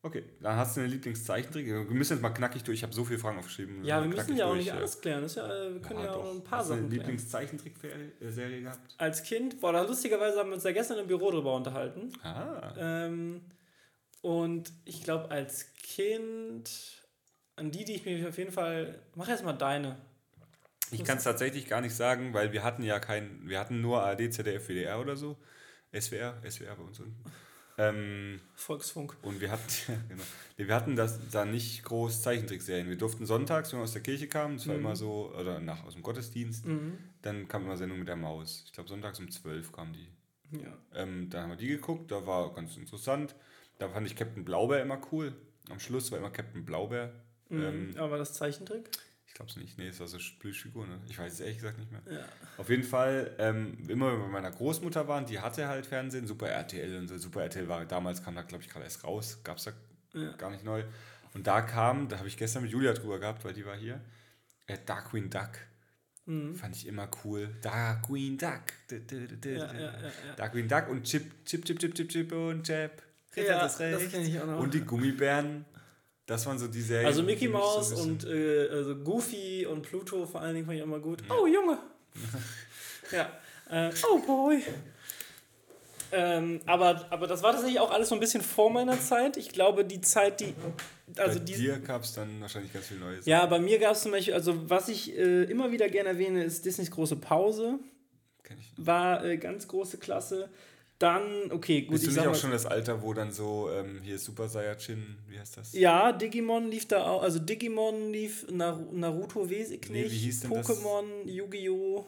Okay, 0.05 0.25
dann 0.41 0.57
hast 0.57 0.75
du 0.75 0.81
eine 0.81 0.89
Lieblingszeichentrick. 0.89 1.65
Wir 1.65 1.85
müssen 1.85 2.13
jetzt 2.13 2.21
mal 2.21 2.31
knackig 2.31 2.61
durch. 2.65 2.79
Ich 2.79 2.83
habe 2.83 2.93
so 2.93 3.05
viele 3.05 3.19
Fragen 3.19 3.39
aufgeschrieben. 3.39 3.85
Ja, 3.85 4.01
wir 4.01 4.09
müssen 4.09 4.35
ja 4.35 4.47
auch 4.47 4.55
nicht 4.55 4.73
alles 4.73 4.99
klären. 4.99 5.21
Das 5.21 5.35
ja, 5.35 5.47
wir 5.47 5.79
können 5.81 5.99
ja, 5.99 6.07
ja 6.07 6.13
auch 6.13 6.35
ein 6.35 6.43
paar 6.43 6.59
hast 6.59 6.67
Sachen 6.67 6.81
du 6.81 6.85
eine 6.87 6.95
Lieblingszeichentrick-Serie 6.95 8.63
gehabt? 8.63 8.95
Als 8.97 9.23
Kind, 9.23 9.61
boah, 9.61 9.71
da 9.71 9.83
lustigerweise 9.83 10.39
haben 10.39 10.49
wir 10.49 10.55
uns 10.55 10.65
ja 10.65 10.73
gestern 10.73 10.99
im 10.99 11.07
Büro 11.07 11.31
drüber 11.31 11.55
unterhalten. 11.55 12.11
Ah. 12.21 12.73
Ähm, 12.77 13.45
und 14.21 14.73
ich 14.83 15.03
glaube, 15.03 15.31
als 15.31 15.73
Kind, 15.75 17.01
an 17.55 17.71
die, 17.71 17.85
die 17.85 17.93
ich 17.93 18.05
mir 18.05 18.27
auf 18.27 18.37
jeden 18.37 18.51
Fall. 18.51 18.99
Mach 19.15 19.29
erst 19.29 19.45
mal 19.45 19.53
deine. 19.53 19.95
Ich 20.91 21.05
kann 21.05 21.17
es 21.17 21.23
tatsächlich 21.23 21.65
gar 21.67 21.79
nicht 21.79 21.95
sagen, 21.95 22.33
weil 22.33 22.51
wir 22.51 22.65
hatten 22.65 22.83
ja 22.83 22.99
kein, 22.99 23.47
wir 23.47 23.57
hatten 23.57 23.79
nur 23.79 24.03
ARD, 24.03 24.33
ZDF, 24.33 24.67
WDR 24.67 24.99
oder 24.99 25.15
so. 25.15 25.37
SWR, 25.97 26.41
SWR 26.45 26.75
bei 26.75 26.83
uns 26.83 26.99
unten. 26.99 27.23
Ähm, 27.77 28.39
Volksfunk. 28.55 29.15
Und 29.23 29.41
wir 29.41 29.49
hatten, 29.51 29.63
genau. 30.09 30.23
wir 30.57 30.75
hatten 30.75 30.95
das 30.95 31.19
da 31.31 31.43
nicht 31.45 31.83
groß 31.83 32.21
Zeichentrickserien. 32.21 32.87
Wir 32.87 32.97
durften 32.97 33.25
sonntags, 33.25 33.71
wenn 33.71 33.79
wir 33.79 33.83
aus 33.83 33.93
der 33.93 34.03
Kirche 34.03 34.27
kamen, 34.27 34.57
das 34.57 34.67
war 34.67 34.75
Mhm. 34.75 34.81
immer 34.81 34.95
so, 34.95 35.33
oder 35.37 35.59
nach 35.59 35.83
aus 35.83 35.93
dem 35.93 36.03
Gottesdienst, 36.03 36.65
Mhm. 36.65 36.97
dann 37.23 37.47
kam 37.47 37.63
immer 37.63 37.77
Sendung 37.77 37.99
mit 37.99 38.07
der 38.07 38.15
Maus. 38.15 38.63
Ich 38.67 38.73
glaube, 38.73 38.89
sonntags 38.89 39.19
um 39.19 39.29
12 39.31 39.71
kam 39.71 39.91
die. 39.93 40.07
Ja. 40.59 40.77
Ähm, 40.93 41.29
da 41.31 41.41
haben 41.41 41.49
wir 41.49 41.55
die 41.57 41.67
geguckt, 41.67 42.11
da 42.11 42.27
war 42.27 42.53
ganz 42.53 42.77
interessant. 42.77 43.33
Da 43.79 43.89
fand 43.89 44.05
ich 44.05 44.15
Captain 44.15 44.45
Blaubeer 44.45 44.81
immer 44.83 45.01
cool. 45.11 45.33
Am 45.69 45.79
Schluss 45.79 46.11
war 46.11 46.19
immer 46.19 46.29
Captain 46.29 46.63
Blaubeer. 46.65 47.11
Ähm, 47.49 47.89
Mhm. 47.89 47.97
Aber 47.97 48.17
das 48.19 48.33
Zeichentrick? 48.33 48.89
Ich 49.33 49.35
glaube 49.35 49.49
es 49.49 49.57
nicht. 49.57 49.79
Nee, 49.79 49.87
es 49.87 49.99
war 49.99 50.05
so 50.05 50.19
Plüschfigur, 50.39 50.85
ne? 50.85 50.99
Ich 51.09 51.17
weiß 51.17 51.33
es 51.33 51.39
ehrlich 51.39 51.57
gesagt 51.57 51.79
nicht 51.79 51.91
mehr. 51.91 52.01
Ja. 52.07 52.25
Auf 52.59 52.69
jeden 52.69 52.83
Fall, 52.83 53.31
ähm, 53.39 53.75
immer 53.87 54.11
wenn 54.11 54.19
wir 54.19 54.25
bei 54.25 54.31
meiner 54.31 54.51
Großmutter 54.51 55.07
waren, 55.07 55.25
die 55.25 55.39
hatte 55.39 55.67
halt 55.67 55.87
Fernsehen, 55.87 56.27
Super 56.27 56.49
RTL 56.49 56.97
und 56.99 57.07
so. 57.07 57.17
Super 57.17 57.41
RTL 57.41 57.67
war 57.67 57.83
damals, 57.85 58.23
kam 58.23 58.35
da, 58.35 58.43
glaube 58.43 58.63
ich, 58.63 58.69
gerade 58.69 58.85
erst 58.85 59.03
raus, 59.03 59.39
gab 59.43 59.57
es 59.57 59.63
da 59.63 59.71
Ja. 60.13 60.33
gar 60.33 60.51
nicht 60.51 60.63
neu. 60.63 60.83
Und 61.33 61.47
da 61.47 61.61
kam, 61.61 62.09
da 62.09 62.19
habe 62.19 62.27
ich 62.27 62.37
gestern 62.37 62.61
mit 62.61 62.71
Julia 62.71 62.93
drüber 62.93 63.17
gehabt, 63.19 63.43
weil 63.43 63.53
die 63.53 63.65
war 63.65 63.75
hier, 63.75 63.99
äh, 64.67 64.77
Darkwing 64.85 65.31
Duck. 65.31 65.49
Mhm. 66.27 66.55
Fand 66.55 66.75
ich 66.75 66.85
immer 66.85 67.09
cool. 67.25 67.49
Darkwing 67.63 68.37
Duck. 68.37 68.61
Du, 68.87 68.99
du, 69.01 69.27
du, 69.35 69.49
Ja, 69.49 69.73
ja. 69.73 69.93
Darkwing 70.37 70.67
Duck 70.67 70.89
und 70.89 71.03
Chip, 71.05 71.43
Chip, 71.43 71.65
Chip, 71.65 71.79
Chip, 71.79 71.95
Chip, 71.95 72.07
Chip 72.09 72.31
und 72.31 72.63
Chip. 72.67 72.91
Ritter 73.35 73.47
Ja, 73.47 73.63
das 73.63 73.79
Rechts. 73.79 74.11
kenn 74.11 74.21
ich 74.27 74.39
auch 74.39 74.45
noch. 74.45 74.59
Und 74.59 74.75
die 74.75 74.81
Gummibären. 74.81 75.65
Das 76.25 76.45
waren 76.45 76.57
so 76.57 76.67
die 76.67 76.81
Serien. 76.81 77.05
Also 77.05 77.21
Mickey 77.23 77.47
so 77.47 77.51
Mouse 77.51 77.89
bisschen- 77.89 78.11
und 78.11 78.25
äh, 78.25 78.69
also 78.69 78.95
Goofy 78.95 79.65
und 79.65 79.81
Pluto 79.81 80.25
vor 80.25 80.41
allen 80.41 80.55
Dingen 80.55 80.65
fand 80.65 80.77
ich 80.77 80.83
immer 80.83 80.99
gut. 80.99 81.23
Oh 81.29 81.45
Junge! 81.45 81.77
ja. 83.11 83.29
Äh, 83.69 83.91
oh 84.09 84.19
boy! 84.19 84.61
Ähm, 86.13 86.61
aber, 86.67 87.07
aber 87.09 87.25
das 87.25 87.41
war 87.41 87.51
tatsächlich 87.53 87.79
auch 87.79 87.91
alles 87.91 88.09
so 88.09 88.15
ein 88.15 88.21
bisschen 88.21 88.41
vor 88.43 88.69
meiner 88.69 88.99
Zeit. 88.99 89.35
Ich 89.35 89.49
glaube, 89.49 89.83
die 89.83 89.99
Zeit, 89.99 90.39
die. 90.39 90.53
Also 91.17 91.39
Bei 91.39 91.45
die, 91.45 91.53
dir 91.53 91.79
gab 91.79 92.03
es 92.03 92.13
dann 92.13 92.39
wahrscheinlich 92.39 92.71
ganz 92.71 92.87
viel 92.87 92.97
Neues. 92.97 93.25
ja, 93.25 93.45
bei 93.47 93.59
mir 93.59 93.79
gab 93.79 93.93
es 93.93 94.03
zum 94.03 94.11
Beispiel, 94.11 94.33
also 94.33 94.69
was 94.69 94.89
ich 94.89 95.17
äh, 95.17 95.43
immer 95.43 95.71
wieder 95.71 95.89
gerne 95.89 96.09
erwähne, 96.09 96.43
ist 96.43 96.65
Disneys 96.65 96.91
große 96.91 97.15
Pause. 97.15 97.79
Kenn 98.43 98.57
ich. 98.59 98.71
War 98.77 99.25
äh, 99.25 99.37
ganz 99.37 99.67
große 99.67 99.97
Klasse. 99.97 100.49
Dann, 101.03 101.51
okay, 101.51 101.81
gut, 101.81 101.91
Bist 101.91 102.05
du 102.05 102.09
ich 102.11 102.15
nicht 102.15 102.21
auch 102.25 102.31
mal, 102.31 102.35
schon 102.37 102.51
das 102.51 102.65
Alter, 102.65 103.01
wo 103.01 103.13
dann 103.13 103.29
so, 103.33 103.69
ähm, 103.69 103.99
hier 104.03 104.17
Super 104.17 104.47
Saiyajin, 104.47 105.17
wie 105.27 105.37
heißt 105.37 105.57
das? 105.57 105.73
Ja, 105.73 106.13
Digimon 106.13 106.69
lief 106.71 106.87
da 106.87 107.03
auch, 107.05 107.21
also 107.23 107.39
Digimon 107.39 108.11
lief, 108.13 108.47
Nar 108.49 108.79
Naruto 108.93 109.49
weiß 109.49 109.71
ich 109.71 109.89
Nee, 109.89 110.03
nicht, 110.03 110.11
wie 110.13 110.17
hieß 110.17 110.39
denn 110.41 110.51
das? 110.53 110.65
Pokémon, 110.69 111.03
Yu-Gi-Oh! 111.25 112.05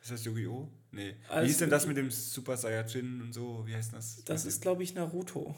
Ist 0.00 0.12
das 0.12 0.24
Yu-Gi-Oh? 0.24 0.68
Nee. 0.92 1.16
Alles 1.28 1.42
wie 1.44 1.48
hieß 1.48 1.58
denn 1.58 1.70
das 1.70 1.86
mit- 1.88 1.96
mit 1.96 2.04
dem 2.04 2.10
Super 2.12 2.56
Saiyajin 2.56 3.20
und 3.20 3.32
so? 3.32 3.64
Wie 3.66 3.74
heißt 3.74 3.92
das? 3.94 4.22
Das 4.24 4.44
ist, 4.44 4.62
glaube 4.62 4.84
ich, 4.84 4.94
Naruto. 4.94 5.56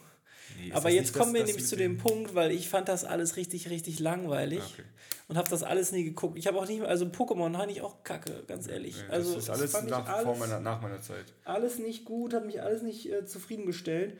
Nee, 0.59 0.73
Aber 0.73 0.85
das 0.85 0.95
jetzt 0.95 1.13
kommen 1.15 1.27
das- 1.27 1.35
wir 1.35 1.41
das 1.41 1.51
nämlich 1.51 1.67
zu 1.67 1.77
dem 1.77 1.99
Punkt, 1.99 2.35
weil 2.35 2.51
ich 2.53 2.69
fand 2.69 2.89
das 2.89 3.05
alles 3.05 3.37
richtig, 3.37 3.71
richtig 3.71 3.99
langweilig 4.01 4.61
Ah, 4.61 4.69
okay. 4.73 4.83
und 5.29 5.37
habe 5.37 5.49
das 5.51 5.63
alles 5.63 5.93
nie 5.93 6.05
geguckt. 6.05 6.39
Ich 6.39 6.47
habe 6.47 6.59
auch 6.59 6.67
nicht 6.67 6.81
mehr, 6.81 6.89
also 6.89 7.05
Pokémon 7.07 7.53
fand 7.57 7.71
ich 7.73 7.81
auch 7.83 8.03
kacke, 8.05 8.45
ganz 8.47 8.69
ehrlich. 8.69 8.97
Nee, 8.97 9.13
also 9.13 9.31
das 9.35 9.39
ist 9.41 9.49
das 9.49 9.59
alles 9.75 9.85
ich 9.85 9.91
nach, 9.91 10.07
alles, 10.09 10.39
meiner, 10.39 10.61
nach 10.61 10.81
meiner 10.83 11.01
Zeit. 11.01 11.27
alles 11.45 11.79
nicht 11.79 12.05
gut, 12.05 12.35
hat 12.35 12.45
mich 12.47 12.63
alles 12.63 12.83
nicht 12.83 13.11
äh, 13.13 13.25
zufriedengestellt. 13.25 14.17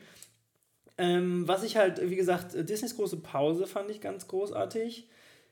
Ähm, 0.97 1.47
was 1.47 1.63
ich 1.63 1.75
halt, 1.77 2.07
wie 2.09 2.15
gesagt, 2.15 2.53
äh, 2.53 2.63
Disneys 2.63 2.95
große 2.95 3.17
Pause 3.17 3.65
fand 3.65 3.89
ich 3.89 3.99
ganz 4.01 4.27
großartig. 4.27 5.07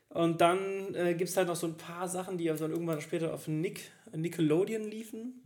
Und 0.08 0.40
dann 0.40 0.94
äh, 0.94 1.14
gibt 1.14 1.30
es 1.30 1.36
halt 1.36 1.48
noch 1.48 1.56
so 1.56 1.66
ein 1.66 1.76
paar 1.76 2.06
Sachen, 2.08 2.36
die 2.38 2.44
dann 2.44 2.58
irgendwann 2.70 3.00
später 3.00 3.32
auf 3.32 3.48
Nick, 3.48 3.90
Nickelodeon 4.14 4.82
liefen. 4.88 5.42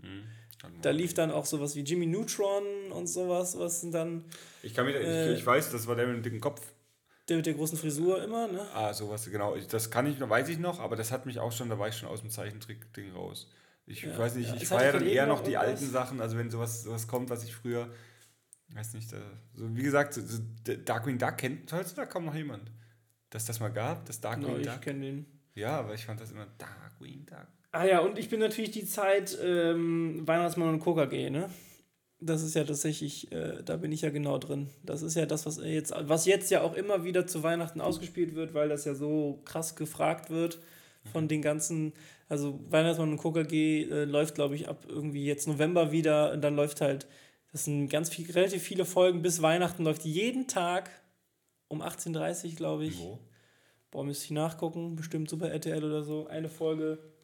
Da 0.83 0.91
lief 0.91 1.15
dann 1.15 1.31
auch 1.31 1.47
sowas 1.47 1.77
wie 1.77 1.81
Jimmy 1.81 2.07
Neutron 2.07 2.91
und 2.93 3.07
sowas, 3.07 3.59
was 3.59 3.81
sind 3.83 3.93
dann 3.93 4.25
Ich 4.63 4.75
kann 4.75 4.87
mich, 4.87 4.95
äh, 4.97 5.33
ich, 5.33 5.41
ich 5.41 5.47
weiß, 5.47 5.71
das 5.71 5.87
war 5.87 5.95
der 5.97 6.07
mit 6.07 6.17
dem 6.17 6.23
dicken 6.23 6.41
Kopf. 6.41 6.61
der 7.29 7.37
mit 7.37 7.47
der 7.47 7.55
großen 7.55 7.77
Frisur 7.79 8.23
immer, 8.23 8.49
ne? 8.49 8.67
Ah, 8.75 8.93
sowas, 8.95 9.29
genau. 9.31 9.55
Ich, 9.57 9.67
das 9.69 9.91
kann 9.91 10.07
ich 10.07 10.19
noch, 10.19 10.29
weiß 10.31 10.49
ich 10.49 10.59
noch, 10.59 10.81
aber 10.81 10.97
das 10.97 11.13
hat 11.13 11.27
mich 11.27 11.39
auch 11.39 11.53
schon, 11.53 11.69
da 11.69 11.79
war 11.79 11.89
ich 11.89 11.97
schon 11.97 12.09
aus 12.09 12.21
dem 12.21 12.31
Zeichentrick-Ding 12.31 13.13
raus. 13.13 13.51
Ich 13.87 14.03
Ja, 14.03 14.17
weiß 14.19 14.35
nicht, 14.35 14.49
ja. 14.49 14.57
ich 14.57 14.67
feiere 14.67 14.95
dann 14.95 15.07
eher 15.07 15.27
noch 15.27 15.43
die 15.43 15.53
irgendwas. 15.53 15.69
alten 15.81 15.91
Sachen, 15.91 16.21
also 16.21 16.37
wenn 16.37 16.51
sowas, 16.51 16.83
sowas 16.83 17.07
kommt, 17.07 17.31
was 17.31 17.45
ich 17.45 17.55
früher, 17.55 17.89
weiß 18.71 18.95
nicht, 18.95 19.13
da, 19.13 19.19
so 19.55 19.77
wie 19.77 19.83
gesagt, 19.83 20.15
so, 20.15 20.23
so 20.23 20.39
Darkwing 20.85 21.19
Duck 21.19 21.37
kennt 21.39 21.73
heutzutage 21.73 22.09
kaum 22.09 22.25
noch 22.25 22.35
jemand. 22.35 22.71
Dass 23.31 23.45
das 23.45 23.61
mal 23.61 23.69
gab, 23.69 24.05
das 24.07 24.21
Darkwing 24.21 24.53
No, 24.53 24.59
ich 24.59 24.67
Duck. 24.67 24.81
kenne 24.81 25.01
den. 25.01 25.27
Ja, 25.55 25.79
aber 25.79 25.95
ich 25.95 26.05
fand 26.07 26.21
das 26.21 26.31
immer 26.33 26.47
Darkwing 26.59 27.27
Duck. 27.27 27.47
Ah 27.77 27.85
ja, 27.85 27.99
und 27.99 28.19
ich 28.19 28.31
bin 28.31 28.41
natürlich 28.41 28.71
die 28.71 28.87
Zeit 28.87 29.37
ähm, 29.45 30.27
Weihnachtsmann 30.27 30.71
und 30.71 30.81
KKG, 30.81 31.29
ne? 31.29 31.51
Das 32.21 32.43
ist 32.43 32.55
ja 32.55 32.65
tatsächlich, 32.65 33.31
äh, 33.33 33.63
da 33.63 33.77
bin 33.77 33.93
ich 33.93 34.01
ja 34.01 34.09
genau 34.09 34.39
drin. 34.39 34.71
Das 34.83 35.03
ist 35.03 35.15
ja 35.15 35.27
das, 35.27 35.45
was 35.45 35.61
jetzt, 35.63 35.93
was 35.95 36.25
jetzt 36.25 36.51
ja 36.51 36.63
auch 36.63 36.75
immer 36.75 37.05
wieder 37.05 37.27
zu 37.27 37.43
Weihnachten 37.43 37.83
ausgespielt 37.83 38.35
wird, 38.35 38.55
weil 38.55 38.71
das 38.71 38.87
ja 38.87 38.95
so 38.95 39.43
krass 39.45 39.77
gefragt 39.77 40.31
wird 40.31 40.59
von 41.13 41.29
den 41.29 41.43
ganzen, 41.43 41.93
also 42.31 42.59
Weihnachtsmann 42.71 43.11
und 43.11 43.19
KKG 43.19 43.83
äh, 43.83 44.05
läuft, 44.07 44.37
glaube 44.37 44.55
ich, 44.55 44.71
ab 44.71 44.87
irgendwie 44.89 45.27
jetzt 45.27 45.47
November 45.47 45.93
wieder 45.93 46.33
und 46.33 46.41
dann 46.41 46.57
läuft 46.57 46.81
halt, 46.81 47.07
das 47.53 47.67
sind 47.67 47.91
ganz 47.91 48.09
viel, 48.09 48.31
relativ 48.31 48.63
viele 48.63 48.87
Folgen 48.87 49.21
bis 49.21 49.43
Weihnachten, 49.43 49.85
läuft 49.85 50.07
jeden 50.07 50.49
Tag 50.49 50.89
um 51.69 51.83
18.30 51.83 52.47
Uhr, 52.47 52.57
glaube 52.57 52.87
ich. 52.87 52.99
Wo? 53.01 53.19
Boah, 53.91 54.03
müsste 54.03 54.25
ich 54.25 54.31
nachgucken, 54.31 54.97
bestimmt 54.97 55.29
Super 55.29 55.51
RTL 55.51 55.85
oder 55.85 56.03
so. 56.03 56.27
Eine 56.27 56.49
Folge 56.49 57.16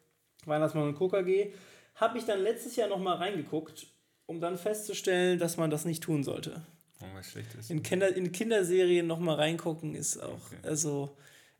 Weihnachtsmann 0.45 0.87
und 0.89 0.97
KKG. 0.97 1.53
Habe 1.95 2.17
ich 2.17 2.25
dann 2.25 2.41
letztes 2.41 2.75
Jahr 2.75 2.89
nochmal 2.89 3.17
reingeguckt, 3.17 3.87
um 4.25 4.39
dann 4.39 4.57
festzustellen, 4.57 5.39
dass 5.39 5.57
man 5.57 5.69
das 5.69 5.85
nicht 5.85 6.03
tun 6.03 6.23
sollte. 6.23 6.65
Oh, 7.01 7.05
was 7.15 7.31
schlecht 7.31 7.53
ist. 7.55 7.69
In, 7.69 7.83
Kinder, 7.83 8.15
in 8.15 8.31
Kinderserien 8.31 9.05
nochmal 9.07 9.35
reingucken 9.35 9.93
ist 9.95 10.17
auch, 10.17 10.39
Okay. 10.51 10.57
also 10.63 11.15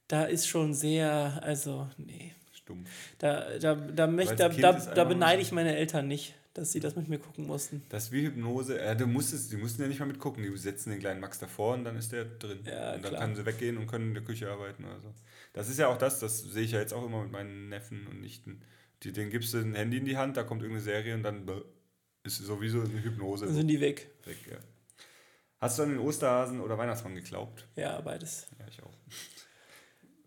da 0.08 0.24
ist 0.26 0.48
schon 0.48 0.74
sehr, 0.74 1.40
also 1.44 1.88
nee. 1.98 2.34
Stumpf. 2.54 2.90
Da, 3.18 3.58
da, 3.60 3.76
da, 3.76 4.08
möcht, 4.08 4.40
da, 4.40 4.50
da, 4.50 4.72
da 4.74 5.04
beneide 5.04 5.42
ich 5.42 5.52
meine 5.52 5.76
Eltern 5.76 6.08
nicht, 6.08 6.34
dass 6.54 6.72
sie 6.72 6.80
das 6.80 6.96
mit 6.96 7.10
mir 7.10 7.20
gucken 7.20 7.46
mussten. 7.46 7.84
Das 7.90 8.06
ist 8.06 8.12
wie 8.14 8.22
Hypnose. 8.22 8.80
Äh, 8.80 8.96
du 8.96 9.06
musstest, 9.06 9.52
die 9.52 9.58
mussten 9.58 9.82
ja 9.82 9.88
nicht 9.88 10.00
mal 10.00 10.06
mitgucken. 10.06 10.44
Die 10.44 10.58
setzen 10.58 10.92
den 10.92 11.00
kleinen 11.00 11.20
Max 11.20 11.40
davor 11.40 11.74
und 11.74 11.84
dann 11.84 11.98
ist 11.98 12.12
der 12.14 12.24
drin. 12.26 12.60
Ja, 12.66 12.94
und 12.94 13.04
dann 13.04 13.12
klar. 13.12 13.22
können 13.22 13.36
sie 13.36 13.46
weggehen 13.46 13.78
und 13.78 13.88
können 13.88 14.10
in 14.10 14.14
der 14.14 14.24
Küche 14.24 14.50
arbeiten 14.50 14.86
oder 14.86 15.00
so. 15.02 15.14
Das 15.54 15.70
ist 15.70 15.78
ja 15.80 15.88
auch 15.88 15.98
das, 15.98 16.20
das 16.20 16.42
sehe 16.42 16.64
ich 16.64 16.72
ja 16.72 16.80
jetzt 16.80 16.94
auch 16.94 17.06
immer 17.06 17.22
mit 17.24 17.32
meinen 17.32 17.70
Neffen 17.70 18.08
und 18.08 18.22
Nichten. 18.22 18.64
Die, 19.04 19.12
denen 19.12 19.30
gibst 19.32 19.54
du 19.54 19.58
ein 19.60 19.76
Handy 19.76 19.98
in 19.98 20.06
die 20.06 20.18
Hand, 20.18 20.36
da 20.38 20.44
kommt 20.44 20.62
irgendeine 20.62 20.84
Serie 20.84 21.14
und 21.16 21.24
dann 21.24 21.48
ist 22.24 22.38
sowieso 22.38 22.82
eine 22.82 23.04
Hypnose 23.04 23.46
Dann 23.46 23.56
sind 23.56 23.68
die 23.68 23.80
weg. 23.82 24.10
weg. 24.26 24.38
Ja. 24.50 24.58
Hast 25.60 25.78
du 25.80 25.84
an 25.84 25.90
den 25.90 26.00
Osterhasen 26.00 26.60
oder 26.62 26.78
Weihnachtsmann 26.78 27.16
geglaubt? 27.16 27.68
Ja, 27.76 28.00
beides. 28.02 28.48
Ja, 28.60 28.66
ich 28.68 28.82
auch. 28.84 28.94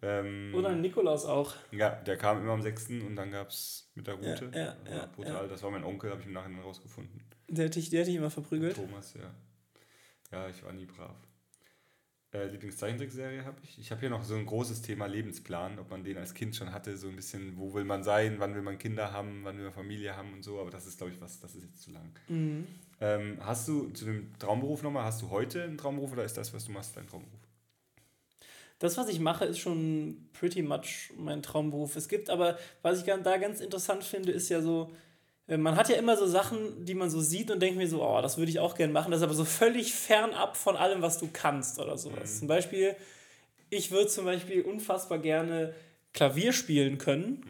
ähm, 0.03 0.53
Oder 0.55 0.71
an 0.71 0.81
Nikolaus 0.81 1.25
auch. 1.25 1.55
ja, 1.73 1.91
der 1.91 2.17
kam 2.17 2.41
immer 2.41 2.53
am 2.53 2.63
6. 2.63 2.89
und 2.91 3.17
dann 3.17 3.31
gab 3.33 3.49
es 3.49 3.91
mit 3.95 4.07
der 4.07 4.15
Route. 4.15 4.51
Ja, 4.55 4.61
ja, 4.61 4.77
Das 4.85 4.91
war 4.93 4.97
ja, 4.99 5.07
brutal. 5.07 5.49
Das 5.49 5.63
war 5.63 5.71
mein 5.71 5.85
Onkel, 5.85 6.11
habe 6.11 6.21
ich 6.21 6.27
im 6.27 6.33
Nachhinein 6.33 6.61
rausgefunden. 6.63 7.23
Der 7.49 7.67
hat 7.67 7.75
dich, 7.75 7.91
der 7.91 8.01
hat 8.01 8.07
dich 8.09 8.15
immer 8.17 8.31
verprügelt. 8.31 8.77
Thomas, 8.77 9.15
ja. 9.15 9.35
Ja, 10.33 10.49
ich 10.49 10.63
war 10.65 10.73
nie 10.73 10.87
brav. 10.87 11.17
Äh, 12.33 12.47
Lieblingszeichentrickserie 12.49 13.45
habe 13.45 13.59
ich. 13.63 13.79
Ich 13.79 13.91
habe 13.91 14.01
hier 14.01 14.11
noch 14.11 14.25
so 14.25 14.35
ein 14.35 14.47
großes 14.47 14.83
Thema 14.83 15.07
Lebensplan, 15.07 15.79
ob 15.79 15.91
man 15.91 16.03
den 16.03 16.19
als 16.19 16.35
Kind 16.35 16.57
schon 16.57 16.73
hatte, 16.73 16.97
so 16.97 17.09
ein 17.09 17.17
bisschen, 17.17 17.57
wo 17.57 17.73
will 17.73 17.85
man 17.85 18.03
sein, 18.03 18.37
wann 18.39 18.55
will 18.55 18.63
man 18.63 18.79
Kinder 18.79 19.13
haben, 19.13 19.41
wann 19.45 19.57
will 19.57 19.65
man 19.65 19.73
Familie 19.73 20.17
haben 20.17 20.33
und 20.35 20.43
so, 20.43 20.61
aber 20.61 20.71
das 20.71 20.87
ist, 20.87 20.99
glaube 20.99 21.13
ich, 21.13 21.21
was, 21.21 21.41
das 21.41 21.55
ist 21.55 21.63
jetzt 21.63 21.83
zu 21.83 21.93
lang. 21.93 22.11
Mhm. 22.29 22.67
Ähm, 23.01 23.39
hast 23.41 23.69
du 23.69 23.91
zu 23.91 24.07
dem 24.07 24.37
Traumberuf 24.39 24.83
nochmal, 24.83 25.05
hast 25.05 25.23
du 25.23 25.31
heute 25.31 25.63
einen 25.63 25.79
Traumberuf 25.79 26.13
oder 26.13 26.25
ist 26.25 26.37
das, 26.37 26.53
was 26.53 26.65
du 26.65 26.73
machst, 26.73 26.97
dein 26.97 27.07
Traumberuf? 27.07 27.41
Das, 28.79 28.99
was 28.99 29.09
ich 29.09 29.21
mache, 29.21 29.45
ist 29.47 29.59
schon 29.59 30.29
pretty 30.35 30.63
much 30.63 31.13
mein 31.17 31.43
Traumberuf. 31.43 31.97
Es 31.97 32.09
gibt 32.09 32.29
aber, 32.29 32.59
was 32.83 32.99
ich 32.99 33.05
da 33.05 33.37
ganz 33.39 33.61
interessant 33.61 34.05
finde, 34.05 34.33
ist 34.33 34.51
ja 34.51 34.61
so, 34.61 34.93
man 35.49 35.77
hat 35.77 35.89
ja 35.89 35.97
immer 35.97 36.17
so 36.17 36.27
Sachen, 36.27 36.85
die 36.85 36.95
man 36.95 37.09
so 37.09 37.21
sieht 37.21 37.51
und 37.51 37.61
denkt 37.61 37.77
mir 37.77 37.87
so, 37.87 38.03
oh, 38.03 38.21
das 38.21 38.37
würde 38.37 38.51
ich 38.51 38.59
auch 38.59 38.75
gerne 38.75 38.93
machen. 38.93 39.11
Das 39.13 39.21
ist 39.21 39.25
aber 39.25 39.35
so 39.35 39.45
völlig 39.45 39.95
fernab 39.95 40.57
von 40.57 40.77
allem, 40.77 41.03
was 41.03 41.19
du 41.19 41.29
kannst 41.33 41.79
oder 41.79 41.97
sowas. 41.97 42.41
Zum 42.41 42.49
Beispiel, 42.49 42.97
ich 43.71 43.93
würde 43.93 44.09
zum 44.09 44.25
Beispiel 44.25 44.63
unfassbar 44.63 45.19
gerne 45.19 45.75
Klavier 46.13 46.53
spielen 46.53 46.99
können. 46.99 47.45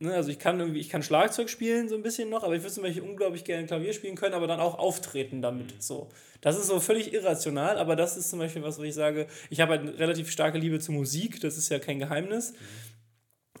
Ne, 0.00 0.14
also 0.14 0.30
ich 0.30 0.38
kann 0.38 0.60
irgendwie, 0.60 0.78
ich 0.78 0.90
kann 0.90 1.02
Schlagzeug 1.02 1.50
spielen 1.50 1.88
so 1.88 1.96
ein 1.96 2.02
bisschen 2.02 2.30
noch, 2.30 2.44
aber 2.44 2.54
ich 2.54 2.62
würde 2.62 2.72
zum 2.72 2.84
Beispiel 2.84 3.02
unglaublich 3.02 3.42
gerne 3.44 3.66
Klavier 3.66 3.92
spielen 3.92 4.14
können, 4.14 4.34
aber 4.34 4.46
dann 4.46 4.60
auch 4.60 4.78
auftreten 4.78 5.42
damit. 5.42 5.82
So. 5.82 6.08
Das 6.40 6.56
ist 6.56 6.68
so 6.68 6.78
völlig 6.78 7.12
irrational, 7.12 7.78
aber 7.78 7.96
das 7.96 8.16
ist 8.16 8.30
zum 8.30 8.38
Beispiel 8.38 8.62
was, 8.62 8.78
wo 8.78 8.84
ich 8.84 8.94
sage, 8.94 9.26
ich 9.50 9.60
habe 9.60 9.72
halt 9.72 9.80
eine 9.80 9.98
relativ 9.98 10.30
starke 10.30 10.56
Liebe 10.56 10.78
zur 10.78 10.94
Musik, 10.94 11.40
das 11.40 11.58
ist 11.58 11.68
ja 11.68 11.80
kein 11.80 11.98
Geheimnis. 11.98 12.54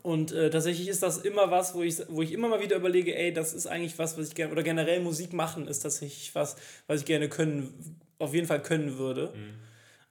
Und 0.08 0.32
äh, 0.32 0.48
tatsächlich 0.48 0.88
ist 0.88 1.02
das 1.02 1.18
immer 1.18 1.50
was, 1.50 1.74
wo 1.74 1.82
ich, 1.82 2.02
wo 2.08 2.22
ich 2.22 2.32
immer 2.32 2.48
mal 2.48 2.62
wieder 2.62 2.76
überlege, 2.76 3.14
ey, 3.14 3.30
das 3.30 3.52
ist 3.52 3.66
eigentlich 3.66 3.98
was, 3.98 4.16
was 4.16 4.28
ich 4.28 4.34
gerne, 4.34 4.52
oder 4.52 4.62
generell 4.62 5.00
Musik 5.00 5.34
machen 5.34 5.68
ist 5.68 5.80
tatsächlich 5.80 6.34
was, 6.34 6.56
was 6.86 7.00
ich 7.00 7.06
gerne 7.06 7.28
können, 7.28 7.98
auf 8.18 8.32
jeden 8.32 8.46
Fall 8.46 8.62
können 8.62 8.96
würde. 8.96 9.34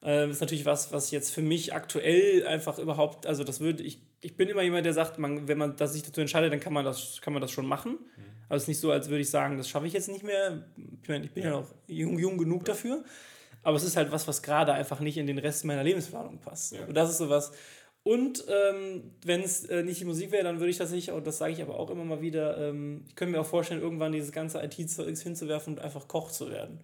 Ähm, 0.03 0.29
ist 0.29 0.39
natürlich 0.39 0.65
was, 0.65 0.91
was 0.91 1.09
jetzt 1.09 1.33
für 1.33 1.41
mich 1.41 1.73
aktuell 1.73 2.45
einfach 2.45 2.77
überhaupt, 2.77 3.25
also 3.25 3.43
das 3.43 3.59
würde 3.59 3.81
ich 3.81 3.99
ich 4.21 4.35
bin 4.35 4.49
immer 4.49 4.61
jemand, 4.61 4.85
der 4.85 4.93
sagt, 4.93 5.19
man, 5.19 5.47
wenn 5.47 5.57
man 5.57 5.75
das 5.75 5.93
sich 5.93 6.03
dazu 6.03 6.21
entscheidet, 6.21 6.51
dann 6.51 6.59
kann 6.59 6.73
man 6.73 6.83
das, 6.83 7.19
kann 7.21 7.33
man 7.33 7.41
das 7.41 7.51
schon 7.51 7.65
machen. 7.65 7.93
Mhm. 7.93 8.23
Aber 8.47 8.55
es 8.55 8.63
ist 8.63 8.67
nicht 8.67 8.79
so, 8.79 8.91
als 8.91 9.09
würde 9.09 9.21
ich 9.21 9.29
sagen, 9.29 9.57
das 9.57 9.69
schaffe 9.69 9.87
ich 9.87 9.93
jetzt 9.93 10.09
nicht 10.09 10.23
mehr. 10.23 10.63
Ich 11.01 11.09
meine, 11.09 11.25
ich 11.25 11.31
bin 11.31 11.43
ja, 11.43 11.49
ja 11.49 11.55
noch 11.57 11.67
jung, 11.87 12.17
jung 12.17 12.37
genug 12.37 12.65
dafür. 12.65 13.03
Aber 13.63 13.75
es 13.75 13.83
ist 13.83 13.97
halt 13.97 14.11
was, 14.11 14.27
was 14.27 14.41
gerade 14.41 14.73
einfach 14.73 15.01
nicht 15.01 15.17
in 15.17 15.27
den 15.27 15.37
Rest 15.37 15.65
meiner 15.65 15.83
Lebensplanung 15.83 16.39
passt. 16.39 16.73
Ja. 16.73 16.85
Und 16.85 16.95
das 16.95 17.09
ist 17.09 17.17
so 17.17 17.29
was. 17.29 17.51
Und 18.08 18.45
ähm, 18.47 19.12
wenn 19.26 19.41
es 19.41 19.66
äh, 19.66 19.84
nicht 19.84 19.99
die 19.99 20.05
Musik 20.05 20.32
wäre, 20.32 20.45
dann 20.45 20.62
würde 20.62 20.70
ich 20.70 20.78
tatsächlich, 20.78 21.12
und 21.12 21.28
das 21.28 21.39
sage 21.39 21.51
ich 21.51 21.62
aber 21.62 21.78
auch 21.78 21.89
immer 21.89 22.05
mal 22.05 22.22
wieder, 22.22 22.58
ähm, 22.58 23.03
ich 23.05 23.18
könnte 23.18 23.34
mir 23.34 23.41
auch 23.41 23.45
vorstellen, 23.45 23.82
irgendwann 23.82 24.14
dieses 24.14 24.32
ganze 24.32 24.64
IT-Zeugs 24.64 25.24
hinzuwerfen 25.24 25.74
und 25.74 25.80
einfach 25.82 26.08
Koch 26.08 26.32
zu 26.32 26.49
werden. 26.49 26.80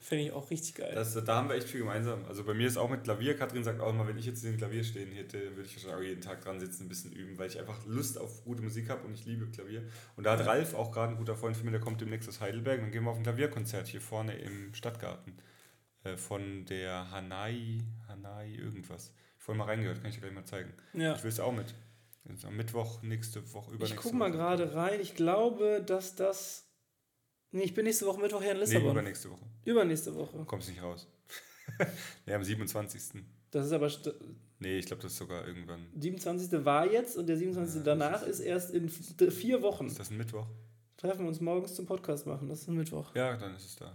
Finde 0.00 0.24
ich 0.24 0.32
auch 0.32 0.50
richtig 0.50 0.74
geil. 0.74 0.92
Das, 0.94 1.14
da 1.14 1.36
haben 1.36 1.48
wir 1.48 1.56
echt 1.56 1.66
viel 1.66 1.80
gemeinsam. 1.80 2.26
Also 2.26 2.44
bei 2.44 2.52
mir 2.52 2.66
ist 2.66 2.76
auch 2.76 2.90
mit 2.90 3.04
Klavier, 3.04 3.38
Katrin 3.38 3.64
sagt 3.64 3.80
auch 3.80 3.88
immer, 3.88 4.06
wenn 4.06 4.18
ich 4.18 4.26
jetzt 4.26 4.44
in 4.44 4.50
den 4.50 4.58
Klavier 4.58 4.84
stehen 4.84 5.12
hätte, 5.12 5.56
würde 5.56 5.62
ich 5.62 5.76
wahrscheinlich 5.76 5.96
auch 5.96 6.08
jeden 6.10 6.20
Tag 6.20 6.42
dran 6.42 6.60
sitzen, 6.60 6.82
ein 6.84 6.88
bisschen 6.90 7.12
üben, 7.12 7.38
weil 7.38 7.48
ich 7.48 7.58
einfach 7.58 7.78
Lust 7.86 8.20
auf 8.20 8.44
gute 8.44 8.60
Musik 8.60 8.90
habe 8.90 9.06
und 9.06 9.14
ich 9.14 9.24
liebe 9.24 9.46
Klavier. 9.46 9.84
Und 10.14 10.24
da 10.24 10.32
hat 10.32 10.40
ja. 10.40 10.44
Ralf, 10.44 10.74
auch 10.74 10.92
gerade 10.92 11.12
ein 11.12 11.16
guter 11.16 11.36
Freund 11.36 11.56
von 11.56 11.64
mir, 11.64 11.72
der 11.72 11.80
kommt 11.80 12.02
demnächst 12.02 12.28
aus 12.28 12.42
Heidelberg, 12.42 12.82
dann 12.82 12.92
gehen 12.92 13.04
wir 13.04 13.12
auf 13.12 13.16
ein 13.16 13.22
Klavierkonzert 13.22 13.86
hier 13.86 14.02
vorne 14.02 14.34
im 14.36 14.74
Stadtgarten 14.74 15.38
äh, 16.02 16.18
von 16.18 16.66
der 16.66 17.10
Hanai, 17.10 17.78
Hanai 18.08 18.56
irgendwas. 18.56 19.10
Vorhin 19.44 19.58
mal 19.58 19.66
reingehört, 19.66 20.00
kann 20.00 20.08
ich 20.08 20.14
dir 20.14 20.22
gleich 20.22 20.32
mal 20.32 20.46
zeigen. 20.46 20.72
Ja. 20.94 21.16
Ich 21.16 21.22
will 21.22 21.28
es 21.28 21.38
auch 21.38 21.52
mit. 21.52 21.74
Jetzt 22.26 22.46
am 22.46 22.56
Mittwoch, 22.56 23.02
nächste 23.02 23.52
Woche, 23.52 23.72
übernächste 23.72 23.96
Ich 23.96 24.02
gucke 24.02 24.16
mal 24.16 24.30
gerade 24.30 24.74
rein. 24.74 25.00
Ich 25.00 25.14
glaube, 25.16 25.84
dass 25.86 26.14
das. 26.14 26.66
Nee, 27.50 27.64
ich 27.64 27.74
bin 27.74 27.84
nächste 27.84 28.06
Woche 28.06 28.18
Mittwoch 28.22 28.40
hier 28.40 28.52
in 28.52 28.56
Lissabon. 28.56 28.84
Nee, 28.84 28.90
übernächste 28.92 29.30
Woche. 29.30 29.44
Übernächste 29.66 30.14
Woche. 30.14 30.44
Kommst 30.46 30.70
nicht 30.70 30.82
raus. 30.82 31.06
nee, 32.26 32.32
am 32.32 32.42
27. 32.42 33.22
Das 33.50 33.66
ist 33.66 33.72
aber. 33.72 33.90
Nee, 34.60 34.78
ich 34.78 34.86
glaube, 34.86 35.02
das 35.02 35.12
ist 35.12 35.18
sogar 35.18 35.46
irgendwann. 35.46 35.88
27. 35.92 36.64
war 36.64 36.90
jetzt 36.90 37.18
und 37.18 37.26
der 37.26 37.36
27. 37.36 37.76
Ja, 37.76 37.82
danach 37.82 38.22
ist, 38.22 38.40
ist 38.40 38.46
erst 38.46 38.72
in 38.72 38.88
vier 38.88 39.60
Wochen. 39.60 39.88
Ist 39.88 40.00
das 40.00 40.10
ein 40.10 40.16
Mittwoch? 40.16 40.46
Treffen 40.96 41.20
wir 41.20 41.28
uns 41.28 41.42
morgens 41.42 41.74
zum 41.74 41.84
Podcast 41.84 42.26
machen. 42.26 42.48
Das 42.48 42.62
ist 42.62 42.68
ein 42.68 42.76
Mittwoch. 42.76 43.14
Ja, 43.14 43.36
dann 43.36 43.54
ist 43.54 43.66
es 43.66 43.76
da. 43.76 43.94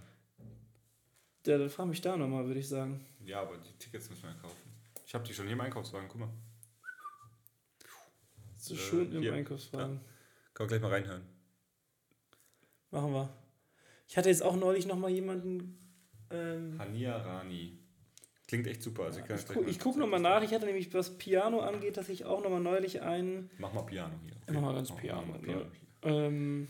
Ja, 1.48 1.58
dann 1.58 1.72
frage 1.72 1.90
mich 1.90 2.02
da 2.02 2.16
nochmal, 2.16 2.46
würde 2.46 2.60
ich 2.60 2.70
sagen. 2.70 3.04
Ja, 3.26 3.42
aber 3.42 3.58
die 3.58 3.74
Tickets 3.80 4.12
müssen 4.12 4.22
wir 4.22 4.36
kaufen. 4.36 4.69
Ich 5.10 5.16
habe 5.16 5.26
die 5.26 5.34
schon 5.34 5.46
hier 5.48 5.54
im 5.54 5.62
Einkaufswagen, 5.62 6.08
guck 6.08 6.20
mal. 6.20 6.30
So 8.58 8.76
äh, 8.76 8.78
schön 8.78 9.12
im 9.12 9.24
hier. 9.24 9.34
Einkaufswagen. 9.34 9.96
Ja. 9.96 10.02
Kann 10.54 10.66
man 10.66 10.68
gleich 10.68 10.82
mal 10.82 10.92
reinhören. 10.92 11.24
Machen 12.92 13.14
wir. 13.14 13.34
Ich 14.08 14.18
hatte 14.18 14.30
jetzt 14.30 14.44
auch 14.44 14.56
neulich 14.56 14.86
nochmal 14.86 15.10
jemanden. 15.10 15.80
Ähm, 16.30 16.78
Hania 16.78 17.18
Rani. 17.18 17.80
Klingt 18.48 18.68
echt 18.68 18.84
super. 18.84 19.06
Also 19.06 19.22
ich 19.22 19.26
ich, 19.28 19.48
gu 19.48 19.64
ich 19.66 19.80
gucke 19.80 19.98
nochmal 19.98 20.20
nach. 20.20 20.44
Ich 20.44 20.54
hatte 20.54 20.68
nämlich, 20.68 20.94
was 20.94 21.18
Piano 21.18 21.62
angeht, 21.62 21.98
dass 21.98 22.08
ich 22.08 22.26
auch 22.26 22.44
nochmal 22.44 22.62
neulich 22.62 23.02
einen. 23.02 23.50
Mach 23.58 23.74
mal 23.74 23.82
Piano 23.82 24.14
hier. 24.24 24.36
Okay. 24.44 24.54
Mach 24.54 24.62
mal 24.62 24.76
ganz 24.76 24.92
Mach 24.92 24.98
Piano. 24.98 25.26
Mal 25.26 25.40
Piano 25.40 25.66
hier. 26.04 26.12
Ähm, 26.12 26.68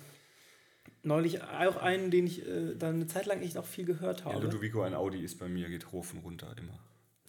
neulich 1.04 1.44
auch 1.44 1.76
einen, 1.76 2.10
den 2.10 2.26
ich 2.26 2.48
äh, 2.48 2.74
dann 2.76 2.96
eine 2.96 3.08
Zeit 3.08 3.26
lang 3.26 3.42
echt 3.42 3.58
auch 3.58 3.66
viel 3.66 3.84
gehört 3.84 4.24
habe. 4.24 4.36
Ja, 4.36 4.42
Ludovico, 4.42 4.84
ein 4.84 4.94
Audi 4.94 5.26
ist 5.26 5.40
bei 5.40 5.50
mir, 5.50 5.68
geht 5.68 5.92
hoch 5.92 6.06
und 6.14 6.20
runter 6.20 6.56
immer. 6.58 6.80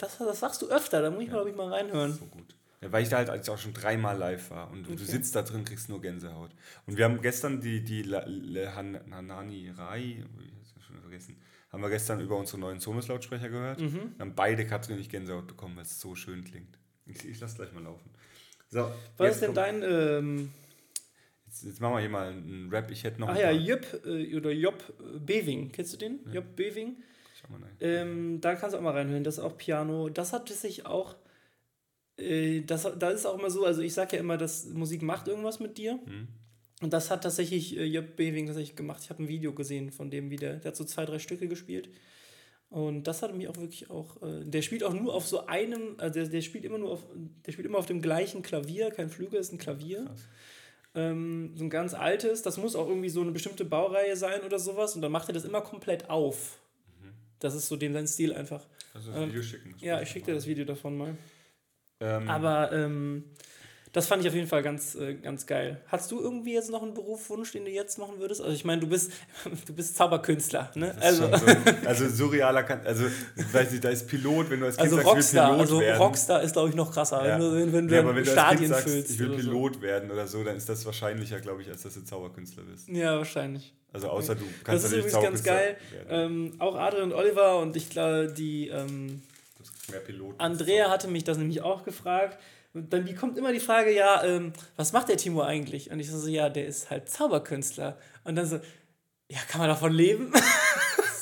Das, 0.00 0.18
das 0.18 0.40
sagst 0.40 0.62
du 0.62 0.68
öfter, 0.68 1.02
da 1.02 1.10
muss 1.10 1.22
ich 1.22 1.28
ja. 1.28 1.34
mal, 1.34 1.48
ich, 1.48 1.56
mal 1.56 1.72
reinhören. 1.72 2.12
So 2.12 2.26
gut. 2.26 2.56
Ja, 2.80 2.90
weil 2.90 3.02
ich 3.02 3.10
da 3.10 3.18
halt 3.18 3.28
als 3.28 3.48
auch 3.50 3.58
schon 3.58 3.74
dreimal 3.74 4.16
live 4.16 4.50
war 4.50 4.70
und 4.70 4.86
okay. 4.86 4.96
du 4.96 5.04
sitzt 5.04 5.36
da 5.36 5.42
drin, 5.42 5.64
kriegst 5.64 5.90
nur 5.90 6.00
Gänsehaut. 6.00 6.50
Und 6.86 6.96
wir 6.96 7.04
haben 7.04 7.20
gestern 7.20 7.60
die, 7.60 7.84
die 7.84 8.02
La, 8.02 8.24
La, 8.26 8.74
Han, 8.74 8.98
Hanani 9.10 9.70
Rai, 9.76 10.24
ich 10.38 10.84
schon 10.86 10.98
vergessen, 11.00 11.36
haben 11.70 11.82
wir 11.82 11.90
gestern 11.90 12.20
über 12.20 12.36
unsere 12.36 12.58
neuen 12.58 12.80
Sonos-Lautsprecher 12.80 13.50
gehört. 13.50 13.80
Mhm. 13.80 14.14
Haben 14.18 14.34
beide 14.34 14.66
Katrin 14.66 14.96
nicht 14.96 15.10
Gänsehaut 15.10 15.46
bekommen, 15.46 15.76
weil 15.76 15.82
es 15.82 16.00
so 16.00 16.14
schön 16.14 16.42
klingt. 16.42 16.78
Ich, 17.04 17.24
ich 17.28 17.38
lass 17.38 17.54
gleich 17.54 17.72
mal 17.72 17.82
laufen. 17.82 18.10
So, 18.70 18.90
Was 19.18 19.34
ist 19.34 19.42
denn 19.42 19.54
dein 19.54 19.82
ähm, 19.82 20.52
Jetzt, 21.50 21.64
jetzt, 21.64 21.80
machen 21.80 21.94
wir 21.94 22.00
hier 22.00 22.08
mal 22.08 22.28
einen 22.28 22.70
Rap. 22.70 22.92
Ich 22.92 23.02
hätte 23.02 23.20
noch. 23.20 23.28
Ah 23.28 23.36
ja, 23.36 23.50
Jöp 23.50 24.06
äh, 24.06 24.36
oder 24.36 24.52
Job 24.52 24.80
Bewing. 25.18 25.72
Kennst 25.72 25.92
du 25.92 25.96
den? 25.96 26.20
Ja. 26.26 26.34
Job 26.34 26.54
Bewing. 26.54 27.02
Ähm, 27.80 28.40
da 28.40 28.54
kannst 28.54 28.74
du 28.74 28.78
auch 28.78 28.82
mal 28.82 28.92
reinhören. 28.92 29.24
Das 29.24 29.38
ist 29.38 29.44
auch 29.44 29.56
Piano. 29.56 30.08
Das 30.08 30.32
hat 30.32 30.48
sich 30.48 30.86
auch. 30.86 31.16
Äh, 32.18 32.62
das, 32.62 32.88
das 32.98 33.14
ist 33.14 33.26
auch 33.26 33.38
immer 33.38 33.50
so. 33.50 33.64
Also, 33.64 33.82
ich 33.82 33.94
sage 33.94 34.16
ja 34.16 34.20
immer, 34.20 34.36
dass 34.36 34.66
Musik 34.66 35.02
macht 35.02 35.28
irgendwas 35.28 35.60
mit 35.60 35.78
dir. 35.78 35.94
Mhm. 36.06 36.28
Und 36.82 36.92
das 36.92 37.10
hat 37.10 37.22
tatsächlich 37.22 37.76
äh, 37.76 37.84
Job 37.84 38.16
Bewing 38.16 38.46
tatsächlich 38.46 38.76
gemacht. 38.76 39.00
Ich 39.02 39.10
habe 39.10 39.22
ein 39.22 39.28
Video 39.28 39.52
gesehen 39.52 39.90
von 39.90 40.10
dem 40.10 40.30
wieder. 40.30 40.56
Der 40.56 40.70
hat 40.70 40.76
so 40.76 40.84
zwei, 40.84 41.04
drei 41.04 41.18
Stücke 41.18 41.48
gespielt. 41.48 41.90
Und 42.70 43.04
das 43.04 43.22
hat 43.22 43.34
mich 43.34 43.48
auch 43.48 43.56
wirklich 43.56 43.90
auch. 43.90 44.22
Äh, 44.22 44.44
der 44.44 44.62
spielt 44.62 44.84
auch 44.84 44.94
nur 44.94 45.14
auf 45.14 45.26
so 45.26 45.46
einem. 45.46 45.96
Also 45.98 46.20
der, 46.20 46.28
der 46.28 46.42
spielt 46.42 46.64
immer 46.64 46.78
nur 46.78 46.92
auf. 46.92 47.06
Der 47.46 47.52
spielt 47.52 47.66
immer 47.66 47.78
auf 47.78 47.86
dem 47.86 48.00
gleichen 48.00 48.42
Klavier. 48.42 48.90
Kein 48.90 49.10
Flügel, 49.10 49.40
ist 49.40 49.52
ein 49.52 49.58
Klavier. 49.58 50.04
Krass 50.06 50.28
ähm, 50.94 51.52
so 51.54 51.64
ein 51.64 51.70
ganz 51.70 51.94
altes, 51.94 52.42
das 52.42 52.56
muss 52.56 52.74
auch 52.74 52.88
irgendwie 52.88 53.08
so 53.08 53.20
eine 53.20 53.32
bestimmte 53.32 53.64
Baureihe 53.64 54.16
sein 54.16 54.42
oder 54.42 54.58
sowas 54.58 54.96
und 54.96 55.02
dann 55.02 55.12
macht 55.12 55.28
er 55.28 55.34
das 55.34 55.44
immer 55.44 55.60
komplett 55.60 56.10
auf. 56.10 56.59
Das 57.40 57.54
ist 57.54 57.66
so 57.66 57.76
dem 57.76 57.92
sein 57.92 58.06
Stil 58.06 58.32
einfach. 58.32 58.66
Also 58.94 59.12
das 59.12 59.26
Video 59.26 59.40
ähm, 59.40 59.42
schicken. 59.42 59.72
Das 59.72 59.82
ja, 59.82 60.00
ich 60.00 60.08
schicke 60.08 60.26
dir 60.26 60.34
das 60.34 60.46
Video 60.46 60.64
davon 60.64 60.96
mal. 60.96 61.16
Ähm, 62.00 62.28
Aber 62.28 62.72
ähm, 62.72 63.24
das 63.92 64.06
fand 64.06 64.22
ich 64.22 64.28
auf 64.28 64.34
jeden 64.34 64.46
Fall 64.46 64.62
ganz, 64.62 64.94
äh, 64.94 65.14
ganz 65.14 65.46
geil. 65.46 65.80
Hast 65.88 66.12
du 66.12 66.20
irgendwie 66.20 66.54
jetzt 66.54 66.70
noch 66.70 66.82
einen 66.82 66.94
Berufswunsch, 66.94 67.50
den 67.50 67.64
du 67.64 67.70
jetzt 67.72 67.98
machen 67.98 68.20
würdest? 68.20 68.40
Also 68.40 68.54
ich 68.54 68.64
meine, 68.64 68.80
du 68.80 68.86
bist, 68.86 69.10
du 69.66 69.72
bist 69.72 69.96
Zauberkünstler, 69.96 70.70
ne? 70.74 70.94
Also, 71.00 71.24
so, 71.26 71.46
also 71.86 72.08
surrealer 72.08 72.62
kann, 72.62 72.86
also 72.86 73.04
weiß 73.52 73.72
nicht, 73.72 73.82
da 73.82 73.88
ist 73.88 74.06
Pilot, 74.06 74.50
wenn 74.50 74.60
du 74.60 74.66
als 74.66 74.76
Kind 74.76 74.84
also 74.84 74.96
sagst, 74.96 75.08
Rockstar, 75.08 75.46
Pilot 75.46 75.60
also 75.60 75.80
werden. 75.80 76.02
Rockstar 76.02 76.42
ist 76.42 76.52
glaube 76.52 76.68
ich 76.68 76.76
noch 76.76 76.92
krasser, 76.92 77.26
ja. 77.26 77.32
wenn 77.34 77.40
du, 77.40 77.72
wenn 77.72 77.88
ja, 77.88 78.00
aber 78.00 78.14
wenn 78.14 78.24
Stadien 78.24 78.70
du 78.70 78.76
als 78.76 78.84
kind 78.84 78.96
sagst, 78.96 79.10
ich 79.10 79.18
will 79.18 79.30
Pilot 79.30 79.74
so. 79.74 79.82
werden 79.82 80.10
oder 80.10 80.26
so, 80.28 80.44
dann 80.44 80.56
ist 80.56 80.68
das 80.68 80.86
wahrscheinlicher, 80.86 81.40
glaube 81.40 81.62
ich, 81.62 81.68
als 81.68 81.82
dass 81.82 81.94
du 81.94 82.04
Zauberkünstler 82.04 82.62
bist. 82.62 82.88
Ja, 82.88 83.16
wahrscheinlich. 83.16 83.74
Also 83.92 84.08
außer 84.08 84.36
du 84.36 84.44
kannst 84.62 84.84
Das 84.84 84.92
ist 84.92 84.98
übrigens 84.98 85.20
ganz 85.20 85.42
geil. 85.42 85.76
Ähm, 86.08 86.52
auch 86.60 86.76
Adrian 86.76 87.10
und 87.10 87.12
Oliver 87.12 87.58
und 87.58 87.74
ich 87.74 87.90
glaube, 87.90 88.32
die 88.36 88.68
ähm, 88.68 89.22
Andrea 90.38 90.90
hatte 90.90 91.08
mich 91.08 91.24
das 91.24 91.38
nämlich 91.38 91.62
auch 91.62 91.82
gefragt 91.82 92.38
und 92.72 92.92
dann 92.92 93.16
kommt 93.16 93.36
immer 93.36 93.52
die 93.52 93.60
Frage, 93.60 93.92
ja, 93.92 94.22
ähm, 94.22 94.52
was 94.76 94.92
macht 94.92 95.08
der 95.08 95.16
Timo 95.16 95.42
eigentlich? 95.42 95.90
Und 95.90 95.98
ich 95.98 96.10
so, 96.10 96.28
ja, 96.28 96.48
der 96.48 96.66
ist 96.66 96.90
halt 96.90 97.08
Zauberkünstler. 97.08 97.98
Und 98.22 98.36
dann 98.36 98.46
so, 98.46 98.60
ja, 99.28 99.38
kann 99.48 99.60
man 99.60 99.68
davon 99.68 99.92
leben? 99.92 100.32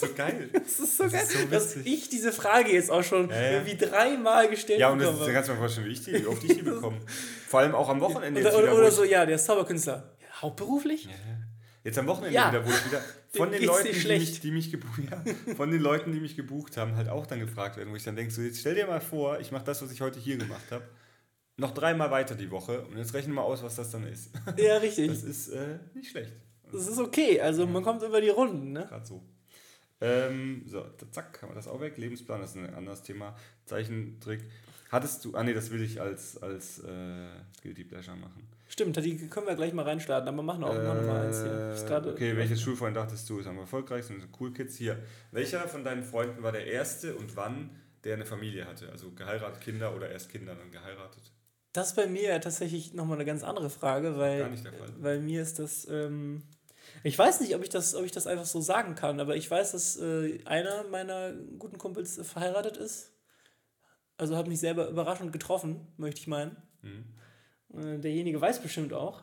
Das 0.01 0.05
ist 0.05 0.11
so 0.11 0.16
geil. 0.16 0.49
das 0.53 0.78
ist 0.78 0.96
so 0.96 1.03
das 1.03 1.12
geil, 1.12 1.22
ist 1.24 1.32
so 1.32 1.46
dass 1.46 1.76
ich 1.76 2.09
diese 2.09 2.30
Frage 2.30 2.72
jetzt 2.72 2.88
auch 2.88 3.03
schon 3.03 3.30
ja, 3.30 3.34
ja. 3.34 3.51
irgendwie 3.51 3.76
dreimal 3.76 4.49
gestellt 4.49 4.80
habe. 4.80 5.03
Ja, 5.03 5.11
und 5.11 5.18
das 5.18 5.26
ist, 5.26 5.34
kannst 5.34 5.49
du 5.49 5.55
mir 5.55 5.59
vorstellen, 5.59 5.88
wie, 5.88 5.92
ich 5.92 6.05
die, 6.05 6.12
wie 6.12 6.26
oft 6.26 6.44
ich 6.44 6.55
die 6.55 6.62
bekomme. 6.62 6.99
Vor 7.49 7.59
allem 7.59 7.74
auch 7.74 7.88
am 7.88 8.01
Wochenende. 8.01 8.40
Oder, 8.40 8.59
oder, 8.59 8.74
oder 8.76 8.90
so, 8.92 9.03
ja, 9.03 9.26
der 9.26 9.34
ist 9.34 9.46
Zauberkünstler. 9.46 10.14
Ja, 10.20 10.42
hauptberuflich? 10.42 11.09
Jetzt 11.82 11.99
am 11.99 12.07
Wochenende 12.07 12.38
wieder, 12.38 12.64
wo 12.64 12.70
ich 12.70 12.86
wieder 12.86 13.03
von 13.32 13.51
den 13.51 13.64
Leuten, 13.64 13.88
die 13.92 14.09
mich, 14.09 14.40
die 14.40 14.51
mich, 14.53 14.70
gebucht, 14.70 15.01
ja, 15.11 15.55
von 15.57 15.68
den 15.72 15.80
Leuten, 15.80 16.12
die 16.12 16.20
mich 16.20 16.36
gebucht 16.36 16.76
haben, 16.76 16.94
halt 16.94 17.09
auch 17.09 17.26
dann 17.26 17.40
gefragt 17.40 17.76
werden, 17.76 17.90
wo 17.90 17.96
ich 17.96 18.05
dann 18.05 18.14
denke, 18.14 18.32
so 18.32 18.40
jetzt 18.40 18.61
stell 18.61 18.76
dir 18.76 18.86
mal 18.86 19.01
vor, 19.01 19.40
ich 19.40 19.51
mache 19.51 19.64
das, 19.64 19.82
was 19.82 19.90
ich 19.90 20.01
heute 20.01 20.20
hier 20.20 20.36
gemacht 20.36 20.70
habe 20.70 20.84
noch 21.59 21.74
dreimal 21.74 22.11
weiter 22.11 22.34
die 22.34 22.50
Woche 22.50 22.82
und 22.82 22.96
jetzt 22.96 23.12
rechnen 23.12 23.34
wir 23.34 23.42
mal 23.42 23.46
aus, 23.46 23.62
was 23.62 23.76
das 23.76 23.90
dann 23.90 24.06
ist. 24.06 24.30
Ja, 24.56 24.78
richtig. 24.78 25.09
Das 25.09 25.24
ist 25.24 25.48
äh, 25.48 25.78
nicht 25.92 26.11
schlecht. 26.11 26.32
Das 26.72 26.86
ist 26.86 26.98
okay, 26.98 27.40
also 27.40 27.66
man 27.66 27.82
kommt 27.82 28.02
über 28.02 28.20
die 28.20 28.28
Runden, 28.28 28.72
ne? 28.72 28.86
Gerade 28.88 29.06
so. 29.06 29.22
Ähm, 30.00 30.62
so, 30.66 30.84
zack, 31.11 31.42
haben 31.42 31.50
wir 31.50 31.54
das 31.56 31.66
auch 31.66 31.80
weg. 31.80 31.98
Lebensplan, 31.98 32.40
das 32.40 32.50
ist 32.50 32.56
ein 32.56 32.74
anderes 32.74 33.02
Thema. 33.02 33.34
Zeichentrick. 33.64 34.42
Hattest 34.90 35.24
du, 35.24 35.34
ah 35.34 35.42
nee, 35.42 35.52
das 35.52 35.70
will 35.70 35.82
ich 35.82 36.00
als, 36.00 36.40
als 36.40 36.78
äh, 36.78 37.26
Guilty 37.62 37.84
Pleasure 37.84 38.16
machen. 38.16 38.46
Stimmt, 38.68 38.96
die 38.96 39.16
können 39.28 39.46
wir 39.46 39.54
gleich 39.56 39.72
mal 39.72 39.82
reinstarten, 39.84 40.28
aber 40.28 40.42
machen 40.42 40.62
auch 40.62 40.74
äh, 40.74 40.82
noch 40.82 40.94
mal 40.94 41.26
eins 41.26 41.42
hier. 41.42 42.06
okay, 42.06 42.36
welches 42.36 42.61
Schulfreund 42.61 42.96
dachtest 42.96 43.28
du 43.28 43.40
ist 43.40 43.46
am 43.46 43.59
erfolgreichsten? 43.59 44.22
Cool 44.38 44.52
Kids 44.52 44.76
hier. 44.76 45.02
Welcher 45.32 45.66
von 45.66 45.84
deinen 45.84 46.04
Freunden 46.04 46.42
war 46.42 46.52
der 46.52 46.66
erste 46.66 47.16
und 47.16 47.34
wann 47.36 47.70
der 48.04 48.14
eine 48.14 48.26
Familie 48.26 48.66
hatte? 48.66 48.90
Also 48.90 49.11
geheiratet, 49.11 49.61
Kinder 49.61 49.94
oder 49.96 50.11
erst 50.11 50.30
Kinder 50.30 50.54
dann 50.54 50.70
geheiratet? 50.70 51.32
Das 51.72 51.88
ist 51.88 51.96
bei 51.96 52.06
mir 52.06 52.40
tatsächlich 52.40 52.94
nochmal 52.94 53.18
eine 53.18 53.24
ganz 53.24 53.42
andere 53.42 53.70
Frage, 53.70 54.16
weil, 54.16 54.48
weil 54.98 55.20
mir 55.20 55.42
ist 55.42 55.58
das. 55.58 55.86
Ähm, 55.88 56.42
ich 57.02 57.18
weiß 57.18 57.40
nicht, 57.40 57.54
ob 57.54 57.62
ich, 57.62 57.68
das, 57.68 57.94
ob 57.94 58.04
ich 58.04 58.12
das 58.12 58.26
einfach 58.26 58.46
so 58.46 58.60
sagen 58.60 58.94
kann, 58.94 59.20
aber 59.20 59.36
ich 59.36 59.50
weiß, 59.50 59.72
dass 59.72 59.98
äh, 59.98 60.38
einer 60.46 60.84
meiner 60.84 61.32
guten 61.58 61.78
Kumpels 61.78 62.18
verheiratet 62.22 62.76
ist. 62.76 63.12
Also 64.16 64.36
hat 64.36 64.48
mich 64.48 64.58
selber 64.58 64.88
überraschend 64.88 65.32
getroffen, 65.32 65.86
möchte 65.96 66.20
ich 66.20 66.26
meinen. 66.26 66.56
Mhm. 66.82 67.04
Äh, 67.78 67.98
derjenige 67.98 68.40
weiß 68.40 68.60
bestimmt 68.60 68.92
auch, 68.92 69.22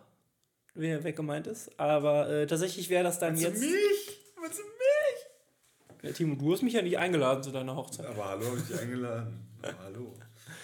wer, 0.73 1.03
wer 1.03 1.13
gemeint 1.13 1.47
ist. 1.47 1.77
Aber 1.79 2.29
äh, 2.29 2.47
tatsächlich 2.47 2.89
wäre 2.89 3.03
das 3.03 3.19
dann 3.19 3.33
Meinst 3.33 3.43
jetzt. 3.43 3.61
Du 3.61 3.67
mich? 3.67 4.19
Meinst 4.39 4.59
du 4.59 4.63
mich? 4.63 6.03
Ja, 6.03 6.11
Timo, 6.11 6.35
du 6.35 6.53
hast 6.53 6.61
mich 6.61 6.73
ja 6.73 6.81
nicht 6.81 6.97
eingeladen 6.97 7.43
zu 7.43 7.51
deiner 7.51 7.75
Hochzeit. 7.75 8.05
Aber 8.05 8.25
hallo, 8.25 8.45
habe 8.45 8.57
ich 8.57 8.67
dich 8.67 8.79
eingeladen. 8.79 9.47
Aber 9.61 9.79
hallo. 9.83 10.13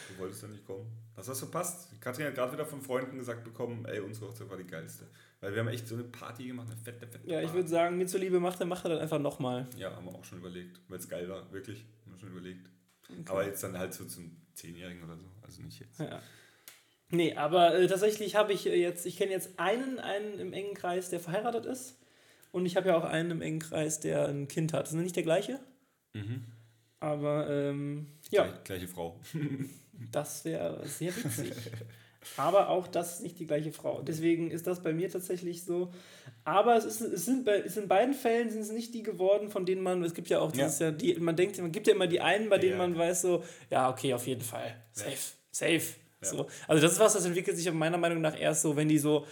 Du 0.09 0.21
wolltest 0.21 0.43
ja 0.43 0.47
nicht 0.47 0.65
kommen. 0.65 1.00
Was 1.21 1.29
hast 1.29 1.43
du 1.43 1.45
verpasst? 1.45 2.01
Katrin 2.01 2.25
hat 2.25 2.33
gerade 2.33 2.51
wieder 2.53 2.65
von 2.65 2.81
Freunden 2.81 3.15
gesagt 3.15 3.43
bekommen, 3.43 3.85
ey, 3.85 3.99
unsere 3.99 4.27
Hochzeit 4.27 4.49
war 4.49 4.57
die 4.57 4.65
geilste. 4.65 5.05
Weil 5.39 5.53
wir 5.53 5.59
haben 5.59 5.67
echt 5.67 5.87
so 5.87 5.93
eine 5.93 6.03
Party 6.03 6.47
gemacht, 6.47 6.67
eine 6.71 6.77
fette, 6.77 7.05
fette 7.05 7.29
Ja, 7.29 7.39
ich 7.43 7.53
würde 7.53 7.69
sagen, 7.69 7.99
mir 7.99 8.07
zuliebe 8.07 8.39
macht 8.39 8.59
er, 8.59 8.65
macht 8.65 8.85
er 8.85 8.89
dann 8.89 8.99
einfach 9.01 9.19
nochmal. 9.19 9.67
Ja, 9.77 9.95
haben 9.95 10.05
wir 10.05 10.15
auch 10.15 10.23
schon 10.23 10.39
überlegt. 10.39 10.79
Weil 10.87 10.97
es 10.97 11.07
geil 11.07 11.29
war, 11.29 11.51
wirklich. 11.53 11.85
Haben 12.03 12.13
wir 12.13 12.19
schon 12.19 12.31
überlegt. 12.31 12.67
Okay. 13.07 13.21
Aber 13.27 13.45
jetzt 13.45 13.63
dann 13.63 13.77
halt 13.77 13.93
so 13.93 14.05
zum 14.05 14.35
Zehnjährigen 14.55 15.03
oder 15.03 15.15
so. 15.15 15.25
Also 15.43 15.61
nicht 15.61 15.79
jetzt. 15.79 15.99
Ja. 15.99 16.23
Nee, 17.11 17.35
aber 17.35 17.75
äh, 17.75 17.85
tatsächlich 17.85 18.35
habe 18.35 18.53
ich 18.53 18.65
äh, 18.65 18.81
jetzt, 18.81 19.05
ich 19.05 19.15
kenne 19.15 19.31
jetzt 19.31 19.59
einen, 19.59 19.99
einen 19.99 20.39
im 20.39 20.53
engen 20.53 20.73
Kreis, 20.73 21.11
der 21.11 21.19
verheiratet 21.19 21.67
ist. 21.67 21.99
Und 22.51 22.65
ich 22.65 22.75
habe 22.77 22.87
ja 22.87 22.97
auch 22.97 23.05
einen 23.05 23.29
im 23.29 23.41
engen 23.43 23.59
Kreis, 23.59 23.99
der 23.99 24.27
ein 24.27 24.47
Kind 24.47 24.73
hat. 24.73 24.87
Das 24.87 24.93
ist 24.93 24.95
nicht 24.95 25.15
der 25.15 25.21
gleiche. 25.21 25.59
Mhm. 26.13 26.45
Aber 26.99 27.47
ähm, 27.47 28.07
ja, 28.31 28.45
Gleich, 28.45 28.63
gleiche 28.63 28.87
Frau. 28.87 29.19
das 30.11 30.45
wäre 30.45 30.85
sehr 30.87 31.15
witzig. 31.15 31.53
Aber 32.37 32.69
auch 32.69 32.87
das 32.87 33.15
ist 33.15 33.21
nicht 33.21 33.39
die 33.39 33.47
gleiche 33.47 33.71
Frau. 33.71 34.01
Deswegen 34.01 34.51
ist 34.51 34.67
das 34.67 34.81
bei 34.81 34.93
mir 34.93 35.09
tatsächlich 35.09 35.63
so. 35.63 35.91
Aber 36.43 36.75
es, 36.75 36.85
ist, 36.85 37.01
es, 37.01 37.25
sind, 37.25 37.45
bei, 37.45 37.59
es 37.59 37.77
in 37.77 37.87
beiden 37.87 38.13
Fällen 38.13 38.49
sind 38.49 38.61
es 38.61 38.71
nicht 38.71 38.93
die 38.93 39.03
geworden, 39.03 39.49
von 39.49 39.65
denen 39.65 39.81
man, 39.81 40.03
es 40.03 40.13
gibt 40.13 40.29
ja 40.29 40.39
auch 40.39 40.51
dieses 40.51 40.79
ja. 40.79 40.91
die, 40.91 41.15
man 41.15 41.35
denkt, 41.35 41.59
man 41.59 41.71
gibt 41.71 41.87
ja 41.87 41.95
immer 41.95 42.07
die 42.07 42.21
einen, 42.21 42.49
bei 42.49 42.59
denen 42.59 42.73
ja. 42.73 42.77
man 42.77 42.97
weiß 42.97 43.21
so, 43.21 43.43
ja, 43.69 43.89
okay, 43.89 44.13
auf 44.13 44.27
jeden 44.27 44.41
Fall. 44.41 44.75
Safe. 44.91 45.09
Ja. 45.09 45.17
Safe. 45.51 45.81
So. 46.21 46.47
Also 46.67 46.81
das 46.81 46.93
ist 46.93 46.99
was, 46.99 47.13
das 47.13 47.25
entwickelt 47.25 47.57
sich 47.57 47.71
meiner 47.71 47.97
Meinung 47.97 48.21
nach 48.21 48.39
erst 48.39 48.61
so, 48.61 48.75
wenn 48.75 48.87
die 48.87 48.99
so, 48.99 49.25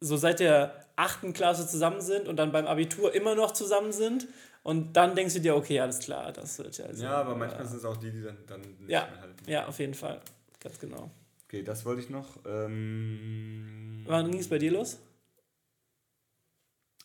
so 0.00 0.16
seit 0.16 0.38
der 0.38 0.86
achten 0.94 1.32
Klasse 1.32 1.66
zusammen 1.66 2.00
sind 2.00 2.28
und 2.28 2.36
dann 2.36 2.52
beim 2.52 2.66
Abitur 2.66 3.14
immer 3.14 3.34
noch 3.34 3.52
zusammen 3.52 3.92
sind. 3.92 4.28
Und 4.66 4.94
dann 4.94 5.14
denkst 5.14 5.34
du 5.34 5.40
dir, 5.40 5.54
okay, 5.54 5.78
alles 5.78 6.00
klar, 6.00 6.32
das 6.32 6.58
wird 6.58 6.76
ja. 6.78 6.92
So, 6.92 7.04
ja, 7.04 7.20
aber 7.20 7.36
manchmal 7.36 7.64
sind 7.64 7.76
es 7.76 7.84
auch 7.84 7.98
die, 7.98 8.10
die 8.10 8.20
dann, 8.20 8.38
dann 8.48 8.60
nicht 8.62 8.90
ja, 8.90 9.06
mehr 9.06 9.20
halten. 9.20 9.44
Ja, 9.48 9.66
auf 9.66 9.78
jeden 9.78 9.94
Fall. 9.94 10.20
Ganz 10.58 10.80
genau. 10.80 11.08
Okay, 11.44 11.62
das 11.62 11.84
wollte 11.84 12.02
ich 12.02 12.10
noch. 12.10 12.44
Ähm, 12.44 14.02
Wann 14.08 14.28
ging 14.28 14.40
es 14.40 14.48
bei 14.48 14.58
dir 14.58 14.72
los? 14.72 14.98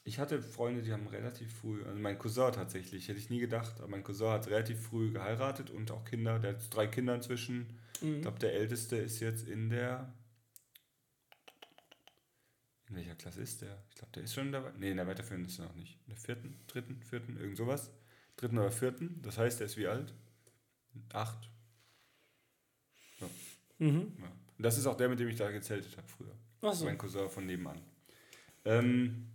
Ich 0.05 0.17
hatte 0.17 0.41
Freunde, 0.41 0.81
die 0.81 0.91
haben 0.91 1.05
relativ 1.05 1.53
früh, 1.53 1.83
also 1.85 1.99
mein 1.99 2.17
Cousin 2.17 2.51
tatsächlich, 2.51 3.07
hätte 3.07 3.19
ich 3.19 3.29
nie 3.29 3.39
gedacht, 3.39 3.75
aber 3.77 3.89
mein 3.89 4.03
Cousin 4.03 4.29
hat 4.29 4.47
relativ 4.47 4.81
früh 4.81 5.11
geheiratet 5.11 5.69
und 5.69 5.91
auch 5.91 6.03
Kinder, 6.03 6.39
der 6.39 6.53
hat 6.53 6.75
drei 6.75 6.87
Kinder 6.87 7.13
inzwischen. 7.13 7.77
Mhm. 8.01 8.15
Ich 8.15 8.21
glaube, 8.23 8.39
der 8.39 8.55
älteste 8.55 8.95
ist 8.95 9.19
jetzt 9.19 9.47
in 9.47 9.69
der. 9.69 10.11
In 12.91 12.97
welcher 12.97 13.15
Klasse 13.15 13.41
ist 13.41 13.61
der? 13.61 13.77
Ich 13.89 13.95
glaube, 13.95 14.11
der 14.13 14.23
ist 14.23 14.33
schon 14.33 14.47
in 14.47 14.51
der. 14.51 14.73
Nee, 14.77 14.91
in 14.91 14.97
der 14.97 15.07
weiterführenden 15.07 15.49
ist 15.49 15.59
er 15.59 15.65
noch 15.65 15.75
nicht. 15.75 15.97
In 16.05 16.09
der 16.09 16.17
vierten, 16.17 16.59
dritten, 16.67 17.01
vierten, 17.01 17.37
irgend 17.37 17.55
sowas. 17.55 17.89
Dritten 18.35 18.57
oder 18.57 18.71
vierten. 18.71 19.21
Das 19.21 19.37
heißt, 19.37 19.61
er 19.61 19.67
ist 19.67 19.77
wie 19.77 19.87
alt? 19.87 20.13
Acht. 21.13 21.49
Ja. 23.21 23.29
Mhm. 23.79 24.11
Ja. 24.19 24.25
Und 24.57 24.63
das 24.63 24.77
ist 24.77 24.87
auch 24.87 24.97
der, 24.97 25.07
mit 25.07 25.19
dem 25.21 25.29
ich 25.29 25.37
da 25.37 25.49
gezeltet 25.51 25.95
habe 25.95 26.07
früher. 26.07 26.35
Ach 26.61 26.73
so. 26.73 26.83
Mein 26.83 26.97
Cousin 26.97 27.29
von 27.29 27.45
nebenan. 27.45 27.79
Ähm, 28.65 29.27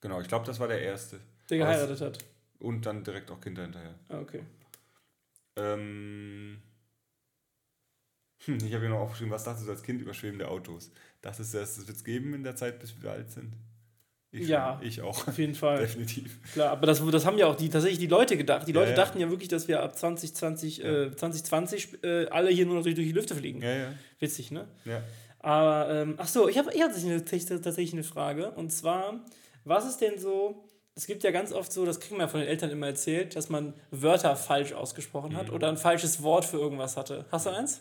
genau, 0.00 0.20
ich 0.20 0.28
glaube, 0.28 0.46
das 0.46 0.60
war 0.60 0.68
der 0.68 0.80
erste. 0.80 1.18
Der 1.50 1.58
geheiratet 1.58 2.00
hat. 2.00 2.24
Und 2.60 2.86
dann 2.86 3.02
direkt 3.02 3.32
auch 3.32 3.40
Kinder 3.40 3.62
hinterher. 3.62 3.98
Ah, 4.08 4.20
okay. 4.20 4.44
Ähm, 5.56 6.62
hm, 8.44 8.56
ich 8.58 8.72
habe 8.72 8.80
hier 8.80 8.90
noch 8.90 9.00
aufgeschrieben, 9.00 9.32
was 9.32 9.44
dachtest 9.44 9.66
du 9.66 9.72
als 9.72 9.82
Kind 9.82 10.00
über 10.00 10.14
schwebende 10.14 10.48
Autos? 10.48 10.92
Das 11.26 11.40
ist 11.40 11.54
das, 11.54 11.76
das 11.76 11.86
wird 11.86 11.96
es 11.96 12.04
geben 12.04 12.34
in 12.34 12.44
der 12.44 12.54
Zeit, 12.54 12.78
bis 12.78 12.94
wir 13.02 13.10
alt 13.10 13.30
sind. 13.30 13.52
Ich 14.30 14.48
ja, 14.48 14.78
ich 14.82 15.00
auch. 15.02 15.26
Auf 15.26 15.38
jeden 15.38 15.54
Fall. 15.54 15.78
Definitiv. 15.80 16.38
Klar, 16.52 16.70
aber 16.70 16.86
das, 16.86 17.04
das 17.04 17.24
haben 17.24 17.38
ja 17.38 17.46
auch 17.46 17.56
die, 17.56 17.68
tatsächlich 17.68 17.98
die 17.98 18.06
Leute 18.06 18.36
gedacht. 18.36 18.68
Die 18.68 18.72
Leute 18.72 18.90
ja, 18.90 18.96
ja. 18.96 19.02
dachten 19.02 19.18
ja 19.18 19.30
wirklich, 19.30 19.48
dass 19.48 19.66
wir 19.66 19.82
ab 19.82 19.96
2020, 19.96 20.78
ja. 20.78 21.04
äh, 21.04 21.16
2020 21.16 22.04
äh, 22.04 22.26
alle 22.26 22.50
hier 22.50 22.66
nur 22.66 22.76
noch 22.76 22.82
durch, 22.82 22.94
durch 22.94 23.06
die 23.06 23.12
Lüfte 23.12 23.34
fliegen. 23.34 23.62
Ja, 23.62 23.74
ja. 23.74 23.92
Witzig, 24.18 24.50
ne? 24.50 24.68
Ja. 24.84 25.02
Aber, 25.40 25.92
ähm, 25.92 26.14
ach 26.18 26.28
so, 26.28 26.48
ich 26.48 26.58
habe 26.58 26.72
eher 26.72 26.88
tatsächlich 26.92 27.92
eine 27.92 28.04
Frage. 28.04 28.50
Und 28.52 28.70
zwar, 28.70 29.20
was 29.64 29.86
ist 29.86 30.00
denn 30.00 30.18
so, 30.18 30.64
es 30.94 31.06
gibt 31.06 31.24
ja 31.24 31.30
ganz 31.30 31.52
oft 31.52 31.72
so, 31.72 31.86
das 31.86 32.00
kriegen 32.00 32.18
wir 32.18 32.28
von 32.28 32.40
den 32.40 32.48
Eltern 32.48 32.70
immer 32.70 32.86
erzählt, 32.86 33.36
dass 33.36 33.48
man 33.48 33.74
Wörter 33.90 34.36
falsch 34.36 34.72
ausgesprochen 34.72 35.32
mhm. 35.32 35.36
hat 35.36 35.50
oder 35.50 35.68
ein 35.68 35.76
falsches 35.76 36.22
Wort 36.22 36.44
für 36.44 36.58
irgendwas 36.58 36.96
hatte. 36.96 37.26
Hast 37.30 37.46
du 37.46 37.50
eins? 37.50 37.80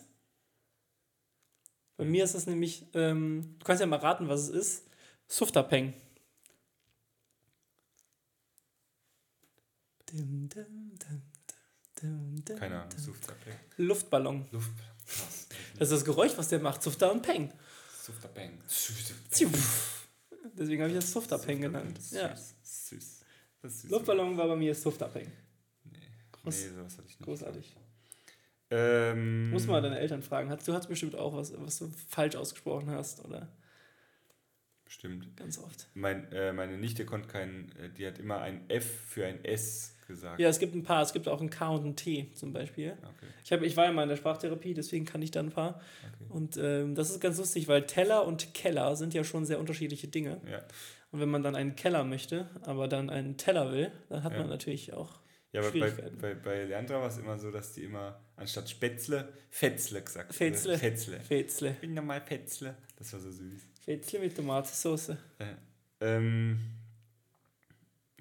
Bei 1.98 2.06
mir 2.06 2.24
ist 2.24 2.36
das 2.36 2.46
nämlich, 2.46 2.86
ähm, 2.94 3.56
du 3.58 3.66
kannst 3.66 3.80
ja 3.80 3.86
mal 3.86 4.00
raten, 4.00 4.28
was 4.28 4.42
es 4.42 4.50
ist. 4.50 4.88
Sufterpeng. 5.28 5.94
Keine 12.58 12.82
Ahnung, 12.82 12.98
Sufter, 12.98 13.34
Peng. 13.34 13.56
Luftballon. 13.78 14.48
Luft. 14.52 14.72
Das 15.78 15.90
ist 15.90 15.92
das 15.92 16.06
Geräusch, 16.06 16.34
was 16.36 16.50
der 16.50 16.60
macht. 16.60 16.84
Sufter 16.84 17.12
und 17.12 17.22
Peng. 17.22 17.52
Sufter 18.02 18.28
Peng. 18.28 18.62
Deswegen 20.54 20.82
habe 20.84 20.92
ich 20.92 20.98
das 20.98 21.12
Sufter 21.12 21.38
Peng 21.38 21.62
genannt. 21.62 22.02
Süß. 22.02 22.12
Ja. 22.12 22.36
Süß. 22.36 23.26
süß. 23.64 23.90
Luftballon 23.90 24.38
war 24.38 24.48
bei 24.48 24.56
mir 24.56 24.76
Sufter 24.76 25.08
Peng. 25.08 25.32
Nee. 25.84 26.00
Groß, 26.32 26.56
nee, 26.56 26.70
sowas 26.70 26.98
hatte 26.98 27.08
ich 27.08 27.20
nicht. 27.20 27.26
Großartig. 27.26 27.76
Ähm, 28.76 29.52
Muss 29.52 29.68
mal 29.68 29.82
deine 29.82 30.00
Eltern 30.00 30.22
fragen. 30.22 30.50
Du 30.66 30.74
hast 30.74 30.88
bestimmt 30.88 31.16
auch 31.16 31.34
was, 31.34 31.54
was 31.58 31.80
du 31.80 31.90
falsch 32.10 32.36
ausgesprochen 32.36 32.92
hast, 32.92 33.24
oder? 33.24 33.48
Bestimmt. 34.84 35.36
Ganz 35.38 35.58
oft. 35.58 35.88
Mein, 35.94 36.32
äh, 36.32 36.52
meine 36.52 36.78
Nichte 36.78 37.06
konnte 37.06 37.30
kein, 37.30 37.72
äh, 37.80 37.90
die 37.90 38.06
hat 38.06 38.20
immer 38.20 38.42
ein 38.42 38.70
F 38.70 38.86
für 38.86 39.26
ein 39.26 39.44
S 39.46 39.96
gesagt. 40.08 40.40
Ja, 40.40 40.50
es 40.50 40.60
gibt 40.60 40.76
ein 40.76 40.84
paar. 40.84 41.02
Es 41.02 41.14
gibt 41.14 41.28
auch 41.28 41.42
ein 41.42 41.50
K 41.50 41.70
und 41.70 41.86
ein 41.86 41.96
T 41.96 42.30
zum 42.34 42.52
Beispiel. 42.52 42.92
Okay. 42.92 43.26
Ich, 43.44 43.52
hab, 43.52 43.62
ich 43.62 43.78
war 43.78 43.86
ja 43.86 43.92
mal 43.92 44.04
in 44.04 44.10
der 44.10 44.18
Sprachtherapie, 44.18 44.74
deswegen 44.74 45.06
kann 45.06 45.22
ich 45.22 45.32
da 45.32 45.40
ein 45.40 45.52
paar. 45.52 45.82
Okay. 46.04 46.26
Und 46.30 46.58
ähm, 46.58 46.96
das 46.96 47.12
ist 47.12 47.22
ganz 47.22 47.38
lustig, 47.38 47.68
weil 47.68 47.86
Teller 47.86 48.26
und 48.28 48.54
Keller 48.54 48.96
sind 48.96 49.14
ja 49.14 49.24
schon 49.24 49.46
sehr 49.46 49.60
unterschiedliche 49.60 50.10
Dinge. 50.10 50.42
Ja. 50.52 50.60
Und 51.12 51.22
wenn 51.22 51.30
man 51.30 51.44
dann 51.44 51.56
einen 51.56 51.76
Keller 51.78 52.04
möchte, 52.04 52.50
aber 52.64 52.88
dann 52.90 53.10
einen 53.10 53.38
Teller 53.38 53.72
will, 53.72 53.92
dann 54.10 54.24
hat 54.24 54.34
ja. 54.34 54.40
man 54.40 54.50
natürlich 54.50 54.94
auch 54.94 55.20
ja, 55.56 55.62
aber 55.62 55.72
bei, 55.72 55.90
bei, 56.20 56.34
bei 56.34 56.66
Leandra 56.66 57.00
war 57.00 57.08
es 57.08 57.18
immer 57.18 57.40
so, 57.40 57.50
dass 57.50 57.72
die 57.72 57.86
immer 57.86 58.20
anstatt 58.38 58.70
Spätzle, 58.70 59.30
Fetzle 59.50 60.02
gesagt. 60.02 60.34
Fetzle. 60.34 60.78
Fetzle. 60.78 61.20
Fetzle. 61.20 61.72
Ich 61.72 61.80
bin 61.80 61.94
nochmal 61.94 62.22
Fetzle. 62.22 62.76
Das 62.98 63.14
war 63.14 63.20
so 63.20 63.32
süß. 63.32 63.62
Fetzle 63.82 64.20
mit 64.20 64.36
Tomatensauce. 64.36 65.10
Äh, 65.10 65.16
ähm, 66.02 66.60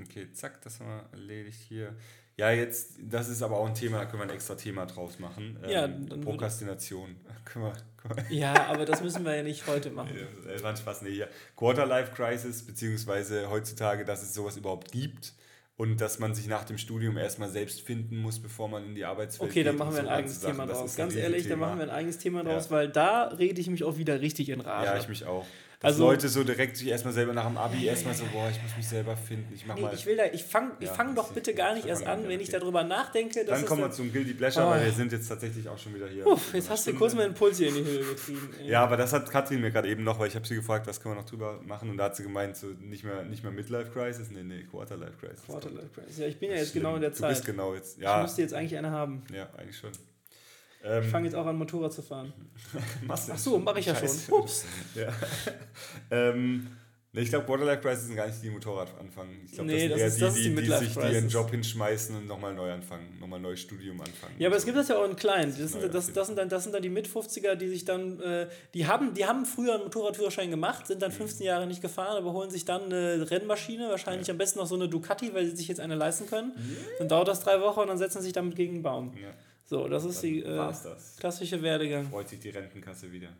okay, 0.01 0.33
zack, 0.33 0.61
das 0.63 0.81
haben 0.81 0.89
wir 0.89 1.09
erledigt 1.13 1.61
hier. 1.69 1.97
Ja, 2.37 2.51
jetzt, 2.51 2.97
das 3.01 3.29
ist 3.29 3.43
aber 3.43 3.59
auch 3.59 3.67
ein 3.67 3.75
Thema, 3.75 3.99
da 3.99 4.07
können 4.07 4.23
wir 4.23 4.29
ein 4.29 4.35
extra 4.35 4.57
Thema 4.57 4.87
draus 4.87 5.21
machen. 5.21 5.57
Ähm, 5.63 5.71
ja, 5.71 5.87
dann 5.87 6.21
Prokrastination. 6.21 7.17
können 7.45 7.67
wir, 7.67 7.73
können 7.97 8.29
wir 8.29 8.37
ja, 8.37 8.67
aber 8.67 8.85
das 8.85 9.03
müssen 9.03 9.25
wir 9.25 9.37
ja 9.37 9.43
nicht 9.45 9.67
heute 9.67 9.91
machen. 9.91 10.17
Ja, 10.49 10.63
war 10.63 10.71
ein 10.71 10.77
Spaß, 10.77 11.03
nee, 11.03 11.13
hier. 11.13 11.29
Quarter-Life-Crisis, 11.57 12.65
beziehungsweise 12.65 13.49
heutzutage, 13.51 14.05
dass 14.05 14.23
es 14.23 14.35
sowas 14.35 14.57
überhaupt 14.57 14.91
gibt 14.91 15.35
und 15.77 16.01
dass 16.01 16.21
man 16.21 16.35
sich 16.35 16.47
nach 16.47 16.65
dem 16.65 16.79
Studium 16.79 17.17
erstmal 17.17 17.49
selbst 17.49 17.81
finden 17.81 18.17
muss, 18.19 18.39
bevor 18.39 18.69
man 18.69 18.85
in 18.85 18.95
die 18.95 19.05
Arbeitswelt 19.05 19.51
okay, 19.51 19.63
geht. 19.63 19.67
Okay, 19.67 19.77
dann 19.77 19.77
machen 19.77 19.95
wir 19.95 20.03
ein 20.03 20.17
eigenes 20.19 20.41
Thema 20.41 20.67
draus. 20.67 20.95
Ganz 20.95 21.17
ehrlich, 21.17 21.49
dann 21.49 21.59
machen 21.59 21.79
wir 21.79 21.85
ein 21.85 21.91
eigenes 21.91 22.19
Thema 22.19 22.45
draus, 22.45 22.67
ja. 22.67 22.71
weil 22.71 22.89
da 22.89 23.25
rede 23.25 23.61
ich 23.61 23.69
mich 23.69 23.83
auch 23.83 23.99
wieder 23.99 24.21
richtig 24.21 24.51
in 24.51 24.61
Rage. 24.61 24.87
Ja, 24.87 24.97
ich 24.97 25.09
mich 25.09 25.25
auch. 25.25 25.45
Also, 25.85 26.05
Leute 26.05 26.29
so 26.29 26.45
direkt 26.45 26.77
sich 26.77 26.89
erstmal 26.89 27.13
selber 27.13 27.33
nach 27.33 27.47
dem 27.47 27.57
Abi 27.57 27.85
ja, 27.85 27.93
erstmal 27.93 28.15
so, 28.15 28.25
boah, 28.33 28.49
ich 28.51 28.63
muss 28.63 28.77
mich 28.77 28.89
selber 28.89 29.17
finden. 29.17 29.53
Ich 29.55 29.67
mach 29.67 29.75
nee, 29.75 29.83
mal. 29.83 29.95
Ich 29.95 30.07
will 30.07 30.17
da, 30.17 30.25
ich 30.33 30.45
fange 30.45 30.73
ich 30.81 30.89
fang 30.89 31.15
doch 31.15 31.33
bitte 31.33 31.55
gar 31.55 31.75
nicht 31.75 31.87
erst 31.87 32.07
an, 32.07 32.27
wenn 32.29 32.41
ich 32.41 32.49
darüber 32.49 32.85
nachdenke. 32.85 33.45
Dann 33.45 33.65
kommen 33.67 33.83
wir 33.83 33.91
zum 33.91 34.13
Guilty 34.13 34.35
Pleasure, 34.35 34.67
oh. 34.67 34.71
weil 34.71 34.85
wir 34.85 34.93
sind 34.93 35.13
jetzt 35.13 35.29
tatsächlich 35.29 35.69
auch 35.69 35.79
schon 35.79 35.95
wieder 35.95 36.09
hier. 36.09 36.27
Uff, 36.27 36.55
jetzt 36.55 36.71
hast 36.71 36.87
du 36.87 36.95
kurz 36.95 37.15
meinen 37.15 37.35
Puls 37.35 37.59
hier 37.59 37.69
in 37.69 37.75
die 37.75 37.85
Höhe 37.85 38.05
getrieben. 38.05 38.51
Ey. 38.61 38.71
Ja, 38.71 38.83
aber 38.83 38.97
das 38.97 39.13
hat 39.13 39.31
Katrin 39.31 39.61
mir 39.61 39.71
gerade 39.71 39.89
eben 39.89 40.05
noch, 40.05 40.19
weil 40.19 40.29
ich 40.29 40.35
habe 40.35 40.47
sie 40.47 40.55
gefragt, 40.55 40.87
was 40.87 41.01
können 41.01 41.15
wir 41.15 41.21
noch 41.21 41.29
drüber 41.29 41.61
machen 41.65 41.91
und 41.91 41.97
da 41.97 42.05
hat 42.05 42.17
sie 42.17 42.23
gemeint, 42.23 42.57
so 42.57 42.69
nicht 42.81 43.05
mehr, 43.05 43.25
nicht 43.25 43.43
mehr 43.43 43.53
Midlife 43.53 43.91
Crisis, 43.91 44.31
nee, 44.31 44.43
nee, 44.43 44.63
Quarter 44.65 44.97
Life 44.97 45.19
Crisis. 45.21 45.45
Quarter 45.47 45.71
Life 45.71 45.89
Crisis. 45.95 46.19
Ja, 46.19 46.27
ich 46.27 46.39
bin 46.39 46.51
ja 46.51 46.57
jetzt 46.57 46.73
genau 46.73 46.95
in 46.97 47.03
der 47.03 47.13
Zeit. 47.13 47.31
Du 47.31 47.35
bist 47.35 47.47
genau 47.47 47.75
jetzt, 47.75 47.99
ja. 47.99 48.17
Ich 48.17 48.23
müsste 48.23 48.43
jetzt 48.43 48.55
eigentlich 48.55 48.77
eine 48.77 48.91
haben. 48.91 49.23
Ja, 49.33 49.49
eigentlich 49.57 49.77
schon. 49.77 49.93
Ähm, 50.85 51.03
ich 51.05 51.11
fange 51.11 51.27
jetzt 51.27 51.35
auch 51.35 51.47
an, 51.47 51.57
Motorrad 51.57 51.93
zu 51.93 52.03
fahren. 52.03 52.33
Machst 53.07 53.31
Ach 53.33 53.39
so, 53.39 53.59
mache 53.59 53.81
ich 53.81 53.87
ja 53.87 53.95
Scheiße. 53.95 54.27
schon. 54.29 54.41
Ups. 54.41 54.65
ja. 54.95 55.09
ähm, 56.11 56.69
ich 57.17 57.29
glaube, 57.29 57.47
Borderlife 57.47 57.81
Crisis 57.81 58.07
sind 58.07 58.17
gar 58.17 58.27
nicht 58.27 58.43
die 58.43 58.51
Motorrad 58.51 58.89
anfangen. 58.99 59.43
Ich 59.47 59.53
glaube, 59.53 59.71
nee, 59.71 59.89
das, 59.89 60.01
das, 60.01 60.15
sind 60.15 60.23
eher 60.23 60.29
ist, 60.29 60.37
die, 60.37 60.43
die, 60.43 60.55
die, 60.57 60.63
die 60.63 60.73
sich 60.73 60.95
die 60.95 61.15
ihren 61.15 61.29
Job 61.29 61.49
hinschmeißen 61.49 62.17
und 62.17 62.27
nochmal 62.27 62.53
neu 62.55 62.73
anfangen, 62.73 63.19
nochmal 63.21 63.39
ein 63.39 63.43
neues 63.43 63.61
Studium 63.61 64.01
anfangen. 64.01 64.35
Ja, 64.39 64.49
aber 64.49 64.57
es 64.57 64.65
gibt 64.65 64.77
das 64.77 64.89
ja 64.89 64.99
auch 64.99 65.09
in 65.09 65.15
klein. 65.15 65.55
Das, 65.57 65.73
sind, 65.73 65.95
das, 65.95 66.13
das, 66.13 66.27
sind 66.27 66.37
dann, 66.37 66.49
das 66.49 66.65
sind 66.65 66.75
dann 66.75 66.83
die 66.83 66.89
Mit-50er, 66.89 67.55
die 67.55 67.69
sich 67.69 67.85
dann, 67.85 68.21
äh, 68.21 68.49
die, 68.75 68.89
haben, 68.89 69.15
die 69.15 69.27
haben 69.27 69.47
früher 69.47 69.75
einen 69.75 69.85
Motorradführerschein 69.85 70.51
gemacht, 70.51 70.89
sind 70.89 71.03
dann 71.03 71.13
15 71.13 71.45
mhm. 71.45 71.47
Jahre 71.47 71.67
nicht 71.69 71.81
gefahren, 71.81 72.17
aber 72.17 72.33
holen 72.33 72.51
sich 72.51 72.65
dann 72.65 72.87
eine 72.87 73.31
Rennmaschine, 73.31 73.89
wahrscheinlich 73.91 74.27
ja. 74.27 74.33
am 74.33 74.39
besten 74.39 74.59
noch 74.59 74.67
so 74.67 74.75
eine 74.75 74.89
Ducati, 74.89 75.33
weil 75.35 75.47
sie 75.47 75.55
sich 75.55 75.69
jetzt 75.69 75.81
eine 75.81 75.95
leisten 75.95 76.27
können. 76.27 76.49
Mhm. 76.49 76.77
Dann 76.99 77.09
dauert 77.09 77.29
das 77.29 77.41
drei 77.41 77.61
Wochen 77.61 77.81
und 77.81 77.87
dann 77.87 77.99
setzen 77.99 78.19
sie 78.19 78.25
sich 78.25 78.33
damit 78.33 78.57
gegen 78.57 78.75
einen 78.75 78.83
Baum. 78.83 79.13
Ja. 79.17 79.29
So, 79.65 79.89
das 79.89 80.05
ist 80.05 80.23
die 80.23 80.43
äh, 80.43 80.73
klassische 81.19 81.63
Werdegang. 81.63 82.11
Freut 82.11 82.29
sich 82.29 82.41
die 82.41 82.51
Rentenkasse 82.51 83.11
wieder. 83.11 83.31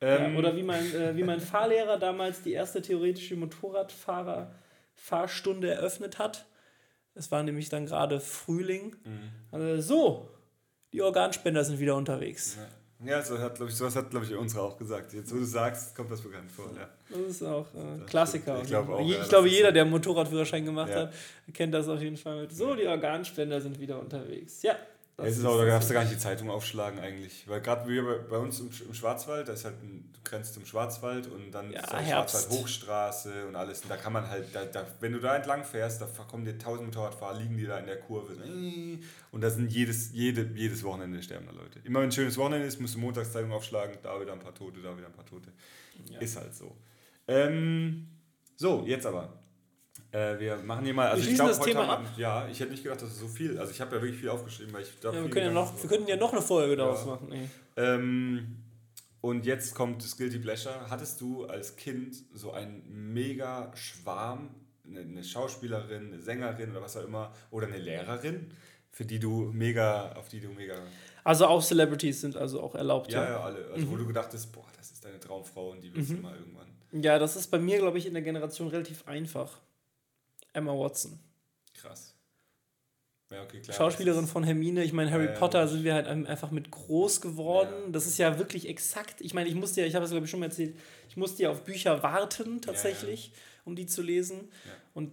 Ähm, 0.00 0.32
ja, 0.32 0.38
oder 0.38 0.56
wie 0.56 0.62
mein, 0.62 0.94
äh, 0.94 1.14
wie 1.16 1.22
mein 1.22 1.40
Fahrlehrer 1.40 1.98
damals 1.98 2.40
die 2.42 2.52
erste 2.52 2.80
theoretische 2.82 3.36
Motorradfahrer-Fahrstunde 3.36 5.70
eröffnet 5.70 6.18
hat. 6.18 6.46
Es 7.14 7.30
war 7.30 7.42
nämlich 7.42 7.68
dann 7.68 7.84
gerade 7.86 8.20
Frühling. 8.20 8.96
Mhm. 9.04 9.30
Also, 9.52 9.80
so, 9.80 10.28
die 10.92 11.02
Organspender 11.02 11.64
sind 11.64 11.78
wieder 11.78 11.96
unterwegs. 11.96 12.56
Ja. 12.56 12.66
So 13.22 13.38
hat, 13.38 13.60
ich, 13.60 13.74
sowas 13.74 13.96
hat, 13.96 14.10
glaube 14.10 14.24
ich, 14.24 14.34
unsere 14.34 14.62
auch 14.62 14.78
gesagt. 14.78 15.12
Jetzt, 15.12 15.30
wo 15.30 15.36
du 15.36 15.44
sagst, 15.44 15.94
kommt 15.94 16.10
das 16.10 16.22
bekannt 16.22 16.50
vor. 16.50 16.70
Ja. 16.74 16.88
Das 17.10 17.20
ist 17.20 17.42
auch 17.42 17.66
äh, 17.74 18.00
Klassiker. 18.06 18.62
Ich, 18.62 18.68
glaub 18.68 18.88
auch, 18.88 19.00
ich 19.00 19.10
ja, 19.10 19.22
glaube, 19.24 19.48
jeder, 19.48 19.72
der 19.72 19.82
einen 19.82 19.90
Motorradführerschein 19.90 20.64
gemacht 20.64 20.88
ja. 20.90 21.00
hat, 21.00 21.12
kennt 21.52 21.74
das 21.74 21.86
auf 21.88 22.00
jeden 22.00 22.16
Fall 22.16 22.40
mit. 22.40 22.52
So, 22.52 22.74
die 22.74 22.86
Organspender 22.86 23.60
sind 23.60 23.78
wieder 23.78 24.00
unterwegs. 24.00 24.62
Ja, 24.62 24.78
Das 25.16 25.28
es 25.28 25.38
ist 25.38 25.44
auch, 25.44 25.56
da 25.58 25.64
darfst 25.64 25.90
du 25.90 25.94
gar 25.94 26.02
nicht 26.02 26.14
die 26.14 26.18
Zeitung 26.18 26.50
aufschlagen 26.50 26.98
eigentlich. 26.98 27.48
Weil 27.48 27.60
gerade 27.60 27.88
wir 27.88 28.26
bei, 28.28 28.36
uns 28.36 28.58
im, 28.58 28.68
im, 28.88 28.94
Schwarzwald, 28.94 29.46
da 29.46 29.52
ist 29.52 29.64
halt 29.64 29.80
ein, 29.80 30.10
du 30.12 30.18
grenzt 30.28 30.54
zum 30.54 30.66
Schwarzwald 30.66 31.28
und 31.28 31.52
dann 31.52 31.70
ja, 31.70 31.80
ist 31.80 31.92
da 31.92 32.04
Schwarzwald 32.04 32.48
Hochstraße 32.50 33.46
und 33.46 33.54
alles. 33.54 33.82
Und 33.82 33.90
da 33.90 33.96
kann 33.96 34.12
man 34.12 34.28
halt, 34.28 34.52
da, 34.52 34.64
da, 34.64 34.84
wenn 34.98 35.12
du 35.12 35.20
da 35.20 35.36
entlang 35.36 35.62
fährst, 35.62 36.00
da 36.00 36.06
kommen 36.28 36.44
dir 36.44 36.58
tausend 36.58 36.86
Motorradfahrer, 36.86 37.38
liegen 37.38 37.56
die 37.56 37.64
da 37.64 37.78
in 37.78 37.86
der 37.86 38.00
Kurve. 38.00 38.34
Und 39.30 39.40
da 39.40 39.50
sind 39.50 39.70
jedes, 39.70 40.10
jede, 40.12 40.50
jedes 40.56 40.82
Wochenende 40.82 41.22
sterben 41.22 41.46
da 41.46 41.52
Leute. 41.52 41.78
Immer 41.84 42.00
wenn 42.00 42.08
ein 42.08 42.12
schönes 42.12 42.36
Wochenende 42.36 42.66
ist, 42.66 42.80
musst 42.80 42.96
du 42.96 42.98
Montagszeitung 42.98 43.52
aufschlagen, 43.52 43.96
da 44.02 44.20
wieder 44.20 44.32
ein 44.32 44.40
paar 44.40 44.54
Tote, 44.54 44.82
da 44.82 44.96
wieder 44.96 45.06
ein 45.06 45.12
paar 45.12 45.26
Tote. 45.26 45.52
Ja. 46.10 46.18
Ist 46.18 46.36
halt 46.36 46.56
so. 46.56 46.76
Ähm, 47.28 48.08
so, 48.56 48.84
jetzt 48.84 49.06
aber. 49.06 49.43
Äh, 50.14 50.38
wir 50.38 50.56
machen 50.58 50.84
hier 50.84 50.94
mal. 50.94 51.08
Also 51.08 51.24
wir 51.24 51.30
ich 51.30 51.36
glaube, 51.36 51.50
das 51.50 51.60
Thema 51.60 51.88
ab. 51.88 52.04
Ja, 52.16 52.46
ich 52.46 52.60
hätte 52.60 52.70
nicht 52.70 52.84
gedacht, 52.84 53.02
dass 53.02 53.10
es 53.10 53.18
so 53.18 53.26
viel. 53.26 53.58
Also 53.58 53.72
ich 53.72 53.80
habe 53.80 53.96
ja 53.96 54.02
wirklich 54.02 54.20
viel 54.20 54.28
aufgeschrieben, 54.28 54.72
weil 54.72 54.82
ich 54.82 54.92
da 55.00 55.12
ja, 55.12 55.20
wir, 55.20 55.28
können 55.28 55.46
ja 55.46 55.52
noch, 55.52 55.82
wir 55.82 55.90
könnten 55.90 56.08
ja 56.08 56.16
noch 56.16 56.32
eine 56.32 56.40
Folge 56.40 56.76
daraus 56.76 57.00
ja. 57.00 57.06
machen. 57.06 57.50
Ähm, 57.76 58.56
und 59.20 59.44
jetzt 59.44 59.74
kommt 59.74 60.04
das 60.04 60.16
Guilty 60.16 60.38
Pleasure. 60.38 60.88
Hattest 60.88 61.20
du 61.20 61.46
als 61.46 61.74
Kind 61.74 62.14
so 62.32 62.52
einen 62.52 63.12
mega 63.12 63.72
Schwarm, 63.74 64.54
eine, 64.86 65.00
eine 65.00 65.24
Schauspielerin, 65.24 66.12
eine 66.12 66.20
Sängerin 66.20 66.70
oder 66.70 66.82
was 66.82 66.96
auch 66.96 67.04
immer, 67.04 67.32
oder 67.50 67.66
eine 67.66 67.78
Lehrerin, 67.78 68.52
für 68.92 69.04
die 69.04 69.18
du 69.18 69.50
mega, 69.52 70.12
auf 70.12 70.28
die 70.28 70.40
du 70.40 70.50
mega. 70.50 70.76
Also 71.24 71.46
auch 71.46 71.60
Celebrities 71.60 72.20
sind 72.20 72.36
also 72.36 72.62
auch 72.62 72.76
erlaubt. 72.76 73.10
Ja, 73.10 73.24
ja, 73.24 73.30
ja 73.30 73.40
alle. 73.40 73.66
Also 73.72 73.84
mhm. 73.84 73.90
wo 73.90 73.96
du 73.96 74.06
gedacht 74.06 74.32
hast, 74.32 74.52
boah, 74.52 74.66
das 74.76 74.92
ist 74.92 75.04
deine 75.04 75.18
Traumfrau 75.18 75.70
und 75.70 75.82
die 75.82 75.92
willst 75.92 76.10
mhm. 76.10 76.16
du 76.16 76.22
mal 76.22 76.36
irgendwann. 76.36 76.68
Ja, 77.02 77.18
das 77.18 77.34
ist 77.34 77.50
bei 77.50 77.58
mir, 77.58 77.78
glaube 77.78 77.98
ich, 77.98 78.06
in 78.06 78.14
der 78.14 78.22
Generation 78.22 78.68
relativ 78.68 79.08
einfach. 79.08 79.58
Emma 80.54 80.72
Watson. 80.72 81.18
Krass. 81.74 82.14
Ja, 83.30 83.42
okay, 83.42 83.60
klar, 83.60 83.76
Schauspielerin 83.76 84.26
von 84.26 84.44
Hermine. 84.44 84.84
Ich 84.84 84.92
meine, 84.92 85.10
Harry 85.10 85.26
äh, 85.26 85.34
Potter 85.34 85.66
sind 85.66 85.82
wir 85.82 85.94
halt 85.94 86.06
einfach 86.06 86.50
mit 86.50 86.70
groß 86.70 87.20
geworden. 87.20 87.74
Ja. 87.86 87.90
Das 87.90 88.06
ist 88.06 88.18
ja 88.18 88.38
wirklich 88.38 88.68
exakt. 88.68 89.20
Ich 89.20 89.34
meine, 89.34 89.48
ich 89.48 89.54
musste 89.54 89.80
ja, 89.80 89.86
ich 89.86 89.94
habe 89.94 90.04
es 90.04 90.10
glaube 90.10 90.24
ich 90.24 90.30
schon 90.30 90.40
mal 90.40 90.46
erzählt, 90.46 90.76
ich 91.08 91.16
musste 91.16 91.42
ja 91.42 91.50
auf 91.50 91.64
Bücher 91.64 92.02
warten 92.02 92.60
tatsächlich, 92.60 93.28
ja, 93.28 93.32
um 93.64 93.76
die 93.76 93.86
zu 93.86 94.02
lesen. 94.02 94.50
Und 94.92 95.12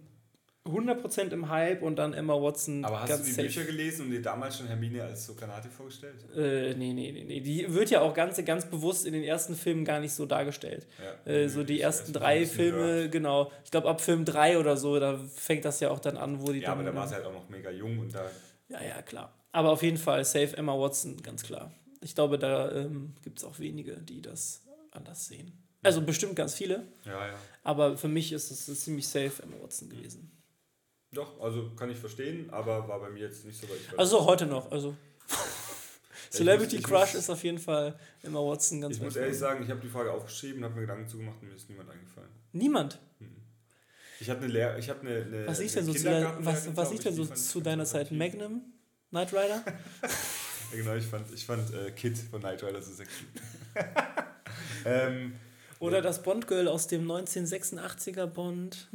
100% 0.65 1.31
im 1.31 1.49
Hype 1.49 1.81
und 1.81 1.95
dann 1.95 2.13
Emma 2.13 2.35
Watson. 2.35 2.85
Aber 2.85 3.01
hast 3.01 3.19
du 3.19 3.23
die 3.23 3.31
safe. 3.31 3.47
Bücher 3.47 3.63
gelesen 3.63 4.05
und 4.05 4.11
dir 4.11 4.21
damals 4.21 4.57
schon 4.57 4.67
Hermine 4.67 5.03
als 5.03 5.25
so 5.25 5.33
Granate 5.33 5.69
vorgestellt? 5.69 6.23
Äh, 6.35 6.75
nee, 6.75 6.93
nee, 6.93 7.11
nee, 7.11 7.23
nee. 7.23 7.39
Die 7.39 7.73
wird 7.73 7.89
ja 7.89 8.01
auch 8.01 8.13
ganz, 8.13 8.43
ganz 8.45 8.65
bewusst 8.65 9.07
in 9.07 9.13
den 9.13 9.23
ersten 9.23 9.55
Filmen 9.55 9.85
gar 9.85 9.99
nicht 9.99 10.13
so 10.13 10.27
dargestellt. 10.27 10.85
Ja, 11.25 11.31
äh, 11.31 11.49
so 11.49 11.63
die 11.63 11.81
ersten 11.81 12.13
drei 12.13 12.45
Filme, 12.45 12.77
gehört. 12.77 13.11
genau. 13.11 13.51
Ich 13.65 13.71
glaube, 13.71 13.89
ab 13.89 14.01
Film 14.01 14.23
3 14.23 14.59
oder 14.59 14.77
so, 14.77 14.99
da 14.99 15.19
fängt 15.33 15.65
das 15.65 15.79
ja 15.79 15.89
auch 15.89 15.99
dann 15.99 16.15
an, 16.17 16.41
wo 16.41 16.51
die. 16.51 16.59
Ja, 16.59 16.73
aber 16.73 16.83
da 16.83 16.93
war 16.93 17.07
sie 17.07 17.15
halt 17.15 17.25
auch 17.25 17.33
noch 17.33 17.49
mega 17.49 17.71
jung 17.71 17.97
und 17.97 18.13
da. 18.13 18.29
Ja, 18.69 18.83
ja, 18.83 19.01
klar. 19.01 19.33
Aber 19.51 19.71
auf 19.71 19.81
jeden 19.81 19.97
Fall, 19.97 20.23
Safe 20.23 20.55
Emma 20.55 20.77
Watson, 20.77 21.21
ganz 21.23 21.43
klar. 21.43 21.73
Ich 22.01 22.13
glaube, 22.13 22.37
da 22.37 22.71
ähm, 22.71 23.15
gibt 23.23 23.39
es 23.39 23.43
auch 23.43 23.57
wenige, 23.59 23.97
die 23.97 24.21
das 24.21 24.61
anders 24.91 25.25
sehen. 25.25 25.51
Also 25.83 26.01
bestimmt 26.01 26.35
ganz 26.35 26.53
viele. 26.53 26.85
Ja, 27.05 27.27
ja. 27.27 27.33
Aber 27.63 27.97
für 27.97 28.07
mich 28.07 28.31
ist 28.31 28.51
es 28.51 28.83
ziemlich 28.83 29.07
safe 29.07 29.41
Emma 29.41 29.55
Watson 29.61 29.89
gewesen. 29.89 30.31
Doch, 31.13 31.41
also 31.41 31.71
kann 31.75 31.89
ich 31.89 31.97
verstehen, 31.97 32.49
aber 32.51 32.87
war 32.87 32.99
bei 32.99 33.09
mir 33.09 33.19
jetzt 33.19 33.45
nicht 33.45 33.59
so 33.59 33.67
weit. 33.67 33.79
Also 33.97 34.25
heute 34.25 34.45
noch, 34.45 34.71
also. 34.71 34.95
Celebrity 36.29 36.77
muss, 36.77 36.85
Crush 36.85 37.13
muss, 37.13 37.15
ist 37.15 37.29
auf 37.29 37.43
jeden 37.43 37.59
Fall 37.59 37.99
Emma 38.23 38.39
Watson 38.39 38.79
ganz 38.79 38.95
Ich 38.95 39.01
muss 39.01 39.17
ehrlich 39.17 39.37
sagen, 39.37 39.61
ich 39.63 39.69
habe 39.69 39.81
die 39.81 39.89
Frage 39.89 40.13
aufgeschrieben, 40.13 40.63
habe 40.63 40.75
mir 40.75 40.81
Gedanken 40.81 41.05
zugemacht 41.07 41.41
und 41.41 41.49
mir 41.49 41.55
ist 41.55 41.69
niemand 41.69 41.89
eingefallen. 41.89 42.29
Niemand? 42.53 42.99
Hm. 43.19 43.35
Ich 44.21 44.29
habe 44.29 44.39
eine 44.39 44.47
Lehr 44.47 44.77
ich 44.77 44.89
habe 44.89 45.01
eine, 45.01 45.23
eine, 45.23 45.47
Was 45.47 45.59
liegt 45.59 45.75
denn 45.75 45.83
so, 45.83 45.93
zu, 45.93 46.03
dein, 46.05 46.45
was, 46.45 46.75
was 46.77 46.91
liegt 46.91 47.03
denn 47.03 47.15
so 47.15 47.25
zu 47.25 47.59
deiner 47.59 47.83
Zeit? 47.83 48.11
Magnum? 48.11 48.61
Knight 49.09 49.33
Rider? 49.33 49.63
ja, 50.71 50.77
genau, 50.77 50.95
ich 50.95 51.05
fand, 51.05 51.25
ich 51.33 51.45
fand 51.45 51.73
äh, 51.73 51.91
Kid 51.91 52.17
von 52.17 52.39
Knight 52.39 52.63
Rider 52.63 52.81
so 52.81 52.93
sexy. 52.93 53.25
ähm, 54.85 55.33
oder 55.81 56.01
das 56.01 56.21
Bond-Girl 56.21 56.67
aus 56.67 56.85
dem 56.87 57.09
1986er 57.09 58.27
Bond. 58.27 58.87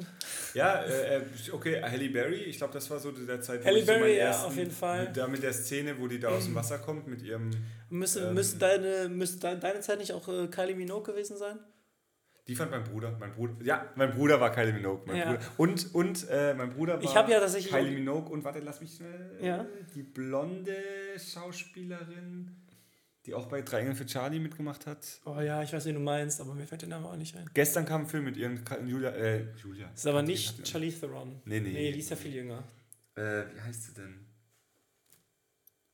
Ja, 0.54 0.82
äh, 0.84 1.16
äh, 1.16 1.22
okay, 1.50 1.82
Halle 1.82 2.08
Berry, 2.10 2.44
ich 2.44 2.58
glaube, 2.58 2.72
das 2.74 2.88
war 2.90 3.00
so 3.00 3.10
der 3.10 3.40
Zeit, 3.40 3.64
Halle 3.64 3.82
Berry, 3.82 4.12
so 4.12 4.18
ja, 4.18 4.26
ersten, 4.26 4.46
auf 4.46 4.56
jeden 4.56 4.70
Fall. 4.70 5.12
Da 5.12 5.26
mit 5.26 5.42
der 5.42 5.52
Szene, 5.52 5.98
wo 5.98 6.06
die 6.06 6.20
da 6.20 6.28
aus 6.28 6.44
dem 6.44 6.54
Wasser 6.54 6.78
kommt, 6.78 7.08
mit 7.08 7.22
ihrem. 7.22 7.50
Müsste, 7.90 8.20
ähm, 8.20 8.34
müsste, 8.34 8.58
deine, 8.58 9.08
müsste 9.08 9.58
deine 9.58 9.80
Zeit 9.80 9.98
nicht 9.98 10.12
auch 10.12 10.28
äh, 10.28 10.46
Kylie 10.46 10.76
Minogue 10.76 11.12
gewesen 11.12 11.36
sein? 11.36 11.58
Die 12.46 12.54
fand 12.54 12.70
mein 12.70 12.84
Bruder. 12.84 13.16
Mein 13.18 13.32
Bruder 13.32 13.54
ja, 13.64 13.90
mein 13.96 14.12
Bruder 14.12 14.40
war 14.40 14.52
Kylie 14.52 14.72
Minogue. 14.72 15.02
Mein 15.06 15.16
ja. 15.16 15.32
Bruder. 15.32 15.40
Und, 15.56 15.92
und 15.92 16.28
äh, 16.30 16.54
mein 16.54 16.70
Bruder 16.70 16.94
war 16.94 17.02
ich 17.02 17.12
ja 17.12 17.40
tatsächlich 17.40 17.72
Kylie 17.72 17.90
Minogue 17.90 18.30
und 18.30 18.44
warte, 18.44 18.60
lass 18.60 18.80
mich 18.80 18.94
schnell. 18.94 19.36
Ja. 19.42 19.66
Die 19.96 20.04
blonde 20.04 20.76
Schauspielerin 21.18 22.54
die 23.26 23.34
auch 23.34 23.46
bei 23.46 23.60
Drei 23.60 23.80
Engel 23.80 23.96
für 23.96 24.06
Charlie 24.06 24.38
mitgemacht 24.38 24.86
hat. 24.86 25.20
Oh 25.24 25.40
ja, 25.40 25.62
ich 25.62 25.72
weiß, 25.72 25.84
wie 25.86 25.92
du 25.92 25.98
meinst, 25.98 26.40
aber 26.40 26.54
mir 26.54 26.66
fällt 26.66 26.82
der 26.82 26.88
Name 26.88 27.08
auch 27.08 27.16
nicht 27.16 27.36
ein. 27.36 27.50
Gestern 27.52 27.84
kam 27.84 28.02
ein 28.02 28.06
Film 28.06 28.24
mit 28.24 28.36
ihren 28.36 28.62
Julia. 28.86 29.10
Äh, 29.10 29.48
Julia. 29.56 29.88
Das 29.88 30.00
ist 30.00 30.06
aber 30.06 30.22
nicht 30.22 30.62
Charlie 30.64 30.92
Theron. 30.92 31.40
Nee, 31.44 31.60
nee. 31.60 31.72
Nee, 31.72 31.92
die 31.92 31.98
ist 31.98 32.10
ja 32.10 32.16
viel 32.16 32.34
jünger. 32.34 32.62
Äh, 33.16 33.44
wie 33.54 33.60
heißt 33.60 33.82
sie 33.84 33.94
denn? 33.94 34.26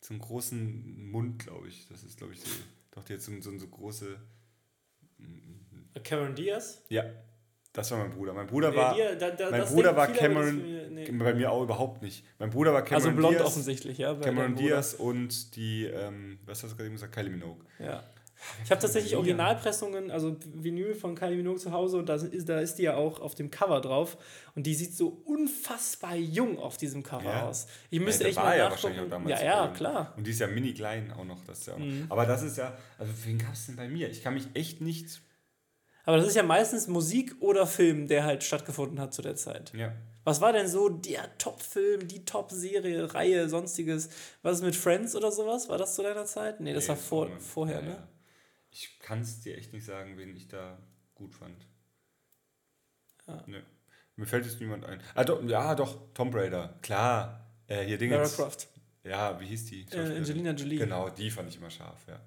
Zum 0.00 0.18
großen 0.18 1.10
Mund, 1.10 1.38
glaube 1.38 1.68
ich. 1.68 1.88
Das 1.88 2.02
ist, 2.04 2.18
glaube 2.18 2.34
ich, 2.34 2.40
so. 2.40 2.50
Doch, 2.90 3.04
die 3.04 3.14
hat 3.14 3.22
so, 3.22 3.32
so, 3.40 3.58
so 3.58 3.66
große. 3.66 4.20
Cameron 6.04 6.34
Diaz? 6.34 6.82
Ja. 6.88 7.04
Das 7.72 7.90
war 7.90 7.98
mein 7.98 8.10
Bruder. 8.10 8.34
Mein 8.34 8.46
Bruder 8.46 8.74
war, 8.76 8.96
ja, 8.98 9.14
da, 9.14 9.30
da, 9.30 9.50
mein 9.50 9.64
Bruder 9.64 9.96
war 9.96 10.06
Cameron, 10.08 10.62
mir, 10.62 10.90
nee. 10.90 11.10
bei 11.10 11.32
mir 11.32 11.50
auch 11.50 11.62
überhaupt 11.62 12.02
nicht. 12.02 12.22
Mein 12.38 12.50
Bruder 12.50 12.74
war 12.74 12.82
Cameron 12.82 13.06
Also 13.06 13.16
blond 13.16 13.34
Diaz, 13.36 13.46
offensichtlich, 13.46 13.98
ja. 13.98 14.14
Cameron 14.14 14.56
Diaz 14.56 14.92
und 14.94 15.56
die, 15.56 15.86
ähm, 15.86 16.38
was 16.44 16.62
hast 16.62 16.72
du 16.72 16.76
gerade 16.76 16.90
gesagt, 16.90 17.14
Kylie 17.14 17.30
Minogue. 17.30 17.64
Ja. 17.78 18.02
Ich 18.64 18.70
habe 18.70 18.80
tatsächlich 18.80 19.16
Originalpressungen, 19.16 20.10
also 20.10 20.36
Vinyl 20.52 20.94
von 20.94 21.14
Kylie 21.14 21.36
Minogue 21.36 21.60
zu 21.60 21.72
Hause 21.72 21.98
und 21.98 22.08
da 22.08 22.16
ist, 22.16 22.48
da 22.48 22.60
ist 22.60 22.74
die 22.74 22.82
ja 22.82 22.96
auch 22.96 23.20
auf 23.20 23.34
dem 23.34 23.50
Cover 23.50 23.80
drauf 23.80 24.16
und 24.54 24.66
die 24.66 24.74
sieht 24.74 24.94
so 24.94 25.22
unfassbar 25.24 26.16
jung 26.16 26.58
auf 26.58 26.76
diesem 26.76 27.02
Cover 27.02 27.24
ja. 27.24 27.48
aus. 27.48 27.68
Ich 27.90 28.00
müsste 28.00 28.24
ja, 28.24 28.30
echt 28.30 28.38
mal 28.38 28.58
ja 28.58 28.68
nachgucken. 28.68 29.28
Ja, 29.28 29.42
ja, 29.42 29.68
klar. 29.68 30.12
Und 30.16 30.26
die 30.26 30.32
ist 30.32 30.40
ja 30.40 30.46
mini 30.46 30.74
klein 30.74 31.12
auch 31.12 31.24
noch, 31.24 31.42
das 31.44 31.66
ja 31.66 31.74
auch. 31.74 31.78
Mhm. 31.78 32.06
Aber 32.08 32.26
das 32.26 32.42
ist 32.42 32.58
ja, 32.58 32.76
also 32.98 33.12
wen 33.24 33.38
gab 33.38 33.52
es 33.52 33.66
denn 33.66 33.76
bei 33.76 33.88
mir? 33.88 34.10
Ich 34.10 34.22
kann 34.22 34.34
mich 34.34 34.48
echt 34.54 34.80
nicht 34.80 35.22
aber 36.04 36.16
das 36.16 36.26
ist 36.26 36.36
ja 36.36 36.42
meistens 36.42 36.88
Musik 36.88 37.36
oder 37.40 37.66
Film, 37.66 38.08
der 38.08 38.24
halt 38.24 38.42
stattgefunden 38.42 39.00
hat 39.00 39.14
zu 39.14 39.22
der 39.22 39.36
Zeit. 39.36 39.72
Ja. 39.74 39.92
Was 40.24 40.40
war 40.40 40.52
denn 40.52 40.68
so 40.68 40.88
der 40.88 41.36
Top-Film, 41.38 42.06
die 42.06 42.24
Top-Serie, 42.24 43.12
Reihe, 43.12 43.48
sonstiges? 43.48 44.08
Was 44.42 44.58
ist 44.58 44.64
mit 44.64 44.76
Friends 44.76 45.16
oder 45.16 45.32
sowas? 45.32 45.68
War 45.68 45.78
das 45.78 45.96
zu 45.96 46.02
deiner 46.02 46.26
Zeit? 46.26 46.60
Nee, 46.60 46.72
das 46.72 46.84
nee, 46.84 46.90
war 46.90 46.96
vor, 46.96 47.28
man, 47.28 47.40
vorher, 47.40 47.80
ja, 47.80 47.82
ne? 47.82 47.90
Ja. 47.90 48.08
Ich 48.70 48.98
kann 49.00 49.20
es 49.20 49.40
dir 49.40 49.58
echt 49.58 49.72
nicht 49.72 49.84
sagen, 49.84 50.16
wen 50.16 50.34
ich 50.36 50.48
da 50.48 50.78
gut 51.14 51.34
fand. 51.34 51.66
Ja. 53.26 53.42
Nee. 53.46 53.62
Mir 54.16 54.26
fällt 54.26 54.46
jetzt 54.46 54.60
niemand 54.60 54.84
ein. 54.84 55.00
Ah, 55.14 55.24
doch, 55.24 55.42
ja, 55.44 55.74
doch, 55.74 56.12
Tomb 56.14 56.34
Raider, 56.34 56.78
klar. 56.82 57.46
Äh, 57.66 57.84
hier 57.84 57.98
Dinge. 57.98 58.16
Lara 58.16 58.28
Croft. 58.28 58.68
Ja, 59.04 59.40
wie 59.40 59.46
hieß 59.46 59.66
die? 59.66 59.86
Äh, 59.90 60.16
Angelina 60.16 60.52
Jolie. 60.52 60.78
Genau, 60.78 61.08
die 61.08 61.30
fand 61.30 61.48
ich 61.48 61.56
immer 61.56 61.70
scharf, 61.70 62.06
ja. 62.06 62.20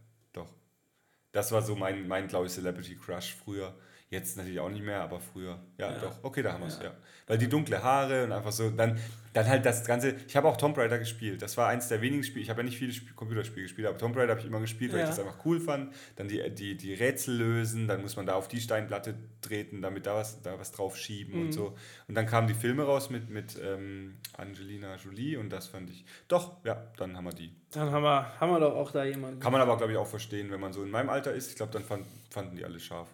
Das 1.35 1.51
war 1.51 1.61
so 1.61 1.75
mein, 1.75 2.07
mein 2.07 2.29
glaube 2.29 2.45
ich, 2.45 2.53
Celebrity 2.53 2.95
Crush 2.95 3.35
früher. 3.35 3.75
Jetzt 4.15 4.37
natürlich 4.37 4.61
auch 4.61 4.69
nicht 4.69 4.83
mehr, 4.83 5.01
aber 5.01 5.19
früher. 5.19 5.59
Ja, 5.77 5.91
ja. 5.91 5.99
doch. 5.99 6.23
Okay, 6.23 6.41
da 6.41 6.53
haben 6.53 6.61
wir 6.61 6.67
es, 6.67 6.77
ja. 6.77 6.85
ja. 6.85 6.91
Weil 7.27 7.37
die 7.37 7.49
dunkle 7.49 7.83
Haare 7.83 8.23
und 8.23 8.31
einfach 8.31 8.53
so, 8.53 8.69
dann, 8.69 8.97
dann 9.33 9.45
halt 9.45 9.65
das 9.65 9.83
Ganze. 9.83 10.15
Ich 10.25 10.37
habe 10.37 10.47
auch 10.47 10.55
Tomb 10.55 10.77
Raider 10.77 10.97
gespielt. 10.97 11.41
Das 11.41 11.57
war 11.57 11.67
eins 11.67 11.89
der 11.89 11.99
wenigen 12.01 12.23
Spiele. 12.23 12.41
Ich 12.41 12.49
habe 12.49 12.61
ja 12.61 12.63
nicht 12.63 12.77
viele 12.77 12.91
Sp 12.95 13.11
Computerspiele 13.13 13.63
gespielt, 13.63 13.87
aber 13.87 13.97
Tomb 13.97 14.15
Raider 14.15 14.29
habe 14.31 14.39
ich 14.39 14.47
immer 14.47 14.61
gespielt, 14.61 14.93
weil 14.93 15.01
ich 15.01 15.07
das 15.07 15.19
einfach 15.19 15.43
cool 15.43 15.59
fand. 15.59 15.93
Dann 16.15 16.29
die, 16.29 16.49
die, 16.49 16.77
die 16.77 16.93
Rätsel 16.93 17.35
lösen, 17.35 17.89
dann 17.89 18.01
muss 18.03 18.15
man 18.15 18.25
da 18.25 18.35
auf 18.35 18.47
die 18.47 18.61
Steinplatte 18.61 19.15
treten, 19.41 19.81
damit 19.81 20.05
da 20.05 20.15
was, 20.15 20.41
da 20.41 20.57
was 20.57 20.71
drauf 20.71 20.95
schieben 20.95 21.35
mhm. 21.35 21.45
und 21.47 21.51
so. 21.51 21.75
Und 22.07 22.15
dann 22.15 22.25
kamen 22.25 22.47
die 22.47 22.53
Filme 22.53 22.83
raus 22.83 23.09
mit, 23.09 23.29
mit 23.29 23.59
ähm, 23.61 24.15
Angelina 24.37 24.95
Jolie 24.95 25.35
und 25.35 25.49
das 25.49 25.67
fand 25.67 25.89
ich. 25.89 26.05
Doch, 26.29 26.63
ja, 26.63 26.87
dann 26.95 27.17
haben 27.17 27.25
wir 27.25 27.33
die. 27.33 27.53
Dann 27.71 27.91
haben 27.91 28.03
wir, 28.03 28.39
haben 28.39 28.49
wir 28.49 28.61
doch 28.61 28.75
auch 28.75 28.91
da 28.91 29.03
jemanden. 29.03 29.41
Kann 29.41 29.51
man 29.51 29.59
aber, 29.59 29.75
glaube 29.75 29.91
ich, 29.91 29.97
auch 29.97 30.07
verstehen, 30.07 30.51
wenn 30.51 30.61
man 30.61 30.71
so 30.71 30.83
in 30.83 30.89
meinem 30.89 31.09
Alter 31.09 31.33
ist. 31.33 31.49
Ich 31.49 31.57
glaube, 31.57 31.73
dann 31.73 31.83
fand, 31.83 32.05
fanden 32.29 32.55
die 32.55 32.63
alle 32.63 32.79
scharf. 32.79 33.09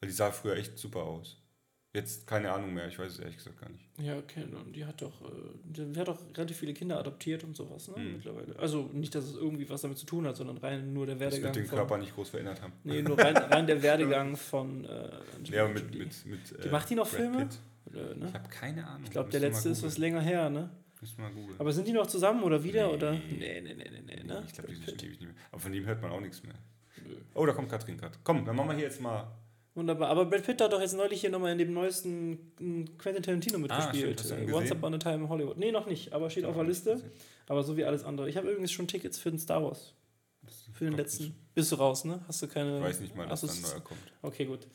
Weil 0.00 0.08
die 0.08 0.14
sah 0.14 0.30
früher 0.30 0.56
echt 0.56 0.78
super 0.78 1.02
aus. 1.02 1.36
Jetzt 1.94 2.26
keine 2.26 2.52
Ahnung 2.52 2.74
mehr, 2.74 2.86
ich 2.86 2.98
weiß 2.98 3.12
es 3.12 3.18
ehrlich 3.18 3.38
gesagt 3.38 3.58
gar 3.60 3.70
nicht. 3.70 3.88
Ja, 3.98 4.16
okay, 4.18 4.44
und 4.44 4.76
die 4.76 4.84
hat 4.84 5.00
doch, 5.00 5.22
äh, 5.22 5.26
die 5.64 5.98
hat 5.98 6.06
doch 6.06 6.18
relativ 6.36 6.58
viele 6.58 6.74
Kinder 6.74 6.98
adoptiert 6.98 7.42
und 7.44 7.56
sowas, 7.56 7.88
ne, 7.88 7.96
hm. 7.96 8.12
mittlerweile. 8.12 8.58
Also 8.58 8.90
nicht, 8.92 9.14
dass 9.14 9.24
es 9.24 9.36
irgendwie 9.36 9.68
was 9.70 9.80
damit 9.80 9.96
zu 9.96 10.04
tun 10.04 10.26
hat, 10.26 10.36
sondern 10.36 10.58
rein 10.58 10.92
nur 10.92 11.06
der 11.06 11.18
Werdegang. 11.18 11.48
Das 11.50 11.56
wird 11.56 11.66
den 11.66 11.76
Körper 11.76 11.96
nicht 11.96 12.14
groß 12.14 12.28
verändert 12.28 12.60
haben. 12.60 12.74
Nee, 12.84 13.00
nur 13.00 13.18
rein, 13.18 13.36
rein 13.36 13.66
der 13.66 13.82
Werdegang 13.82 14.36
von 14.36 14.84
äh, 14.84 15.10
Ja, 15.44 15.66
mit, 15.66 15.94
mit, 15.94 16.26
mit, 16.26 16.64
Die 16.64 16.68
macht 16.68 16.90
die 16.90 16.94
noch 16.94 17.08
Brad 17.08 17.16
Filme? 17.16 17.48
Oder, 17.86 18.14
ne? 18.14 18.26
Ich 18.28 18.34
habe 18.34 18.48
keine 18.50 18.86
Ahnung. 18.86 19.04
Ich 19.04 19.10
glaube, 19.10 19.30
der 19.30 19.40
letzte 19.40 19.70
ist 19.70 19.82
was 19.82 19.96
länger 19.96 20.20
her, 20.20 20.50
ne? 20.50 20.68
Müssen 21.00 21.22
wir 21.22 21.30
googeln. 21.30 21.58
Aber 21.58 21.72
sind 21.72 21.88
die 21.88 21.92
noch 21.92 22.06
zusammen 22.06 22.42
oder 22.42 22.62
wieder? 22.62 22.88
Nee, 22.88 22.94
oder? 22.94 23.12
Nee, 23.12 23.60
nee, 23.62 23.74
nee, 23.74 23.74
nee, 23.74 24.02
nee, 24.04 24.24
ne? 24.24 24.44
Ich 24.46 24.52
glaube, 24.52 24.68
die 24.68 24.74
sind 24.74 25.02
ewig 25.02 25.20
nicht 25.20 25.28
mehr. 25.28 25.42
Aber 25.50 25.60
von 25.60 25.72
dem 25.72 25.86
hört 25.86 26.02
man 26.02 26.10
auch 26.10 26.20
nichts 26.20 26.42
mehr. 26.42 26.54
Nö. 27.06 27.16
Oh, 27.34 27.46
da 27.46 27.52
kommt 27.52 27.70
Katrin 27.70 27.96
gerade. 27.96 28.18
Komm, 28.24 28.44
dann 28.44 28.56
machen 28.56 28.68
wir 28.68 28.76
hier 28.76 28.84
jetzt 28.84 29.00
mal 29.00 29.26
Wunderbar. 29.74 30.08
Aber 30.08 30.26
Brad 30.26 30.44
Pitt 30.44 30.60
hat 30.60 30.72
doch 30.72 30.80
jetzt 30.80 30.94
neulich 30.94 31.20
hier 31.20 31.30
nochmal 31.30 31.52
in 31.52 31.58
dem 31.58 31.72
neuesten 31.72 32.52
mm, 32.58 32.98
Quentin 32.98 33.22
Tarantino 33.22 33.58
mitgespielt. 33.58 34.20
Ah, 34.20 34.24
stimmt, 34.24 34.40
du 34.40 34.44
ihn 34.44 34.52
Once 34.52 34.62
gesehen? 34.64 34.78
Upon 34.78 34.94
a 34.94 34.98
Time 34.98 35.14
in 35.16 35.28
Hollywood. 35.28 35.56
Nee, 35.56 35.70
noch 35.70 35.86
nicht, 35.86 36.12
aber 36.12 36.30
steht 36.30 36.44
auf 36.44 36.54
der 36.56 36.64
Liste. 36.64 37.00
Aber 37.46 37.62
so 37.62 37.76
wie 37.76 37.84
alles 37.84 38.04
andere. 38.04 38.28
Ich 38.28 38.36
habe 38.36 38.48
übrigens 38.50 38.72
schon 38.72 38.88
Tickets 38.88 39.18
für 39.18 39.30
den 39.30 39.38
Star 39.38 39.62
Wars. 39.62 39.94
Für 40.72 40.84
den 40.84 40.94
letzten. 40.94 41.34
Bist 41.54 41.72
du 41.72 41.76
raus, 41.76 42.04
ne? 42.04 42.20
Hast 42.26 42.42
du 42.42 42.48
keine. 42.48 42.78
Ich 42.78 42.84
weiß 42.84 43.00
nicht 43.00 43.16
mal, 43.16 43.26
dass 43.26 43.42
dann 43.42 43.60
neuer 43.60 43.80
kommt. 43.80 44.00
Okay, 44.22 44.46
gut. 44.46 44.66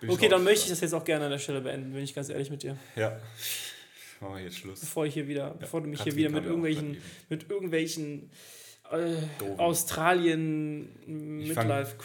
Bin 0.00 0.10
Okay, 0.10 0.28
dann 0.28 0.40
raus. 0.40 0.44
möchte 0.44 0.64
ich 0.64 0.70
das 0.70 0.80
jetzt 0.80 0.94
auch 0.94 1.04
gerne 1.04 1.26
an 1.26 1.30
der 1.30 1.38
Stelle 1.38 1.60
beenden, 1.60 1.92
bin 1.92 2.02
ich 2.02 2.14
ganz 2.14 2.28
ehrlich 2.28 2.50
mit 2.50 2.62
dir. 2.62 2.76
Ja. 2.96 3.18
Machen 4.20 4.36
wir 4.36 4.44
jetzt 4.44 4.58
Schluss. 4.58 4.80
Bevor 4.80 5.06
ich 5.06 5.14
hier 5.14 5.26
wieder, 5.26 5.54
bevor 5.58 5.80
du 5.80 5.88
mich 5.88 5.98
Katrin 5.98 6.14
hier 6.14 6.28
wieder 6.28 6.30
mit 6.30 6.44
irgendwelchen, 6.44 6.96
mit 7.28 7.50
irgendwelchen 7.50 8.30
äh. 8.92 9.16
Australien 9.58 10.88
Midlife 11.06 11.96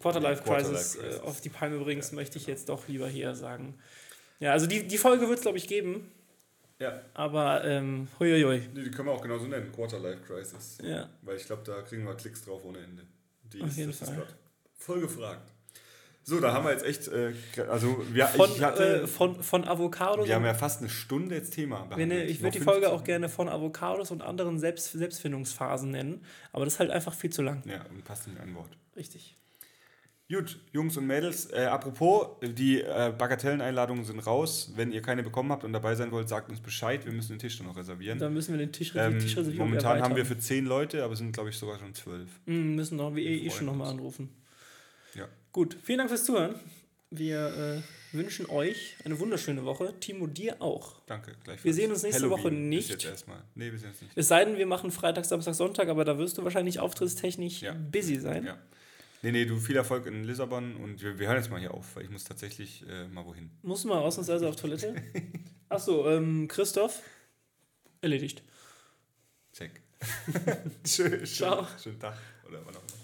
Quarterlife 0.00 0.42
Crisis 0.42 0.96
äh, 0.96 1.18
auf 1.22 1.40
die 1.40 1.48
Palme 1.48 1.78
bringst, 1.78 2.12
möchte 2.12 2.38
ich 2.38 2.46
jetzt 2.46 2.68
doch 2.68 2.88
lieber 2.88 3.08
hier 3.08 3.34
sagen. 3.34 3.74
Ja, 4.40 4.52
also 4.52 4.66
die, 4.66 4.86
die 4.86 4.98
Folge 4.98 5.26
wird 5.28 5.38
es, 5.38 5.42
glaube 5.42 5.58
ich, 5.58 5.66
geben, 5.66 6.10
Ja, 6.78 7.00
aber 7.14 7.64
ähm, 7.64 8.08
huiuiui. 8.18 8.68
nee, 8.74 8.82
die 8.84 8.90
können 8.90 9.08
wir 9.08 9.12
auch 9.12 9.22
genauso 9.22 9.46
nennen. 9.46 9.72
Quarterlife 9.72 10.20
Crisis. 10.26 10.78
Ja. 10.82 11.08
Weil 11.22 11.36
ich 11.36 11.46
glaube, 11.46 11.62
da 11.64 11.80
kriegen 11.82 12.04
wir 12.04 12.14
Klicks 12.14 12.44
drauf 12.44 12.64
ohne 12.64 12.78
Ende. 12.80 13.02
Die 13.52 13.62
Auf 13.62 13.68
ist, 13.68 13.76
jeden 13.78 13.92
Fall. 13.92 14.26
voll 14.76 15.00
gefragt. 15.00 15.52
So, 16.28 16.40
da 16.40 16.52
haben 16.52 16.64
wir 16.64 16.72
jetzt 16.72 16.84
echt, 16.84 17.06
äh, 17.06 17.32
also 17.70 18.04
wir, 18.12 18.26
Von, 18.26 18.50
ich 18.50 18.60
hatte, 18.60 19.02
äh, 19.02 19.06
von, 19.06 19.40
von 19.44 19.64
Avocados. 19.64 20.26
wir 20.26 20.34
haben 20.34 20.44
ja 20.44 20.54
fast 20.54 20.80
eine 20.80 20.88
Stunde 20.88 21.36
jetzt 21.36 21.52
Thema 21.52 21.84
behandelt. 21.84 22.28
ich 22.28 22.42
würde 22.42 22.58
die 22.58 22.64
Folge 22.64 22.86
15. 22.86 22.98
auch 22.98 23.04
gerne 23.04 23.28
von 23.28 23.48
Avocados 23.48 24.10
und 24.10 24.22
anderen 24.22 24.58
Selbst, 24.58 24.90
Selbstfindungsphasen 24.90 25.92
nennen, 25.92 26.24
aber 26.52 26.64
das 26.64 26.74
ist 26.74 26.80
halt 26.80 26.90
einfach 26.90 27.14
viel 27.14 27.30
zu 27.30 27.42
lang. 27.42 27.62
Ja, 27.64 27.84
und 27.90 28.02
passt 28.02 28.26
nicht 28.26 28.40
ein 28.40 28.56
Wort. 28.56 28.76
Richtig. 28.96 29.36
Gut, 30.28 30.58
Jungs 30.72 30.96
und 30.96 31.06
Mädels, 31.06 31.52
äh, 31.52 31.66
apropos, 31.66 32.26
die 32.42 32.80
äh, 32.80 33.14
Bagatelleneinladungen 33.16 34.04
sind 34.04 34.18
raus. 34.18 34.72
Wenn 34.74 34.90
ihr 34.90 35.02
keine 35.02 35.22
bekommen 35.22 35.52
habt 35.52 35.62
und 35.62 35.72
dabei 35.72 35.94
sein 35.94 36.10
wollt, 36.10 36.28
sagt 36.28 36.50
uns 36.50 36.60
Bescheid. 36.60 37.06
Wir 37.06 37.12
müssen 37.12 37.34
den 37.34 37.38
Tisch 37.38 37.56
dann 37.58 37.68
noch 37.68 37.76
reservieren. 37.76 38.18
Dann 38.18 38.34
müssen 38.34 38.52
wir 38.52 38.58
den 38.58 38.72
Tisch, 38.72 38.92
Ähm, 38.96 39.12
die 39.12 39.18
Tischreservierung 39.26 39.68
momentan 39.68 40.02
haben 40.02 40.16
wir 40.16 40.26
für 40.26 40.36
zehn 40.36 40.66
Leute, 40.66 41.04
aber 41.04 41.12
es 41.12 41.20
sind, 41.20 41.30
glaube 41.30 41.50
ich, 41.50 41.56
sogar 41.56 41.78
schon 41.78 41.94
zwölf. 41.94 42.28
Mm, 42.46 42.74
müssen 42.74 42.96
noch, 42.96 43.14
wie 43.14 43.24
eh, 43.24 43.36
eh 43.36 43.38
freuen 43.38 43.50
schon 43.52 43.66
nochmal 43.66 43.90
anrufen. 43.90 44.30
Gut, 45.56 45.74
vielen 45.82 45.96
Dank 45.96 46.10
fürs 46.10 46.24
Zuhören. 46.24 46.54
Wir 47.08 47.82
äh, 48.12 48.14
wünschen 48.14 48.44
euch 48.50 48.94
eine 49.06 49.18
wunderschöne 49.18 49.64
Woche. 49.64 49.94
Timo, 50.00 50.26
dir 50.26 50.60
auch. 50.60 51.00
Danke, 51.06 51.30
gleichfalls. 51.44 51.64
Wir 51.64 51.72
sehen 51.72 51.90
uns 51.90 52.02
nächste 52.02 52.28
Woche 52.28 52.42
Halloween 52.42 52.68
nicht. 52.68 52.90
Ist 52.90 53.02
jetzt 53.02 53.04
erstmal. 53.06 53.42
Nee, 53.54 53.72
wir 53.72 53.78
sehen 53.78 53.88
uns 53.88 54.02
nicht. 54.02 54.12
Es 54.14 54.28
sei 54.28 54.44
denn, 54.44 54.58
wir 54.58 54.66
machen 54.66 54.90
Freitag, 54.90 55.24
Samstag, 55.24 55.54
Sonntag, 55.54 55.88
aber 55.88 56.04
da 56.04 56.18
wirst 56.18 56.36
du 56.36 56.44
wahrscheinlich 56.44 56.78
auftrittstechnisch 56.78 57.62
Ja. 57.62 57.72
busy 57.72 58.20
sein. 58.20 58.44
Ja. 58.44 58.58
Nee, 59.22 59.32
nee, 59.32 59.46
du 59.46 59.56
viel 59.58 59.76
Erfolg 59.76 60.04
in 60.04 60.24
Lissabon 60.24 60.76
und 60.76 61.00
wir, 61.02 61.18
wir 61.18 61.26
hören 61.26 61.38
jetzt 61.38 61.50
mal 61.50 61.58
hier 61.58 61.72
auf, 61.72 61.96
weil 61.96 62.04
ich 62.04 62.10
muss 62.10 62.24
tatsächlich 62.24 62.84
äh, 62.86 63.08
mal 63.08 63.24
wohin. 63.24 63.50
Muss 63.62 63.86
mal 63.86 63.96
ausnahmsweise 64.00 64.46
auf 64.46 64.56
Toilette. 64.56 64.94
Achso, 65.70 66.06
ähm, 66.10 66.48
Christoph. 66.48 67.00
Erledigt. 68.02 68.42
Check. 69.54 69.80
schön, 70.86 71.24
Ciao. 71.24 71.66
schönen 71.82 71.98
Tag 71.98 72.18
oder 72.46 72.60
wann 72.62 72.76
auch 72.76 72.82
immer. 72.82 72.95